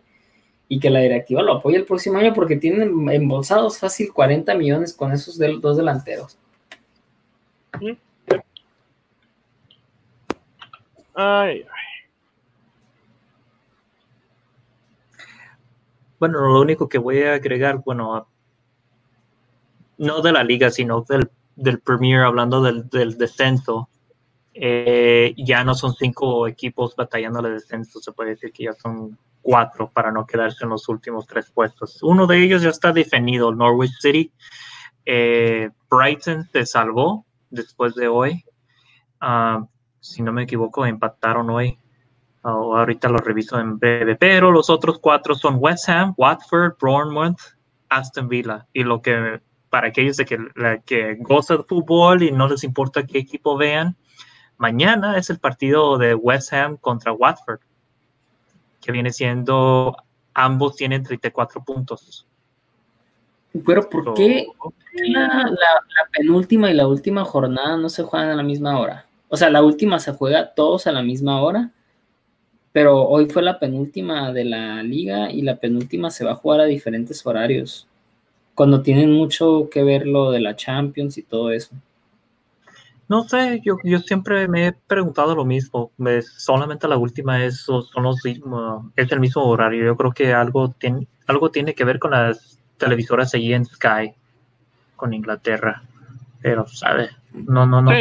y 0.68 0.80
que 0.80 0.90
la 0.90 1.02
directiva 1.02 1.42
lo 1.42 1.54
apoye 1.54 1.78
el 1.78 1.86
próximo 1.86 2.18
año 2.18 2.34
porque 2.34 2.56
tienen 2.56 3.10
embolsados 3.10 3.78
fácil 3.78 4.14
40 4.14 4.56
millones 4.56 4.94
con 4.94 5.12
esos 5.12 5.38
dos 5.62 5.78
delanteros. 5.78 6.38
Ay, 11.14 11.66
Bueno, 16.22 16.40
lo 16.40 16.62
único 16.62 16.88
que 16.88 17.00
voy 17.00 17.24
a 17.24 17.34
agregar, 17.34 17.82
bueno, 17.84 18.28
no 19.98 20.22
de 20.22 20.32
la 20.32 20.44
liga, 20.44 20.70
sino 20.70 21.02
del, 21.02 21.32
del 21.56 21.80
Premier, 21.80 22.22
hablando 22.22 22.62
del, 22.62 23.18
descenso, 23.18 23.90
eh, 24.54 25.34
ya 25.38 25.64
no 25.64 25.76
son 25.76 25.94
cinco 25.94 26.48
equipos 26.48 26.96
batallando 26.96 27.40
el 27.40 27.54
descenso, 27.54 28.00
se 28.00 28.12
puede 28.12 28.32
decir 28.32 28.52
que 28.52 28.66
ya 28.66 28.74
son 28.74 29.18
cuatro 29.42 29.90
para 29.90 30.12
no 30.12 30.26
quedarse 30.26 30.64
en 30.64 30.70
los 30.70 30.88
últimos 30.90 31.26
tres 31.28 31.50
puestos. 31.52 32.02
Uno 32.04 32.28
de 32.28 32.44
ellos 32.44 32.62
ya 32.62 32.70
está 32.70 32.92
definido, 32.92 33.54
Norwich 33.54 33.92
City. 34.00 34.32
Eh, 35.06 35.70
Brighton 35.90 36.48
se 36.52 36.66
salvó 36.66 37.26
después 37.50 37.96
de 37.96 38.08
hoy. 38.08 38.44
Ah, 39.20 39.66
si 40.00 40.22
no 40.22 40.32
me 40.32 40.44
equivoco, 40.44 40.86
empataron 40.86 41.50
hoy. 41.50 41.78
Oh, 42.44 42.76
ahorita 42.76 43.08
lo 43.10 43.20
reviso 43.20 43.60
en 43.60 43.78
breve. 43.78 44.16
Pero 44.16 44.52
los 44.52 44.70
otros 44.70 45.00
cuatro 45.00 45.36
son 45.36 45.58
West 45.60 45.90
Ham, 45.90 46.14
Watford, 46.18 46.76
Bournemouth, 46.80 47.40
Aston 47.90 48.28
Villa. 48.28 48.68
Y 48.74 48.84
lo 48.84 49.02
que 49.02 49.42
para 49.72 49.88
aquellos 49.88 50.18
de 50.18 50.26
que, 50.26 50.38
que 50.86 51.16
gozan 51.22 51.60
de 51.60 51.64
fútbol 51.64 52.22
y 52.22 52.32
no 52.32 52.48
les 52.50 52.64
importa 52.64 53.08
qué 53.08 53.18
equipo 53.18 53.58
vean, 53.58 53.96
mañana 54.58 55.18
es 55.18 55.30
el 55.30 55.40
partido 55.40 55.98
de 55.98 56.14
West 56.14 56.52
Ham 56.54 56.76
contra 56.78 57.14
Watford, 57.14 57.62
que 58.82 58.92
viene 58.92 59.12
siendo, 59.12 59.96
ambos 60.34 60.76
tienen 60.76 61.04
34 61.04 61.64
puntos. 61.64 62.28
Pero 63.66 63.90
¿por 63.90 64.14
qué 64.14 64.46
la, 65.08 65.28
la, 65.28 66.10
penúltima 66.12 66.70
y 66.70 66.74
la 66.74 66.88
última 66.88 67.24
jornada 67.24 67.78
no 67.78 67.88
se 67.88 68.04
juegan 68.04 68.30
a 68.30 68.36
la 68.36 68.44
misma 68.44 68.78
hora? 68.78 69.06
O 69.30 69.38
sea, 69.38 69.50
la 69.50 69.64
última 69.64 70.00
se 70.00 70.12
juega 70.12 70.54
todos 70.54 70.86
a 70.86 70.92
la 70.92 71.02
misma 71.02 71.42
hora, 71.42 71.72
pero 72.74 73.04
hoy 73.04 73.30
fue 73.30 73.42
la 73.42 73.58
penúltima 73.58 74.34
de 74.34 74.44
la 74.44 74.84
liga 74.84 75.32
y 75.32 75.44
la 75.44 75.56
penúltima 75.56 76.12
se 76.12 76.26
va 76.26 76.32
a 76.32 76.36
jugar 76.36 76.60
a 76.60 76.66
diferentes 76.66 77.26
horarios, 77.26 77.88
cuando 78.56 78.82
tienen 78.82 79.12
mucho 79.12 79.70
que 79.72 79.84
ver 79.84 80.06
lo 80.06 80.32
de 80.32 80.40
la 80.40 80.56
Champions 80.56 81.18
y 81.18 81.24
todo 81.24 81.52
eso. 81.52 81.76
No 83.08 83.28
sé, 83.28 83.60
yo, 83.64 83.78
yo 83.84 84.00
siempre 84.00 84.48
me 84.48 84.68
he 84.68 84.72
preguntado 84.72 85.36
lo 85.36 85.44
mismo. 85.44 85.92
solamente 86.38 86.88
la 86.88 86.96
última 86.96 87.44
es, 87.44 87.60
son 87.60 87.84
los, 88.04 88.22
es 88.96 89.12
el 89.12 89.20
mismo 89.20 89.44
horario. 89.44 89.84
Yo 89.84 89.98
creo 89.98 90.12
que 90.14 90.34
algo 90.34 90.70
tiene, 90.70 91.08
algo 91.28 91.52
tiene 91.52 91.74
que 91.76 91.84
ver 91.84 92.00
con 92.00 92.12
las 92.12 92.58
televisoras 92.78 93.34
allí 93.34 93.54
en 93.54 93.66
Sky, 93.66 94.14
con 94.96 95.14
Inglaterra. 95.14 95.84
Pero, 96.42 96.66
¿sabes? 96.68 97.12
No, 97.34 97.66
no, 97.66 97.82
no. 97.82 97.92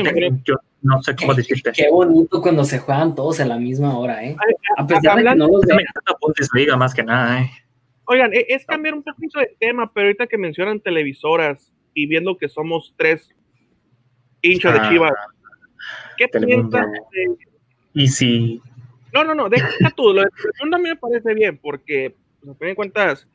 yo, 0.44 0.56
no 0.82 1.02
sé 1.02 1.16
cómo 1.16 1.34
decirte. 1.34 1.72
Qué 1.72 1.90
bonito 1.90 2.40
cuando 2.40 2.64
se 2.64 2.78
juegan 2.78 3.14
todos 3.14 3.40
a 3.40 3.46
la 3.46 3.58
misma 3.58 3.98
hora, 3.98 4.24
¿eh? 4.24 4.36
A 4.76 4.86
pesar 4.86 5.16
de 5.16 5.24
que 5.24 5.34
no 5.34 5.48
los 5.48 5.62
Bundesliga 6.20 6.76
más 6.76 6.94
que 6.94 7.02
nada, 7.02 7.42
¿eh? 7.42 7.50
Oigan, 8.12 8.34
e, 8.34 8.44
es 8.48 8.66
cambiar 8.66 8.94
un 8.94 9.04
poquito 9.04 9.38
de 9.38 9.54
tema, 9.60 9.92
pero 9.92 10.08
ahorita 10.08 10.26
que 10.26 10.36
mencionan 10.36 10.80
televisoras 10.80 11.72
y 11.94 12.06
viendo 12.06 12.36
que 12.36 12.48
somos 12.48 12.92
tres 12.96 13.32
hinchas 14.42 14.72
de 14.72 14.80
ah, 14.80 14.90
Chivas, 14.90 15.12
¿qué 16.16 16.26
piensas 16.26 16.88
Y 17.94 18.08
si... 18.08 18.60
No, 19.12 19.22
no, 19.22 19.36
no, 19.36 19.48
deja 19.48 19.90
tú, 19.96 20.12
lo 20.12 20.22
de 20.22 20.28
Telemundo 20.42 20.76
a 20.76 20.80
mí 20.80 20.88
me 20.88 20.96
parece 20.96 21.34
bien, 21.34 21.56
porque, 21.58 22.16
pues, 22.40 22.50
a 22.50 22.58
fin 22.58 22.68
de 22.68 22.74
cuentas, 22.74 23.28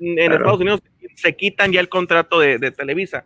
en 0.00 0.18
Estados 0.32 0.60
Unidos 0.60 0.82
se 1.14 1.36
quitan 1.36 1.70
ya 1.70 1.78
el 1.78 1.88
contrato 1.88 2.40
de, 2.40 2.58
de 2.58 2.72
Televisa. 2.72 3.24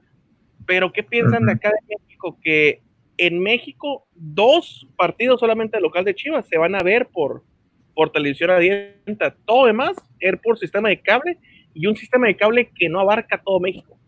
Pero, 0.67 0.93
¿qué 0.93 1.03
piensan 1.03 1.47
de 1.47 1.53
acá 1.53 1.71
de 1.71 1.97
México? 1.97 2.39
Que 2.43 2.83
en 3.17 3.41
México 3.41 4.07
dos 4.15 4.87
partidos 4.97 5.41
solamente 5.41 5.81
local 5.81 6.05
de 6.05 6.15
Chivas 6.15 6.47
se 6.49 6.59
van 6.59 6.75
a 6.75 6.83
ver 6.83 7.09
por, 7.09 7.45
por 7.95 8.11
televisión 8.11 8.51
abierta. 8.51 9.35
Todo 9.45 9.67
demás 9.67 9.93
es 10.21 10.41
por 10.41 10.59
sistema 10.59 10.89
de 10.89 11.01
cable 11.01 11.39
y 11.75 11.87
un 11.87 11.97
sistema 11.97 12.27
de 12.27 12.37
cable 12.37 12.71
que 12.75 12.89
no 12.89 13.01
abarca 13.01 13.41
todo 13.43 13.61
México. 13.61 13.99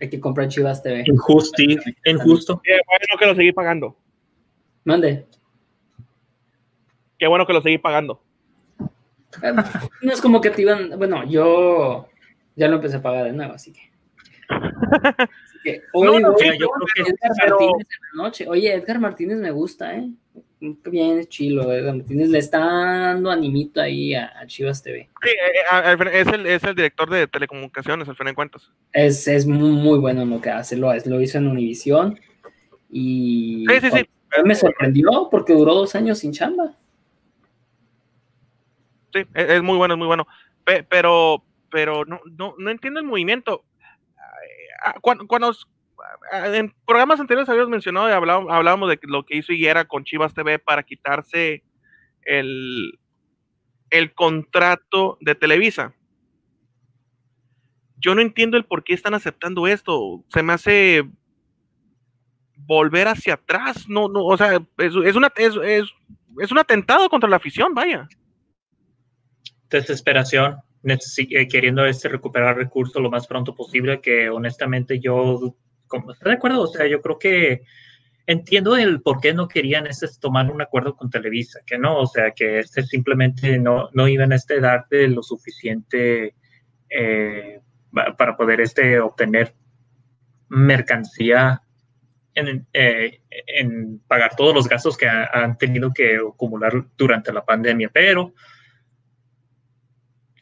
Hay 0.00 0.10
que 0.10 0.20
comprar 0.20 0.48
Chivas 0.48 0.82
TV. 0.82 1.04
Injusto. 1.06 1.62
Injusto. 2.04 2.60
Qué 2.62 2.72
bueno 2.86 3.18
que 3.18 3.26
lo 3.26 3.34
seguí 3.34 3.52
pagando. 3.52 3.96
Mande. 4.84 5.26
Qué 7.18 7.28
bueno 7.28 7.46
que 7.46 7.52
lo 7.52 7.62
seguí 7.62 7.78
pagando. 7.78 8.20
Eh, 9.42 9.52
no 10.02 10.12
es 10.12 10.20
como 10.20 10.40
que 10.40 10.50
te 10.50 10.62
iban. 10.62 10.98
Bueno, 10.98 11.24
yo 11.24 12.08
ya 12.56 12.68
lo 12.68 12.76
empecé 12.76 12.96
a 12.96 13.02
pagar 13.02 13.26
de 13.26 13.32
nuevo, 13.32 13.54
así 13.54 13.72
que. 13.72 13.92
Oye, 18.48 18.74
Edgar 18.74 18.98
Martínez 18.98 19.38
me 19.38 19.52
gusta, 19.52 19.96
¿eh? 19.96 20.10
Bien 20.62 21.24
chilo, 21.26 21.72
Edgar 21.72 21.96
Martínez 21.96 22.28
le 22.28 22.38
está 22.38 22.60
dando 22.60 23.32
animito 23.32 23.80
ahí 23.80 24.14
a, 24.14 24.46
Chivas 24.46 24.80
TV. 24.80 25.08
Sí, 25.22 25.30
eh, 25.30 25.92
eh, 25.92 26.10
es, 26.12 26.26
el, 26.28 26.46
es 26.46 26.62
el 26.62 26.76
director 26.76 27.10
de 27.10 27.26
telecomunicaciones, 27.26 28.08
al 28.08 28.14
fin 28.14 28.26
de 28.26 28.34
cuentas. 28.34 28.70
Es, 28.92 29.26
es 29.26 29.44
muy, 29.44 29.98
bueno 29.98 30.22
en 30.22 30.30
lo 30.30 30.40
que 30.40 30.50
hace, 30.50 30.76
lo, 30.76 30.94
lo 30.94 31.20
hizo 31.20 31.38
en 31.38 31.48
Univisión 31.48 32.20
y 32.88 33.64
sí, 33.68 33.80
sí, 33.80 33.90
sí. 33.90 34.06
me 34.44 34.54
sorprendió 34.54 35.28
porque 35.30 35.52
duró 35.52 35.74
dos 35.74 35.96
años 35.96 36.20
sin 36.20 36.32
chamba. 36.32 36.76
Sí, 39.12 39.24
es, 39.34 39.50
es 39.50 39.62
muy 39.62 39.76
bueno, 39.76 39.94
es 39.94 39.98
muy 39.98 40.06
bueno. 40.06 40.28
Pero, 40.64 41.42
pero 41.70 42.04
no, 42.04 42.20
no, 42.38 42.54
no 42.56 42.70
entiendo 42.70 43.00
el 43.00 43.06
movimiento 43.06 43.64
Ah, 44.84 44.94
cuando, 45.00 45.24
ah, 45.30 45.52
en 46.32 46.74
programas 46.86 47.20
anteriores 47.20 47.48
habíamos 47.48 47.70
mencionado 47.70 48.08
y 48.08 48.12
hablábamos, 48.12 48.88
de 48.88 48.98
lo 49.02 49.24
que 49.24 49.36
hizo 49.36 49.52
Higuera 49.52 49.84
con 49.84 50.04
Chivas 50.04 50.34
TV 50.34 50.58
para 50.58 50.82
quitarse 50.82 51.62
el, 52.22 52.98
el 53.90 54.14
contrato 54.14 55.18
de 55.20 55.34
Televisa. 55.34 55.94
Yo 57.96 58.14
no 58.14 58.20
entiendo 58.20 58.56
el 58.56 58.64
por 58.64 58.82
qué 58.82 58.94
están 58.94 59.14
aceptando 59.14 59.66
esto. 59.66 60.24
Se 60.28 60.42
me 60.42 60.52
hace 60.52 61.08
volver 62.56 63.08
hacia 63.08 63.34
atrás. 63.34 63.88
No, 63.88 64.08
no, 64.08 64.24
o 64.24 64.36
sea, 64.36 64.56
es, 64.78 64.94
es, 65.04 65.16
una, 65.16 65.32
es, 65.36 65.54
es 66.40 66.50
un 66.50 66.58
atentado 66.58 67.08
contra 67.08 67.30
la 67.30 67.36
afición, 67.36 67.74
vaya. 67.74 68.08
Desesperación. 69.70 70.56
Eh, 70.84 71.48
queriendo 71.48 71.84
este 71.84 72.08
recuperar 72.08 72.56
recursos 72.56 73.00
lo 73.00 73.10
más 73.10 73.26
pronto 73.26 73.54
posible, 73.54 74.00
que 74.00 74.28
honestamente 74.30 74.98
yo, 74.98 75.54
como, 75.92 76.12
¿está 76.12 76.30
de 76.30 76.36
acuerdo? 76.36 76.62
O 76.62 76.66
sea, 76.66 76.86
yo 76.86 77.02
creo 77.02 77.18
que 77.18 77.62
entiendo 78.26 78.76
el 78.76 79.02
por 79.02 79.20
qué 79.20 79.34
no 79.34 79.46
querían 79.46 79.86
este, 79.86 80.06
tomar 80.18 80.50
un 80.50 80.62
acuerdo 80.62 80.96
con 80.96 81.10
Televisa, 81.10 81.60
que 81.66 81.76
no, 81.76 81.98
o 81.98 82.06
sea, 82.06 82.30
que 82.30 82.60
este 82.60 82.82
simplemente 82.82 83.58
no, 83.58 83.90
no 83.92 84.08
iban 84.08 84.32
a 84.32 84.36
este 84.36 84.60
darte 84.60 85.06
lo 85.08 85.22
suficiente 85.22 86.34
eh, 86.88 87.60
para 88.16 88.36
poder 88.36 88.62
este 88.62 88.98
obtener 89.00 89.54
mercancía 90.48 91.62
en, 92.34 92.66
eh, 92.72 93.20
en, 93.46 93.98
pagar 94.08 94.34
todos 94.34 94.54
los 94.54 94.66
gastos 94.66 94.96
que 94.96 95.06
han 95.06 95.58
tenido 95.58 95.92
que 95.92 96.16
acumular 96.16 96.72
durante 96.96 97.32
la 97.32 97.44
pandemia, 97.44 97.90
pero 97.92 98.32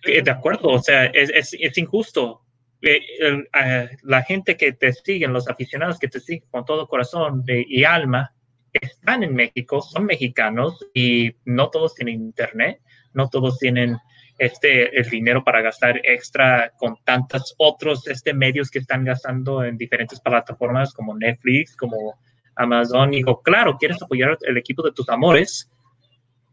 de 0.03 0.31
acuerdo, 0.31 0.69
o 0.69 0.79
sea, 0.79 1.07
es, 1.07 1.53
es, 1.53 1.79
injusto. 1.79 2.43
Eh, 2.83 3.01
eh, 3.21 3.89
la 4.03 4.23
gente 4.23 4.57
que 4.57 4.73
te 4.73 4.93
siguen, 4.93 5.33
los 5.33 5.49
aficionados 5.49 5.99
que 5.99 6.09
te 6.09 6.21
siguen 6.21 6.49
con 6.51 6.65
todo 6.65 6.89
corazón 6.89 7.45
y 7.47 7.85
alma, 7.85 8.33
están 8.73 9.23
en 9.23 9.35
México, 9.35 9.83
son 9.83 10.07
mexicanos 10.07 10.87
y 10.95 11.35
no 11.45 11.71
todos 11.71 11.95
tienen 11.95 12.23
internet, 12.23 12.81
no 13.13 13.29
todos 13.29 13.59
tienen 13.59 13.97
este 14.39 14.99
el 14.99 15.09
dinero 15.11 15.45
para 15.45 15.61
gastar 15.61 16.01
extra 16.05 16.73
con 16.79 16.97
tantos 17.05 17.55
otros 17.59 18.07
este 18.07 18.33
medios 18.33 18.71
que 18.71 18.79
están 18.79 19.05
gastando 19.05 19.63
en 19.65 19.77
diferentes 19.77 20.21
plataformas 20.21 20.95
como 20.95 21.17
Netflix, 21.17 21.77
como 21.77 22.19
Amazon. 22.57 23.11
Digo, 23.11 23.43
claro, 23.43 23.77
quieres 23.77 24.01
apoyar 24.03 24.39
el 24.43 24.57
equipo 24.57 24.83
de 24.83 24.93
tus 24.93 25.09
amores, 25.09 25.71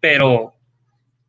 pero 0.02 0.57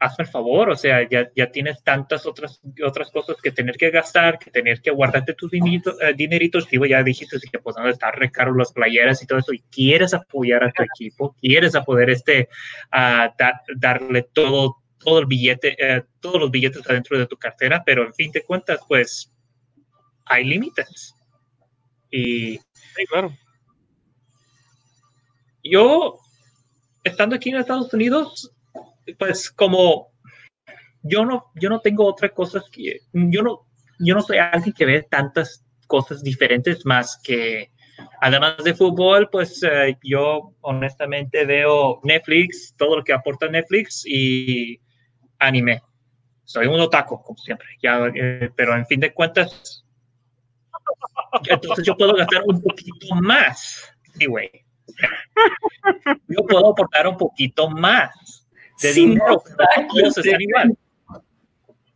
hazme 0.00 0.24
el 0.24 0.30
favor, 0.30 0.70
o 0.70 0.76
sea, 0.76 1.08
ya, 1.08 1.28
ya 1.34 1.50
tienes 1.50 1.82
tantas 1.82 2.26
otras, 2.26 2.60
otras 2.84 3.10
cosas 3.10 3.36
que 3.42 3.50
tener 3.50 3.76
que 3.76 3.90
gastar, 3.90 4.38
que 4.38 4.50
tener 4.50 4.80
que 4.80 4.90
guardarte 4.90 5.34
tus 5.34 5.50
dineritos, 5.50 5.96
eh, 6.00 6.14
dineritos 6.14 6.68
digo, 6.68 6.86
ya 6.86 7.02
dijiste 7.02 7.38
que 7.50 7.58
pues 7.58 7.76
no 7.76 7.88
estar 7.88 8.16
recaro 8.16 8.54
las 8.54 8.72
playeras 8.72 9.22
y 9.22 9.26
todo 9.26 9.38
eso, 9.38 9.52
y 9.52 9.60
quieres 9.70 10.14
apoyar 10.14 10.64
a 10.64 10.72
tu 10.72 10.82
equipo, 10.82 11.34
quieres 11.40 11.74
a 11.74 11.84
poder 11.84 12.10
este, 12.10 12.48
darle 13.76 14.22
todo 14.32 14.76
todo 14.98 15.20
el 15.20 15.26
billete, 15.26 15.76
eh, 15.78 16.04
todos 16.20 16.40
los 16.40 16.50
billetes 16.50 16.88
adentro 16.88 17.18
de 17.18 17.26
tu 17.26 17.36
cartera, 17.36 17.82
pero 17.84 18.04
en 18.04 18.12
fin 18.14 18.32
de 18.32 18.42
cuentas, 18.42 18.80
pues 18.86 19.32
hay 20.26 20.44
límites. 20.44 21.14
Y 22.10 22.58
Sí, 22.58 23.06
claro. 23.08 23.32
yo, 25.62 26.18
estando 27.04 27.36
aquí 27.36 27.50
en 27.50 27.56
Estados 27.56 27.92
Unidos, 27.92 28.52
pues 29.18 29.50
como 29.50 30.12
yo 31.02 31.24
no, 31.24 31.46
yo 31.54 31.70
no 31.70 31.80
tengo 31.80 32.06
otras 32.06 32.32
cosas 32.32 32.64
que, 32.70 33.00
yo 33.12 33.42
no, 33.42 33.66
yo 33.98 34.14
no 34.14 34.22
soy 34.22 34.38
alguien 34.38 34.74
que 34.74 34.86
ve 34.86 35.02
tantas 35.02 35.64
cosas 35.86 36.22
diferentes 36.22 36.84
más 36.84 37.18
que, 37.22 37.70
además 38.20 38.62
de 38.64 38.74
fútbol, 38.74 39.28
pues 39.30 39.62
eh, 39.62 39.96
yo 40.02 40.54
honestamente 40.60 41.44
veo 41.44 42.00
Netflix, 42.02 42.74
todo 42.76 42.96
lo 42.96 43.04
que 43.04 43.12
aporta 43.12 43.48
Netflix 43.48 44.04
y 44.06 44.80
anime. 45.38 45.82
Soy 46.44 46.66
un 46.66 46.80
otaku, 46.80 47.22
como 47.22 47.38
siempre, 47.38 47.68
eh, 47.82 48.50
pero 48.56 48.74
en 48.74 48.86
fin 48.86 49.00
de 49.00 49.12
cuentas, 49.12 49.84
entonces 51.48 51.84
yo 51.84 51.96
puedo 51.96 52.14
gastar 52.14 52.42
un 52.46 52.60
poquito 52.62 53.14
más. 53.16 53.92
Sí, 54.18 54.26
güey. 54.26 54.50
Yo 56.28 56.44
puedo 56.46 56.70
aportar 56.70 57.06
un 57.06 57.16
poquito 57.16 57.68
más 57.68 58.37
de 58.82 58.92
Sí, 58.92 59.00
dinero, 59.06 59.42
pero 59.56 60.04
no 60.04 60.10
ser 60.10 60.24
sí. 60.24 60.30
igual. 60.38 60.76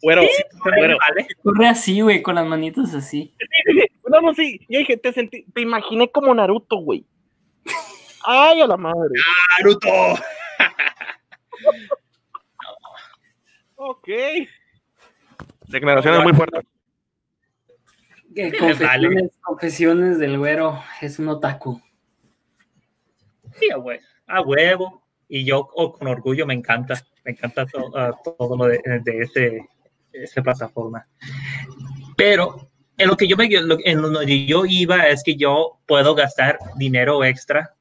Bueno, 0.03 0.23
Sí, 0.23 0.43
bueno. 0.65 0.97
vale. 0.99 1.29
Corre 1.43 1.69
así, 1.69 2.01
güey, 2.01 2.23
con 2.23 2.35
las 2.35 2.47
manitos 2.47 2.93
así. 2.95 3.35
No, 4.09 4.21
no, 4.21 4.35
sí. 4.35 4.59
Yo 4.69 4.81
dije, 4.81 4.97
te, 4.97 5.13
sentí, 5.13 5.45
te 5.53 5.61
imaginé 5.61 6.11
como 6.11 6.35
Naruto, 6.35 6.77
güey. 6.79 7.07
Ay, 8.25 8.61
a 8.61 8.67
la 8.67 8.77
madre. 8.77 9.15
Naruto. 9.59 9.89
Ok. 13.77 14.09
Declaraciones 15.69 16.23
muy 16.23 16.33
fuertes. 16.33 16.65
Confesiones, 18.59 19.31
confesiones 19.43 20.19
del 20.19 20.39
güero, 20.39 20.83
es 21.01 21.19
un 21.19 21.29
otaku. 21.29 21.81
Sí, 23.59 23.71
a 23.71 23.79
huevo. 23.79 24.03
A 24.27 24.41
huevo. 24.41 25.02
Y 25.35 25.45
yo 25.47 25.67
oh, 25.77 25.95
con 25.95 26.09
orgullo 26.09 26.45
me 26.47 26.53
encanta. 26.53 27.03
Me 27.25 27.31
encanta 27.31 27.65
to- 27.65 27.91
ah, 27.97 28.13
todo 28.23 28.55
lo 28.55 28.67
de, 28.67 28.83
de 29.03 29.19
ese, 29.21 29.67
esa 30.13 30.43
plataforma. 30.43 31.07
Pero 32.19 32.69
en 32.99 33.09
lo 33.09 33.17
que 33.17 33.27
yo 33.27 33.35
me, 33.39 33.49
lo- 33.49 33.79
en 33.83 34.03
donde 34.03 34.45
yo 34.45 34.67
iba 34.67 35.09
es 35.09 35.23
que 35.23 35.37
yo 35.37 35.79
puedo 35.87 36.15
gastar 36.15 36.59
dinero 36.77 37.25
extra 37.25 37.75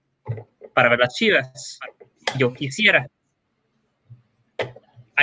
para 0.73 0.87
ver 0.87 0.99
las 0.99 1.13
chivas. 1.13 1.77
Yo 2.37 2.53
quisiera. 2.53 3.05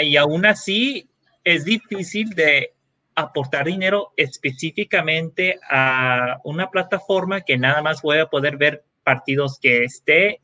Y 0.03 0.17
aún 0.19 0.45
así 0.45 1.09
es 1.45 1.65
difícil 1.65 2.29
de 2.35 2.75
aportar 3.15 3.65
dinero 3.65 4.13
específicamente 4.19 5.59
a 5.71 6.41
una 6.45 6.69
plataforma 6.69 7.41
que 7.41 7.57
nada 7.57 7.81
más 7.81 8.03
voy 8.03 8.19
poder 8.27 8.59
ver 8.59 8.85
partidos 9.03 9.59
que 9.59 9.85
esté 9.85 10.43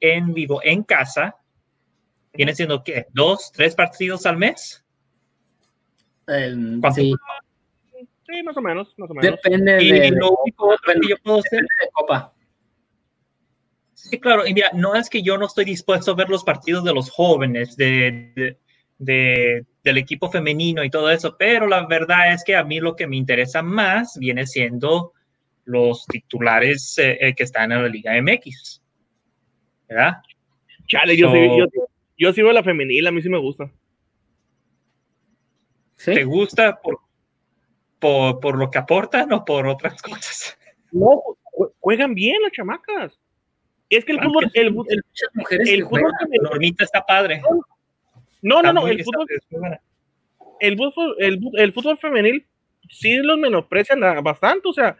en 0.00 0.32
vivo 0.34 0.60
en 0.62 0.82
casa. 0.82 1.36
Viene 2.32 2.54
siendo 2.54 2.82
qué? 2.84 3.06
¿Dos, 3.12 3.50
tres 3.52 3.74
partidos 3.74 4.26
al 4.26 4.36
mes? 4.36 4.84
Sí, 6.94 7.14
Sí, 8.28 8.42
más 8.42 8.56
o 8.56 8.60
menos, 8.60 8.92
más 8.98 9.08
o 9.08 9.14
menos. 9.14 9.38
depende 9.40 9.82
Y 9.82 9.92
de, 9.92 10.10
lo 10.10 10.32
único 10.42 10.68
otro 10.68 11.00
que 11.00 11.08
yo 11.08 11.16
puedo 11.22 11.38
hacer 11.38 11.60
de 11.60 11.88
Copa. 11.92 12.32
Sí, 13.94 14.18
claro, 14.18 14.46
y 14.46 14.52
mira, 14.52 14.70
no 14.74 14.94
es 14.96 15.08
que 15.08 15.22
yo 15.22 15.38
no 15.38 15.46
estoy 15.46 15.64
dispuesto 15.64 16.10
a 16.10 16.14
ver 16.16 16.28
los 16.28 16.42
partidos 16.44 16.82
de 16.84 16.92
los 16.92 17.08
jóvenes, 17.10 17.76
de, 17.76 18.32
de- 18.34 18.58
de- 18.98 19.64
del 19.84 19.98
equipo 19.98 20.28
femenino 20.30 20.82
y 20.82 20.90
todo 20.90 21.08
eso, 21.10 21.36
pero 21.38 21.66
la 21.68 21.86
verdad 21.86 22.32
es 22.32 22.42
que 22.42 22.56
a 22.56 22.64
mí 22.64 22.80
lo 22.80 22.96
que 22.96 23.06
me 23.06 23.16
interesa 23.16 23.62
más 23.62 24.16
viene 24.18 24.46
siendo 24.46 25.12
los 25.64 26.04
titulares 26.06 26.98
eh, 26.98 27.16
eh, 27.20 27.34
que 27.34 27.44
están 27.44 27.70
en 27.72 27.82
la 27.82 27.88
Liga 27.88 28.16
MX. 28.16 28.82
¿Verdad? 29.88 30.14
Chale, 30.86 31.16
yo, 31.16 31.28
So- 31.28 31.34
sí, 31.34 31.48
yo, 31.58 31.66
yo 32.18 32.32
sí 32.32 32.42
veo 32.42 32.52
la 32.52 32.62
femenil, 32.62 33.06
a 33.06 33.10
mí 33.12 33.20
sí 33.22 33.28
me 33.28 33.38
gusta. 33.38 33.70
¿Sí? 35.96 36.14
¿Te 36.14 36.24
gusta 36.24 36.78
por, 36.80 36.98
por, 37.98 38.40
por 38.40 38.58
lo 38.58 38.70
que 38.70 38.78
aportan 38.78 39.32
o 39.32 39.44
por 39.44 39.66
otras 39.66 40.00
cosas? 40.02 40.56
No, 40.92 41.22
jue- 41.52 41.72
juegan 41.80 42.14
bien 42.14 42.40
las 42.42 42.52
chamacas. 42.52 43.18
Es 43.88 44.04
que 44.04 44.12
el 44.12 44.20
fútbol, 44.20 44.50
que 44.52 44.60
el, 44.60 44.66
el- 44.66 44.72
Muchas 44.74 45.30
mujeres 45.34 45.68
el 45.70 45.84
fútbol 45.84 46.12
femenil- 46.20 46.42
Normita 46.42 46.84
está 46.84 47.04
padre. 47.04 47.40
no, 48.42 48.62
no, 48.62 48.72
no, 48.72 48.86
el 48.88 49.02
fútbol, 49.04 49.26
el 50.60 50.76
fútbol, 50.76 51.16
el, 51.58 51.72
fútbol 51.72 51.98
femenil 51.98 52.46
sí 52.90 53.16
los 53.16 53.38
menosprecian 53.38 54.02
a- 54.04 54.20
bastante, 54.20 54.68
o 54.68 54.72
sea, 54.72 54.96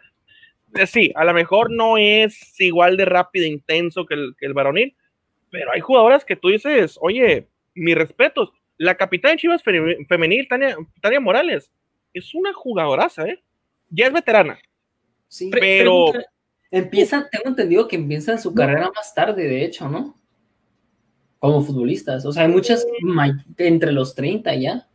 sí, 0.85 1.11
a 1.15 1.23
lo 1.25 1.33
mejor 1.33 1.71
no 1.71 1.97
es 1.97 2.59
igual 2.59 2.97
de 2.97 3.05
rápido 3.05 3.45
e 3.45 3.49
intenso 3.49 4.05
que 4.05 4.13
el, 4.15 4.35
que 4.37 4.45
el 4.45 4.53
varonil, 4.53 4.95
pero 5.49 5.71
hay 5.71 5.79
jugadoras 5.81 6.25
que 6.25 6.35
tú 6.35 6.49
dices, 6.49 6.97
oye, 7.01 7.47
mis 7.73 7.95
respetos, 7.95 8.49
la 8.77 8.95
capitana 8.95 9.31
de 9.33 9.37
Chivas 9.37 9.63
fe- 9.63 10.05
femenil, 10.07 10.47
Tania, 10.47 10.75
Tania 11.01 11.19
Morales, 11.19 11.71
es 12.13 12.33
una 12.35 12.53
jugadoraza, 12.53 13.25
¿eh? 13.27 13.41
Ya 13.89 14.07
es 14.07 14.13
veterana, 14.13 14.59
Sí, 15.27 15.49
pero- 15.51 16.11
pregunta- 16.11 16.29
Empiezan, 16.69 17.27
tengo 17.31 17.47
entendido 17.47 17.87
que 17.87 17.95
empiezan 17.95 18.37
su 18.41 18.53
carrera 18.53 18.91
más 18.93 19.15
tarde, 19.15 19.47
de 19.47 19.63
hecho, 19.63 19.87
¿no? 19.87 20.17
Como 21.39 21.61
futbolistas. 21.63 22.25
O 22.25 22.33
sea, 22.33 22.43
hay 22.43 22.49
muchas 22.49 22.85
ma- 23.01 23.41
entre 23.57 23.93
los 23.93 24.13
30 24.15 24.53
ya. 24.55 24.85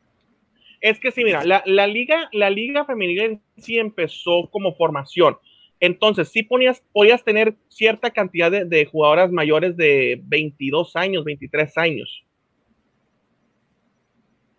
Es 0.83 1.01
que 1.01 1.11
sí, 1.13 1.25
mira, 1.25 1.45
la, 1.45 1.63
la 1.65 1.87
liga, 1.87 2.29
la 2.33 2.51
liga 2.51 2.85
femenil 2.85 3.21
en 3.21 3.43
sí 3.57 3.79
empezó 3.79 4.51
como 4.51 4.75
formación. 4.75 5.39
Entonces, 5.83 6.29
sí 6.29 6.45
ponías, 6.45 6.81
podías 6.93 7.25
tener 7.25 7.57
cierta 7.67 8.13
cantidad 8.13 8.53
de, 8.53 8.87
jugadoras 8.87 9.33
mayores 9.33 9.77
de 9.77 10.21
22 10.23 10.95
años, 10.95 11.25
23 11.25 11.77
años. 11.77 12.25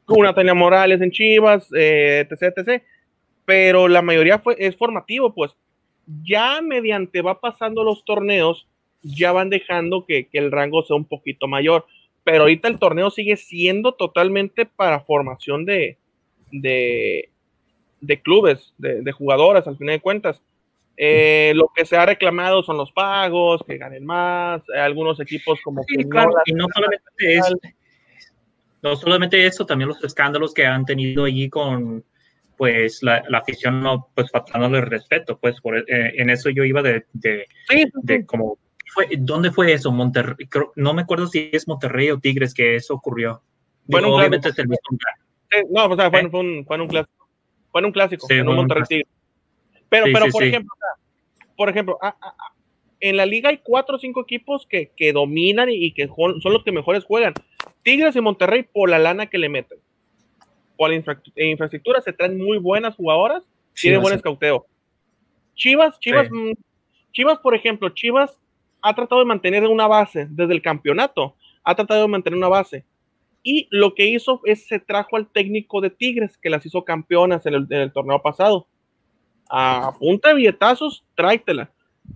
Una 0.06 0.36
Tania 0.36 0.54
Morales 0.54 1.00
en 1.00 1.12
Chivas, 1.12 1.70
eh, 1.74 2.28
etc, 2.30 2.58
etc. 2.58 2.84
Pero 3.46 3.88
la 3.88 4.02
mayoría 4.02 4.40
fue, 4.40 4.58
es 4.60 4.76
formativo, 4.76 5.34
pues. 5.34 5.56
Ya 6.26 6.62
mediante 6.62 7.22
va 7.22 7.40
pasando 7.40 7.86
los 7.86 8.04
torneos, 8.04 8.68
ya 9.02 9.32
van 9.32 9.50
dejando 9.50 10.06
que, 10.06 10.28
el 10.34 10.52
rango 10.52 10.84
sea 10.84 10.98
un 10.98 11.06
poquito 11.06 11.48
mayor. 11.48 11.86
Pero 12.26 12.42
ahorita 12.42 12.68
el 12.68 12.80
torneo 12.80 13.10
sigue 13.10 13.38
siendo 13.38 13.94
totalmente 13.94 14.66
para 14.66 15.00
formación 15.00 15.64
de, 15.64 15.98
de, 16.52 17.30
de 18.02 18.22
clubes, 18.22 18.74
de, 18.78 19.02
de 19.02 19.12
jugadoras, 19.14 19.66
al 19.68 19.78
final 19.78 19.96
de 19.96 20.02
cuentas. 20.02 20.42
Eh, 20.96 21.54
lo 21.56 21.70
que 21.76 21.86
se 21.86 21.98
ha 21.98 22.06
reclamado 22.06 22.62
son 22.64 22.78
los 22.78 22.92
pagos, 22.92 23.64
que 23.66 23.78
ganen 23.78 24.06
más, 24.06 24.62
eh, 24.76 24.80
algunos 24.80 25.20
equipos 25.20 25.60
como 25.64 25.82
Sí, 25.84 25.98
que 25.98 26.04
no 26.04 26.10
claro, 26.10 26.32
la- 26.32 26.42
y 26.46 26.54
no 26.54 26.68
solamente 26.74 27.10
eso, 27.20 27.56
no 28.82 28.96
solamente 28.96 29.46
eso, 29.46 29.66
también 29.66 29.88
los 29.90 30.04
escándalos 30.04 30.54
que 30.54 30.66
han 30.66 30.86
tenido 30.86 31.26
allí 31.26 31.50
con 31.50 32.04
pues 32.56 33.02
la, 33.02 33.24
la 33.30 33.40
afición 33.40 33.82
no 33.82 34.10
pues 34.14 34.30
faltándole 34.30 34.78
el 34.78 34.86
respeto, 34.86 35.38
pues 35.40 35.60
por, 35.60 35.78
eh, 35.80 35.84
en 36.18 36.30
eso 36.30 36.50
yo 36.52 36.64
iba 36.64 36.82
de, 36.84 37.06
de, 37.14 37.48
Sí, 37.68 37.84
sí, 37.86 37.92
de 38.04 38.18
sí. 38.20 38.26
como 38.26 38.58
fue, 38.94 39.08
¿dónde 39.18 39.52
fue 39.52 39.74
eso? 39.74 39.92
Monterrey, 39.92 40.46
creo- 40.48 40.72
no 40.76 40.94
me 40.94 41.02
acuerdo 41.02 41.26
si 41.26 41.50
es 41.52 41.68
Monterrey 41.68 42.12
o 42.12 42.20
Tigres 42.20 42.54
que 42.54 42.76
eso 42.76 42.94
ocurrió. 42.94 43.42
Digo, 43.86 44.08
un 44.08 44.14
obviamente 44.14 44.50
es 44.50 44.60
el 44.60 44.68
mismo 44.68 44.98
no, 45.72 45.86
o 45.86 45.96
sea, 45.96 46.10
fue, 46.10 46.22
¿Eh? 46.22 46.30
fue 46.30 46.40
un, 46.40 46.66
fue 46.66 46.80
un 46.80 46.88
clásico. 46.88 47.28
Fue 47.72 47.82
en 47.82 47.86
un 47.86 47.92
clásico, 47.92 48.28
en 48.30 48.42
un 48.42 48.48
un 48.50 48.56
Monterrey. 48.56 48.84
Tigres. 48.88 49.08
Pero, 49.94 50.06
Sí, 50.08 50.14
pero 50.14 50.26
sí, 50.26 50.32
por 50.32 50.42
sí. 50.42 50.48
ejemplo, 50.50 50.74
por 51.56 51.70
ejemplo, 51.70 52.00
en 53.00 53.18
la 53.18 53.26
liga 53.26 53.50
hay 53.50 53.60
cuatro 53.60 53.96
o 53.98 54.00
cinco 54.00 54.22
equipos 54.22 54.66
que, 54.68 54.92
que 54.98 55.14
dominan 55.14 55.70
y, 55.70 55.76
y 55.86 55.92
que 55.94 56.08
son 56.08 56.40
los 56.52 56.64
que 56.64 56.72
mejores 56.72 57.04
juegan. 57.06 57.34
Tigres 57.84 58.16
y 58.16 58.22
Monterrey 58.22 58.64
por 58.64 58.90
la 58.90 58.98
lana 58.98 59.28
que 59.28 59.38
le 59.38 59.50
meten. 59.50 59.78
Por 60.78 60.90
la 60.90 60.96
infra- 60.96 61.22
infraestructura 61.36 62.02
se 62.02 62.12
traen 62.14 62.38
muy 62.38 62.58
buenas 62.58 62.96
jugadoras, 62.96 63.44
tienen 63.80 64.02
buen 64.02 64.16
escauteo. 64.16 64.66
Chivas, 65.56 66.00
Chivas, 66.00 66.28
mm, 66.32 66.54
Chivas, 67.12 67.38
por 67.40 67.54
ejemplo, 67.56 67.90
Chivas 67.90 68.40
ha 68.82 68.96
tratado 68.96 69.20
de 69.22 69.26
mantener 69.26 69.64
una 69.68 69.86
base 69.88 70.26
desde 70.30 70.54
el 70.54 70.62
campeonato, 70.62 71.36
ha 71.64 71.76
tratado 71.76 72.02
de 72.02 72.08
mantener 72.08 72.38
una 72.38 72.48
base. 72.48 72.84
Y 73.44 73.68
lo 73.70 73.94
que 73.94 74.08
hizo 74.08 74.42
es 74.46 74.66
se 74.68 74.80
trajo 74.80 75.18
al 75.18 75.28
técnico 75.30 75.82
de 75.82 75.90
Tigres, 75.90 76.38
que 76.38 76.50
las 76.50 76.66
hizo 76.66 76.84
campeonas 76.84 77.46
en 77.46 77.54
el, 77.54 77.68
en 77.70 77.82
el 77.82 77.92
torneo 77.94 78.22
pasado. 78.22 78.68
A 79.50 79.94
punta 80.00 80.30
de 80.30 80.36
billetazos, 80.36 81.04
tráetela. 81.16 81.70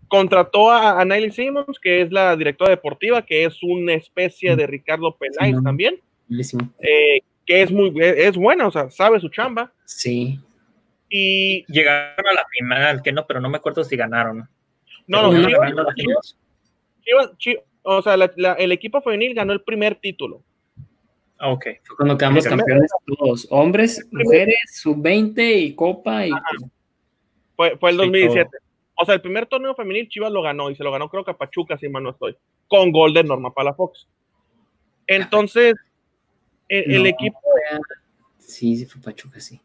Contrató 0.08 0.70
a, 0.72 1.00
a 1.00 1.06
Nayeli 1.06 1.32
Simmons, 1.32 1.80
que 1.80 2.02
es 2.02 2.12
la 2.12 2.36
directora 2.36 2.72
deportiva, 2.72 3.22
que 3.26 3.46
es 3.46 3.62
una 3.64 3.94
especie 3.94 4.56
de 4.56 4.68
Ricardo 4.68 5.16
Peláez 5.16 5.52
Sí, 5.52 5.54
no. 5.54 5.64
también, 5.64 6.00
eh, 6.82 7.20
que 7.46 7.62
es 7.62 7.72
muy 7.72 7.94
es 8.02 8.36
buena, 8.36 8.68
o 8.68 8.72
sea, 8.72 8.90
sabe 8.90 9.20
su 9.20 9.30
chamba. 9.30 9.72
Sí. 9.86 10.40
Y 11.10 11.64
Llegaron 11.72 12.28
a 12.28 12.34
la 12.34 12.46
final, 12.52 13.02
que 13.02 13.12
no, 13.14 13.26
pero 13.26 13.40
no 13.40 13.50
me 13.50 13.58
acuerdo 13.58 13.84
si 13.84 13.96
ganaron. 13.96 14.48
no, 15.08 15.32
no, 15.32 15.32
Chivas-. 15.96 16.36
Chivas- 17.02 17.38
Chi- 17.38 17.60
o 17.84 18.02
sea, 18.02 18.18
la- 18.18 18.34
la- 18.36 18.54
el 18.54 18.74
equipo 18.74 19.00
femenil 19.02 19.34
ganó 19.34 19.54
el 19.54 19.62
primer 19.62 19.96
título. 19.96 20.44
Ah, 21.40 21.52
Ok. 21.52 21.66
Fue 21.86 21.96
cuando 21.96 22.18
quedamos 22.18 22.46
campeones 22.46 22.92
todos, 23.06 23.48
hombres, 23.52 24.06
mujeres, 24.12 24.58
sub-20 24.82 25.54
y 25.62 25.74
copa 25.76 26.26
y 26.28 26.32
Fue, 27.58 27.76
fue 27.78 27.90
el 27.90 27.96
Sí, 27.98 28.04
2017. 28.04 28.50
O 28.96 29.06
sea, 29.06 29.16
el 29.16 29.22
primer 29.22 29.46
torneo 29.48 29.76
femenil 29.76 30.08
Chivas 30.08 30.32
lo 30.32 30.42
ganó 30.42 30.72
y 30.72 30.76
se 30.76 30.84
lo 30.84 30.92
ganó 30.92 31.10
creo 31.10 31.26
que 31.26 31.32
a 31.32 31.38
Pachuca, 31.38 31.78
si 31.78 31.90
mal 31.90 32.04
no 32.04 32.12
estoy, 32.12 32.38
con 32.70 32.92
gol 32.92 33.14
de 33.14 33.24
Norma 33.26 33.54
Palafox. 33.54 34.08
Entonces, 35.08 35.76
el, 36.70 36.94
el 36.96 37.04
No. 37.04 37.10
equipo, 37.10 37.40
sí, 38.38 38.76
sí 38.78 38.86
fue 38.86 39.02
Pachuca, 39.02 39.40
sí. 39.40 39.60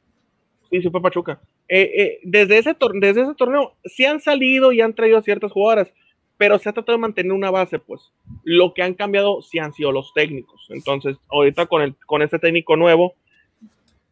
sí, 0.71 0.83
sí 0.83 0.91
fue 0.91 1.01
Pachuca. 1.01 1.41
Eh, 1.69 1.91
eh, 1.97 2.19
desde, 2.25 2.59
ese 2.59 2.77
desde 2.95 3.23
ese 3.23 3.35
torneo 3.35 3.75
sí 3.85 4.05
han 4.05 4.21
salido 4.21 4.73
y 4.73 4.81
han 4.83 4.95
traído 4.95 5.19
a 5.19 5.23
ciertas 5.23 5.53
jugadoras, 5.53 5.93
pero 6.37 6.59
se 6.59 6.69
ha 6.69 6.73
tratado 6.73 6.99
de 6.99 7.03
mantener 7.03 7.33
una 7.33 7.51
base, 7.51 7.79
pues. 7.79 8.13
Lo 8.45 8.75
que 8.75 8.83
han 8.83 8.95
cambiado 8.95 9.41
sí 9.43 9.59
han 9.59 9.73
sido 9.73 9.93
los 9.93 10.13
técnicos. 10.13 10.67
Entonces, 10.71 11.17
ahorita 11.31 11.67
con, 11.67 11.83
el, 11.83 11.95
con 12.07 12.21
este 12.21 12.39
técnico 12.39 12.77
nuevo, 12.77 13.15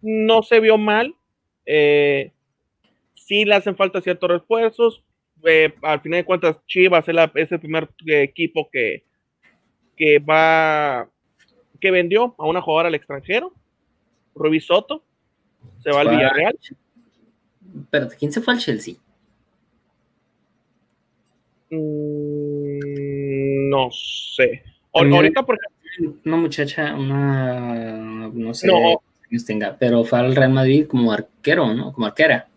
no 0.00 0.42
se 0.42 0.60
vio 0.60 0.78
mal. 0.78 1.14
Eh, 1.66 2.32
sí 3.30 3.44
le 3.44 3.54
hacen 3.54 3.76
falta 3.76 4.00
ciertos 4.00 4.28
refuerzos. 4.28 5.04
Eh, 5.44 5.72
al 5.82 6.00
final 6.00 6.18
de 6.18 6.24
cuentas, 6.24 6.58
Chivas 6.66 7.06
es, 7.08 7.14
la- 7.14 7.30
es 7.36 7.52
el 7.52 7.60
primer 7.60 7.88
eh, 8.06 8.22
equipo 8.22 8.68
que, 8.72 9.04
que 9.96 10.18
va 10.18 11.08
que 11.80 11.90
vendió 11.92 12.34
a 12.38 12.46
una 12.46 12.60
jugadora 12.60 12.88
al 12.88 12.94
extranjero, 12.96 13.52
Rubí 14.34 14.58
Soto, 14.60 15.02
se 15.78 15.90
va 15.92 16.00
al 16.00 16.08
Villarreal. 16.10 16.58
Pero 17.90 18.08
¿quién 18.18 18.32
se 18.32 18.40
fue 18.42 18.52
al 18.54 18.60
Chelsea? 18.60 18.96
Mm, 21.70 23.68
no 23.70 23.88
sé. 23.92 24.62
O- 24.90 25.04
ahorita, 25.04 25.44
por 25.44 25.56
ejemplo, 25.56 25.70
Una 26.24 26.36
muchacha, 26.36 26.94
una, 26.94 28.28
no 28.32 28.54
sé 28.54 28.66
No. 28.66 29.00
tenga, 29.46 29.76
pero 29.78 30.02
fue 30.04 30.18
al 30.18 30.34
Real 30.34 30.50
Madrid 30.52 30.86
como 30.88 31.12
arquero, 31.12 31.72
¿no? 31.74 31.92
Como 31.92 32.06
arquera, 32.06 32.48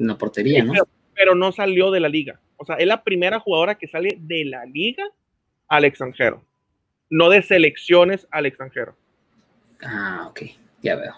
en 0.00 0.06
la 0.08 0.18
portería, 0.18 0.64
¿no? 0.64 0.72
pero, 0.72 0.88
pero 1.14 1.34
no 1.34 1.52
salió 1.52 1.90
de 1.90 2.00
la 2.00 2.08
liga. 2.08 2.40
O 2.56 2.64
sea, 2.64 2.76
es 2.76 2.86
la 2.86 3.02
primera 3.04 3.38
jugadora 3.40 3.76
que 3.76 3.86
sale 3.86 4.16
de 4.20 4.44
la 4.44 4.64
liga 4.64 5.04
al 5.68 5.84
extranjero, 5.84 6.42
no 7.08 7.28
de 7.30 7.42
selecciones 7.42 8.26
al 8.30 8.46
extranjero. 8.46 8.96
Ah, 9.82 10.26
ok, 10.28 10.42
ya 10.82 10.96
veo. 10.96 11.14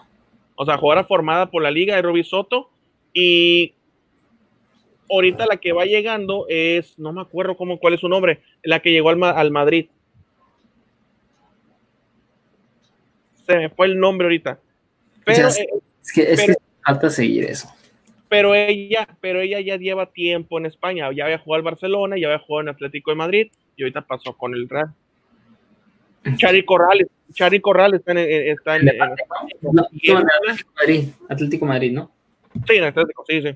O 0.55 0.65
sea, 0.65 0.77
jugadora 0.77 1.05
formada 1.05 1.49
por 1.49 1.63
la 1.63 1.71
liga 1.71 1.95
de 1.95 2.01
Rubí 2.03 2.23
Soto 2.23 2.69
y 3.13 3.73
ahorita 5.09 5.45
la 5.47 5.57
que 5.57 5.73
va 5.73 5.85
llegando 5.85 6.45
es, 6.47 6.97
no 6.99 7.11
me 7.11 7.21
acuerdo 7.21 7.57
cómo, 7.57 7.79
cuál 7.79 7.95
es 7.95 7.99
su 7.99 8.07
nombre, 8.09 8.41
la 8.63 8.79
que 8.81 8.91
llegó 8.91 9.09
al, 9.09 9.21
al 9.23 9.51
Madrid. 9.51 9.87
Se 13.45 13.57
me 13.57 13.69
fue 13.69 13.87
el 13.87 13.99
nombre 13.99 14.25
ahorita. 14.25 14.59
Pero, 15.25 15.47
eh, 15.49 15.67
Es 16.01 16.11
que, 16.13 16.31
es 16.33 16.39
Pero- 16.41 16.53
que 16.53 16.59
falta 16.85 17.09
seguir 17.09 17.45
eso. 17.45 17.67
Pero 18.33 18.55
ella, 18.55 19.07
pero 19.21 19.41
ella 19.41 19.59
ya 19.59 19.77
lleva 19.77 20.07
tiempo 20.07 20.57
en 20.57 20.65
España, 20.65 21.07
ya 21.15 21.25
había 21.25 21.37
jugado 21.37 21.57
al 21.57 21.61
Barcelona, 21.61 22.17
ya 22.17 22.25
había 22.29 22.39
jugado 22.39 22.61
en 22.61 22.69
Atlético 22.69 23.11
de 23.11 23.15
Madrid 23.15 23.51
y 23.75 23.83
ahorita 23.83 24.01
pasó 24.07 24.35
con 24.35 24.55
el 24.55 24.67
Real. 24.67 24.91
Chari 26.37 26.65
Corrales, 26.65 27.09
Chari 27.31 27.59
Corrales 27.61 27.99
está 27.99 28.11
en, 28.13 28.17
está 28.17 28.75
en- 28.77 28.85
No, 29.61 29.71
no, 29.71 29.83
Atlético 29.83 30.71
Madrid, 30.75 31.09
Atlético 31.29 31.65
Madrid, 31.67 31.91
¿no? 31.93 32.11
Sí, 32.67 32.75
en 32.75 32.83
Atlético, 32.85 33.23
sí, 33.27 33.39
sí. 33.43 33.55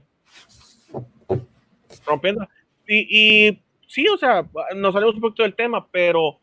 Rompiendo. 2.05 2.47
Y, 2.87 3.47
y 3.49 3.59
sí, 3.87 4.07
o 4.09 4.17
sea, 4.17 4.45
nos 4.75 4.93
salimos 4.93 5.15
un 5.15 5.21
poquito 5.21 5.41
del 5.41 5.55
tema, 5.55 5.87
pero, 5.89 6.39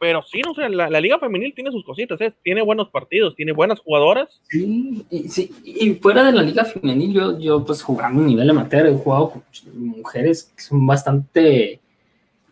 pero 0.00 0.22
sí, 0.22 0.40
no 0.40 0.54
sé, 0.54 0.66
la, 0.70 0.88
la 0.88 0.98
Liga 0.98 1.18
Femenil 1.18 1.52
tiene 1.54 1.70
sus 1.70 1.84
cositas, 1.84 2.18
¿eh? 2.22 2.32
tiene 2.42 2.62
buenos 2.62 2.88
partidos, 2.88 3.36
tiene 3.36 3.52
buenas 3.52 3.80
jugadoras. 3.80 4.40
Sí, 4.48 5.04
y, 5.10 5.28
sí, 5.28 5.54
y 5.62 5.90
fuera 5.96 6.24
de 6.24 6.32
la 6.32 6.42
liga 6.42 6.64
femenil, 6.64 7.12
yo, 7.12 7.38
yo 7.38 7.62
pues 7.62 7.82
jugando 7.82 8.22
a 8.22 8.26
nivel 8.26 8.48
amateur, 8.48 8.86
he 8.86 8.96
jugado 8.96 9.30
con 9.30 9.44
mujeres 9.74 10.54
que 10.56 10.62
son 10.62 10.86
bastante 10.86 11.80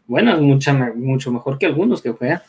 buenas, 0.06 0.42
mucha, 0.42 0.74
mucho 0.94 1.32
mejor 1.32 1.58
que 1.58 1.64
algunos 1.64 2.02
que 2.02 2.10
juegan. 2.10 2.42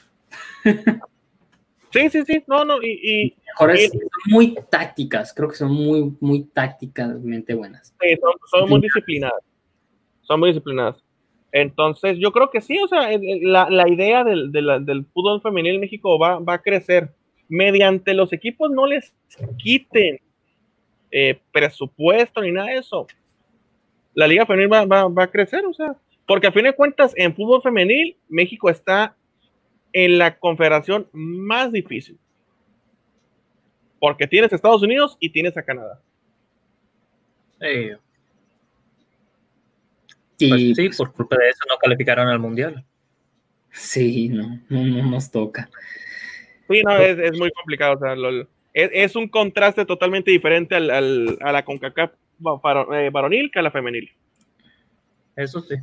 Sí, 1.92 2.10
sí, 2.10 2.24
sí, 2.28 2.44
no, 2.46 2.66
no, 2.66 2.84
y, 2.84 3.00
y 3.02 3.36
Mejores, 3.48 3.90
son 3.92 4.02
muy 4.28 4.56
tácticas, 4.70 5.34
creo 5.34 5.48
que 5.48 5.56
son 5.56 5.72
muy, 5.72 6.14
muy 6.20 6.44
tácticamente 6.44 7.54
buenas. 7.54 7.96
sí, 8.02 8.18
son, 8.22 8.34
son 8.52 8.70
muy 8.70 8.82
disciplinadas. 8.82 9.42
Son 10.24 10.42
muy 10.42 10.50
disciplinadas. 10.50 11.02
Entonces, 11.52 12.18
yo 12.20 12.32
creo 12.32 12.50
que 12.52 12.62
sí, 12.62 12.78
o 12.80 12.88
sea, 12.88 13.10
la, 13.20 13.90
idea 13.90 14.24
del, 14.24 14.52
de 14.52 14.62
la- 14.62 14.80
del 14.80 15.06
fútbol 15.06 15.42
femenil 15.42 15.76
en 15.76 15.82
México 15.82 16.20
va, 16.20 16.40
a 16.46 16.62
crecer. 16.62 17.10
Mediante 17.48 18.14
los 18.14 18.32
equipos 18.32 18.70
no 18.70 18.86
les 18.86 19.16
quiten 19.58 20.20
eh, 21.10 21.40
presupuesto 21.52 22.42
ni 22.42 22.52
nada 22.52 22.68
de 22.70 22.78
eso. 22.78 23.08
La 24.14 24.28
liga 24.28 24.46
femenil 24.46 24.72
va, 24.72 25.24
a 25.24 25.32
crecer, 25.32 25.66
o 25.66 25.74
sea, 25.74 25.96
porque 26.28 26.46
a 26.46 26.52
fin 26.52 26.66
de 26.66 26.74
cuentas, 26.74 27.14
en 27.16 27.36
fútbol 27.36 27.62
femenil, 27.64 28.16
México 28.28 28.70
está 28.70 29.16
en 29.92 30.20
la 30.20 30.38
confederación 30.38 31.08
más 31.12 31.72
difícil. 31.72 32.20
Porque 34.00 34.28
tienes 34.28 34.52
a 34.52 34.56
Estados 34.56 34.84
Unidos 34.84 35.18
y 35.20 35.32
tienes 35.32 35.58
a 35.58 35.64
Canadá. 35.64 36.00
Eh, 37.60 37.98
Y 40.40 40.74
pues 40.74 40.76
sí, 40.76 40.90
por 40.98 41.14
culpa 41.14 41.36
de 41.38 41.50
eso 41.50 41.60
no 41.70 41.78
calificaron 41.78 42.28
al 42.28 42.40
mundial. 42.40 42.86
sí, 43.72 44.30
no, 44.30 44.60
no, 44.70 44.84
no 44.84 45.12
nos 45.12 45.30
toca. 45.32 45.70
Sí, 46.70 46.82
no, 46.84 46.96
es, 46.98 47.18
es 47.20 47.38
muy 47.38 47.52
complicado. 47.52 47.96
O 47.96 48.00
sea, 48.00 48.16
lo- 48.16 48.42
es, 48.74 48.90
es 48.94 49.16
un 49.16 49.28
contraste 49.28 49.86
totalmente 49.86 50.32
diferente 50.32 50.76
al, 50.76 50.90
al- 50.92 51.38
a 51.42 51.52
la 51.52 51.66
CONCACAF 51.66 52.12
eh, 52.94 53.10
varonil 53.12 53.50
que 53.52 53.60
a 53.60 53.62
la 53.64 53.72
femenil. 53.72 54.10
Eso 55.36 55.60
sí. 55.62 55.76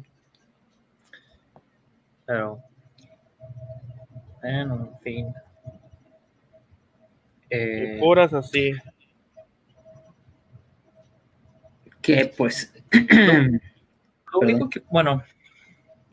Pero. 2.24 2.60
Bueno, 4.42 4.90
en 4.92 5.00
fin. 5.00 5.34
Eh, 7.50 7.96
Puras 8.00 8.32
así. 8.32 8.72
Que 12.02 12.32
pues, 12.36 12.72
lo 14.32 14.40
único 14.40 14.68
que, 14.68 14.82
bueno. 14.90 15.22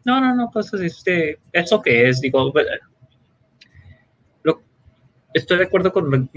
No, 0.06 0.20
no, 0.20 0.36
no, 0.36 0.50
pues 0.52 0.74
este, 0.74 1.40
eso 1.52 1.82
que 1.82 2.10
es, 2.10 2.20
digo, 2.20 2.52
lo- 4.44 4.62
estoy 5.34 5.58
de 5.58 5.64
acuerdo 5.64 5.94
con, 5.94 6.30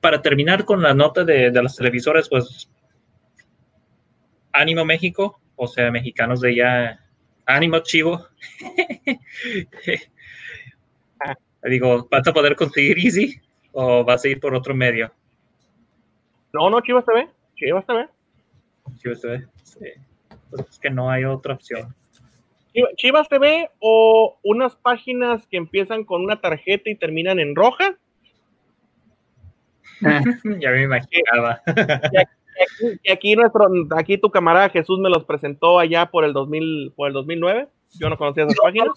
para 0.00 0.20
terminar 0.20 0.64
con 0.64 0.82
la 0.82 0.92
nota 0.92 1.24
de, 1.24 1.50
de 1.50 1.62
las 1.62 1.76
televisoras, 1.76 2.28
pues, 2.28 2.68
Ánimo 4.52 4.84
México, 4.84 5.40
o 5.54 5.68
sea, 5.68 5.90
mexicanos 5.90 6.40
de 6.40 6.56
ya, 6.56 7.00
Ánimo 7.44 7.78
Chivo. 7.80 8.26
digo, 11.62 12.08
¿vas 12.10 12.26
a 12.26 12.32
poder 12.32 12.56
conseguir 12.56 12.98
Easy 12.98 13.40
o 13.72 14.04
vas 14.04 14.24
a 14.24 14.28
ir 14.28 14.40
por 14.40 14.54
otro 14.54 14.74
medio? 14.74 15.12
No, 16.52 16.70
no, 16.70 16.80
Chivas 16.80 17.04
TV. 17.04 17.28
Chivas 17.54 17.86
TV. 17.86 18.08
Chivas 18.98 19.20
TV, 19.20 19.46
sí. 19.62 19.86
Pues 20.50 20.66
es 20.70 20.78
que 20.78 20.90
no 20.90 21.10
hay 21.10 21.24
otra 21.24 21.54
opción. 21.54 21.94
Chiva- 22.74 22.88
Chivas 22.96 23.28
TV 23.28 23.70
o 23.80 24.38
unas 24.44 24.76
páginas 24.76 25.46
que 25.46 25.56
empiezan 25.56 26.04
con 26.04 26.22
una 26.22 26.40
tarjeta 26.40 26.90
y 26.90 26.94
terminan 26.96 27.38
en 27.38 27.54
roja. 27.56 27.96
ya 30.00 30.70
me 30.70 30.82
imaginaba. 30.82 31.62
Y 32.12 32.18
aquí, 32.18 33.00
y 33.02 33.10
aquí 33.10 33.36
nuestro, 33.36 33.66
aquí 33.96 34.18
tu 34.18 34.30
camarada 34.30 34.68
Jesús 34.68 34.98
me 34.98 35.08
los 35.08 35.24
presentó 35.24 35.78
allá 35.78 36.06
por 36.06 36.24
el 36.24 36.32
2000, 36.32 36.92
por 36.94 37.08
el 37.08 37.14
2009. 37.14 37.68
Yo 37.98 38.10
no 38.10 38.18
conocía 38.18 38.44
esas 38.44 38.58
páginas. 38.62 38.88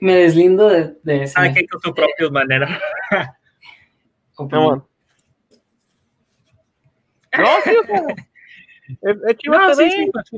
me 0.00 0.14
deslindo 0.16 0.68
de, 0.68 0.94
de 1.02 1.22
ese. 1.24 1.34
Cada 1.34 1.52
quien 1.52 1.66
con 1.66 1.80
su 1.80 1.94
propia 1.94 2.30
manera. 2.30 2.80
opinión. 4.36 4.84
No, 7.38 7.46
sí, 7.64 7.70
o 7.76 7.84
sea, 7.84 8.02
es, 9.02 9.16
es 9.28 9.36
Chivas 9.38 9.60
No, 9.68 9.76
TV, 9.76 9.90
sí, 9.90 9.96
sí, 10.04 10.10
pues, 10.12 10.30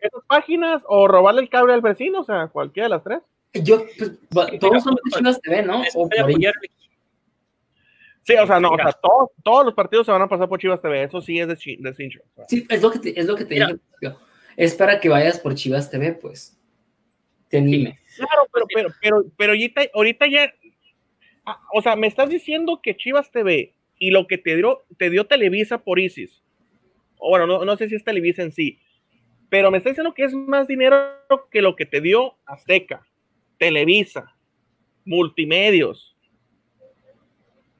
esas 0.00 0.22
páginas 0.26 0.82
o 0.86 1.08
robarle 1.08 1.40
el 1.42 1.48
cable 1.48 1.72
al 1.72 1.80
vecino, 1.80 2.20
o 2.20 2.24
sea, 2.24 2.48
cualquiera 2.48 2.86
de 2.86 2.90
las 2.90 3.04
tres. 3.04 3.20
Yo, 3.54 3.84
pues, 3.96 4.10
Sí, 4.50 4.58
todos 4.58 4.84
pues, 4.84 5.14
Chivas 5.16 5.40
TV, 5.40 5.62
¿no? 5.62 5.82
O 5.94 6.08
Sí, 8.22 8.34
o 8.36 8.46
sea, 8.46 8.58
no, 8.58 8.70
o 8.70 8.76
sea, 8.76 8.92
todos, 8.92 9.30
todos 9.42 9.66
los 9.66 9.74
partidos 9.74 10.06
se 10.06 10.12
van 10.12 10.22
a 10.22 10.28
pasar 10.28 10.48
por 10.48 10.58
Chivas 10.58 10.80
TV, 10.80 11.02
eso 11.04 11.20
sí 11.20 11.38
es 11.38 11.46
de, 11.46 11.56
chi- 11.56 11.76
de 11.76 11.92
cincho. 11.94 12.20
o 12.22 12.36
sea. 12.36 12.44
Sí, 12.48 12.66
es 12.70 12.82
lo 12.82 12.90
que 12.90 12.98
te, 12.98 13.20
es 13.20 13.26
lo 13.26 13.34
que 13.36 13.44
te 13.44 13.54
tío. 14.00 14.18
Es 14.56 14.74
para 14.74 14.98
que 15.00 15.08
vayas 15.10 15.38
por 15.38 15.54
Chivas 15.54 15.90
TV, 15.90 16.12
pues. 16.14 16.58
Te 17.48 17.58
anime. 17.58 17.98
Claro, 18.16 18.48
pero, 18.52 18.66
pero, 18.74 18.88
pero, 19.00 19.24
pero 19.36 19.52
ahorita, 19.52 19.82
ahorita 19.92 20.26
ya, 20.28 20.52
ah, 21.44 21.60
o 21.74 21.82
sea, 21.82 21.96
me 21.96 22.06
estás 22.06 22.30
diciendo 22.30 22.80
que 22.82 22.96
Chivas 22.96 23.30
TV 23.30 23.74
y 23.98 24.10
lo 24.10 24.26
que 24.26 24.38
te 24.38 24.56
dio, 24.56 24.84
te 24.96 25.10
dio 25.10 25.26
Televisa 25.26 25.78
por 25.78 25.98
Isis, 25.98 26.42
o 27.18 27.30
bueno, 27.30 27.46
no, 27.46 27.64
no 27.64 27.76
sé 27.76 27.88
si 27.88 27.94
es 27.94 28.04
Televisa 28.04 28.42
en 28.42 28.52
sí, 28.52 28.80
pero 29.48 29.70
me 29.70 29.78
está 29.78 29.90
diciendo 29.90 30.14
que 30.14 30.24
es 30.24 30.34
más 30.34 30.66
dinero 30.66 30.96
que 31.50 31.62
lo 31.62 31.76
que 31.76 31.86
te 31.86 32.00
dio 32.00 32.36
Azteca, 32.44 33.06
Televisa, 33.58 34.34
Multimedios, 35.04 36.16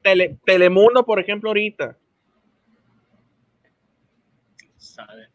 Tele, 0.02 0.38
Telemundo, 0.44 1.04
por 1.04 1.18
ejemplo, 1.18 1.50
ahorita. 1.50 1.98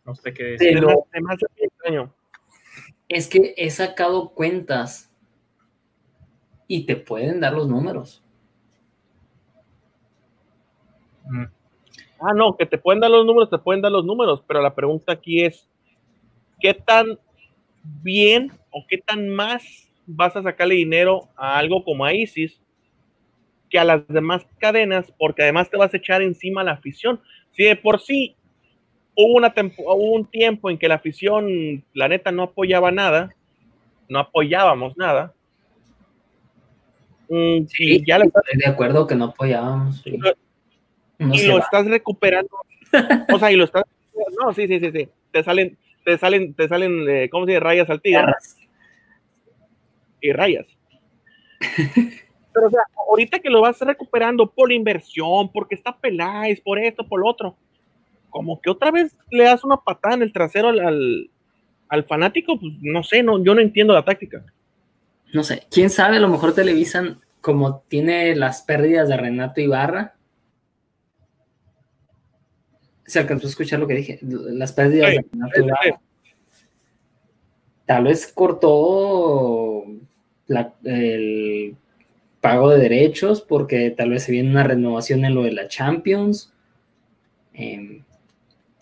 No 0.05 0.15
sé 0.15 0.33
qué 0.33 0.43
decir. 0.43 0.79
es 3.09 3.27
que 3.27 3.55
he 3.57 3.69
sacado 3.71 4.29
cuentas 4.29 5.11
y 6.67 6.85
te 6.85 6.95
pueden 6.95 7.39
dar 7.39 7.53
los 7.53 7.67
números. 7.67 8.23
Mm. 11.25 11.45
Ah, 12.21 12.33
no, 12.33 12.55
que 12.57 12.65
te 12.65 12.77
pueden 12.77 12.99
dar 12.99 13.11
los 13.11 13.25
números, 13.25 13.49
te 13.49 13.57
pueden 13.57 13.81
dar 13.81 13.91
los 13.91 14.05
números, 14.05 14.43
pero 14.47 14.61
la 14.61 14.75
pregunta 14.75 15.13
aquí 15.13 15.41
es, 15.43 15.67
¿qué 16.59 16.73
tan 16.73 17.17
bien 18.03 18.51
o 18.71 18.85
qué 18.87 18.97
tan 18.97 19.29
más 19.29 19.89
vas 20.05 20.35
a 20.35 20.43
sacarle 20.43 20.75
dinero 20.75 21.29
a 21.35 21.57
algo 21.57 21.83
como 21.83 22.03
a 22.03 22.13
ISIS 22.13 22.59
que 23.69 23.79
a 23.79 23.85
las 23.85 24.07
demás 24.07 24.45
cadenas? 24.57 25.11
Porque 25.17 25.43
además 25.43 25.69
te 25.69 25.77
vas 25.77 25.93
a 25.93 25.97
echar 25.97 26.21
encima 26.21 26.63
la 26.63 26.73
afición. 26.73 27.21
Si 27.51 27.63
de 27.63 27.75
por 27.75 28.01
sí 28.01 28.35
hubo, 29.15 29.37
una 29.37 29.53
hubo 29.77 30.11
un 30.13 30.25
tiempo 30.25 30.69
en 30.69 30.77
que 30.77 30.87
la 30.87 30.95
afición, 30.95 31.83
la 31.93 32.09
neta, 32.09 32.31
no 32.31 32.43
apoyaba 32.43 32.91
nada, 32.91 33.33
no 34.09 34.19
apoyábamos 34.19 34.97
nada. 34.97 35.33
Mm, 37.29 37.65
sí, 37.67 38.03
ya 38.05 38.17
estoy 38.17 38.57
de 38.57 38.67
acuerdo 38.67 39.05
que 39.05 39.15
no 39.15 39.25
apoyábamos 39.25 40.03
y 41.19 41.45
lo 41.45 41.59
estás 41.59 41.85
recuperando. 41.85 42.57
o 43.31 43.39
sea, 43.39 43.51
y 43.51 43.55
lo 43.55 43.65
estás. 43.65 43.83
No, 44.41 44.53
sí, 44.53 44.67
sí, 44.67 44.79
sí, 44.79 44.91
sí. 44.91 45.09
Te 45.31 45.43
salen, 45.43 45.77
te 46.03 46.17
salen, 46.17 46.53
te 46.53 46.67
salen, 46.67 47.07
eh, 47.07 47.29
¿cómo 47.29 47.45
se 47.45 47.51
dice? 47.51 47.59
Rayas 47.59 47.89
al 47.89 48.01
tigre. 48.01 48.33
Y 50.21 50.31
rayas. 50.31 50.65
Pero, 52.53 52.67
o 52.67 52.69
sea, 52.69 52.81
ahorita 53.07 53.39
que 53.39 53.49
lo 53.49 53.61
vas 53.61 53.79
recuperando 53.81 54.49
por 54.49 54.71
inversión, 54.71 55.51
porque 55.51 55.75
está 55.75 55.97
Peláez, 55.97 56.61
por 56.61 56.79
esto, 56.79 57.07
por 57.07 57.19
lo 57.19 57.27
otro, 57.29 57.55
como 58.29 58.59
que 58.61 58.69
otra 58.69 58.91
vez 58.91 59.17
le 59.29 59.43
das 59.43 59.63
una 59.63 59.77
patada 59.77 60.15
en 60.15 60.23
el 60.23 60.33
trasero 60.33 60.69
al, 60.69 61.29
al, 61.89 62.03
fanático, 62.05 62.59
pues 62.59 62.73
no 62.81 63.03
sé, 63.03 63.23
no, 63.23 63.43
yo 63.43 63.53
no 63.53 63.61
entiendo 63.61 63.93
la 63.93 64.05
táctica. 64.05 64.43
No 65.33 65.43
sé, 65.43 65.63
quién 65.69 65.89
sabe, 65.89 66.17
a 66.17 66.21
lo 66.21 66.29
mejor 66.29 66.53
televisan 66.53 67.21
como 67.41 67.81
tiene 67.87 68.35
las 68.35 68.63
pérdidas 68.63 69.09
de 69.09 69.17
Renato 69.17 69.61
Ibarra, 69.61 70.15
se 73.09 73.19
alcanzó 73.19 73.47
a 73.47 73.49
escuchar 73.49 73.79
lo 73.79 73.87
que 73.87 73.95
dije, 73.95 74.19
las 74.21 74.71
pérdidas 74.71 75.11
de 75.11 75.25
Tal 77.85 78.03
vez 78.03 78.27
cortó 78.27 79.83
el 80.83 81.75
pago 82.39 82.69
de 82.69 82.77
derechos 82.77 83.41
porque 83.41 83.89
tal 83.91 84.11
vez 84.11 84.23
se 84.23 84.31
viene 84.31 84.51
una 84.51 84.63
renovación 84.63 85.25
en 85.25 85.33
lo 85.33 85.43
de 85.43 85.53
la 85.53 85.67
Champions. 85.67 86.53
Em, 87.51 88.03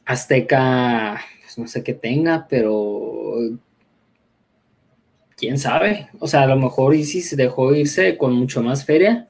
Azteca, 0.06 1.22
pues 1.42 1.58
no 1.58 1.68
sé 1.68 1.84
qué 1.84 1.94
tenga, 1.94 2.48
pero 2.50 3.36
quién 5.38 5.58
sabe. 5.58 6.10
O 6.20 6.28
sea, 6.28 6.44
a 6.44 6.48
lo 6.48 6.58
mejor 6.58 6.94
Isis 6.94 7.36
dejó 7.38 7.74
irse 7.74 8.18
con 8.18 8.34
mucho 8.34 8.62
más 8.62 8.84
feria 8.84 9.30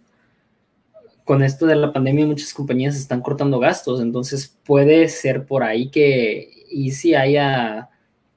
con 1.27 1.43
esto 1.43 1.65
de 1.65 1.75
la 1.75 1.91
pandemia 1.91 2.25
muchas 2.25 2.53
compañías 2.53 2.95
están 2.95 3.19
cortando 3.19 3.59
gastos, 3.59 3.99
entonces 3.99 4.57
puede 4.63 5.09
ser 5.09 5.45
por 5.45 5.61
ahí 5.61 5.89
que 5.89 6.63
Easy 6.71 7.15
haya 7.15 7.89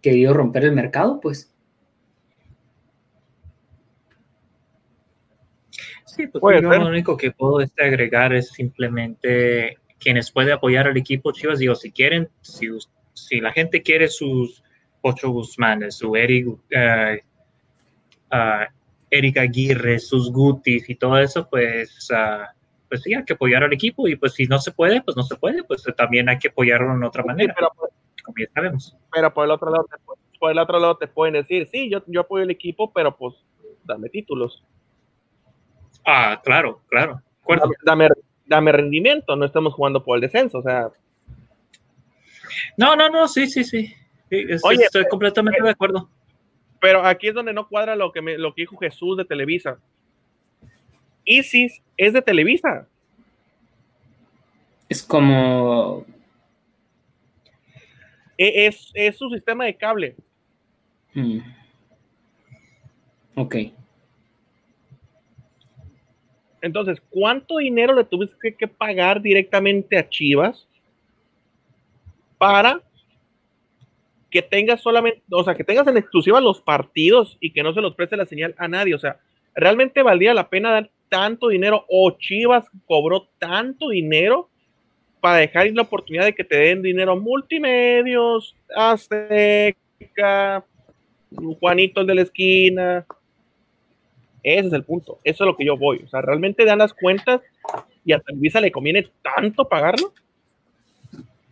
querido 0.03 0.35
romper 0.35 0.65
el 0.65 0.73
mercado, 0.73 1.21
pues. 1.21 1.55
Sí, 6.05 6.27
pues 6.27 6.61
yo 6.61 6.69
lo 6.69 6.89
único 6.89 7.17
que 7.17 7.31
puedo 7.31 7.61
este 7.61 7.85
agregar 7.85 8.33
es 8.35 8.49
simplemente 8.49 9.79
quienes 10.01 10.33
pueden 10.33 10.55
apoyar 10.55 10.89
al 10.89 10.97
equipo 10.97 11.31
Chivas, 11.31 11.61
digo, 11.61 11.77
si 11.77 11.93
quieren, 11.93 12.29
si, 12.41 12.67
si 13.13 13.41
la 13.41 13.53
gente 13.53 13.83
quiere 13.83 14.09
sus 14.09 14.65
ocho 15.03 15.31
Guzmanes, 15.31 15.95
su 15.95 16.17
Eric, 16.17 16.49
uh, 16.49 16.59
Eric 19.11 19.37
Aguirre, 19.37 20.01
sus 20.01 20.33
Gutis 20.33 20.91
y 20.91 20.97
todo 20.97 21.21
eso, 21.21 21.49
pues 21.49 22.11
uh, 22.11 22.60
pues 22.91 23.03
sí, 23.03 23.15
hay 23.15 23.25
que 23.25 23.35
apoyar 23.35 23.63
al 23.63 23.73
equipo 23.73 24.09
y 24.09 24.17
pues 24.17 24.35
si 24.35 24.47
no 24.47 24.59
se 24.59 24.73
puede, 24.73 25.01
pues 25.01 25.17
no 25.17 25.23
se 25.23 25.37
puede, 25.37 25.63
pues 25.63 25.85
también 25.97 26.29
hay 26.29 26.39
que 26.39 26.49
apoyarlo 26.49 26.93
en 26.93 27.05
otra 27.05 27.23
manera, 27.23 27.55
pero, 27.57 27.71
como 28.25 28.37
ya 28.37 28.47
sabemos. 28.53 28.97
Pero 29.13 29.33
por 29.33 29.45
el 29.45 29.53
otro 29.53 29.71
lado, 29.71 29.87
por 30.41 30.51
el 30.51 30.59
otro 30.59 30.81
lado 30.81 30.97
te 30.97 31.07
pueden 31.07 31.35
decir, 31.35 31.69
sí, 31.69 31.89
yo, 31.89 32.03
yo 32.09 32.23
apoyo 32.23 32.43
el 32.43 32.51
equipo, 32.51 32.93
pero 32.93 33.17
pues 33.17 33.37
dame 33.85 34.09
títulos. 34.09 34.65
Ah, 36.05 36.41
claro, 36.43 36.81
claro. 36.89 37.23
Dame, 37.85 38.09
dame, 38.47 38.73
rendimiento, 38.73 39.37
no 39.37 39.45
estamos 39.45 39.73
jugando 39.75 40.03
por 40.03 40.17
el 40.17 40.23
descenso, 40.23 40.59
o 40.59 40.63
sea. 40.63 40.91
No, 42.77 42.97
no, 42.97 43.09
no, 43.09 43.29
sí, 43.29 43.47
sí, 43.47 43.63
sí. 43.63 43.95
Oye, 44.65 44.85
estoy 44.85 45.05
completamente 45.09 45.63
de 45.63 45.71
acuerdo. 45.71 46.09
Pero 46.81 47.05
aquí 47.05 47.29
es 47.29 47.35
donde 47.35 47.53
no 47.53 47.69
cuadra 47.69 47.95
lo 47.95 48.11
que, 48.11 48.23
me, 48.23 48.37
lo 48.37 48.55
que 48.55 48.63
dijo 48.63 48.77
Jesús 48.79 49.17
de 49.17 49.25
Televisa. 49.25 49.79
Isis 51.25 51.83
es 51.97 52.13
de 52.13 52.23
Televisa. 52.23 52.87
Es 54.89 55.03
como. 55.03 56.05
E, 58.37 58.67
es, 58.67 58.91
es 58.95 59.17
su 59.17 59.31
sistema 59.31 59.65
de 59.65 59.77
cable. 59.77 60.17
Hmm. 61.15 61.41
Ok. 63.35 63.57
Entonces, 66.63 67.03
¿cuánto 67.11 67.59
dinero 67.59 67.95
le 67.95 68.05
tuviste 68.05 68.55
que 68.55 68.69
pagar 68.69 69.23
directamente 69.23 69.97
a 69.97 70.09
Chivas 70.09 70.67
para 72.39 72.83
que 74.31 74.43
tengas 74.43 74.81
solamente, 74.81 75.23
o 75.31 75.43
sea, 75.43 75.55
que 75.55 75.65
tengas 75.65 75.87
en 75.87 75.97
exclusiva 75.97 76.41
los 76.41 76.61
partidos 76.61 77.37
y 77.41 77.53
que 77.53 77.63
no 77.63 77.73
se 77.73 77.81
los 77.81 77.95
preste 77.95 78.17
la 78.17 78.27
señal 78.27 78.55
a 78.59 78.69
nadie? 78.69 78.95
O 78.95 78.99
sea, 78.99 79.21
¿realmente 79.55 80.03
valdría 80.03 80.35
la 80.35 80.49
pena 80.49 80.71
dar 80.71 80.91
tanto 81.11 81.49
dinero 81.49 81.85
o 81.89 82.13
Chivas 82.13 82.65
cobró 82.87 83.29
tanto 83.39 83.91
dinero 83.91 84.49
para 85.21 85.37
dejar 85.37 85.71
la 85.73 85.83
oportunidad 85.83 86.25
de 86.25 86.35
que 86.35 86.45
te 86.45 86.57
den 86.57 86.81
dinero 86.81 87.15
multimedios, 87.21 88.57
Azteca, 88.75 90.65
Juanito 91.61 92.01
el 92.01 92.07
de 92.07 92.15
la 92.15 92.23
esquina. 92.23 93.07
Ese 94.43 94.69
es 94.69 94.73
el 94.73 94.85
punto. 94.85 95.19
Eso 95.23 95.45
es 95.45 95.47
lo 95.47 95.57
que 95.57 95.67
yo 95.67 95.77
voy. 95.77 96.01
O 96.05 96.09
sea, 96.09 96.23
realmente 96.23 96.65
dan 96.65 96.79
las 96.79 96.95
cuentas 96.95 97.43
y 98.05 98.13
a 98.13 98.21
Televisa 98.21 98.61
le 98.63 98.73
conviene 98.73 99.11
tanto 99.23 99.69
pagarlo. 99.69 100.15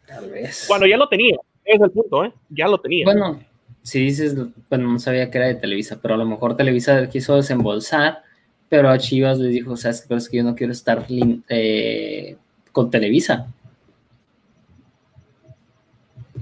Tal 0.07 0.31
vez. 0.31 0.65
Cuando 0.67 0.87
ya 0.87 0.97
lo 0.97 1.07
tenía. 1.09 1.37
Ese 1.65 1.77
es 1.77 1.83
el 1.83 1.91
punto, 1.91 2.25
¿eh? 2.25 2.33
Ya 2.49 2.67
lo 2.67 2.81
tenía. 2.81 3.05
Bueno, 3.05 3.41
si 3.83 4.01
dices, 4.01 4.35
bueno, 4.71 4.93
no 4.93 4.99
sabía 4.99 5.31
que 5.31 5.37
era 5.37 5.49
de 5.49 5.57
Televisa, 5.57 5.99
pero 6.01 6.15
a 6.15 6.17
lo 6.17 6.25
mejor 6.25 6.57
Televisa 6.57 7.11
quiso 7.11 7.37
desembolsar 7.37 8.23
pero 8.69 8.91
a 8.91 8.99
Chivas 8.99 9.39
les 9.39 9.53
dijo, 9.53 9.77
sabes 9.77 10.03
que 10.03 10.15
es 10.15 10.29
que 10.29 10.39
yo 10.39 10.45
no 10.45 10.55
quiero 10.55 10.73
estar 10.73 11.07
eh, 11.49 12.37
con 12.73 12.91
Televisa. 12.91 13.47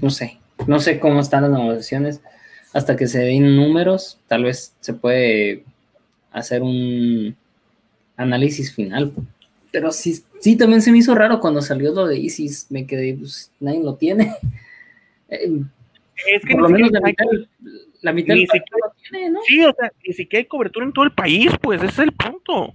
No 0.01 0.09
sé, 0.09 0.37
no 0.67 0.79
sé 0.79 0.99
cómo 0.99 1.19
están 1.19 1.43
las 1.43 1.51
negociaciones. 1.51 2.21
Hasta 2.73 2.95
que 2.95 3.07
se 3.07 3.19
den 3.19 3.55
números, 3.55 4.19
tal 4.27 4.43
vez 4.43 4.75
se 4.81 4.93
puede 4.93 5.63
hacer 6.31 6.61
un 6.61 7.35
análisis 8.17 8.73
final. 8.73 9.13
Pero 9.71 9.91
sí, 9.91 10.21
sí 10.39 10.57
también 10.57 10.81
se 10.81 10.91
me 10.91 10.97
hizo 10.97 11.15
raro 11.15 11.39
cuando 11.39 11.61
salió 11.61 11.93
lo 11.93 12.05
de 12.07 12.17
Isis. 12.17 12.67
Me 12.69 12.85
quedé, 12.85 13.15
pues 13.15 13.51
nadie 13.59 13.83
lo 13.83 13.95
tiene. 13.95 14.33
Eh, 15.29 15.51
es 16.25 16.41
que 16.45 16.53
por 16.53 16.61
lo 16.61 16.69
menos 16.69 16.89
la 18.01 18.13
mitad 18.13 18.33
ni 18.33 18.47
siquiera, 18.47 18.86
tiene, 19.09 19.29
¿no? 19.29 19.41
Sí, 19.43 19.63
o 19.63 19.73
sea, 19.73 19.91
ni 20.05 20.13
siquiera 20.13 20.41
hay 20.41 20.47
cobertura 20.47 20.85
en 20.85 20.93
todo 20.93 21.05
el 21.05 21.13
país, 21.13 21.51
pues 21.61 21.81
ese 21.81 21.91
es 21.91 21.99
el 21.99 22.11
punto. 22.13 22.73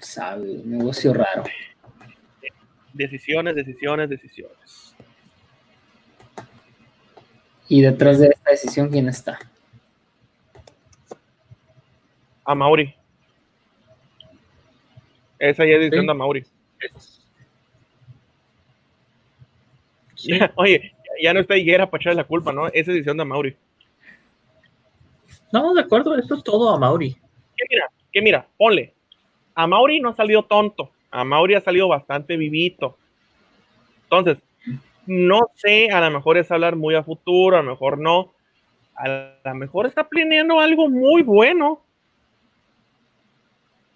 Sabe, 0.00 0.62
negocio 0.64 1.14
raro. 1.14 1.44
Decisiones, 2.92 3.54
decisiones, 3.54 4.08
decisiones. 4.08 4.94
Y 7.68 7.82
detrás 7.82 8.20
de 8.20 8.28
esta 8.28 8.50
decisión, 8.50 8.90
¿quién 8.90 9.08
está? 9.08 9.38
A 12.44 12.54
Mauri. 12.54 12.94
Esa 15.38 15.64
ya 15.64 15.72
es 15.72 15.80
decisión 15.80 16.06
de 16.06 16.14
Mauri. 16.14 16.46
Oye, 20.56 20.92
ya 21.20 21.34
no 21.34 21.40
está 21.40 21.56
Higuera 21.56 21.90
para 21.90 22.02
echarle 22.02 22.22
la 22.22 22.24
culpa, 22.24 22.52
¿no? 22.52 22.68
Esa 22.68 22.92
decisión 22.92 23.16
de 23.16 23.24
Mauri. 23.24 23.56
No, 25.52 25.74
de 25.74 25.80
acuerdo, 25.82 26.16
esto 26.16 26.34
es 26.34 26.44
todo 26.44 26.70
a 26.70 26.78
Mauri. 26.78 27.16
¿Qué 27.56 27.64
mira? 27.70 27.90
¿Qué 28.12 28.22
mira? 28.22 28.46
Ponle. 28.56 28.94
A 29.54 29.66
Mauri 29.66 30.00
no 30.00 30.10
ha 30.10 30.14
salido 30.14 30.42
tonto. 30.42 30.90
A 31.10 31.24
Mauri 31.24 31.54
ha 31.54 31.60
salido 31.60 31.88
bastante 31.88 32.36
vivito. 32.36 32.96
Entonces, 34.04 34.38
no 35.06 35.50
sé, 35.54 35.90
a 35.90 36.00
lo 36.00 36.10
mejor 36.10 36.36
es 36.36 36.50
hablar 36.50 36.76
muy 36.76 36.94
a 36.94 37.02
futuro, 37.02 37.56
a 37.56 37.62
lo 37.62 37.70
mejor 37.70 37.98
no. 37.98 38.32
A 38.94 39.08
lo 39.44 39.54
mejor 39.54 39.86
está 39.86 40.08
planeando 40.08 40.60
algo 40.60 40.88
muy 40.88 41.22
bueno. 41.22 41.80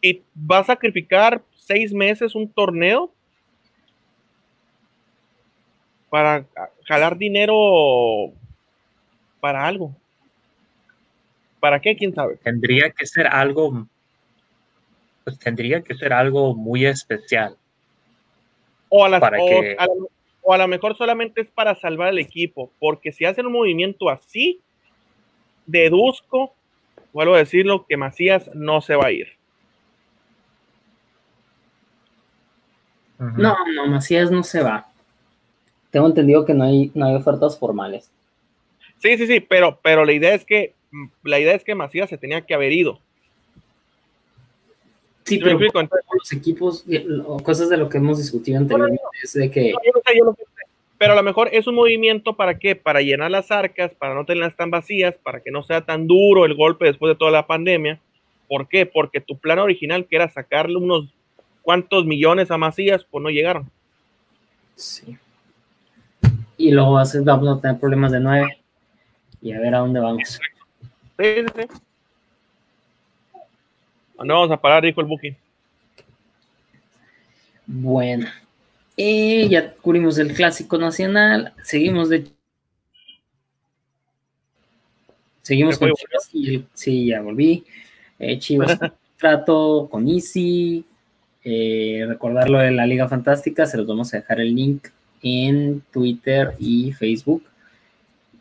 Y 0.01 0.23
va 0.37 0.59
a 0.59 0.65
sacrificar 0.65 1.43
seis 1.55 1.93
meses 1.93 2.35
un 2.35 2.51
torneo 2.51 3.13
para 6.11 6.45
jalar 6.85 7.17
dinero 7.17 8.33
para 9.41 9.67
algo. 9.67 9.97
¿Para 11.61 11.81
qué? 11.81 11.97
¿Quién 11.97 12.15
sabe? 12.15 12.37
Tendría 12.37 12.91
que 12.91 13.07
ser 13.07 13.27
algo, 13.27 13.87
pues 15.25 15.39
tendría 15.39 15.83
que 15.83 15.95
ser 15.95 16.13
algo 16.13 16.55
muy 16.55 16.85
especial. 16.85 17.57
O 18.89 19.05
a, 19.05 19.09
las, 19.09 19.21
para 19.21 19.39
que... 19.39 19.77
o 20.43 20.53
a 20.53 20.59
lo 20.59 20.69
mejor 20.69 20.97
solamente 20.97 21.43
es 21.43 21.49
para 21.49 21.77
salvar 21.77 22.09
al 22.09 22.19
equipo, 22.19 22.73
porque 22.81 23.13
si 23.13 23.25
hacen 23.25 23.47
un 23.47 23.53
movimiento 23.53 24.11
así, 24.11 24.61
deduzco, 25.67 26.55
vuelvo 27.13 27.35
a 27.35 27.39
decirlo, 27.39 27.87
que 27.87 27.97
Macías 27.97 28.51
no 28.55 28.81
se 28.81 28.97
va 28.97 29.07
a 29.07 29.13
ir. 29.13 29.29
No, 33.19 33.55
no, 33.77 33.87
Macías 33.87 34.31
no 34.31 34.43
se 34.43 34.63
va. 34.63 34.90
Tengo 35.91 36.07
entendido 36.07 36.45
que 36.45 36.55
no 36.55 36.65
hay, 36.65 36.91
no 36.95 37.07
hay 37.07 37.15
ofertas 37.15 37.59
formales. 37.59 38.11
Sí, 38.99 39.17
sí, 39.17 39.27
sí, 39.27 39.41
pero, 39.41 39.79
pero 39.83 40.05
la 40.05 40.13
idea 40.13 40.35
es 40.35 40.45
que 40.45 40.75
la 41.23 41.39
idea 41.39 41.55
es 41.55 41.65
que 41.65 41.75
Macías 41.75 42.11
se 42.11 42.19
tenía 42.19 42.43
que 42.43 42.55
haber 42.55 42.73
ido. 42.73 43.01
Sí, 45.25 45.39
pero 45.39 45.59
los 45.59 46.33
equipos, 46.33 46.85
cosas 47.45 47.69
de 47.69 47.77
lo 47.77 47.89
que 47.89 47.99
hemos 47.99 48.19
discutido 48.19 48.59
anteriormente, 48.59 49.03
es 49.23 49.33
de 49.33 49.51
que... 49.51 49.73
pero 50.99 51.13
a 51.13 51.17
lo 51.17 51.23
mejor 51.23 51.51
es 51.53 51.67
un 51.69 51.77
movimiento 51.77 52.35
para 52.35 52.59
qué? 52.59 52.75
Para 52.75 53.01
llenar 53.01 53.31
las 53.31 53.51
arcas, 53.53 53.95
para 53.95 54.15
no 54.15 54.25
tenerlas 54.25 54.57
tan 54.57 54.71
vacías, 54.71 55.17
para 55.23 55.41
que 55.41 55.53
no 55.53 55.63
sea 55.63 55.83
tan 55.83 56.09
duro 56.09 56.45
el 56.45 56.55
golpe 56.55 56.87
después 56.87 57.11
de 57.11 57.19
toda 57.19 57.31
la 57.31 57.47
pandemia. 57.47 58.01
¿Por 58.49 58.67
qué? 58.67 58.87
Porque 58.87 59.21
tu 59.21 59.39
plan 59.39 59.61
original, 59.61 60.07
que 60.07 60.17
era 60.17 60.29
sacarle 60.29 60.77
unos 60.77 61.09
cuantos 61.63 62.05
millones 62.05 62.51
a 62.51 62.59
Macías, 62.59 63.07
pues 63.09 63.23
no 63.23 63.31
llegaron. 63.31 63.71
Sí. 64.75 65.17
Y 66.61 66.73
luego 66.73 66.93
vamos 66.93 67.15
a 67.15 67.61
tener 67.63 67.81
problemas 67.81 68.13
de 68.13 68.21
nueve. 68.21 68.59
Y 69.41 69.53
a 69.53 69.61
ver 69.61 69.75
a 69.75 69.79
dónde 69.79 69.99
vamos. 69.99 70.39
Sí, 71.19 71.25
sí, 71.25 71.47
sí. 71.57 71.81
No 74.23 74.35
vamos 74.35 74.51
a 74.51 74.61
parar, 74.61 74.83
dijo 74.83 75.01
el 75.01 75.07
booking. 75.07 75.35
Bueno, 77.67 78.27
eh, 78.95 79.49
ya 79.49 79.73
cubrimos 79.73 80.19
el 80.19 80.35
clásico 80.35 80.77
nacional. 80.77 81.55
Seguimos 81.63 82.11
de. 82.11 82.31
Seguimos 85.41 85.79
con 85.79 85.93
Chivas. 85.95 86.67
sí, 86.75 87.07
ya 87.07 87.23
volví. 87.23 87.65
Eh, 88.19 88.39
Chivas 88.39 88.79
trato 89.17 89.89
con 89.91 90.07
Easy. 90.07 90.85
Eh, 91.43 92.05
recordarlo 92.07 92.59
de 92.59 92.71
la 92.73 92.85
Liga 92.85 93.09
Fantástica. 93.09 93.65
Se 93.65 93.79
los 93.79 93.87
vamos 93.87 94.13
a 94.13 94.19
dejar 94.19 94.41
el 94.41 94.55
link 94.55 94.89
en 95.23 95.83
Twitter 95.93 96.55
y 96.59 96.93
Facebook. 96.93 97.45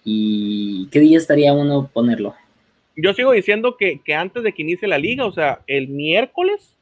¿Y 0.03 0.87
qué 0.91 0.99
día 0.99 1.17
estaría 1.17 1.53
uno 1.53 1.89
ponerlo? 1.91 2.35
yo 3.01 3.13
sigo 3.13 3.31
diciendo 3.31 3.77
que, 3.77 4.01
antes 4.13 4.43
de 4.43 4.53
que 4.53 4.61
inicie 4.61 4.87
la 4.87 4.97
liga, 4.97 5.25
o 5.25 5.31
sea, 5.31 5.61
el 5.67 5.87
miércoles, 5.87 6.75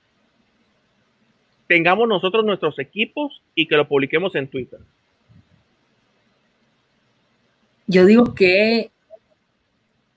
tengamos 1.68 2.08
nosotros 2.08 2.46
nuestros 2.46 2.80
equipos 2.80 3.42
y 3.54 3.68
que 3.68 3.76
lo 3.76 3.88
publiquemos 3.88 4.34
en 4.36 4.48
Twitter. 4.48 4.80
Yo 7.88 8.06
digo 8.06 8.34
que 8.34 8.92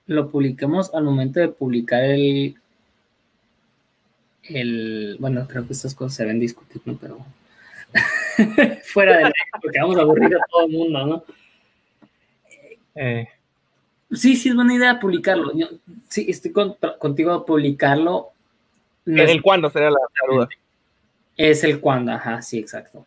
lo 0.07 0.29
publiquemos 0.29 0.93
al 0.93 1.03
momento 1.03 1.39
de 1.39 1.49
publicar 1.49 2.03
el, 2.03 2.55
el 4.43 5.17
bueno, 5.19 5.47
creo 5.47 5.65
que 5.65 5.73
estas 5.73 5.95
cosas 5.95 6.15
se 6.15 6.25
ven 6.25 6.39
discutir, 6.39 6.81
¿no? 6.85 6.97
Pero 6.97 7.19
fuera 8.83 9.17
de 9.17 9.31
porque 9.61 9.79
vamos 9.79 9.97
a 9.97 10.01
aburrir 10.01 10.35
a 10.35 10.39
todo 10.49 10.65
el 10.65 10.71
mundo, 10.71 11.05
¿no? 11.05 11.23
Eh, 12.95 13.27
Sí, 14.13 14.35
sí, 14.35 14.49
es 14.49 14.55
buena 14.55 14.73
idea 14.73 14.99
publicarlo. 14.99 15.53
sí, 16.09 16.25
estoy 16.27 16.51
contigo 16.51 17.31
a 17.31 17.45
publicarlo. 17.45 18.31
¿En 19.05 19.19
el 19.19 19.41
cuándo 19.41 19.69
sería 19.69 19.89
la, 19.89 19.99
duda? 20.29 20.49
Es 21.37 21.63
el 21.63 21.79
cuándo, 21.79 22.11
ajá, 22.11 22.41
sí, 22.41 22.59
exacto. 22.59 23.05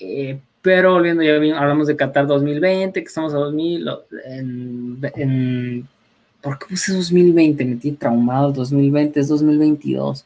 Eh, 0.00 0.38
pero 0.62 0.94
volviendo, 0.94 1.22
ya 1.22 1.34
hablamos 1.34 1.86
de 1.86 1.96
Qatar 1.96 2.26
2020, 2.26 3.00
que 3.00 3.06
estamos 3.06 3.34
a 3.34 3.38
2000. 3.38 3.88
En, 4.24 5.88
¿Por 6.40 6.58
qué 6.58 6.66
puse 6.70 6.94
2020? 6.94 7.64
Me 7.64 7.74
metí 7.74 7.92
traumado. 7.92 8.52
2020 8.52 9.20
es 9.20 9.28
2022. 9.28 10.24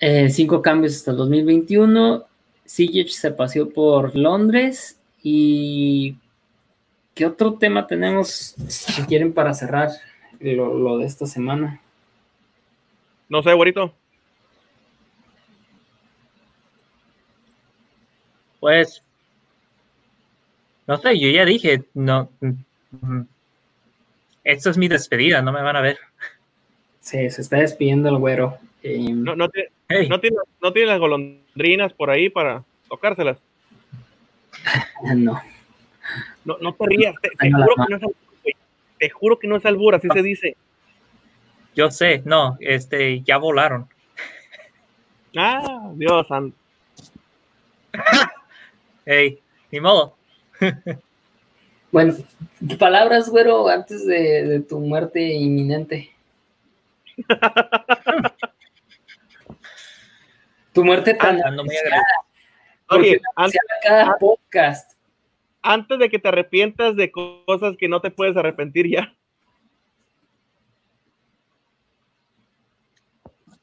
Eh, 0.00 0.30
cinco 0.30 0.62
cambios 0.62 0.96
hasta 0.96 1.10
el 1.12 1.18
2021. 1.18 2.24
Sijic 2.64 3.08
se 3.08 3.30
paseó 3.30 3.68
por 3.68 4.16
Londres 4.16 4.98
y 5.22 6.16
¿Qué 7.20 7.26
otro 7.26 7.52
tema 7.52 7.86
tenemos 7.86 8.54
si 8.68 9.02
quieren 9.02 9.34
para 9.34 9.52
cerrar 9.52 9.90
lo, 10.40 10.96
de 10.96 11.04
esta 11.04 11.26
semana? 11.26 11.80
No 13.28 13.42
sé, 13.42 13.52
güerito. 13.52 13.92
Pues, 18.58 19.02
no 20.86 20.96
sé, 20.96 21.18
yo 21.18 21.28
ya 21.28 21.44
dije, 21.44 21.84
no, 21.92 22.30
mm, 22.40 23.20
esta 24.44 24.70
es 24.70 24.78
mi 24.78 24.88
despedida, 24.88 25.42
no 25.42 25.52
me 25.52 25.60
van 25.60 25.76
a 25.76 25.82
ver. 25.82 25.98
Sí, 27.00 27.28
se 27.28 27.42
está 27.42 27.58
despidiendo 27.58 28.08
el 28.08 28.16
güero. 28.16 28.58
Em, 28.82 29.22
no, 29.22 29.36
no, 29.36 29.48
tiene, 29.48 29.68
no 30.60 30.72
tiene 30.72 30.88
las 30.88 30.98
golondrinas 30.98 31.92
por 31.92 32.10
ahí 32.10 32.28
para 32.28 32.64
tocárselas. 32.88 33.38
no. 35.16 35.40
No, 36.44 36.56
no 36.60 36.74
te 36.74 36.86
rías, 36.86 37.14
te, 37.20 37.52
juro 37.52 37.74
que 37.76 37.90
no 37.90 37.96
es 37.96 38.02
albur, 38.02 38.16
te 38.98 39.10
juro 39.10 39.38
que 39.38 39.46
no 39.46 39.56
es 39.56 39.66
albur, 39.66 39.94
así 39.94 40.08
se 40.12 40.22
dice. 40.22 40.56
Yo 41.76 41.90
sé, 41.90 42.22
no, 42.24 42.56
este, 42.60 43.20
ya 43.20 43.36
volaron. 43.36 43.88
Ah, 45.36 45.90
Dios 45.94 46.26
santo. 46.26 46.56
Ey, 49.06 49.38
ni 49.70 49.80
modo. 49.80 50.16
bueno, 51.92 52.14
palabras, 52.78 53.28
güero, 53.28 53.68
antes 53.68 54.06
de, 54.06 54.64
tu 54.68 54.80
muerte 54.80 55.22
inminente. 55.22 56.10
Tu 60.72 60.84
muerte 60.84 61.14
tan 61.14 61.40
ah, 61.44 61.50
no 61.50 61.64
me 61.64 61.74
Oye, 62.92 63.20
antes, 63.36 63.60
cada 63.82 64.16
podcast 64.18 65.00
antes 65.62 65.98
de 65.98 66.08
que 66.08 66.18
te 66.18 66.28
arrepientas 66.28 66.96
de 66.96 67.10
cosas 67.10 67.76
que 67.78 67.88
no 67.88 68.00
te 68.00 68.10
puedes 68.10 68.36
arrepentir 68.36 68.88
ya. 68.88 69.14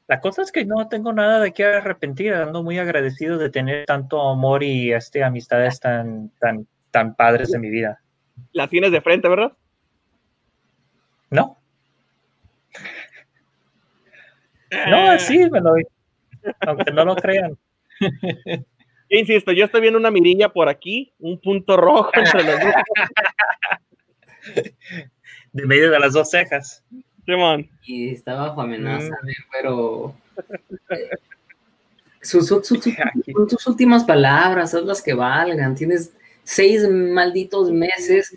La 0.08 0.22
cosa 0.22 0.42
es 0.42 0.54
que 0.54 0.64
no 0.64 0.88
tengo 0.88 1.12
nada 1.12 1.42
de 1.42 1.52
qué 1.52 1.66
arrepentir, 1.66 2.34
ando 2.34 2.64
muy 2.64 2.80
agradecido 2.80 3.38
de 3.38 3.50
tener 3.50 3.86
tanto 3.86 4.22
amor 4.22 4.64
y 4.64 4.94
este, 4.94 5.24
amistades 5.24 5.82
tan, 5.82 6.30
tan, 6.40 6.66
tan 6.92 7.14
padres 7.16 7.54
en 7.54 7.60
mi 7.60 7.70
vida. 7.70 8.02
La 8.54 8.70
tienes 8.70 8.92
de 8.92 9.02
frente, 9.02 9.28
¿verdad? 9.28 9.52
No. 11.30 11.58
No, 14.90 15.20
sí, 15.20 15.50
me 15.50 15.60
lo, 15.60 15.76
aunque 16.62 16.92
no 16.92 17.06
lo 17.06 17.16
crean. 17.16 17.58
Yo 19.10 19.20
insisto, 19.20 19.54
yo 19.54 19.64
estoy 19.64 19.80
viendo 19.80 19.98
una 19.98 20.12
mirilla 20.12 20.50
por 20.50 20.68
aquí, 20.68 21.14
un 21.20 21.40
punto 21.40 21.78
rojo 21.78 22.12
entre 22.14 22.44
los 22.44 22.60
dos. 22.60 22.74
De 25.54 25.66
medio 25.66 25.90
de 25.90 26.00
las 26.00 26.12
dos 26.12 26.30
cejas. 26.30 26.84
Simón. 27.26 27.70
Y 27.86 28.10
está 28.10 28.36
bajo 28.36 28.62
amenaza, 28.62 29.14
mm. 29.24 29.28
pero. 29.52 30.14
Eh, 30.90 31.10
sus, 32.22 32.52
últimas 33.66 34.04
palabras 34.04 34.72
son 34.72 34.88
las 34.88 35.02
que 35.02 35.14
valgan. 35.14 35.76
Tienes 35.76 36.14
seis 36.44 36.88
malditos 36.90 37.72
meses 37.72 38.36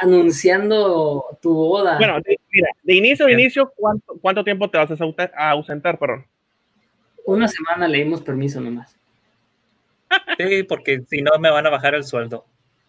anunciando 0.00 1.38
tu 1.42 1.52
boda. 1.52 1.98
Bueno, 1.98 2.18
mira, 2.50 2.68
de 2.82 2.94
inicio 2.94 3.26
a 3.26 3.32
inicio, 3.32 3.70
¿cuánto, 3.76 4.18
¿cuánto 4.20 4.44
tiempo 4.44 4.70
te 4.70 4.78
vas 4.78 4.90
a 4.90 5.50
ausentar, 5.50 5.98
perdón? 5.98 6.26
Una 7.28 7.46
semana 7.46 7.86
le 7.86 7.98
dimos 7.98 8.22
permiso 8.22 8.58
nomás. 8.58 8.96
Sí, 10.38 10.62
porque 10.62 11.02
si 11.02 11.20
no 11.20 11.32
me 11.38 11.50
van 11.50 11.66
a 11.66 11.68
bajar 11.68 11.94
el 11.94 12.02
sueldo. 12.02 12.46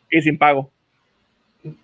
Y 0.09 0.21
sin 0.21 0.37
pago. 0.37 0.71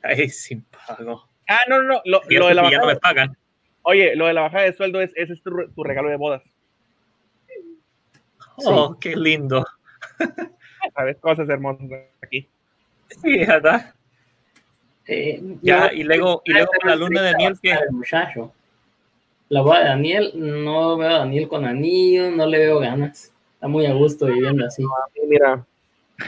Ay, 0.01 0.29
sin 0.29 0.61
pago. 0.61 1.27
Ah, 1.49 1.59
no, 1.67 1.83
no, 1.83 2.01
Lo, 2.05 2.21
lo 2.29 2.47
de 2.47 2.53
la 2.53 2.61
bajada, 2.61 2.81
no 2.81 2.87
me 2.87 2.95
pagan. 2.95 3.37
Oye, 3.81 4.15
lo 4.15 4.27
de 4.27 4.33
la 4.33 4.43
bajada 4.43 4.63
de 4.63 4.71
sueldo 4.71 5.01
es, 5.01 5.11
ese 5.17 5.33
es 5.33 5.43
tu, 5.43 5.51
regalo 5.83 6.09
de 6.09 6.15
bodas. 6.15 6.43
Oh, 8.55 8.97
qué 9.01 9.17
lindo. 9.17 9.65
sabes, 10.95 11.17
cosas 11.17 11.49
hermosas 11.49 11.89
aquí. 12.21 12.47
Sí, 13.21 13.37
¿verdad? 13.39 13.93
Eh, 15.07 15.41
Ya, 15.61 15.91
yo- 15.91 15.97
y 15.97 16.03
luego, 16.03 16.41
y 16.45 16.53
luego 16.53 16.71
la 16.85 16.95
luna 16.95 17.21
de 17.21 17.35
miel 17.35 17.59
que 17.61 17.71
el 17.71 17.91
muchacho. 17.91 18.53
La 19.49 19.61
boda 19.61 19.79
de 19.79 19.85
Daniel, 19.85 20.31
no 20.35 20.97
veo 20.97 21.09
a 21.09 21.19
Daniel 21.19 21.47
con 21.47 21.65
anillo, 21.65 22.31
no 22.31 22.45
le 22.47 22.57
veo 22.59 22.79
ganas. 22.79 23.31
Está 23.53 23.67
muy 23.67 23.85
a 23.85 23.93
gusto 23.93 24.25
viviendo 24.25 24.65
así. 24.65 24.83
Mira, 25.27 25.65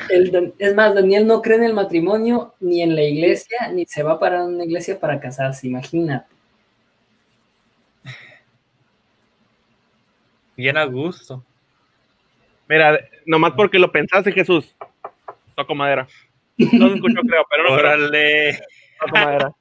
El 0.10 0.54
es 0.60 0.76
más, 0.76 0.94
Daniel 0.94 1.26
no 1.26 1.42
cree 1.42 1.58
en 1.58 1.64
el 1.64 1.74
matrimonio, 1.74 2.54
ni 2.60 2.82
en 2.82 2.96
la 2.96 3.04
iglesia, 3.04 3.72
ni 3.74 3.86
se 3.86 4.04
va 4.04 4.20
para 4.20 4.44
una 4.44 4.64
iglesia 4.66 5.00
para 5.00 5.20
casarse, 5.20 5.68
imagínate. 5.68 6.38
bien 10.58 10.76
a 10.76 10.86
gusto. 10.86 11.44
mira, 12.68 13.00
nomás 13.26 13.54
porque 13.54 13.78
lo 13.80 13.92
pensaste, 13.92 14.32
Jesús. 14.32 14.76
Toco 15.56 15.76
madera. 15.76 16.08
No 16.58 16.90
se 16.90 16.96
escuchó, 16.96 17.22
creo, 17.22 17.46
pero 17.50 17.64
no, 17.64 17.76
Órale. 17.76 18.60
toco 19.00 19.14
madera. 19.14 19.52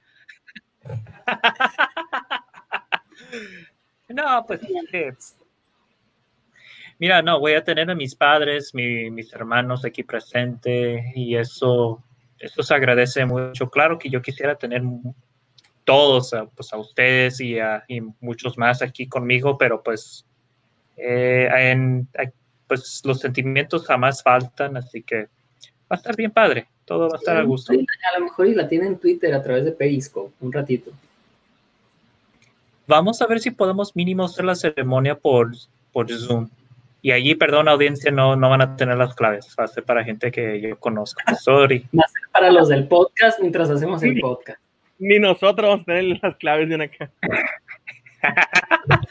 No, 4.08 4.44
pues 4.46 4.60
eh, 4.92 5.12
Mira, 6.98 7.20
no, 7.22 7.38
voy 7.40 7.52
a 7.52 7.64
tener 7.64 7.90
a 7.90 7.94
mis 7.94 8.14
padres, 8.14 8.74
mi- 8.74 9.10
mis 9.10 9.32
hermanos 9.32 9.84
aquí 9.84 10.02
presentes 10.02 11.04
y 11.14 11.36
eso, 11.36 12.02
eso 12.38 12.62
se 12.62 12.74
agradece 12.74 13.26
mucho. 13.26 13.68
Claro 13.68 13.98
que 13.98 14.08
yo 14.08 14.22
quisiera 14.22 14.56
tener 14.56 14.82
todos, 15.84 16.32
a, 16.32 16.46
pues 16.46 16.72
a 16.72 16.78
ustedes 16.78 17.40
y, 17.40 17.58
a, 17.58 17.84
y 17.86 18.00
muchos 18.20 18.56
más 18.56 18.80
aquí 18.82 19.06
conmigo, 19.08 19.58
pero 19.58 19.82
pues, 19.82 20.24
eh, 20.96 21.48
en- 21.52 22.08
pues 22.66 23.02
los 23.04 23.20
sentimientos 23.20 23.84
jamás 23.86 24.22
faltan, 24.22 24.76
así 24.76 25.02
que 25.02 25.24
va 25.24 25.90
a 25.90 25.94
estar 25.96 26.16
bien 26.16 26.30
padre, 26.32 26.66
todo 26.84 27.08
va 27.08 27.16
a 27.16 27.18
estar 27.18 27.36
a 27.36 27.42
gusto. 27.42 27.72
A 27.72 28.18
lo 28.18 28.24
mejor 28.24 28.46
y 28.48 28.54
la 28.54 28.66
tiene 28.68 28.86
en 28.86 28.98
Twitter 28.98 29.32
a 29.34 29.42
través 29.42 29.64
de 29.64 29.72
Periscope, 29.72 30.32
un 30.40 30.52
ratito. 30.52 30.90
Vamos 32.86 33.20
a 33.20 33.26
ver 33.26 33.40
si 33.40 33.50
podemos 33.50 33.96
mínimo 33.96 34.24
hacer 34.24 34.44
la 34.44 34.54
ceremonia 34.54 35.16
por, 35.16 35.52
por 35.92 36.10
Zoom. 36.10 36.48
Y 37.02 37.12
allí, 37.12 37.34
perdón, 37.34 37.68
audiencia, 37.68 38.10
no, 38.10 38.36
no 38.36 38.50
van 38.50 38.62
a 38.62 38.76
tener 38.76 38.96
las 38.96 39.14
claves. 39.14 39.54
Va 39.58 39.64
a 39.64 39.68
ser 39.68 39.84
para 39.84 40.04
gente 40.04 40.30
que 40.30 40.60
yo 40.60 40.78
conozco. 40.78 41.20
Sorry. 41.40 41.86
Va 41.96 42.04
a 42.04 42.08
ser 42.08 42.22
para 42.32 42.50
los 42.50 42.68
del 42.68 42.88
podcast 42.88 43.40
mientras 43.40 43.70
hacemos 43.70 44.02
el 44.02 44.20
podcast. 44.20 44.60
Ni 44.98 45.18
nosotros 45.18 45.68
vamos 45.68 45.82
a 45.82 45.84
tener 45.84 46.18
las 46.22 46.36
claves 46.36 46.68
de 46.68 46.74
una 46.74 46.88
casa. 46.88 47.12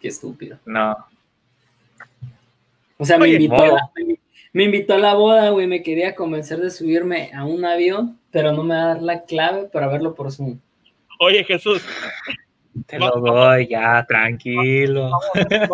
Qué 0.00 0.08
estúpido. 0.08 0.58
No. 0.64 0.96
O 2.96 3.04
sea, 3.04 3.16
me 3.16 3.24
Oye, 3.24 3.34
invitó, 3.34 3.62
a 3.62 3.66
la, 3.68 3.90
me 4.52 4.64
invitó 4.64 4.94
a 4.94 4.98
la 4.98 5.14
boda, 5.14 5.50
güey. 5.50 5.66
Me 5.66 5.82
quería 5.82 6.14
convencer 6.14 6.58
de 6.58 6.70
subirme 6.70 7.30
a 7.32 7.44
un 7.44 7.64
avión, 7.64 8.18
pero 8.30 8.52
no 8.52 8.64
me 8.64 8.74
va 8.74 8.82
a 8.82 8.86
dar 8.88 9.02
la 9.02 9.24
clave 9.24 9.64
para 9.64 9.88
verlo 9.88 10.14
por 10.14 10.32
Zoom. 10.32 10.58
Oye, 11.18 11.44
Jesús, 11.44 11.84
Te 12.86 12.98
lo 12.98 13.10
doy, 13.10 13.66
ya, 13.68 14.04
tranquilo. 14.06 15.02
vamos, 15.10 15.24
vamos- 15.34 15.68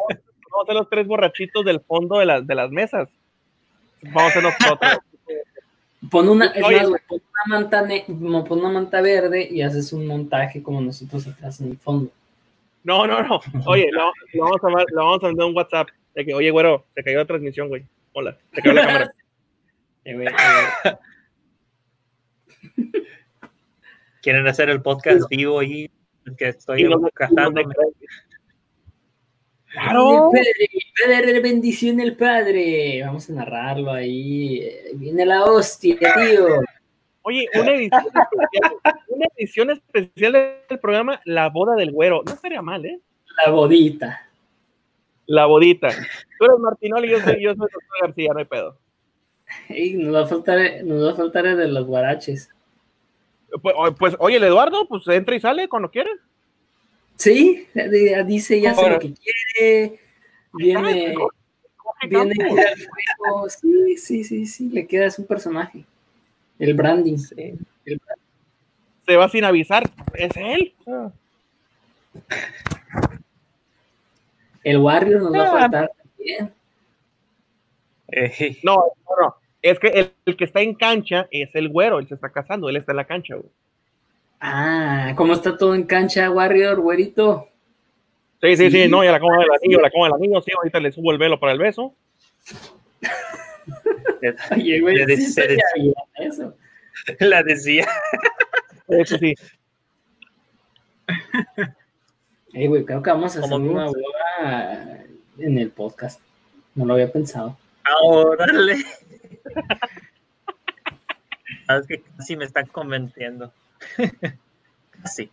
vamos 0.51 0.63
a 0.63 0.67
ser 0.67 0.75
los 0.75 0.89
tres 0.91 1.07
borrachitos 1.07 1.65
del 1.65 1.81
fondo 1.81 2.19
de, 2.19 2.27
las 2.27 2.47
de 2.47 2.55
las 2.55 2.71
mesas. 2.71 3.09
Vamos 4.03 4.31
a 4.31 4.35
ser 4.35 4.43
nosotros. 4.43 4.99
Pon 6.11 6.29
una, 6.29 6.47
es 6.47 6.63
Oye. 6.65 6.77
más, 6.79 6.89
güey, 6.89 7.03
pon 7.09 7.21
una 7.47 7.59
manta, 7.59 7.83
ne- 7.83 8.05
mo- 8.09 8.45
pon 8.45 8.59
una 8.61 8.69
manta 8.71 9.01
verde 9.01 9.49
y 9.51 9.63
haces 9.63 9.93
un 9.93 10.07
montaje 10.07 10.63
como 10.63 10.81
nosotros 10.81 11.27
atrás 11.27 11.61
en 11.61 11.71
el 11.73 11.79
fondo. 11.79 12.11
No, 12.85 13.07
no, 13.07 13.23
no. 13.23 13.41
Oye, 13.67 13.91
lo, 13.91 14.13
lo 14.35 14.45
vamos 14.45 14.61
a, 14.63 14.69
lo 14.93 15.05
vamos 15.05 15.23
a 15.23 15.27
mandar 15.29 15.47
un 15.47 15.57
WhatsApp. 15.57 15.89
De 16.15 16.25
que, 16.25 16.35
oye, 16.35 16.51
güero, 16.51 16.85
se 16.95 17.03
cayó 17.03 17.19
la 17.19 17.25
transmisión, 17.25 17.69
güey. 17.69 17.85
Hola, 18.13 18.37
se 18.53 18.61
cayó 18.63 18.75
la 18.75 18.83
cámara. 18.87 19.15
¿Quieren 24.25 24.47
hacer 24.49 24.71
el 24.71 24.81
podcast 24.81 25.29
vivo 25.29 25.61
ahí? 25.61 25.91
Que 26.39 26.49
estoy 26.49 26.81
Y 26.81 26.85
nos- 26.89 27.03
casándome. 27.13 27.75
Claro. 29.71 30.31
Padre, 31.05 31.41
bendición 31.41 32.01
el 32.01 32.17
padre. 32.17 33.03
Vamos 33.05 33.29
a 33.29 33.33
narrarlo 33.35 33.93
ahí. 33.93 34.67
Viene 34.95 35.27
la 35.27 35.45
hostia, 35.45 35.99
tío. 35.99 36.47
Oye, 37.23 37.49
una 37.55 37.73
edición 37.73 38.05
especial, 38.07 38.73
una 39.09 39.27
edición 39.37 39.71
especial 39.71 40.33
del 40.33 40.79
programa 40.79 41.21
La 41.25 41.49
Boda 41.51 41.75
del 41.77 41.91
Güero. 41.93 42.23
No 42.25 42.33
estaría 42.33 42.63
mal, 42.63 42.85
¿eh? 42.87 43.01
La 43.45 43.51
bodita. 43.53 44.21
La 45.27 45.47
bodita. 45.47 45.89
Tú 46.39 46.45
eres 46.45 46.59
Martinoli 46.59 47.09
y 47.09 47.11
yo 47.11 47.21
soy, 47.21 47.43
yo 47.43 47.55
soy 47.55 47.69
García, 48.01 48.31
no 48.33 48.39
hay 48.39 48.45
pedo. 48.45 48.79
Ey, 49.69 49.95
nos 49.95 50.15
va 50.15 50.21
a 50.23 50.27
faltar, 50.27 50.59
nos 50.85 51.05
va 51.07 51.13
a 51.13 51.15
faltar 51.17 51.47
el 51.47 51.57
de 51.57 51.69
los 51.69 51.87
guaraches. 51.87 52.54
Pues, 53.63 53.75
pues, 53.99 54.17
oye, 54.19 54.37
el 54.37 54.45
Eduardo, 54.45 54.87
pues 54.89 55.07
entra 55.09 55.35
y 55.37 55.41
sale 55.41 55.69
cuando 55.69 55.91
quiera. 55.91 56.11
Sí, 57.17 57.69
dice 58.27 58.61
ya 58.61 58.73
hace 58.73 58.81
Ahora. 58.81 58.95
lo 58.95 59.01
que 59.01 59.15
quiere. 59.15 60.01
Viene, 60.53 61.15
viene 62.09 62.35
fuego. 62.37 63.49
Sí, 63.49 63.97
sí, 63.97 64.25
sí, 64.25 64.47
sí. 64.47 64.69
Le 64.71 64.87
queda 64.87 65.07
es 65.07 65.19
un 65.19 65.27
personaje. 65.27 65.85
El 66.59 66.75
branding. 66.75 67.17
Sí. 67.19 67.55
Se 69.07 69.17
va 69.17 69.29
sin 69.29 69.45
avisar. 69.45 69.89
Es 70.15 70.37
él. 70.37 70.75
Ah. 70.87 71.11
El 74.63 74.79
Warrior 74.79 75.23
nos 75.23 75.33
va 75.35 75.43
a 75.45 75.47
Ah. 75.49 75.61
faltar 75.61 75.93
también. 76.17 76.53
Eh, 78.09 78.59
No, 78.63 78.77
no, 78.77 79.17
no. 79.27 79.37
Es 79.65 79.79
que 79.79 79.89
el, 79.89 80.13
el 80.27 80.37
que 80.37 80.45
está 80.45 80.61
en 80.61 80.75
cancha 80.75 81.27
es 81.31 81.55
el 81.55 81.71
güero, 81.71 81.99
él 81.99 82.07
se 82.07 82.15
está 82.15 82.29
casando, 82.29 82.69
él 82.69 82.77
está 82.77 82.93
en 82.93 82.97
la 82.97 83.07
cancha, 83.07 83.37
güey. 83.37 83.49
Ah, 84.39 85.15
¿cómo 85.17 85.33
está 85.33 85.57
todo 85.57 85.75
en 85.75 85.85
cancha, 85.85 86.31
Warrior, 86.31 86.81
güerito? 86.81 87.49
Sí, 88.43 88.59
sí, 88.59 88.71
sí, 88.71 88.83
Sí. 88.83 88.89
no, 88.91 89.03
ya 89.03 89.13
la 89.13 89.21
como 89.21 89.41
del 89.41 89.49
anillo, 89.51 89.81
la 89.81 89.91
como 89.91 90.05
del 90.05 90.13
anillo, 90.13 90.43
sí, 90.43 90.53
ahorita 90.55 90.81
le 90.81 90.93
subo 90.93 91.13
el 91.13 91.19
velo 91.19 91.41
para 91.41 91.55
el 91.55 91.59
beso. 91.59 91.95
Oye, 94.55 94.81
güey, 94.81 94.97
Le 94.97 95.17
sí 95.17 95.41
bien 95.77 95.95
eso. 96.17 96.55
la 97.21 97.43
decía. 97.43 97.89
Eso 98.89 99.17
sí. 99.17 99.35
Ey, 102.53 102.67
güey, 102.67 102.85
creo 102.85 103.03
que 103.03 103.11
vamos 103.11 103.35
a 103.35 103.41
hacer 103.41 103.59
una 103.59 103.87
boda 103.87 105.05
en 105.39 105.59
el 105.59 105.71
podcast. 105.71 106.21
No 106.75 106.85
lo 106.85 106.93
había 106.93 107.11
pensado. 107.11 107.57
Ah, 107.85 108.35
Órale. 109.45 109.65
Ah, 111.69 111.81
que 111.87 112.03
casi 112.19 112.37
me 112.37 112.45
están 112.45 112.67
convenciendo. 112.67 113.51
Casi. 115.03 115.31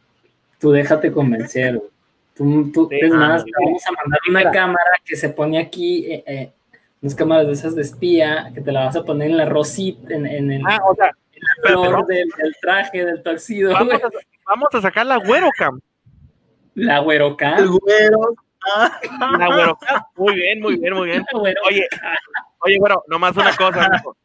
Tú 0.59 0.71
déjate 0.71 1.11
convencer. 1.11 1.81
Tú, 2.35 2.71
tú- 2.71 2.87
Sí, 2.89 2.99
es 3.01 3.11
ah, 3.11 3.17
más, 3.17 3.43
te 3.43 3.51
vamos 3.63 3.83
a 3.85 3.91
mandar 3.91 4.19
una 4.29 4.51
cámara 4.51 4.91
que 5.03 5.15
se 5.17 5.27
pone 5.29 5.59
aquí, 5.59 6.05
eh, 6.11 6.23
eh, 6.25 6.51
unas 7.01 7.15
cámaras 7.15 7.47
de 7.47 7.53
esas 7.53 7.75
de 7.75 7.81
espía, 7.81 8.49
que 8.53 8.61
te 8.61 8.71
la 8.71 8.85
vas 8.85 8.95
a 8.95 9.03
poner 9.03 9.29
en 9.31 9.37
la 9.37 9.45
rosita, 9.45 10.13
en, 10.13 10.25
en 10.25 10.51
el 10.51 10.61
Ah, 10.65 10.79
o 10.85 10.95
sea, 10.95 11.11
flor 11.63 11.89
pero- 11.89 12.05
del, 12.05 12.29
del 12.37 12.55
traje, 12.61 13.05
del 13.05 13.21
tuxedo, 13.23 13.73
vamos 13.73 13.93
a, 13.95 14.09
vamos 14.47 14.69
a 14.73 14.81
sacar 14.81 15.05
la 15.05 15.17
güero 15.17 15.49
cam. 15.57 15.81
La 16.75 16.99
güerocam. 16.99 17.57
El 17.59 17.69
güero. 17.69 18.35
Ah. 18.73 18.99
La 19.37 19.47
güero 19.53 19.75
cam. 19.77 20.01
Muy 20.15 20.35
bien, 20.35 20.61
muy 20.61 20.77
bien, 20.77 20.93
muy 20.93 21.09
bien. 21.09 21.25
Oye, 21.67 21.87
oye, 22.61 22.77
bueno, 22.79 23.03
nomás 23.07 23.35
una 23.37 23.55
cosa, 23.55 23.89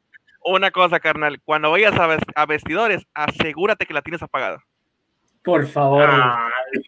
una 0.44 0.70
cosa, 0.70 1.00
carnal. 1.00 1.40
Cuando 1.44 1.70
vayas 1.70 1.98
a, 1.98 2.06
ves- 2.06 2.20
a 2.34 2.46
vestidores, 2.46 3.06
asegúrate 3.14 3.86
que 3.86 3.94
la 3.94 4.02
tienes 4.02 4.22
apagada. 4.22 4.62
Por 5.42 5.66
favor. 5.66 6.08
Ay. 6.10 6.82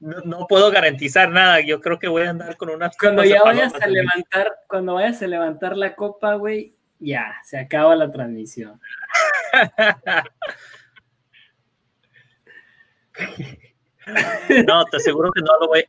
No, 0.00 0.20
no 0.24 0.46
puedo 0.48 0.70
garantizar 0.70 1.30
nada. 1.30 1.60
Yo 1.60 1.80
creo 1.80 1.98
que 1.98 2.08
voy 2.08 2.22
a 2.22 2.30
andar 2.30 2.56
con 2.56 2.70
unas. 2.70 2.96
Cuando 2.96 3.24
ya 3.24 3.42
vayas 3.42 3.74
a 3.74 3.86
levantar, 3.86 4.52
cuando 4.68 4.94
vayas 4.94 5.22
a 5.22 5.26
levantar 5.26 5.76
la 5.76 5.94
copa, 5.94 6.34
güey, 6.34 6.74
ya, 6.98 7.36
se 7.44 7.58
acaba 7.58 7.94
la 7.94 8.10
transmisión. 8.10 8.80
No, 14.66 14.84
te 14.86 14.96
aseguro 14.96 15.30
que 15.32 15.40
no 15.42 15.58
lo 15.60 15.68
voy, 15.68 15.84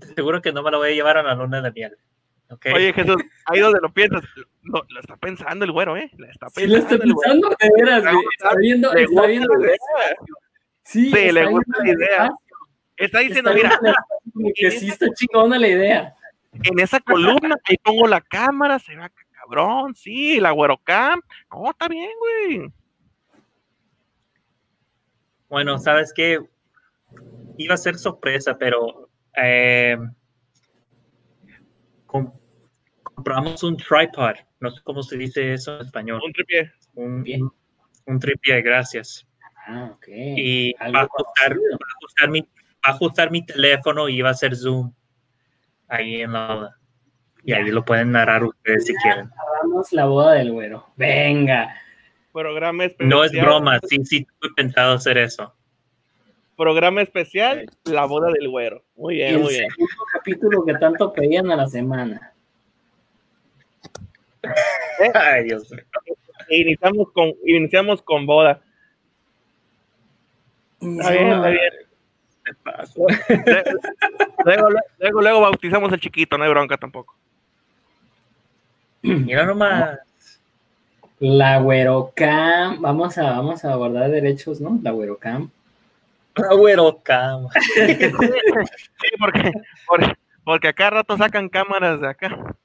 te 0.00 0.06
aseguro 0.12 0.40
que 0.42 0.52
no 0.52 0.62
me 0.62 0.70
lo 0.70 0.78
voy 0.78 0.90
a 0.90 0.94
llevar 0.94 1.16
a 1.18 1.22
la 1.22 1.34
luna 1.34 1.60
de 1.60 1.70
miel. 1.72 1.96
¿ok? 2.50 2.66
Oye, 2.74 2.92
Jesús, 2.92 3.16
ahí 3.46 3.60
donde 3.60 3.80
lo 3.80 3.92
piensas, 3.92 4.22
lo, 4.62 4.84
lo 4.88 5.00
está 5.00 5.16
pensando 5.16 5.64
el 5.64 5.72
güero, 5.72 5.96
¿eh? 5.96 6.10
La 6.18 6.28
está 6.30 6.48
Sí, 6.50 6.66
lo 6.66 6.78
estoy 6.78 6.98
pensando 6.98 7.48
de 7.48 7.70
veras, 7.76 8.02
güey. 8.02 8.24
Está 8.36 8.54
viendo, 8.56 8.92
le 8.92 9.02
está 9.02 9.26
viendo 9.26 9.54
la 9.54 9.66
idea. 9.66 9.76
Sí, 10.82 11.04
Sí, 11.04 11.10
le 11.12 11.28
está 11.40 11.46
gusta 11.46 11.78
la 11.84 11.90
idea. 11.90 12.30
Está 12.96 13.18
diciendo, 13.20 13.50
Está 13.52 13.80
mira, 13.80 14.52
que 14.54 14.70
sí 14.72 14.88
está 14.88 15.06
chingona 15.14 15.58
la 15.58 15.68
idea. 15.68 16.14
en 16.52 16.78
esa 16.80 17.00
columna, 17.00 17.56
ahí 17.64 17.76
pongo 17.82 18.06
la 18.08 18.20
cámara, 18.20 18.78
se 18.78 18.96
va 18.96 19.10
cabrón, 19.32 19.94
sí, 19.94 20.38
la 20.40 20.50
güero 20.50 20.76
cam. 20.78 21.20
No, 21.50 21.70
está 21.70 21.88
bien, 21.88 22.10
güey. 22.18 22.70
Bueno, 25.48 25.78
¿sabes 25.78 26.12
qué? 26.14 26.40
Iba 27.56 27.74
a 27.74 27.78
ser 27.78 27.96
sorpresa, 27.96 28.56
pero 28.58 29.10
eh, 29.36 29.96
com- 32.06 32.32
compramos 33.02 33.62
un 33.62 33.76
tripod. 33.76 34.34
No 34.60 34.70
sé 34.70 34.80
cómo 34.84 35.02
se 35.02 35.16
dice 35.16 35.52
eso 35.54 35.76
en 35.76 35.86
español. 35.86 36.20
Un 36.24 36.32
tripié. 36.32 36.72
Un, 36.94 37.24
un, 37.40 37.52
un 38.06 38.18
tripié, 38.18 38.62
gracias. 38.62 39.26
Ah, 39.66 39.90
ok. 39.94 40.06
Y 40.08 40.74
Algo 40.78 40.94
va 40.94 41.00
a, 41.00 41.04
ajustar, 41.04 41.48
conocido. 41.54 41.78
va 41.78 41.86
a 41.86 41.94
ajustar 41.98 42.30
mi, 42.30 42.40
va 42.40 42.46
a 42.82 42.90
ajustar 42.90 43.30
mi 43.30 43.46
teléfono 43.46 44.08
y 44.08 44.20
va 44.22 44.28
a 44.28 44.32
hacer 44.32 44.56
zoom 44.56 44.92
ahí 45.88 46.22
en 46.22 46.32
la 46.32 46.54
boda. 46.54 46.76
Y 47.44 47.52
ahí 47.52 47.70
lo 47.70 47.84
pueden 47.84 48.12
narrar 48.12 48.44
ustedes 48.44 48.86
si 48.86 48.94
quieren. 48.96 49.30
Hagamos 49.56 49.92
la 49.92 50.04
boda 50.06 50.34
del 50.34 50.52
güero. 50.52 50.86
Venga. 50.96 51.74
Programa 52.32 52.84
especial. 52.84 53.08
No 53.08 53.24
es 53.24 53.32
broma, 53.32 53.78
sí, 53.88 54.04
sí, 54.04 54.26
tuve 54.38 54.52
pensado 54.54 54.94
hacer 54.94 55.16
eso. 55.18 55.54
Programa 56.60 57.00
especial, 57.00 57.64
la 57.84 58.04
boda 58.04 58.30
del 58.30 58.46
güero. 58.50 58.84
Muy 58.94 59.14
bien, 59.14 59.36
el 59.36 59.40
muy 59.40 59.54
bien. 59.54 59.68
capítulo 60.12 60.62
que 60.62 60.74
tanto 60.74 61.10
pedían 61.10 61.50
a 61.50 61.56
la 61.56 61.66
semana. 61.66 62.34
Ay, 65.14 65.44
Dios 65.44 65.70
mío. 65.70 65.82
Iniciamos 66.50 67.12
con, 67.12 67.32
iniciamos 67.46 68.02
con 68.02 68.26
boda. 68.26 68.60
Está 70.82 71.12
bien, 71.12 71.28
está 71.32 71.48
bien. 71.48 71.72
Luego, 74.44 74.68
luego, 74.98 75.20
luego 75.22 75.40
bautizamos 75.40 75.90
al 75.94 76.00
chiquito, 76.00 76.36
no 76.36 76.44
hay 76.44 76.50
bronca 76.50 76.76
tampoco. 76.76 77.16
Mira 79.00 79.46
nomás. 79.46 79.98
La 81.20 81.58
güerocam. 81.58 82.82
Vamos 82.82 83.16
a, 83.16 83.30
vamos 83.30 83.64
a 83.64 83.74
guardar 83.76 84.10
derechos, 84.10 84.60
¿no? 84.60 84.78
La 84.82 84.90
güerocam. 84.90 85.50
Güero, 86.34 87.00
cama. 87.02 87.50
Sí, 89.00 89.16
porque, 89.18 89.52
porque, 89.86 90.12
porque 90.44 90.68
acá 90.68 90.90
rato 90.90 91.16
sacan 91.16 91.48
cámaras 91.48 92.00
de 92.00 92.08
acá. 92.08 92.56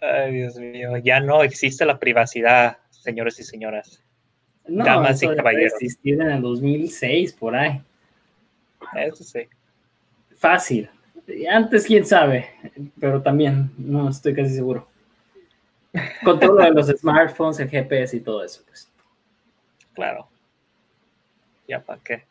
Ay, 0.00 0.32
Dios 0.32 0.56
mío. 0.56 0.96
Ya 0.98 1.20
no 1.20 1.42
existe 1.42 1.84
la 1.84 1.98
privacidad, 1.98 2.78
señores 2.90 3.38
y 3.38 3.44
señoras. 3.44 4.02
No, 4.66 4.84
Damas 4.84 5.22
y 5.22 5.26
eso 5.26 5.36
caballeros. 5.36 5.74
existir 5.74 6.20
en 6.20 6.30
el 6.30 6.42
2006, 6.42 7.34
por 7.34 7.54
ahí. 7.54 7.82
Eso 8.96 9.22
sí. 9.22 9.40
Fácil. 10.36 10.88
Antes, 11.50 11.86
quién 11.86 12.04
sabe, 12.04 12.50
pero 12.98 13.22
también 13.22 13.70
no 13.78 14.08
estoy 14.08 14.34
casi 14.34 14.54
seguro. 14.54 14.88
Con 16.24 16.40
todo 16.40 16.54
lo 16.54 16.64
de 16.64 16.70
los 16.70 16.86
smartphones, 16.98 17.60
el 17.60 17.68
GPS 17.68 18.16
y 18.16 18.20
todo 18.20 18.44
eso, 18.44 18.62
pues. 18.66 18.90
Claro. 19.94 20.28
Ya 21.68 21.80
para 21.80 22.00
qué. 22.02 22.24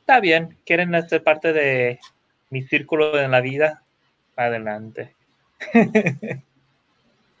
Está 0.00 0.20
bien. 0.20 0.56
¿Quieren 0.64 0.94
hacer 0.94 1.22
parte 1.22 1.52
de 1.52 2.00
mi 2.48 2.62
círculo 2.62 3.18
en 3.20 3.30
la 3.30 3.40
vida? 3.40 3.82
Adelante. 4.36 5.14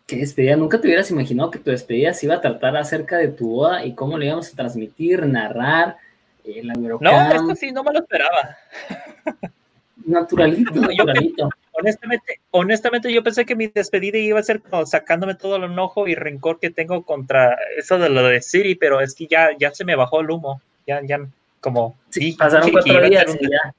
Qué 0.06 0.16
despedida. 0.16 0.56
Nunca 0.56 0.80
te 0.80 0.88
hubieras 0.88 1.10
imaginado 1.10 1.52
que 1.52 1.60
tu 1.60 1.70
despedida 1.70 2.12
se 2.12 2.26
iba 2.26 2.34
a 2.34 2.40
tratar 2.40 2.76
acerca 2.76 3.16
de 3.16 3.28
tu 3.28 3.50
boda 3.50 3.84
y 3.84 3.94
cómo 3.94 4.18
le 4.18 4.26
íbamos 4.26 4.52
a 4.52 4.56
transmitir, 4.56 5.24
narrar, 5.24 5.96
eh, 6.44 6.62
la 6.64 6.74
No, 6.74 7.32
esto 7.32 7.54
sí, 7.54 7.70
no 7.70 7.84
me 7.84 7.92
lo 7.92 8.00
esperaba. 8.00 8.56
Naturalito, 10.04 10.74
naturalito. 10.80 11.48
Honestamente, 11.80 12.40
honestamente, 12.50 13.12
yo 13.12 13.22
pensé 13.22 13.44
que 13.44 13.56
mi 13.56 13.66
despedida 13.68 14.18
iba 14.18 14.38
a 14.38 14.42
ser 14.42 14.60
como 14.62 14.86
sacándome 14.86 15.34
todo 15.34 15.56
el 15.56 15.64
enojo 15.64 16.06
y 16.08 16.14
rencor 16.14 16.58
que 16.60 16.70
tengo 16.70 17.04
contra 17.04 17.56
eso 17.76 17.98
de 17.98 18.08
lo 18.08 18.22
de 18.22 18.42
Siri, 18.42 18.74
pero 18.74 19.00
es 19.00 19.14
que 19.14 19.26
ya, 19.26 19.50
ya 19.58 19.72
se 19.72 19.84
me 19.84 19.96
bajó 19.96 20.20
el 20.20 20.30
humo. 20.30 20.60
Ya, 20.86 21.00
ya, 21.02 21.18
como. 21.60 21.96
Sí, 22.10 22.32
sí, 22.32 22.36
pasaron 22.38 22.66
sí, 22.66 22.72
cuatro 22.72 22.98
a 22.98 23.00
días 23.02 23.24
un- 23.28 23.38
y 23.40 23.50
ya. 23.50 23.74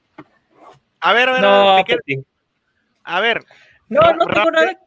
A 1.00 1.12
ver, 1.12 1.28
a 1.28 1.32
ver, 1.32 1.40
No, 1.42 1.48
a 1.48 1.74
ver, 1.76 1.84
pues 1.86 1.98
¿qué 2.06 2.14
sí. 2.14 2.24
A 3.04 3.20
ver, 3.20 3.44
no, 3.88 4.00
no 4.00 4.26
tengo 4.26 4.50
Rápido. 4.50 4.52
nada. 4.52 4.78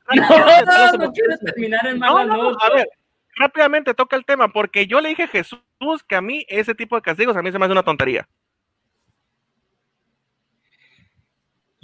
No, 0.65 0.91
no, 0.97 1.05
no 1.05 1.11
quieres 1.11 1.39
terminar 1.39 1.85
en 1.87 1.99
mala 1.99 2.25
no, 2.25 2.49
a 2.59 2.69
ver, 2.73 2.87
rápidamente 3.35 3.93
toca 3.93 4.15
el 4.15 4.25
tema, 4.25 4.47
porque 4.47 4.87
yo 4.87 5.01
le 5.01 5.09
dije 5.09 5.23
a 5.23 5.27
Jesús 5.27 5.61
que 6.07 6.15
a 6.15 6.21
mí 6.21 6.45
ese 6.47 6.73
tipo 6.73 6.95
de 6.95 7.01
castigos 7.01 7.35
a 7.35 7.41
mí 7.41 7.51
se 7.51 7.59
me 7.59 7.65
hace 7.65 7.73
una 7.73 7.83
tontería. 7.83 8.27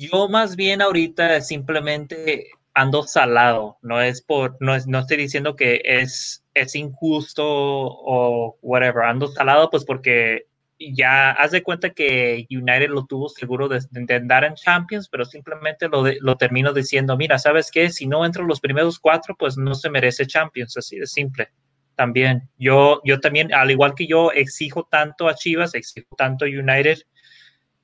Yo 0.10 0.28
más 0.30 0.56
bien 0.56 0.82
ahorita 0.82 1.42
simplemente 1.42 2.48
ando 2.74 3.04
salado, 3.04 3.78
no 3.82 4.02
es 4.02 4.22
por, 4.22 4.58
no 4.60 4.74
es, 4.76 4.88
no 4.88 5.00
estoy 5.00 5.18
diciendo 5.18 5.56
que 5.56 5.82
es, 5.84 6.44
es 6.54 6.76
injusto 6.76 7.44
o 7.46 8.58
whatever, 8.62 9.04
ando 9.04 9.28
salado 9.28 9.70
pues 9.70 9.84
porque 9.86 10.46
ya 10.80 11.32
haz 11.32 11.52
de 11.52 11.62
cuenta 11.62 11.92
que 11.92 12.48
United 12.50 12.90
lo 12.90 13.06
tuvo 13.06 13.30
seguro 13.30 13.68
de, 13.68 13.82
de 13.92 14.16
andar 14.16 14.44
en 14.46 14.56
Champions, 14.56 15.08
pero 15.10 15.26
simplemente 15.26 15.88
lo, 15.90 16.02
de- 16.04 16.18
lo 16.22 16.36
termino 16.38 16.74
diciendo, 16.74 17.16
mira, 17.18 17.38
¿sabes 17.38 17.70
qué? 17.70 17.90
Si 17.92 18.08
no 18.08 18.26
entro 18.26 18.42
en 18.44 18.48
los 18.48 18.62
primeros 18.62 18.98
cuatro, 19.00 19.36
pues 19.38 19.58
no 19.58 19.76
se 19.76 19.90
merece 19.92 20.26
Champions, 20.26 20.76
así 20.78 20.98
de 20.98 21.06
simple. 21.06 21.50
También, 21.96 22.50
yo, 22.58 23.02
yo 23.04 23.20
también, 23.20 23.54
al 23.54 23.70
igual 23.70 23.94
que 23.96 24.08
yo 24.08 24.32
exijo 24.32 24.88
tanto 24.90 25.28
a 25.28 25.36
Chivas, 25.36 25.76
exijo 25.76 26.16
tanto 26.18 26.46
a 26.46 26.48
United, 26.48 26.98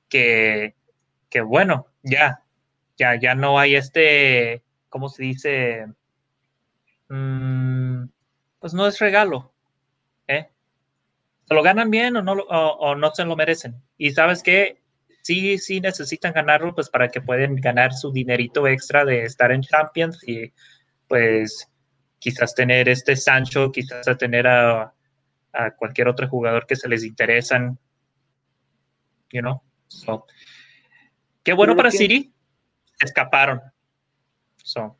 que, 0.08 0.74
que 1.30 1.40
bueno, 1.40 1.86
ya, 2.02 2.42
ya, 2.96 3.18
ya 3.20 3.34
no 3.34 3.58
hay 3.58 3.76
este, 3.76 4.62
¿cómo 4.88 5.08
se 5.08 5.22
dice? 5.22 5.86
Mm, 7.08 8.04
pues 8.58 8.74
no 8.74 8.86
es 8.86 8.98
regalo, 8.98 9.52
¿eh? 10.26 10.48
¿Se 11.46 11.54
lo 11.54 11.62
ganan 11.62 11.90
bien 11.90 12.16
o 12.16 12.22
no, 12.22 12.32
o, 12.32 12.68
o 12.78 12.94
no 12.94 13.10
se 13.14 13.24
lo 13.24 13.36
merecen? 13.36 13.80
Y 13.96 14.10
sabes 14.10 14.42
qué, 14.42 14.80
sí, 15.22 15.58
sí 15.58 15.80
necesitan 15.80 16.32
ganarlo, 16.32 16.74
pues 16.74 16.90
para 16.90 17.08
que 17.08 17.20
puedan 17.20 17.56
ganar 17.56 17.92
su 17.92 18.12
dinerito 18.12 18.66
extra 18.66 19.04
de 19.04 19.24
estar 19.24 19.52
en 19.52 19.62
Champions 19.62 20.26
y 20.26 20.52
pues 21.08 21.70
quizás 22.18 22.54
tener 22.54 22.88
este 22.88 23.16
Sancho, 23.16 23.70
quizás 23.72 24.06
tener 24.18 24.46
a, 24.46 24.92
a 25.52 25.70
cualquier 25.72 26.08
otro 26.08 26.28
jugador 26.28 26.66
que 26.66 26.76
se 26.76 26.88
les 26.88 27.04
interesan, 27.04 27.78
you 29.32 29.40
know. 29.40 29.62
Qué 31.48 31.54
bueno 31.54 31.72
Pero 31.72 31.76
para 31.78 31.90
que- 31.90 31.96
City. 31.96 32.30
Escaparon. 33.00 33.62
So, 34.62 34.98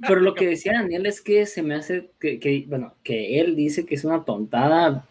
Pero 0.00 0.16
lo 0.20 0.34
que 0.34 0.48
decía 0.48 0.72
Daniel 0.72 1.06
es 1.06 1.20
que 1.20 1.46
se 1.46 1.62
me 1.62 1.76
hace 1.76 2.10
que, 2.18 2.40
que, 2.40 2.64
bueno, 2.66 2.96
que 3.04 3.38
él 3.38 3.54
dice 3.54 3.86
que 3.86 3.94
es 3.94 4.04
una 4.04 4.24
tontada 4.24 5.06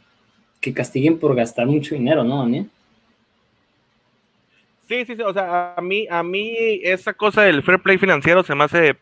que 0.59 0.73
castiguen 0.73 1.17
por 1.17 1.33
gastar 1.33 1.65
mucho 1.65 1.95
dinero, 1.95 2.25
¿no, 2.25 2.39
Daniel? 2.39 2.69
Sí, 4.89 5.05
sí, 5.05 5.15
sí, 5.15 5.21
o 5.21 5.31
sea, 5.31 5.75
a 5.77 5.81
mí, 5.81 6.07
a 6.09 6.23
mí 6.23 6.53
esa 6.83 7.13
cosa 7.13 7.43
del 7.43 7.63
fair 7.63 7.79
play 7.81 7.97
financiero 7.97 8.43
se 8.43 8.53
me 8.53 8.65
hace 8.65 8.97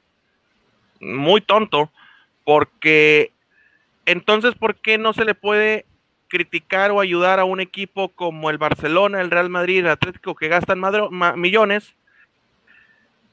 muy 0.99 1.41
tonto, 1.41 1.91
porque 2.43 3.31
entonces, 4.05 4.53
¿por 4.53 4.75
qué 4.75 4.99
no 4.99 5.11
se 5.13 5.25
le 5.25 5.33
puede 5.33 5.87
criticar 6.37 6.89
o 6.89 6.99
ayudar 6.99 7.39
a 7.39 7.43
un 7.45 7.59
equipo 7.59 8.09
como 8.09 8.49
el 8.49 8.57
Barcelona, 8.57 9.21
el 9.21 9.29
Real 9.29 9.51
Madrid, 9.51 9.81
el 9.81 9.87
Atlético, 9.87 10.33
que 10.33 10.47
gastan 10.47 10.79
madro- 10.79 11.11
ma- 11.11 11.35
millones, 11.35 11.93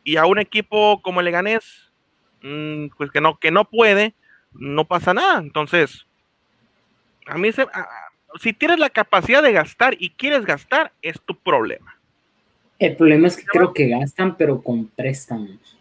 y 0.05 0.17
a 0.19 0.27
un 0.27 0.39
equipo 0.39 1.01
como 1.01 1.21
el 1.21 1.25
Leganés, 1.25 1.91
mm, 2.43 2.89
pues 2.99 3.11
que 3.11 3.23
no, 3.23 3.39
que 3.39 3.51
no 3.51 3.65
puede, 3.65 4.13
no 4.53 4.85
pasa 4.85 5.15
nada. 5.15 5.39
Entonces, 5.41 6.07
a 7.27 7.39
mí 7.39 7.51
se, 7.53 7.63
a- 7.63 7.89
si 8.39 8.53
tienes 8.53 8.79
la 8.79 8.91
capacidad 8.91 9.43
de 9.43 9.53
gastar 9.53 9.97
y 9.99 10.11
quieres 10.11 10.45
gastar, 10.45 10.93
es 11.01 11.19
tu 11.23 11.35
problema. 11.35 11.97
El 12.79 12.97
problema 12.97 13.29
es 13.29 13.37
que 13.39 13.45
creo 13.45 13.73
que 13.73 13.89
gastan, 13.89 14.37
pero 14.37 14.61
con 14.63 14.87
préstamos. 14.89 15.79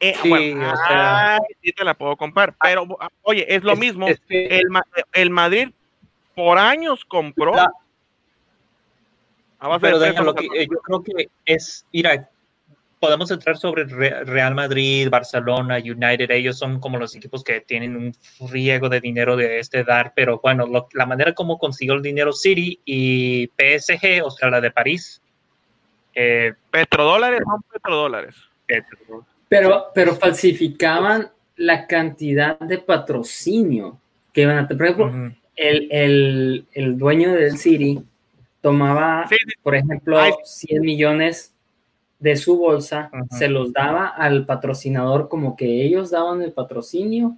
Eh, 0.00 0.14
Sí, 0.22 0.28
bueno, 0.28 0.70
o 0.70 0.76
sea- 0.76 1.34
ay, 1.36 1.40
sí 1.62 1.72
te 1.72 1.82
la 1.84 1.94
puedo 1.94 2.14
comprar, 2.16 2.54
pero 2.62 2.86
oye, 3.22 3.46
es 3.54 3.62
lo 3.64 3.72
es- 3.72 3.78
mismo. 3.78 4.06
es 4.06 4.20
que- 4.28 4.46
El, 4.58 4.66
el 5.14 5.30
Madrid 5.30 5.70
por 6.44 6.58
años 6.58 7.04
compró. 7.04 7.54
La- 7.54 7.72
a 9.58 9.68
base 9.68 9.80
pero 9.82 9.98
de 9.98 10.06
lo 10.12 10.14
préstamos 10.14 10.34
que, 10.54 10.62
eh, 10.62 10.68
yo 10.70 10.78
creo 10.80 11.02
que 11.02 11.28
es, 11.44 11.86
mira, 11.92 12.30
podemos 12.98 13.30
entrar 13.30 13.56
sobre 13.58 13.84
Re- 13.84 14.24
Real 14.24 14.54
Madrid, 14.54 15.08
Barcelona, 15.10 15.76
United, 15.76 16.30
ellos 16.30 16.58
son 16.58 16.80
como 16.80 16.98
los 16.98 17.14
equipos 17.14 17.44
que 17.44 17.60
tienen 17.60 17.94
un 17.96 18.14
friego 18.48 18.88
de 18.88 19.00
dinero 19.00 19.36
de 19.36 19.58
este 19.58 19.84
dar, 19.84 20.12
pero 20.16 20.40
bueno, 20.42 20.66
lo- 20.66 20.88
la 20.94 21.04
manera 21.06 21.34
como 21.34 21.58
consiguió 21.58 21.94
el 21.94 22.02
dinero 22.02 22.32
City 22.32 22.80
y 22.84 23.48
PSG, 23.48 24.22
o 24.24 24.30
sea, 24.30 24.48
la 24.50 24.60
de 24.60 24.70
París, 24.70 25.20
eh, 26.14 26.54
petrodólares, 26.70 27.40
son 27.44 27.62
petrodólares. 27.70 28.34
Pero, 29.48 29.86
pero 29.94 30.14
falsificaban 30.14 31.30
la 31.56 31.86
cantidad 31.86 32.58
de 32.60 32.78
patrocinio 32.78 34.00
que 34.32 34.42
iban 34.42 34.58
a 34.58 34.66
tener. 34.68 34.78
Por 34.78 34.86
ejemplo, 34.86 35.06
ujú, 35.26 35.36
el, 35.60 35.88
el, 35.92 36.66
el 36.72 36.98
dueño 36.98 37.32
del 37.32 37.58
City 37.58 38.02
tomaba, 38.62 39.26
Sí, 39.28 39.36
sí. 39.38 39.52
por 39.62 39.74
ejemplo, 39.76 40.18
Ay. 40.18 40.32
100 40.44 40.80
millones 40.82 41.54
de 42.18 42.36
su 42.36 42.56
bolsa, 42.58 43.10
se 43.30 43.48
los 43.48 43.72
daba 43.72 44.06
al 44.08 44.44
patrocinador 44.46 45.28
como 45.28 45.56
que 45.56 45.84
ellos 45.84 46.10
daban 46.10 46.42
el 46.42 46.52
patrocinio, 46.52 47.36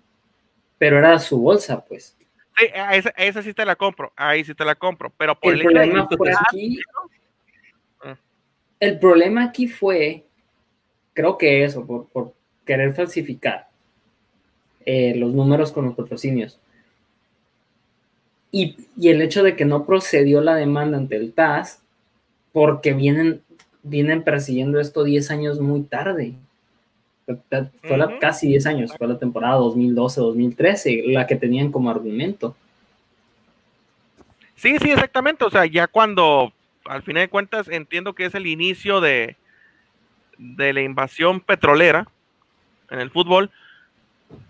pero 0.78 0.98
era 0.98 1.18
su 1.20 1.40
bolsa, 1.40 1.84
pues. 1.84 2.16
Sí, 2.58 2.66
a 2.74 2.96
esa, 2.96 3.12
a 3.16 3.24
esa 3.24 3.42
sí 3.42 3.54
te 3.54 3.64
la 3.64 3.76
compro, 3.76 4.12
ahí 4.16 4.44
sí 4.44 4.54
te 4.54 4.64
la 4.64 4.74
compro, 4.74 5.12
pero 5.16 5.38
por 5.38 5.54
El 5.54 5.60
problema 5.62 6.08
fue 6.08 6.32
aquí, 6.32 6.80
Ah. 8.04 8.16
El 8.80 8.98
problema 8.98 9.44
aquí 9.44 9.68
fue, 9.68 10.24
creo 11.12 11.38
que 11.38 11.64
eso, 11.64 11.86
por, 11.86 12.08
por 12.08 12.34
querer 12.66 12.92
falsificar 12.94 13.68
eh, 14.84 15.14
los 15.16 15.32
números 15.32 15.70
con 15.70 15.84
los 15.86 15.94
patrocinios. 15.94 16.58
Y, 18.52 18.76
y, 18.96 19.08
el 19.08 19.22
hecho 19.22 19.42
de 19.42 19.56
que 19.56 19.64
no 19.64 19.86
procedió 19.86 20.42
la 20.42 20.54
demanda 20.54 20.98
ante 20.98 21.16
el 21.16 21.32
TAS, 21.32 21.82
porque 22.52 22.92
vienen, 22.92 23.42
vienen 23.82 24.22
persiguiendo 24.22 24.78
esto 24.78 25.04
10 25.04 25.30
años 25.30 25.58
muy 25.58 25.82
tarde. 25.82 26.34
Fue 27.82 27.96
la, 27.96 28.18
casi 28.18 28.48
10 28.48 28.66
años, 28.66 28.92
fue 28.96 29.08
la 29.08 29.18
temporada 29.18 29.58
2012-2013 29.58 31.12
la 31.12 31.26
que 31.26 31.36
tenían 31.36 31.72
como 31.72 31.90
argumento. 31.90 32.54
Sí, 34.56 34.76
sí, 34.78 34.90
exactamente. 34.90 35.44
O 35.44 35.50
sea, 35.50 35.64
ya 35.66 35.86
cuando, 35.86 36.52
al 36.84 37.02
final 37.02 37.22
de 37.22 37.28
cuentas, 37.28 37.68
entiendo 37.68 38.12
que 38.12 38.26
es 38.26 38.34
el 38.34 38.46
inicio 38.46 39.00
de, 39.00 39.36
de 40.36 40.72
la 40.72 40.82
invasión 40.82 41.40
petrolera 41.40 42.06
en 42.90 43.00
el 43.00 43.10
fútbol, 43.10 43.50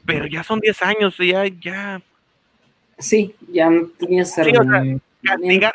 pero 0.04 0.26
ya 0.26 0.42
son 0.42 0.60
10 0.60 0.82
años, 0.82 1.16
ya, 1.18 1.46
ya. 1.46 2.02
Sí, 3.02 3.34
ya 3.50 3.68
no 3.68 3.88
tenía 3.98 4.24
sí, 4.24 4.40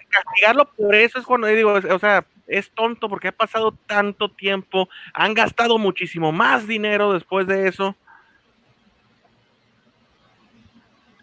castigarlo 0.09 0.69
por 0.75 0.95
eso 0.95 1.19
es 1.19 1.25
cuando 1.25 1.47
digo, 1.47 1.73
o 1.73 1.99
sea, 1.99 2.25
es 2.47 2.69
tonto 2.71 3.09
porque 3.09 3.29
ha 3.29 3.31
pasado 3.31 3.73
tanto 3.85 4.29
tiempo, 4.29 4.89
han 5.13 5.33
gastado 5.33 5.77
muchísimo 5.77 6.31
más 6.31 6.67
dinero 6.67 7.13
después 7.13 7.47
de 7.47 7.67
eso. 7.67 7.95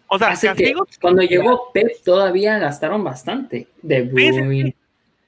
O 0.07 0.19
sea, 0.19 0.35
cuando 1.01 1.23
llegó 1.23 1.71
Pep 1.73 1.87
todavía 2.03 2.59
gastaron 2.59 3.03
bastante. 3.03 3.67
De 3.81 4.03
Bruyne, 4.03 4.75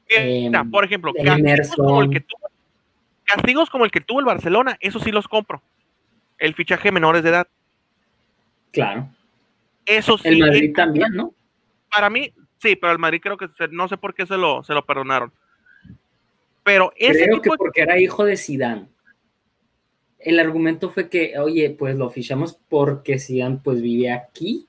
em, 0.07 0.71
por 0.71 0.85
ejemplo, 0.85 1.13
castigos 1.13 1.75
como, 1.75 2.03
el 2.03 2.09
que 2.11 2.19
tuvo, 2.21 2.49
castigos 3.25 3.69
como 3.69 3.85
el 3.85 3.91
que 3.91 4.01
tuvo 4.01 4.19
el 4.19 4.25
Barcelona, 4.25 4.77
eso 4.79 4.99
sí 4.99 5.11
los 5.11 5.27
compro. 5.27 5.61
El 6.37 6.53
fichaje 6.53 6.91
menores 6.91 7.23
de 7.23 7.29
edad. 7.29 7.47
Claro. 8.71 9.09
Eso 9.87 10.17
sí. 10.17 10.27
El 10.27 10.39
Madrid 10.39 10.73
también, 10.75 11.13
¿no? 11.13 11.33
Para 11.89 12.09
mí, 12.09 12.31
sí, 12.61 12.75
pero 12.75 12.91
el 12.91 12.99
Madrid 12.99 13.21
creo 13.23 13.37
que 13.37 13.47
no 13.71 13.87
sé 13.87 13.97
por 13.97 14.13
qué 14.13 14.25
se 14.25 14.37
lo, 14.37 14.61
se 14.63 14.73
lo 14.73 14.85
perdonaron. 14.85 15.31
Pero 16.63 16.91
ese 16.97 17.23
Creo 17.23 17.41
que 17.41 17.49
porque 17.57 17.81
era 17.81 17.97
hijo 17.97 18.25
de 18.25 18.35
Sidán. 18.35 18.89
El 20.19 20.37
argumento 20.37 20.89
fue 20.89 21.07
que, 21.07 21.39
oye, 21.39 21.69
pues 21.69 21.95
lo 21.95 22.09
fichamos 22.09 22.59
porque 22.67 23.17
Sidán 23.17 23.63
pues 23.63 23.81
vive 23.81 24.11
aquí. 24.11 24.67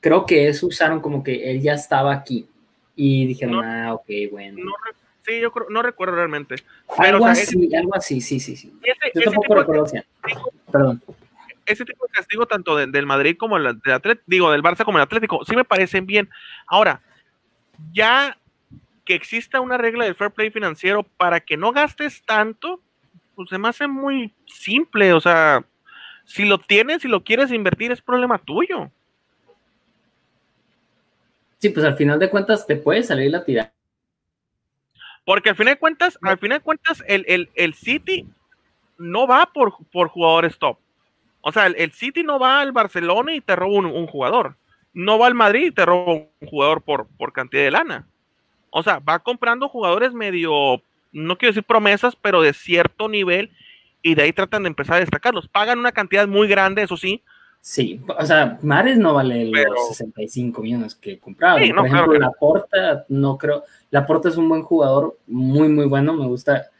Creo 0.00 0.24
que 0.24 0.48
eso 0.48 0.68
usaron 0.68 1.00
como 1.00 1.22
que 1.22 1.50
él 1.50 1.60
ya 1.60 1.74
estaba 1.74 2.14
aquí. 2.14 2.48
Y 2.94 3.26
dijeron, 3.26 3.62
ah, 3.62 3.92
ok, 3.92 4.06
bueno. 4.30 4.56
sí, 5.26 5.38
yo 5.38 5.52
creo, 5.52 5.66
no 5.68 5.82
recuerdo 5.82 6.14
realmente. 6.14 6.54
algo 6.96 7.26
así, 7.26 7.74
algo 7.74 7.94
así, 7.94 8.22
sí, 8.22 8.40
sí, 8.40 8.56
sí. 8.56 8.72
yo 9.14 9.22
tampoco 9.24 9.56
recuerdo. 9.56 9.86
Perdón. 10.72 11.02
Ese 11.66 11.84
tipo 11.84 12.06
de 12.06 12.12
castigo, 12.12 12.46
tanto 12.46 12.76
del 12.76 13.06
Madrid 13.06 13.36
como 13.36 13.56
del 13.56 13.66
Atlético, 13.66 14.24
digo, 14.26 14.50
del 14.52 14.62
Barça 14.62 14.84
como 14.84 14.98
el 14.98 15.02
Atlético, 15.02 15.44
sí 15.44 15.56
me 15.56 15.64
parecen 15.64 16.06
bien. 16.06 16.30
Ahora, 16.66 17.02
ya 17.92 18.38
que 19.04 19.14
exista 19.14 19.60
una 19.60 19.78
regla 19.78 20.04
del 20.04 20.14
fair 20.14 20.30
play 20.30 20.50
financiero 20.50 21.02
para 21.02 21.40
que 21.40 21.56
no 21.56 21.72
gastes 21.72 22.22
tanto, 22.24 22.80
pues 23.34 23.48
se 23.48 23.58
me 23.58 23.68
hace 23.68 23.86
muy 23.86 24.32
simple. 24.46 25.12
O 25.12 25.20
sea, 25.20 25.64
si 26.24 26.44
lo 26.44 26.58
tienes, 26.58 27.02
si 27.02 27.08
lo 27.08 27.22
quieres 27.22 27.52
invertir, 27.52 27.92
es 27.92 28.02
problema 28.02 28.38
tuyo. 28.38 28.90
Sí, 31.58 31.70
pues 31.70 31.86
al 31.86 31.96
final 31.96 32.18
de 32.18 32.28
cuentas 32.28 32.66
te 32.66 32.76
puede 32.76 33.02
salir 33.02 33.30
la 33.30 33.44
tirada. 33.44 33.72
Porque 35.24 35.50
al 35.50 35.56
final 35.56 35.74
de 35.74 35.80
cuentas, 35.80 36.18
al 36.22 36.38
final 36.38 36.58
de 36.58 36.64
cuentas, 36.64 37.02
el, 37.06 37.50
el, 37.54 37.74
City 37.74 38.28
no 38.98 39.26
va 39.26 39.50
por, 39.52 39.74
por, 39.90 40.08
jugadores 40.08 40.58
top. 40.58 40.78
O 41.48 41.52
sea, 41.52 41.66
el, 41.66 41.92
City 41.92 42.24
no 42.24 42.40
va 42.40 42.60
al 42.60 42.72
Barcelona 42.72 43.32
y 43.32 43.40
te 43.40 43.54
roba 43.54 43.78
un, 43.78 43.86
un, 43.86 44.08
jugador. 44.08 44.56
No 44.92 45.16
va 45.16 45.28
al 45.28 45.34
Madrid 45.34 45.66
y 45.66 45.70
te 45.70 45.86
roba 45.86 46.14
un 46.14 46.28
jugador 46.44 46.82
por, 46.82 47.06
por 47.16 47.32
cantidad 47.32 47.62
de 47.62 47.70
lana. 47.70 48.08
O 48.70 48.82
sea, 48.82 48.98
va 48.98 49.20
comprando 49.20 49.68
jugadores 49.68 50.12
medio, 50.12 50.82
no 51.12 51.38
quiero 51.38 51.52
decir 51.52 51.62
promesas, 51.62 52.16
pero 52.16 52.42
de 52.42 52.52
cierto 52.52 53.08
nivel 53.08 53.52
y 54.02 54.16
de 54.16 54.22
ahí 54.22 54.32
tratan 54.32 54.64
de 54.64 54.70
empezar 54.70 54.96
a 54.96 55.00
destacarlos. 55.00 55.46
Pagan 55.46 55.78
una 55.78 55.92
cantidad 55.92 56.26
muy 56.26 56.48
grande, 56.48 56.82
eso 56.82 56.96
sí. 56.96 57.22
Sí, 57.60 58.00
o 58.18 58.26
sea, 58.26 58.58
Mares 58.62 58.98
no 58.98 59.14
vale 59.14 59.44
los 59.44 59.86
65 59.90 60.62
millones 60.62 60.96
que 60.96 61.20
compraron. 61.20 61.62
Sí, 61.62 61.72
Por 61.72 61.86
ejemplo, 61.86 62.18
la 62.18 62.32
Porta, 62.32 63.04
no 63.08 63.38
creo. 63.38 63.62
La 63.90 64.04
Porta 64.04 64.30
es 64.30 64.36
un 64.36 64.48
buen 64.48 64.62
jugador, 64.62 65.16
muy, 65.28 65.68
muy 65.68 65.86
bueno, 65.86 66.12
me 66.12 66.26
gusta 66.26 66.70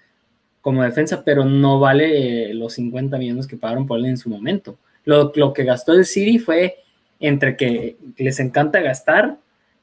como 0.67 0.83
defensa, 0.83 1.23
pero 1.23 1.45
no 1.45 1.79
vale 1.79 2.53
los 2.53 2.73
50 2.73 3.19
millones 3.19 3.47
que 3.47 3.57
pagaron 3.57 3.87
por 3.87 4.01
él 4.01 4.07
en 4.07 4.19
su 4.19 4.29
momento. 4.29 4.77
Lo, 5.05 5.31
lo 5.37 5.53
que 5.53 5.63
gastó 5.63 5.93
el 5.93 6.05
City 6.05 6.41
fue 6.41 6.83
entre 7.21 7.57
que 7.57 7.97
les 8.17 8.41
encanta 8.41 8.81
gastar 8.81 9.37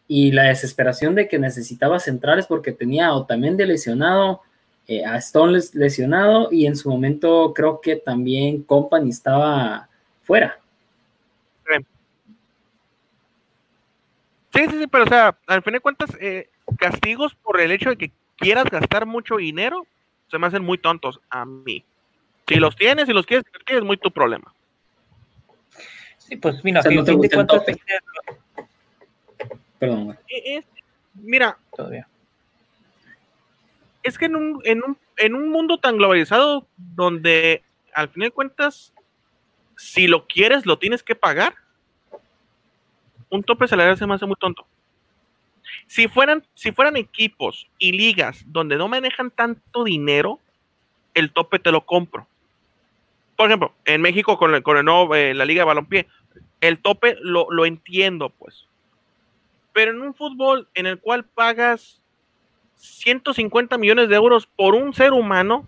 y 0.10 0.34
la 0.34 0.44
desesperación 0.44 1.16
de 1.16 1.30
que 1.30 1.40
necesitaba 1.40 2.02
centrales 2.02 2.48
porque 2.48 2.74
tenía 2.74 3.08
a 3.08 3.14
Otamendi 3.14 3.64
lesionado, 3.66 4.42
eh, 4.86 5.06
a 5.06 5.16
Stone 5.20 5.58
lesionado 5.72 6.50
y 6.52 6.66
en 6.66 6.76
su 6.76 6.90
momento 6.90 7.54
creo 7.56 7.80
que 7.80 7.96
también 7.96 8.62
Company 8.64 9.10
estaba 9.10 9.88
fuera. 10.24 10.60
Sí, 14.54 14.66
sí, 14.70 14.80
sí, 14.80 14.88
pero 14.88 15.06
o 15.06 15.08
sea, 15.08 15.38
al 15.48 15.62
fin 15.62 15.72
de 15.72 15.80
cuentas, 15.80 16.10
eh, 16.20 16.50
castigos 16.78 17.36
por 17.36 17.62
el 17.62 17.72
hecho 17.72 17.92
de 17.92 17.96
que 17.96 18.12
quieras 18.36 18.66
gastar 18.66 19.06
mucho 19.06 19.38
dinero 19.38 19.88
se 20.34 20.40
me 20.40 20.48
hacen 20.48 20.64
muy 20.64 20.80
tontos 20.80 21.22
a 21.30 21.46
mí. 21.46 21.86
Si 22.48 22.56
los 22.56 22.76
tienes 22.76 23.08
y 23.08 23.14
los 23.14 23.28
quieres 23.28 23.46
es 23.68 23.84
muy 23.84 23.98
tu 23.98 24.10
problema. 24.10 24.52
Sí, 26.18 26.38
pues 26.38 26.64
mira, 26.64 26.82
Perdón, 29.78 30.18
Es, 30.28 30.66
mira, 31.14 31.56
es 34.02 34.18
que 34.18 34.26
en 34.26 34.36
un, 34.36 34.60
en, 34.64 34.84
un, 34.84 34.98
en 35.18 35.36
un 35.36 35.50
mundo 35.52 35.78
tan 35.78 35.98
globalizado 35.98 36.66
donde 36.78 37.62
al 37.94 38.10
fin 38.10 38.24
de 38.24 38.32
cuentas, 38.32 38.92
si 39.78 40.08
lo 40.08 40.26
quieres, 40.26 40.66
lo 40.66 40.80
tienes 40.80 41.04
que 41.04 41.14
pagar, 41.14 41.54
un 43.30 43.44
tope 43.44 43.68
salarial 43.68 43.98
se 44.00 44.08
me 44.08 44.16
hace 44.16 44.26
muy 44.26 44.38
tonto. 44.40 44.66
Si 45.88 46.08
fueran, 46.08 46.44
si 46.54 46.72
fueran 46.72 46.98
equipos 46.98 47.68
y 47.78 47.92
ligas 47.92 48.44
donde 48.48 48.78
no 48.78 48.88
manejan 48.88 49.32
tanto 49.32 49.84
dinero, 49.84 50.40
el 51.14 51.32
tope 51.32 51.60
te 51.60 51.72
lo 51.72 51.86
compro. 51.86 52.28
Por 53.36 53.48
ejemplo, 53.48 53.74
en 53.86 54.02
México 54.02 54.38
con, 54.38 54.54
el, 54.54 54.64
con 54.64 54.78
el 54.78 54.86
nuevo, 54.86 55.16
eh, 55.16 55.34
la 55.34 55.46
Liga 55.46 55.62
de 55.62 55.68
Balompié, 55.68 56.08
el 56.62 56.80
tope 56.80 57.18
lo, 57.22 57.48
lo 57.50 57.66
entiendo, 57.66 58.30
pues. 58.30 58.68
Pero 59.74 59.92
en 59.92 60.02
un 60.02 60.14
fútbol 60.14 60.68
en 60.76 60.86
el 60.86 61.00
cual 61.00 61.26
pagas 61.26 62.02
150 62.76 63.78
millones 63.78 64.10
de 64.10 64.16
euros 64.16 64.46
por 64.46 64.76
un 64.76 64.94
ser 64.94 65.14
humano, 65.14 65.66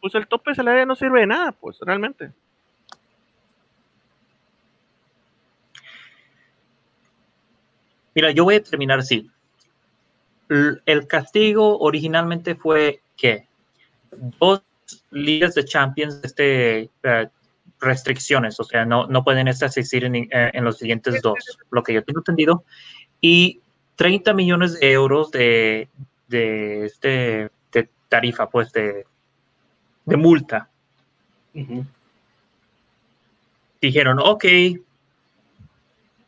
pues 0.00 0.14
el 0.14 0.26
tope 0.26 0.54
salarial 0.54 0.86
no 0.88 0.94
sirve 0.94 1.20
de 1.20 1.26
nada, 1.26 1.52
pues 1.52 1.78
realmente. 1.80 2.32
Mira, 8.16 8.30
yo 8.30 8.44
voy 8.44 8.54
a 8.54 8.62
terminar 8.62 9.00
así. 9.00 9.30
El 10.48 11.06
castigo 11.06 11.78
originalmente 11.80 12.54
fue 12.54 13.00
que 13.14 13.46
dos 14.40 14.62
ligas 15.10 15.54
de 15.54 15.66
Champions, 15.66 16.20
este, 16.22 16.88
eh, 17.02 17.28
restricciones, 17.78 18.58
o 18.58 18.64
sea, 18.64 18.86
no, 18.86 19.06
no 19.06 19.22
pueden 19.22 19.48
existir 19.48 20.04
en, 20.04 20.14
eh, 20.16 20.28
en, 20.30 20.64
los 20.64 20.78
siguientes 20.78 21.20
dos, 21.20 21.58
lo 21.70 21.82
que 21.82 21.92
yo 21.92 22.02
tengo 22.02 22.20
entendido, 22.20 22.64
y 23.20 23.60
30 23.96 24.32
millones 24.32 24.80
de 24.80 24.92
euros 24.92 25.30
de, 25.30 25.90
de, 26.28 26.86
este, 26.86 27.50
de 27.70 27.88
tarifa, 28.08 28.48
pues 28.48 28.72
de, 28.72 29.04
de 30.06 30.16
multa. 30.16 30.70
Dijeron, 33.82 34.20
ok, 34.20 34.44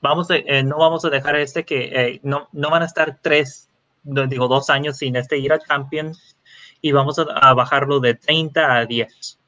vamos 0.00 0.28
eh, 0.30 0.62
no 0.62 0.78
vamos 0.78 1.04
a 1.04 1.10
dejar 1.10 1.36
este 1.36 1.64
que 1.64 1.84
eh, 1.92 2.20
no, 2.22 2.48
no 2.52 2.70
van 2.70 2.82
a 2.82 2.86
estar 2.86 3.18
tres, 3.20 3.68
digo, 4.02 4.48
dos 4.48 4.70
años 4.70 4.98
sin 4.98 5.16
este 5.16 5.38
ir 5.38 5.52
a 5.52 5.58
Champions 5.58 6.36
y 6.80 6.92
vamos 6.92 7.18
a, 7.18 7.22
a 7.22 7.54
bajarlo 7.54 8.00
de 8.00 8.14
30 8.14 8.76
a 8.76 8.86
10 8.86 9.38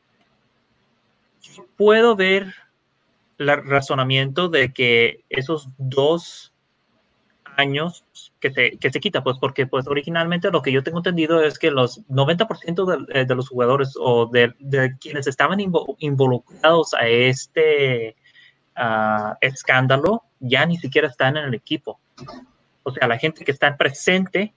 puedo 1.77 2.17
ver 2.17 2.55
el 3.39 3.49
razonamiento 3.65 4.49
de 4.49 4.73
que 4.73 5.25
esos 5.31 5.69
dos 5.79 6.53
años 7.57 8.05
que 8.39 8.51
se, 8.51 8.79
que 8.79 8.91
se 8.91 9.01
quita, 9.01 9.23
pues 9.23 9.39
porque 9.39 9.67
pues 9.67 9.87
originalmente 9.87 10.51
lo 10.51 10.63
que 10.63 10.73
yo 10.73 10.83
tengo 10.83 10.99
entendido 10.99 11.43
es 11.43 11.59
que 11.59 11.71
los 11.71 12.07
90% 12.09 13.07
de, 13.07 13.25
de, 13.25 13.35
los 13.35 13.49
jugadores 13.49 13.95
o 13.99 14.27
de, 14.27 14.55
de 14.59 14.97
quienes 14.99 15.27
estaban 15.27 15.59
involucrados 15.99 16.95
a 16.95 17.07
este 17.07 18.17
uh, 18.81 19.35
escándalo 19.41 20.25
ya 20.41 20.65
ni 20.67 20.79
siquiera 20.79 21.09
están 21.09 21.37
en 21.37 21.45
el 21.45 21.55
equipo. 21.55 22.01
O 22.83 22.93
sea, 22.93 23.07
la 23.07 23.19
gente 23.19 23.45
que 23.45 23.53
está 23.53 23.77
presente 23.77 24.53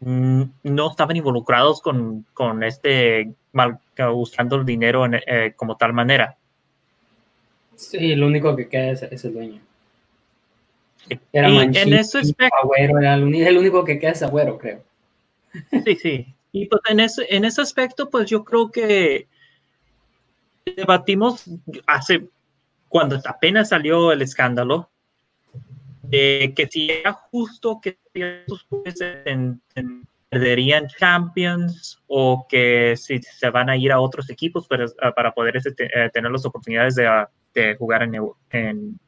mm, 0.00 0.42
no 0.64 0.90
estaban 0.90 1.16
involucrados 1.16 1.80
con, 1.80 2.26
con 2.34 2.62
este 2.64 3.32
mal, 3.52 3.78
usando 4.12 4.56
el 4.56 4.66
dinero 4.66 5.06
en, 5.06 5.14
eh, 5.26 5.54
como 5.56 5.76
tal 5.76 5.92
manera. 5.92 6.36
Sí, 7.76 8.14
lo 8.14 8.26
único 8.26 8.54
que 8.56 8.68
queda 8.68 8.90
es, 8.90 9.24
el 9.24 9.32
dueño. 9.32 9.60
Era 11.32 11.48
y 11.48 11.58
en 11.58 11.94
ese 11.94 12.18
aspecto, 12.18 12.56
Agüero, 12.62 12.98
era 12.98 13.14
el, 13.14 13.34
el, 13.34 13.58
único 13.58 13.84
que 13.84 13.98
queda 13.98 14.12
es 14.12 14.22
Agüero, 14.22 14.58
creo. 14.58 14.82
Sí, 15.84 15.96
sí. 15.96 16.34
Y 16.52 16.66
pues 16.66 16.82
en 16.88 17.00
ese, 17.00 17.26
en 17.30 17.44
ese 17.44 17.62
aspecto, 17.62 18.10
pues 18.10 18.28
yo 18.28 18.44
creo 18.44 18.70
que 18.70 19.26
debatimos 20.64 21.44
hace, 21.86 22.28
cuando 22.88 23.20
apenas 23.24 23.70
salió 23.70 24.12
el 24.12 24.22
escándalo, 24.22 24.90
de 26.02 26.52
que 26.54 26.66
si 26.66 26.90
era 26.90 27.12
justo 27.12 27.80
que 27.80 27.98
estos 28.12 28.66
perderían 30.28 30.88
Champions 30.88 32.00
o 32.06 32.46
que 32.48 32.94
si 32.96 33.20
se 33.20 33.50
van 33.50 33.68
a 33.68 33.76
ir 33.76 33.92
a 33.92 34.00
otros 34.00 34.30
equipos 34.30 34.66
para, 34.66 34.86
para 35.14 35.32
poder 35.32 35.56
este, 35.56 35.84
eh, 35.84 36.10
tener 36.10 36.30
las 36.30 36.46
oportunidades 36.46 36.94
de, 36.94 37.26
de 37.54 37.76
jugar 37.76 38.02
en, 38.02 38.14
en 38.50 38.98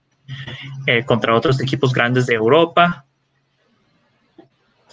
eh, 0.86 1.04
contra 1.04 1.34
otros 1.34 1.60
equipos 1.60 1.92
grandes 1.92 2.26
de 2.26 2.34
Europa. 2.34 3.06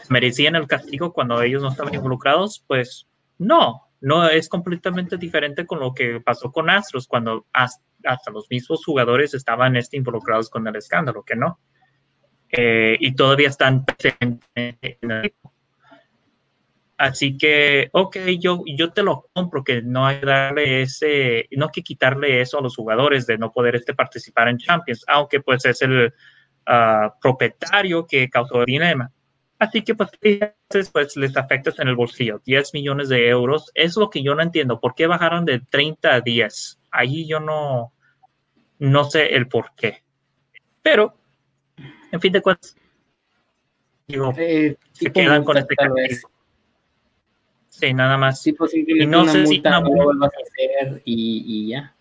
¿Merecían 0.10 0.56
el 0.56 0.68
castigo 0.68 1.14
cuando 1.14 1.42
ellos 1.42 1.62
no 1.62 1.70
estaban 1.70 1.94
involucrados? 1.94 2.64
Pues 2.68 3.08
no, 3.38 3.88
no 4.02 4.28
es 4.28 4.50
completamente 4.50 5.18
diferente 5.18 5.66
con 5.66 5.80
lo 5.80 5.94
que 5.94 6.20
pasó 6.20 6.52
con 6.52 6.70
Astros 6.70 7.08
cuando 7.08 7.46
hasta, 7.54 8.32
los 8.32 8.50
mismos 8.50 8.84
jugadores 8.84 9.34
estaban 9.34 9.76
este, 9.78 9.98
involucrados 9.98 10.50
con 10.50 10.68
el 10.68 10.76
escándalo, 10.76 11.24
que 11.24 11.36
no. 11.36 11.60
Eh, 12.52 12.98
y 13.00 13.16
todavía 13.16 13.48
están 13.48 13.86
presentes 13.86 14.50
en 14.56 15.12
el 15.12 15.26
equipo. 15.26 15.54
Así 16.98 17.36
que, 17.36 17.90
ok, 17.94 18.18
yo, 18.40 18.62
yo 18.66 18.92
te 18.92 19.02
lo 19.02 19.28
compro, 19.34 19.64
que 19.64 19.82
no 19.82 20.06
hay 20.06 20.20
darle 20.20 20.84
ese, 20.84 21.48
no 21.52 21.66
hay 21.66 21.72
que 21.72 21.82
quitarle 21.82 22.42
eso 22.42 22.60
a 22.60 22.62
los 22.62 22.76
jugadores 22.76 23.26
de 23.26 23.40
no 23.40 23.52
poder 23.52 23.76
este, 23.76 23.96
participar 23.96 24.50
en 24.50 24.60
Champions, 24.60 25.04
aunque 25.08 25.40
pues 25.40 25.66
es 25.66 25.82
el 25.82 26.14
ah, 26.68 27.16
propietario 27.20 28.06
que 28.06 28.30
causó 28.30 28.60
el 28.60 28.66
dilema. 28.66 29.12
Así 29.62 29.84
que 29.84 29.94
pues, 29.94 30.10
pues 30.92 31.16
les 31.18 31.38
afecta 31.38 31.72
en 31.78 31.88
el 31.88 31.96
bolsillo, 31.96 32.42
10 32.44 32.74
millones 32.74 33.10
de 33.10 33.30
euros, 33.30 33.70
es 33.76 33.96
lo 33.96 34.10
que 34.10 34.24
yo 34.24 34.34
no 34.34 34.42
entiendo, 34.42 34.80
¿por 34.80 34.96
qué 34.96 35.06
bajaron 35.06 35.46
de 35.46 35.60
30 35.60 36.16
a 36.16 36.20
10? 36.20 36.80
Ahí 36.90 37.28
yo 37.28 37.40
no, 37.40 37.94
no 38.80 39.04
sé 39.04 39.36
el 39.36 39.48
por 39.48 39.76
qué. 39.76 40.02
Pero, 40.82 41.14
en 42.12 42.20
fin 42.20 42.34
de 42.34 42.42
cuentas, 42.42 42.76
digo, 44.08 44.34
eh, 44.36 44.78
se 44.94 45.14
quedan 45.14 45.44
con 45.44 45.56
este 45.56 45.76
castigo. 45.76 46.32
Sí, 47.70 47.94
nada 47.94 48.18
más. 48.18 48.42
Sí, 48.42 48.54
posiblemente 48.54 49.04
y 49.04 49.08
no 49.08 49.22
una 49.22 49.32
sé 49.32 49.44
multa 49.44 49.70
si 49.70 49.78
una 49.78 49.82
multa 49.82 50.26
a 50.26 50.42
hacer 50.42 51.02
y, 51.06 51.44
y, 51.46 51.70
ya. 51.70 51.94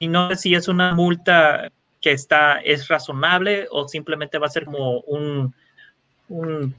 Y 0.00 0.08
no 0.08 0.28
sé 0.28 0.36
si 0.36 0.54
es 0.54 0.68
una 0.68 0.94
multa 0.94 1.72
que 2.02 2.12
está, 2.12 2.60
es 2.60 2.88
razonable 2.88 3.68
o 3.70 3.88
simplemente 3.88 4.36
va 4.36 4.48
a 4.48 4.50
ser 4.50 4.66
como 4.66 5.00
un, 5.00 5.54
un 6.34 6.74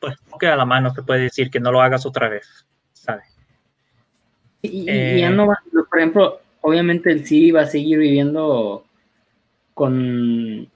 pues 0.00 0.16
que 0.40 0.46
a 0.48 0.56
la 0.56 0.64
mano 0.64 0.92
se 0.92 1.02
puede 1.02 1.22
decir 1.22 1.50
que 1.50 1.60
no 1.60 1.70
lo 1.70 1.80
hagas 1.80 2.04
otra 2.04 2.28
vez, 2.28 2.66
¿sabes? 2.92 3.26
Y, 4.60 4.82
y 4.82 4.84
ya 5.20 5.28
eh, 5.28 5.30
no 5.30 5.46
va, 5.46 5.58
por 5.88 5.98
ejemplo, 5.98 6.40
obviamente 6.60 7.12
el 7.12 7.24
City 7.24 7.52
va 7.52 7.62
a 7.62 7.66
seguir 7.66 7.98
viviendo 7.98 8.84
con 9.74 10.68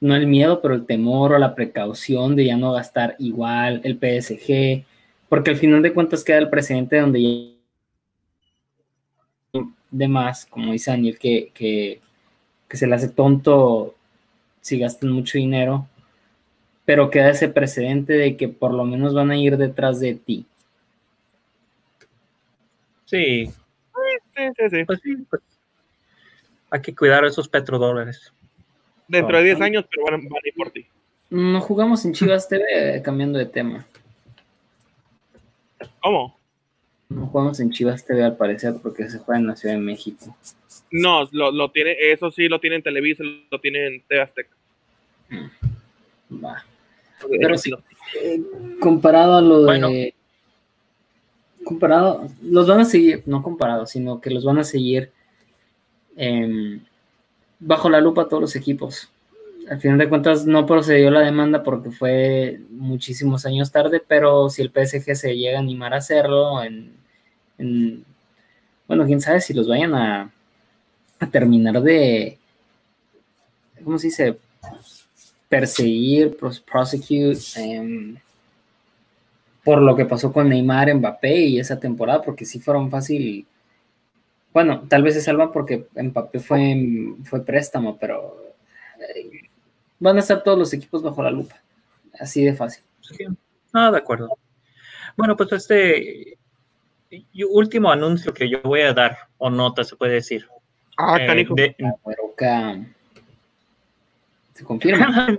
no 0.00 0.14
el 0.14 0.26
miedo, 0.26 0.60
pero 0.60 0.74
el 0.74 0.86
temor 0.86 1.32
o 1.32 1.38
la 1.38 1.54
precaución 1.54 2.36
de 2.36 2.46
ya 2.46 2.56
no 2.56 2.72
gastar 2.72 3.16
igual 3.18 3.80
el 3.84 3.98
PSG, 3.98 4.84
porque 5.28 5.50
al 5.50 5.56
final 5.56 5.82
de 5.82 5.92
cuentas 5.92 6.24
queda 6.24 6.38
el 6.38 6.50
presidente 6.50 7.00
donde 7.00 7.54
de 9.90 10.08
más, 10.08 10.46
como 10.46 10.72
dice 10.72 10.90
Daniel, 10.90 11.18
que, 11.18 11.50
que, 11.54 12.00
se 12.76 12.86
le 12.86 12.94
hace 12.94 13.08
tonto 13.08 13.94
si 14.60 14.78
gastan 14.78 15.10
mucho 15.10 15.38
dinero, 15.38 15.88
pero 16.88 17.10
queda 17.10 17.28
ese 17.28 17.50
precedente 17.50 18.14
de 18.14 18.34
que 18.38 18.48
por 18.48 18.72
lo 18.72 18.82
menos 18.86 19.12
van 19.12 19.30
a 19.30 19.36
ir 19.36 19.58
detrás 19.58 20.00
de 20.00 20.14
ti. 20.14 20.46
Sí. 23.04 23.44
Sí, 23.44 24.42
sí, 24.56 24.70
sí. 24.70 24.84
Pues 24.86 24.98
sí 25.02 25.16
pues, 25.28 25.42
hay 26.70 26.80
que 26.80 26.94
cuidar 26.94 27.26
esos 27.26 27.46
petrodólares 27.46 28.32
dentro 29.06 29.36
de 29.36 29.44
10 29.44 29.60
años, 29.60 29.84
pero 29.90 30.04
van, 30.04 30.14
a 30.14 30.48
ir 30.48 30.54
por 30.56 30.70
ti. 30.70 30.86
No 31.28 31.60
jugamos 31.60 32.06
en 32.06 32.14
Chivas 32.14 32.48
TV, 32.48 33.02
cambiando 33.04 33.38
de 33.38 33.44
tema. 33.44 33.86
¿Cómo? 36.00 36.38
No 37.10 37.26
jugamos 37.26 37.60
en 37.60 37.70
Chivas 37.70 38.02
TV 38.02 38.24
al 38.24 38.38
parecer 38.38 38.76
porque 38.82 39.10
se 39.10 39.18
juega 39.18 39.40
en 39.40 39.46
la 39.48 39.56
Ciudad 39.56 39.74
de 39.74 39.82
México. 39.82 40.34
No, 40.90 41.28
lo, 41.32 41.70
tiene, 41.70 41.94
eso 42.00 42.30
sí 42.30 42.48
lo 42.48 42.58
tiene 42.58 42.76
en 42.76 42.82
Televisa, 42.82 43.24
lo 43.50 43.60
tiene 43.60 43.88
en 43.88 44.00
TV 44.08 44.22
Azteca. 44.22 44.56
Mm. 45.28 46.42
Va. 46.42 46.64
Pero 47.28 47.58
sí, 47.58 47.72
eh, 48.22 48.42
comparado 48.80 49.36
a 49.36 49.40
lo 49.40 49.64
de. 49.64 50.14
Comparado, 51.64 52.28
los 52.42 52.66
van 52.66 52.80
a 52.80 52.84
seguir, 52.84 53.22
no 53.26 53.42
comparado, 53.42 53.86
sino 53.86 54.20
que 54.20 54.30
los 54.30 54.44
van 54.44 54.58
a 54.58 54.64
seguir 54.64 55.10
eh, 56.16 56.80
bajo 57.60 57.90
la 57.90 58.00
lupa 58.00 58.28
todos 58.28 58.40
los 58.40 58.56
equipos. 58.56 59.10
Al 59.70 59.80
final 59.80 59.98
de 59.98 60.08
cuentas 60.08 60.46
no 60.46 60.64
procedió 60.64 61.10
la 61.10 61.20
demanda 61.20 61.62
porque 61.62 61.90
fue 61.90 62.60
muchísimos 62.70 63.44
años 63.44 63.70
tarde, 63.70 64.02
pero 64.06 64.48
si 64.48 64.62
el 64.62 64.70
PSG 64.70 65.14
se 65.14 65.36
llega 65.36 65.58
a 65.58 65.60
animar 65.60 65.92
a 65.92 65.98
hacerlo, 65.98 66.62
en, 66.62 68.04
bueno, 68.86 69.04
quién 69.04 69.20
sabe 69.20 69.40
si 69.40 69.52
los 69.52 69.68
vayan 69.68 69.94
a, 69.94 70.32
terminar 71.30 71.82
de, 71.82 72.38
¿cómo 73.84 73.98
se 73.98 74.06
dice? 74.06 74.38
Perseguir, 75.48 76.36
prosecute, 76.36 77.40
em, 77.56 78.16
por 79.64 79.80
lo 79.80 79.96
que 79.96 80.04
pasó 80.04 80.32
con 80.32 80.48
Neymar, 80.48 80.94
Mbappé 80.94 81.36
y 81.36 81.58
esa 81.58 81.78
temporada, 81.78 82.22
porque 82.22 82.44
sí 82.44 82.60
fueron 82.60 82.90
fácil 82.90 83.46
bueno, 84.52 84.82
tal 84.88 85.02
vez 85.02 85.14
se 85.14 85.20
salvan 85.20 85.52
porque 85.52 85.86
Mbappé 85.94 86.40
fue, 86.40 86.76
fue 87.24 87.44
préstamo, 87.44 87.98
pero 87.98 88.54
eh, 88.98 89.48
van 89.98 90.16
a 90.16 90.20
estar 90.20 90.42
todos 90.42 90.58
los 90.58 90.72
equipos 90.72 91.02
bajo 91.02 91.22
la 91.22 91.30
lupa. 91.30 91.60
Así 92.18 92.44
de 92.44 92.54
fácil. 92.54 92.82
Ah, 93.72 93.90
de 93.90 93.98
acuerdo. 93.98 94.30
Bueno, 95.16 95.36
pues 95.36 95.52
este 95.52 96.38
último 97.48 97.90
anuncio 97.90 98.34
que 98.34 98.48
yo 98.48 98.60
voy 98.62 98.80
a 98.80 98.92
dar, 98.92 99.16
o 99.36 99.50
nota 99.50 99.84
se 99.84 99.96
puede 99.96 100.14
decir. 100.14 100.48
Ah, 100.96 101.18
eh, 101.20 101.26
¿Se 104.58 104.64
confirma? 104.64 105.38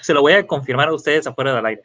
se 0.00 0.12
lo 0.12 0.20
voy 0.20 0.32
a 0.32 0.44
confirmar 0.44 0.88
a 0.88 0.94
ustedes 0.94 1.28
afuera 1.28 1.54
del 1.54 1.64
aire. 1.64 1.82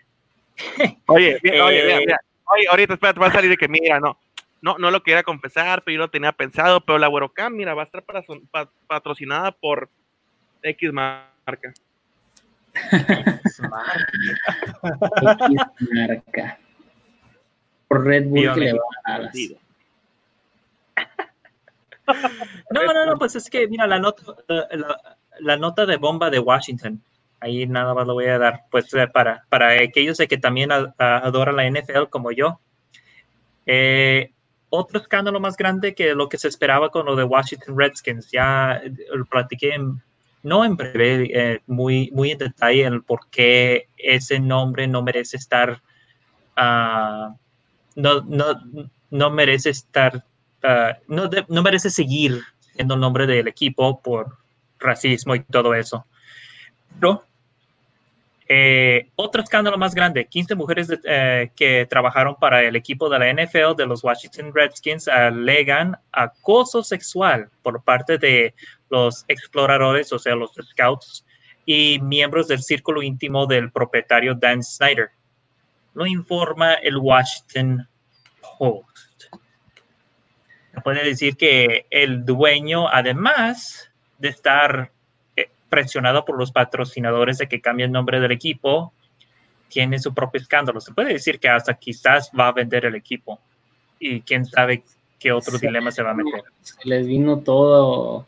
Oye, 1.06 1.40
oye, 1.62 1.84
mira, 1.84 2.00
mira. 2.00 2.20
Oye, 2.46 2.66
ahorita 2.68 2.96
espérate, 2.96 3.20
va 3.20 3.28
a 3.28 3.32
salir 3.32 3.52
de 3.52 3.58
que 3.58 3.68
mira, 3.68 4.00
no, 4.00 4.18
no, 4.64 4.80
no 4.80 4.90
lo 4.90 5.04
quería 5.04 5.22
confesar, 5.22 5.84
pero 5.84 5.94
yo 5.94 6.00
lo 6.00 6.10
tenía 6.10 6.32
pensado, 6.32 6.82
pero 6.82 6.98
la 6.98 7.12
Cam, 7.32 7.54
mira, 7.54 7.76
va 7.76 7.84
a 7.84 7.86
estar 7.86 8.02
para, 8.02 8.26
patrocinada 8.88 9.52
por 9.52 9.88
X 10.64 10.92
marca. 10.92 11.76
X 12.92 13.62
marca. 15.92 16.58
Por 17.88 18.04
Red 18.04 18.26
Bull 18.30 18.52
que 18.56 18.60
le 18.62 18.74
va 18.74 18.80
a 19.06 19.20
dar. 19.20 19.32
No, 22.72 22.84
no, 22.84 23.06
no, 23.06 23.18
pues 23.18 23.36
es 23.36 23.50
que, 23.50 23.68
mira, 23.68 23.88
la 23.88 24.00
nota, 24.00 24.24
la 25.40 25.58
nota 25.58 25.86
de 25.86 25.98
bomba 25.98 26.30
de 26.30 26.40
Washington 26.40 27.02
ahí 27.40 27.68
nada 27.68 27.94
más 27.94 28.08
lo 28.08 28.14
voy 28.14 28.26
a 28.26 28.40
dar, 28.40 28.64
pues 28.72 28.94
eh, 28.94 29.08
para, 29.08 29.46
para 29.50 29.72
aquellos 29.82 30.18
de 30.18 30.28
que 30.28 30.38
también 30.38 30.72
adoran 30.72 31.56
la 31.56 31.70
NFL 31.70 32.10
como 32.10 32.32
yo. 32.32 32.60
Eh, 33.66 34.32
otro 34.70 35.00
escándalo 35.00 35.40
más 35.40 35.56
grande 35.56 35.94
que 35.94 36.14
lo 36.14 36.30
que 36.30 36.38
se 36.38 36.48
esperaba 36.48 36.90
con 36.90 37.06
lo 37.06 37.16
de 37.16 37.24
Washington 37.24 37.78
Redskins, 37.78 38.32
ya 38.32 38.82
lo 39.14 39.26
platiqué 39.26 39.78
no 40.44 40.66
en 40.66 40.76
breve, 40.76 41.30
eh, 41.34 41.62
muy, 41.68 42.10
muy 42.14 42.32
en 42.32 42.38
detalle 42.38 42.84
el 42.84 43.04
por 43.04 43.28
qué 43.30 43.88
ese 43.98 44.40
nombre 44.40 44.88
no 44.88 45.02
merece 45.02 45.38
estar, 45.38 45.82
uh, 46.58 47.36
no, 47.96 48.22
no, 48.22 48.46
no, 49.10 49.30
merece 49.30 49.72
estar, 49.72 50.24
uh, 50.64 50.94
no, 51.08 51.30
no 51.48 51.64
merece 51.64 51.90
seguir 51.90 52.42
siendo 52.74 52.94
el 52.96 53.00
nombre 53.00 53.26
del 53.26 53.48
equipo 53.48 54.02
por 54.02 54.38
racismo 54.80 55.36
y 55.36 55.44
todo 55.44 55.74
eso. 55.74 56.06
Pero 57.00 57.24
eh, 58.50 59.10
otro 59.16 59.42
escándalo 59.42 59.78
más 59.78 59.94
grande, 59.94 60.26
15 60.26 60.56
mujeres 60.56 60.88
eh, 61.04 61.52
que 61.56 61.86
trabajaron 61.90 62.36
para 62.36 62.64
el 62.64 62.78
equipo 62.78 63.10
de 63.10 63.20
la 63.20 63.34
NFL 63.34 63.76
de 63.76 63.86
los 63.86 64.04
Washington 64.04 64.52
Redskins 64.54 65.10
alegan 65.10 65.98
acoso 66.14 66.82
sexual 66.82 67.50
por 67.62 67.84
parte 67.84 68.18
de 68.18 68.54
los 68.90 69.26
exploradores, 69.28 70.14
o 70.14 70.20
sea, 70.20 70.36
los 70.36 70.54
scouts, 70.54 71.26
y 71.66 72.00
miembros 72.00 72.48
del 72.48 72.64
círculo 72.64 73.04
íntimo 73.04 73.46
del 73.46 73.70
propietario 73.70 74.34
Dan 74.34 74.64
Snyder. 74.64 75.10
Lo 75.94 76.06
informa 76.06 76.76
el 76.76 76.96
Washington 76.96 77.86
Post. 78.58 79.07
Puede 80.84 81.04
decir 81.04 81.38
que 81.38 81.86
el 81.90 82.26
dueño, 82.26 82.88
además 82.88 83.90
de 84.18 84.30
estar 84.30 84.92
eh, 85.36 85.50
presionado 85.70 86.26
por 86.26 86.38
los 86.38 86.52
patrocinadores 86.52 87.38
de 87.38 87.48
que 87.48 87.62
cambie 87.62 87.86
el 87.86 87.92
nombre 87.92 88.20
del 88.20 88.32
equipo, 88.32 88.94
tiene 89.70 90.00
su 90.00 90.14
propio 90.14 90.42
escándalo. 90.42 90.80
Se 90.82 90.94
puede 90.94 91.14
decir 91.14 91.40
que 91.40 91.50
hasta 91.50 91.74
quizás 91.74 92.32
va 92.38 92.48
a 92.48 92.54
vender 92.54 92.86
el 92.86 92.96
equipo 92.96 93.40
y 94.00 94.22
quién 94.22 94.46
sabe 94.46 94.84
qué 95.20 95.32
otro 95.32 95.58
dilema 95.58 95.92
se 95.92 96.04
va 96.04 96.12
a 96.12 96.14
meter. 96.14 96.44
Se 96.62 96.76
les 96.84 97.08
vino 97.08 97.40
todo 97.40 98.26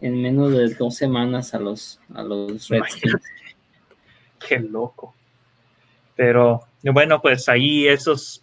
en 0.00 0.20
menos 0.20 0.52
de 0.52 0.74
dos 0.74 0.96
semanas 0.96 1.54
a 1.54 1.58
los, 1.58 2.00
a 2.14 2.22
los 2.22 2.68
Redskins. 2.68 3.22
Qué 4.46 4.58
loco. 4.58 5.14
Pero 6.16 6.66
bueno, 6.82 7.22
pues 7.22 7.48
ahí 7.48 7.86
eso 7.86 8.12
es 8.12 8.42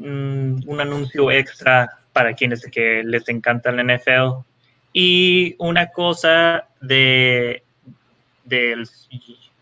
mm, 0.00 0.68
un 0.68 0.80
anuncio 0.80 1.30
extra 1.30 1.98
para 2.12 2.34
quienes 2.34 2.66
que 2.66 3.02
les 3.04 3.28
encanta 3.28 3.70
el 3.70 3.86
NFL. 3.86 4.44
Y 4.92 5.54
una 5.58 5.90
cosa 5.90 6.66
de, 6.80 7.62
del, 8.44 8.88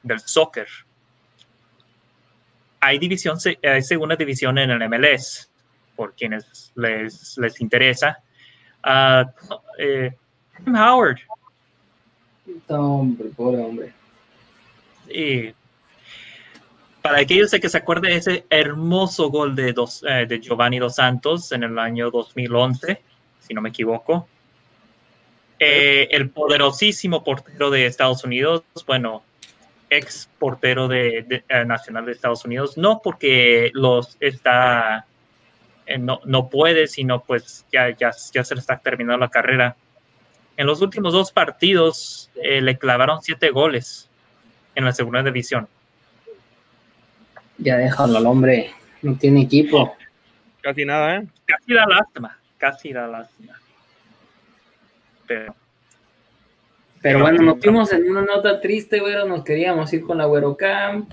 del 0.03 0.21
soccer. 0.21 0.67
Hay 2.81 2.99
división, 2.99 3.37
hay 3.63 3.83
segunda 3.83 4.17
división 4.17 4.57
en 4.59 4.71
el 4.71 4.89
MLS, 4.89 5.51
por 5.97 6.15
quienes 6.15 6.73
les, 6.77 7.37
les 7.37 7.61
interesa. 7.61 8.19
Uh, 8.85 9.29
eh, 9.79 10.15
Tim 10.65 10.75
Howard. 10.75 11.19
Hombre, 12.69 13.29
pobre 13.37 13.61
hombre. 13.61 13.93
Y 15.09 15.53
para 17.03 17.19
aquellos 17.19 17.51
de 17.51 17.61
que 17.61 17.69
se 17.69 17.79
acuerden 17.79 18.13
ese 18.13 18.45
hermoso 18.51 19.31
gol 19.31 19.55
de, 19.55 19.73
dos, 19.73 20.05
eh, 20.07 20.27
de 20.27 20.41
Giovanni 20.41 20.79
Dos 20.79 20.97
Santos 20.97 21.53
en 21.53 21.63
el 21.63 21.79
año 21.79 22.11
2011, 22.11 23.01
si 23.41 23.55
no 23.55 23.61
me 23.61 23.69
equivoco. 23.69 24.29
Eh, 25.59 26.09
el 26.11 26.31
poderosísimo 26.31 27.25
portero 27.25 27.71
de 27.71 27.87
Estados 27.87 28.25
Unidos, 28.25 28.63
bueno, 28.87 29.23
ex 29.91 30.29
portero 30.39 30.87
de, 30.89 31.45
eh, 31.49 31.65
nacional 31.65 32.07
de 32.07 32.13
Estados 32.13 32.45
Unidos, 32.45 32.77
no 32.77 33.01
porque 33.03 33.71
los 33.75 34.17
está, 34.21 35.07
no, 35.99 36.21
no, 36.25 36.49
puede, 36.49 36.87
sino 36.87 37.23
pues 37.23 37.65
ya, 37.73 37.91
ya, 37.91 38.11
ya 38.33 38.45
se 38.45 38.55
le 38.55 38.61
está 38.61 38.79
terminando 38.79 39.19
la 39.19 39.31
carrera 39.31 39.77
en 40.57 40.67
los 40.67 40.83
últimos 40.83 41.13
dos 41.13 41.31
partidos 41.31 42.31
le 42.35 42.79
clavaron 42.79 43.23
siete 43.23 43.51
goles 43.51 44.11
en 44.75 44.85
la 44.85 44.93
segunda 44.93 45.23
división. 45.23 45.69
Ya 47.59 47.77
déjalo 47.77 48.19
al 48.19 48.27
hombre, 48.27 48.71
no 49.03 49.17
tiene 49.17 49.43
equipo. 49.43 49.97
Casi 50.61 50.85
nada, 50.85 51.17
¿eh? 51.17 51.27
Casi 51.45 51.75
da 51.75 51.87
lástima, 51.87 52.39
casi 52.57 52.93
da 52.93 53.07
lástima. 53.07 53.55
Pero, 55.27 55.55
pero 57.03 57.21
bueno, 57.21 57.43
nos 57.43 57.61
fuimos 57.61 57.93
en 57.93 58.11
una 58.11 58.23
nota 58.23 58.61
triste, 58.61 59.01
güero, 59.01 59.27
nos 59.27 59.45
queríamos 59.45 59.93
ir 59.93 60.03
con 60.03 60.19
la 60.19 60.25
Güero 60.25 60.57
Camp. 60.57 61.13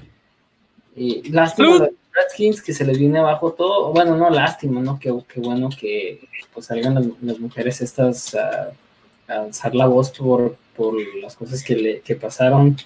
Y 0.95 1.29
lástima 1.31 1.79
de 1.79 1.93
Redskins 2.13 2.61
que 2.61 2.73
se 2.73 2.85
les 2.85 2.97
viene 2.97 3.19
abajo 3.19 3.53
todo. 3.53 3.91
Bueno, 3.91 4.15
no 4.15 4.29
lástima, 4.29 4.81
¿no? 4.81 4.97
Qué, 4.99 5.11
bueno 5.37 5.69
que 5.69 6.27
pues 6.53 6.67
salgan 6.67 6.95
las, 7.21 7.39
mujeres 7.39 7.81
estas 7.81 8.33
uh, 8.33 9.31
alzar 9.31 9.75
la 9.75 9.87
voz 9.87 10.11
por, 10.11 10.55
por 10.75 10.95
las 11.17 11.35
cosas 11.35 11.63
que, 11.63 11.75
le, 11.75 12.01
que 12.01 12.15
pasaron 12.15 12.77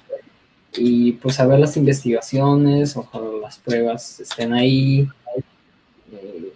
y 0.74 1.14
pues 1.14 1.40
a 1.40 1.48
ver 1.48 1.60
las 1.60 1.78
investigaciones, 1.78 2.96
ojalá 2.96 3.30
las 3.42 3.58
pruebas 3.58 4.20
estén 4.20 4.54
ahí 4.54 5.08
eh, 6.12 6.54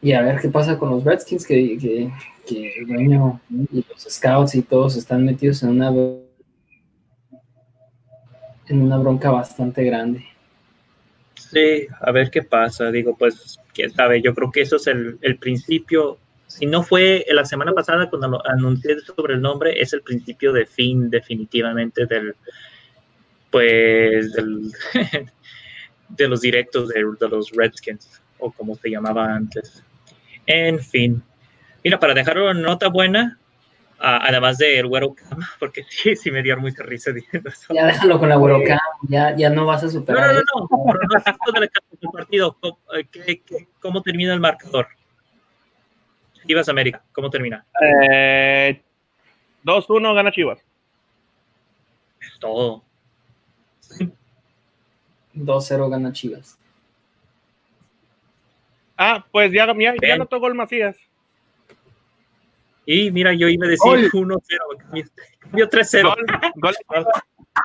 y 0.00 0.12
a 0.12 0.22
ver 0.22 0.40
qué 0.40 0.48
pasa 0.48 0.78
con 0.78 0.90
los 0.90 1.04
Redskins 1.04 1.46
que, 1.46 1.78
que, 1.78 2.10
que 2.46 2.78
el 2.78 2.86
dueño 2.86 3.40
y 3.50 3.84
los 3.88 4.02
scouts 4.02 4.54
y 4.54 4.62
todos 4.62 4.96
están 4.96 5.24
metidos 5.24 5.62
en 5.62 5.70
una 5.70 5.90
en 8.68 8.82
una 8.82 8.96
bronca 8.98 9.30
bastante 9.30 9.84
grande. 9.84 10.24
Sí, 11.36 11.86
a 12.00 12.10
ver 12.12 12.30
qué 12.30 12.42
pasa. 12.42 12.90
Digo, 12.90 13.14
pues, 13.16 13.58
quién 13.74 13.92
sabe, 13.92 14.22
yo 14.22 14.34
creo 14.34 14.50
que 14.50 14.62
eso 14.62 14.76
es 14.76 14.86
el, 14.86 15.18
el 15.20 15.36
principio 15.36 16.18
si 16.52 16.66
no 16.66 16.82
fue 16.82 17.24
la 17.30 17.46
semana 17.46 17.72
pasada 17.72 18.10
cuando 18.10 18.42
anuncié 18.46 19.00
sobre 19.00 19.34
el 19.34 19.40
nombre, 19.40 19.80
es 19.80 19.94
el 19.94 20.02
principio 20.02 20.52
de 20.52 20.66
fin 20.66 21.08
definitivamente 21.08 22.04
del, 22.04 22.34
pues, 23.52 24.32
de 26.08 26.28
los 26.28 26.40
directos 26.40 26.88
de, 26.88 27.02
los 27.28 27.52
Redskins, 27.52 28.20
o 28.38 28.50
como 28.50 28.74
se 28.74 28.90
llamaba 28.90 29.32
antes. 29.32 29.84
En 30.46 30.80
fin. 30.80 31.22
Mira, 31.84 32.00
para 32.00 32.14
dejar 32.14 32.38
una 32.38 32.54
nota 32.54 32.88
buena, 32.88 33.38
además 33.98 34.58
del 34.58 34.88
Güero 34.88 35.14
Cam, 35.14 35.38
porque 35.60 35.84
sí, 35.88 36.16
sí 36.16 36.30
me 36.32 36.42
dio 36.42 36.56
mucha 36.56 36.82
risa 36.82 37.12
diciendo 37.12 37.50
eso. 37.50 37.72
Ya 37.72 37.86
déjalo 37.86 38.18
con 38.18 38.30
la 38.30 38.36
Güero 38.36 38.62
Cam, 38.66 38.80
ya, 39.08 39.36
ya 39.36 39.50
no 39.50 39.66
vas 39.66 39.84
a 39.84 39.88
superar. 39.88 40.34
No, 40.34 40.40
no, 40.40 40.68
no, 40.70 40.94
no, 40.94 41.60
del 41.60 42.10
partido, 42.12 42.56
¿cómo 43.80 44.02
termina 44.02 44.32
el 44.34 44.40
marcador? 44.40 44.88
Chivas 46.46 46.68
América, 46.68 47.04
¿cómo 47.12 47.30
termina? 47.30 47.64
Eh, 47.80 48.82
2-1 49.64 50.14
gana 50.14 50.32
Chivas. 50.32 50.58
Es 52.20 52.38
todo. 52.40 52.82
2-0 55.34 55.90
gana 55.90 56.12
Chivas. 56.12 56.58
Ah, 58.96 59.24
pues 59.32 59.50
ya, 59.52 59.66
ya, 59.78 59.94
ya 60.00 60.16
notó 60.16 60.38
gol 60.38 60.54
Macías. 60.54 60.96
Y 62.84 63.10
mira, 63.10 63.32
yo 63.32 63.48
iba 63.48 63.66
a 63.66 63.70
decir 63.70 64.10
1-0, 64.12 64.40
cambió 65.40 65.68
3-0. 65.68 66.14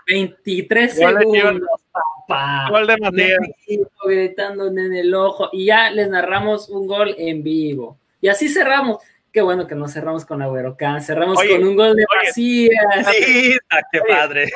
23 0.06 0.94
segundos, 0.96 1.62
papá. 1.92 2.70
Gol 2.70 2.88
de 2.88 2.98
Macías. 2.98 3.40
Gritando 4.06 4.68
en 4.68 4.94
el 4.94 5.14
ojo. 5.14 5.50
Y 5.52 5.66
ya 5.66 5.90
les 5.92 6.10
narramos 6.10 6.70
un 6.70 6.88
gol 6.88 7.16
en 7.18 7.44
vivo. 7.44 7.98
Y 8.22 8.28
así 8.28 8.50
cerramos. 8.50 9.04
Qué 9.32 9.42
bueno 9.42 9.68
que 9.68 9.76
no 9.76 9.88
cerramos 9.88 10.26
con 10.26 10.42
Agüero 10.42 10.76
Can, 10.76 11.02
cerramos 11.02 11.38
con 11.44 11.64
un 11.64 11.76
gol 11.76 11.96
de 11.96 12.06
Macías. 12.24 13.08
Sí, 13.12 13.56
qué 13.92 14.02
padre. 14.08 14.52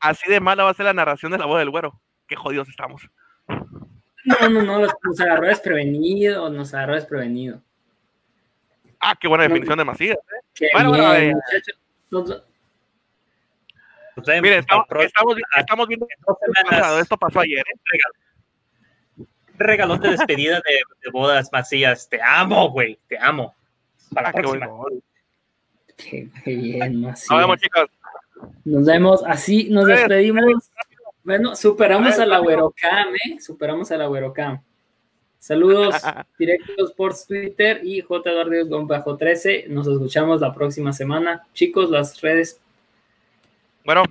Así 0.00 0.30
de 0.30 0.40
mala 0.40 0.64
va 0.64 0.70
a 0.70 0.74
ser 0.74 0.86
la 0.86 0.92
narración 0.92 1.32
de 1.32 1.38
la 1.38 1.46
voz 1.46 1.58
del 1.58 1.70
güero. 1.70 2.00
Qué 2.26 2.36
jodidos 2.36 2.68
estamos. 2.68 3.08
No, 4.24 4.48
no, 4.50 4.62
no, 4.62 4.78
nos 4.80 5.20
agarró 5.20 5.46
desprevenido, 5.46 6.50
nos 6.50 6.74
agarró 6.74 6.94
desprevenido. 6.94 7.62
Ah, 9.00 9.14
qué 9.18 9.28
buena 9.28 9.44
definición 9.44 9.78
de 9.78 9.84
Macías. 9.84 10.16
¿eh? 10.16 10.44
Qué 10.54 10.68
bueno, 10.72 10.92
bien, 10.92 11.04
bueno, 11.04 11.40
muchachos. 12.10 12.44
Mire, 14.42 14.58
estamos, 14.58 14.86
estamos, 15.00 15.36
estamos 15.56 15.86
viendo 15.86 16.06
esto 17.00 17.16
pasó 17.16 17.40
ayer. 17.40 17.60
¿eh? 17.60 19.24
regalón 19.58 20.00
de 20.00 20.10
despedida 20.10 20.56
de, 20.56 21.10
bodas, 21.10 21.50
Macías. 21.52 22.08
Te 22.08 22.20
amo, 22.22 22.70
güey, 22.70 22.98
te 23.08 23.18
amo. 23.18 23.54
Para 24.12 24.28
la 24.28 24.30
ah, 24.30 24.32
próxima. 24.32 24.68
Qué, 25.96 26.28
bien, 26.44 27.00
Macías. 27.00 27.30
Nos 27.30 27.38
vemos, 27.40 27.60
chicos. 27.60 27.88
Nos 28.64 28.86
vemos, 28.86 29.22
así 29.26 29.68
nos 29.70 29.86
despedimos. 29.86 30.70
Bueno, 31.24 31.54
superamos 31.54 32.18
a 32.18 32.26
la 32.26 32.38
Güerocam, 32.38 33.14
¿eh? 33.14 33.40
Superamos 33.40 33.90
a 33.90 33.96
la 33.96 34.06
Güerocam. 34.06 34.60
Saludos 35.38 35.94
directos 36.38 36.92
por 36.92 37.14
Twitter 37.14 37.80
y 37.82 38.02
bajo 38.02 39.16
13 39.16 39.66
Nos 39.68 39.86
escuchamos 39.86 40.40
la 40.40 40.52
próxima 40.52 40.92
semana. 40.92 41.46
Chicos, 41.54 41.90
las 41.90 42.20
redes. 42.20 42.60
Bueno. 43.84 44.02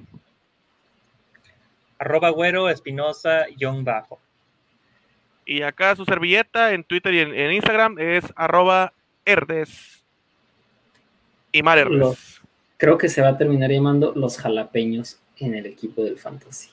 Arroba 2.00 2.30
güero, 2.30 2.70
espinosa, 2.70 3.46
guion 3.56 3.84
bajo. 3.84 4.20
Y 5.46 5.62
acá 5.64 5.96
su 5.96 6.06
servilleta 6.06 6.74
en 6.74 6.84
Twitter 6.84 7.14
y 7.14 7.20
en, 7.20 7.52
Instagram 7.52 7.98
es 8.00 8.26
arroba 8.36 8.94
herdes. 9.26 10.04
Y 11.52 11.64
Mar 11.64 11.80
creo 12.78 12.98
que 12.98 13.10
se 13.10 13.22
va 13.22 13.30
a 13.30 13.38
terminar 13.38 13.72
llamando 13.72 14.14
los 14.16 14.38
jalapeños 14.38 15.20
en 15.38 15.56
el 15.56 15.66
equipo 15.66 16.04
del 16.04 16.18
Fantasy. 16.18 16.70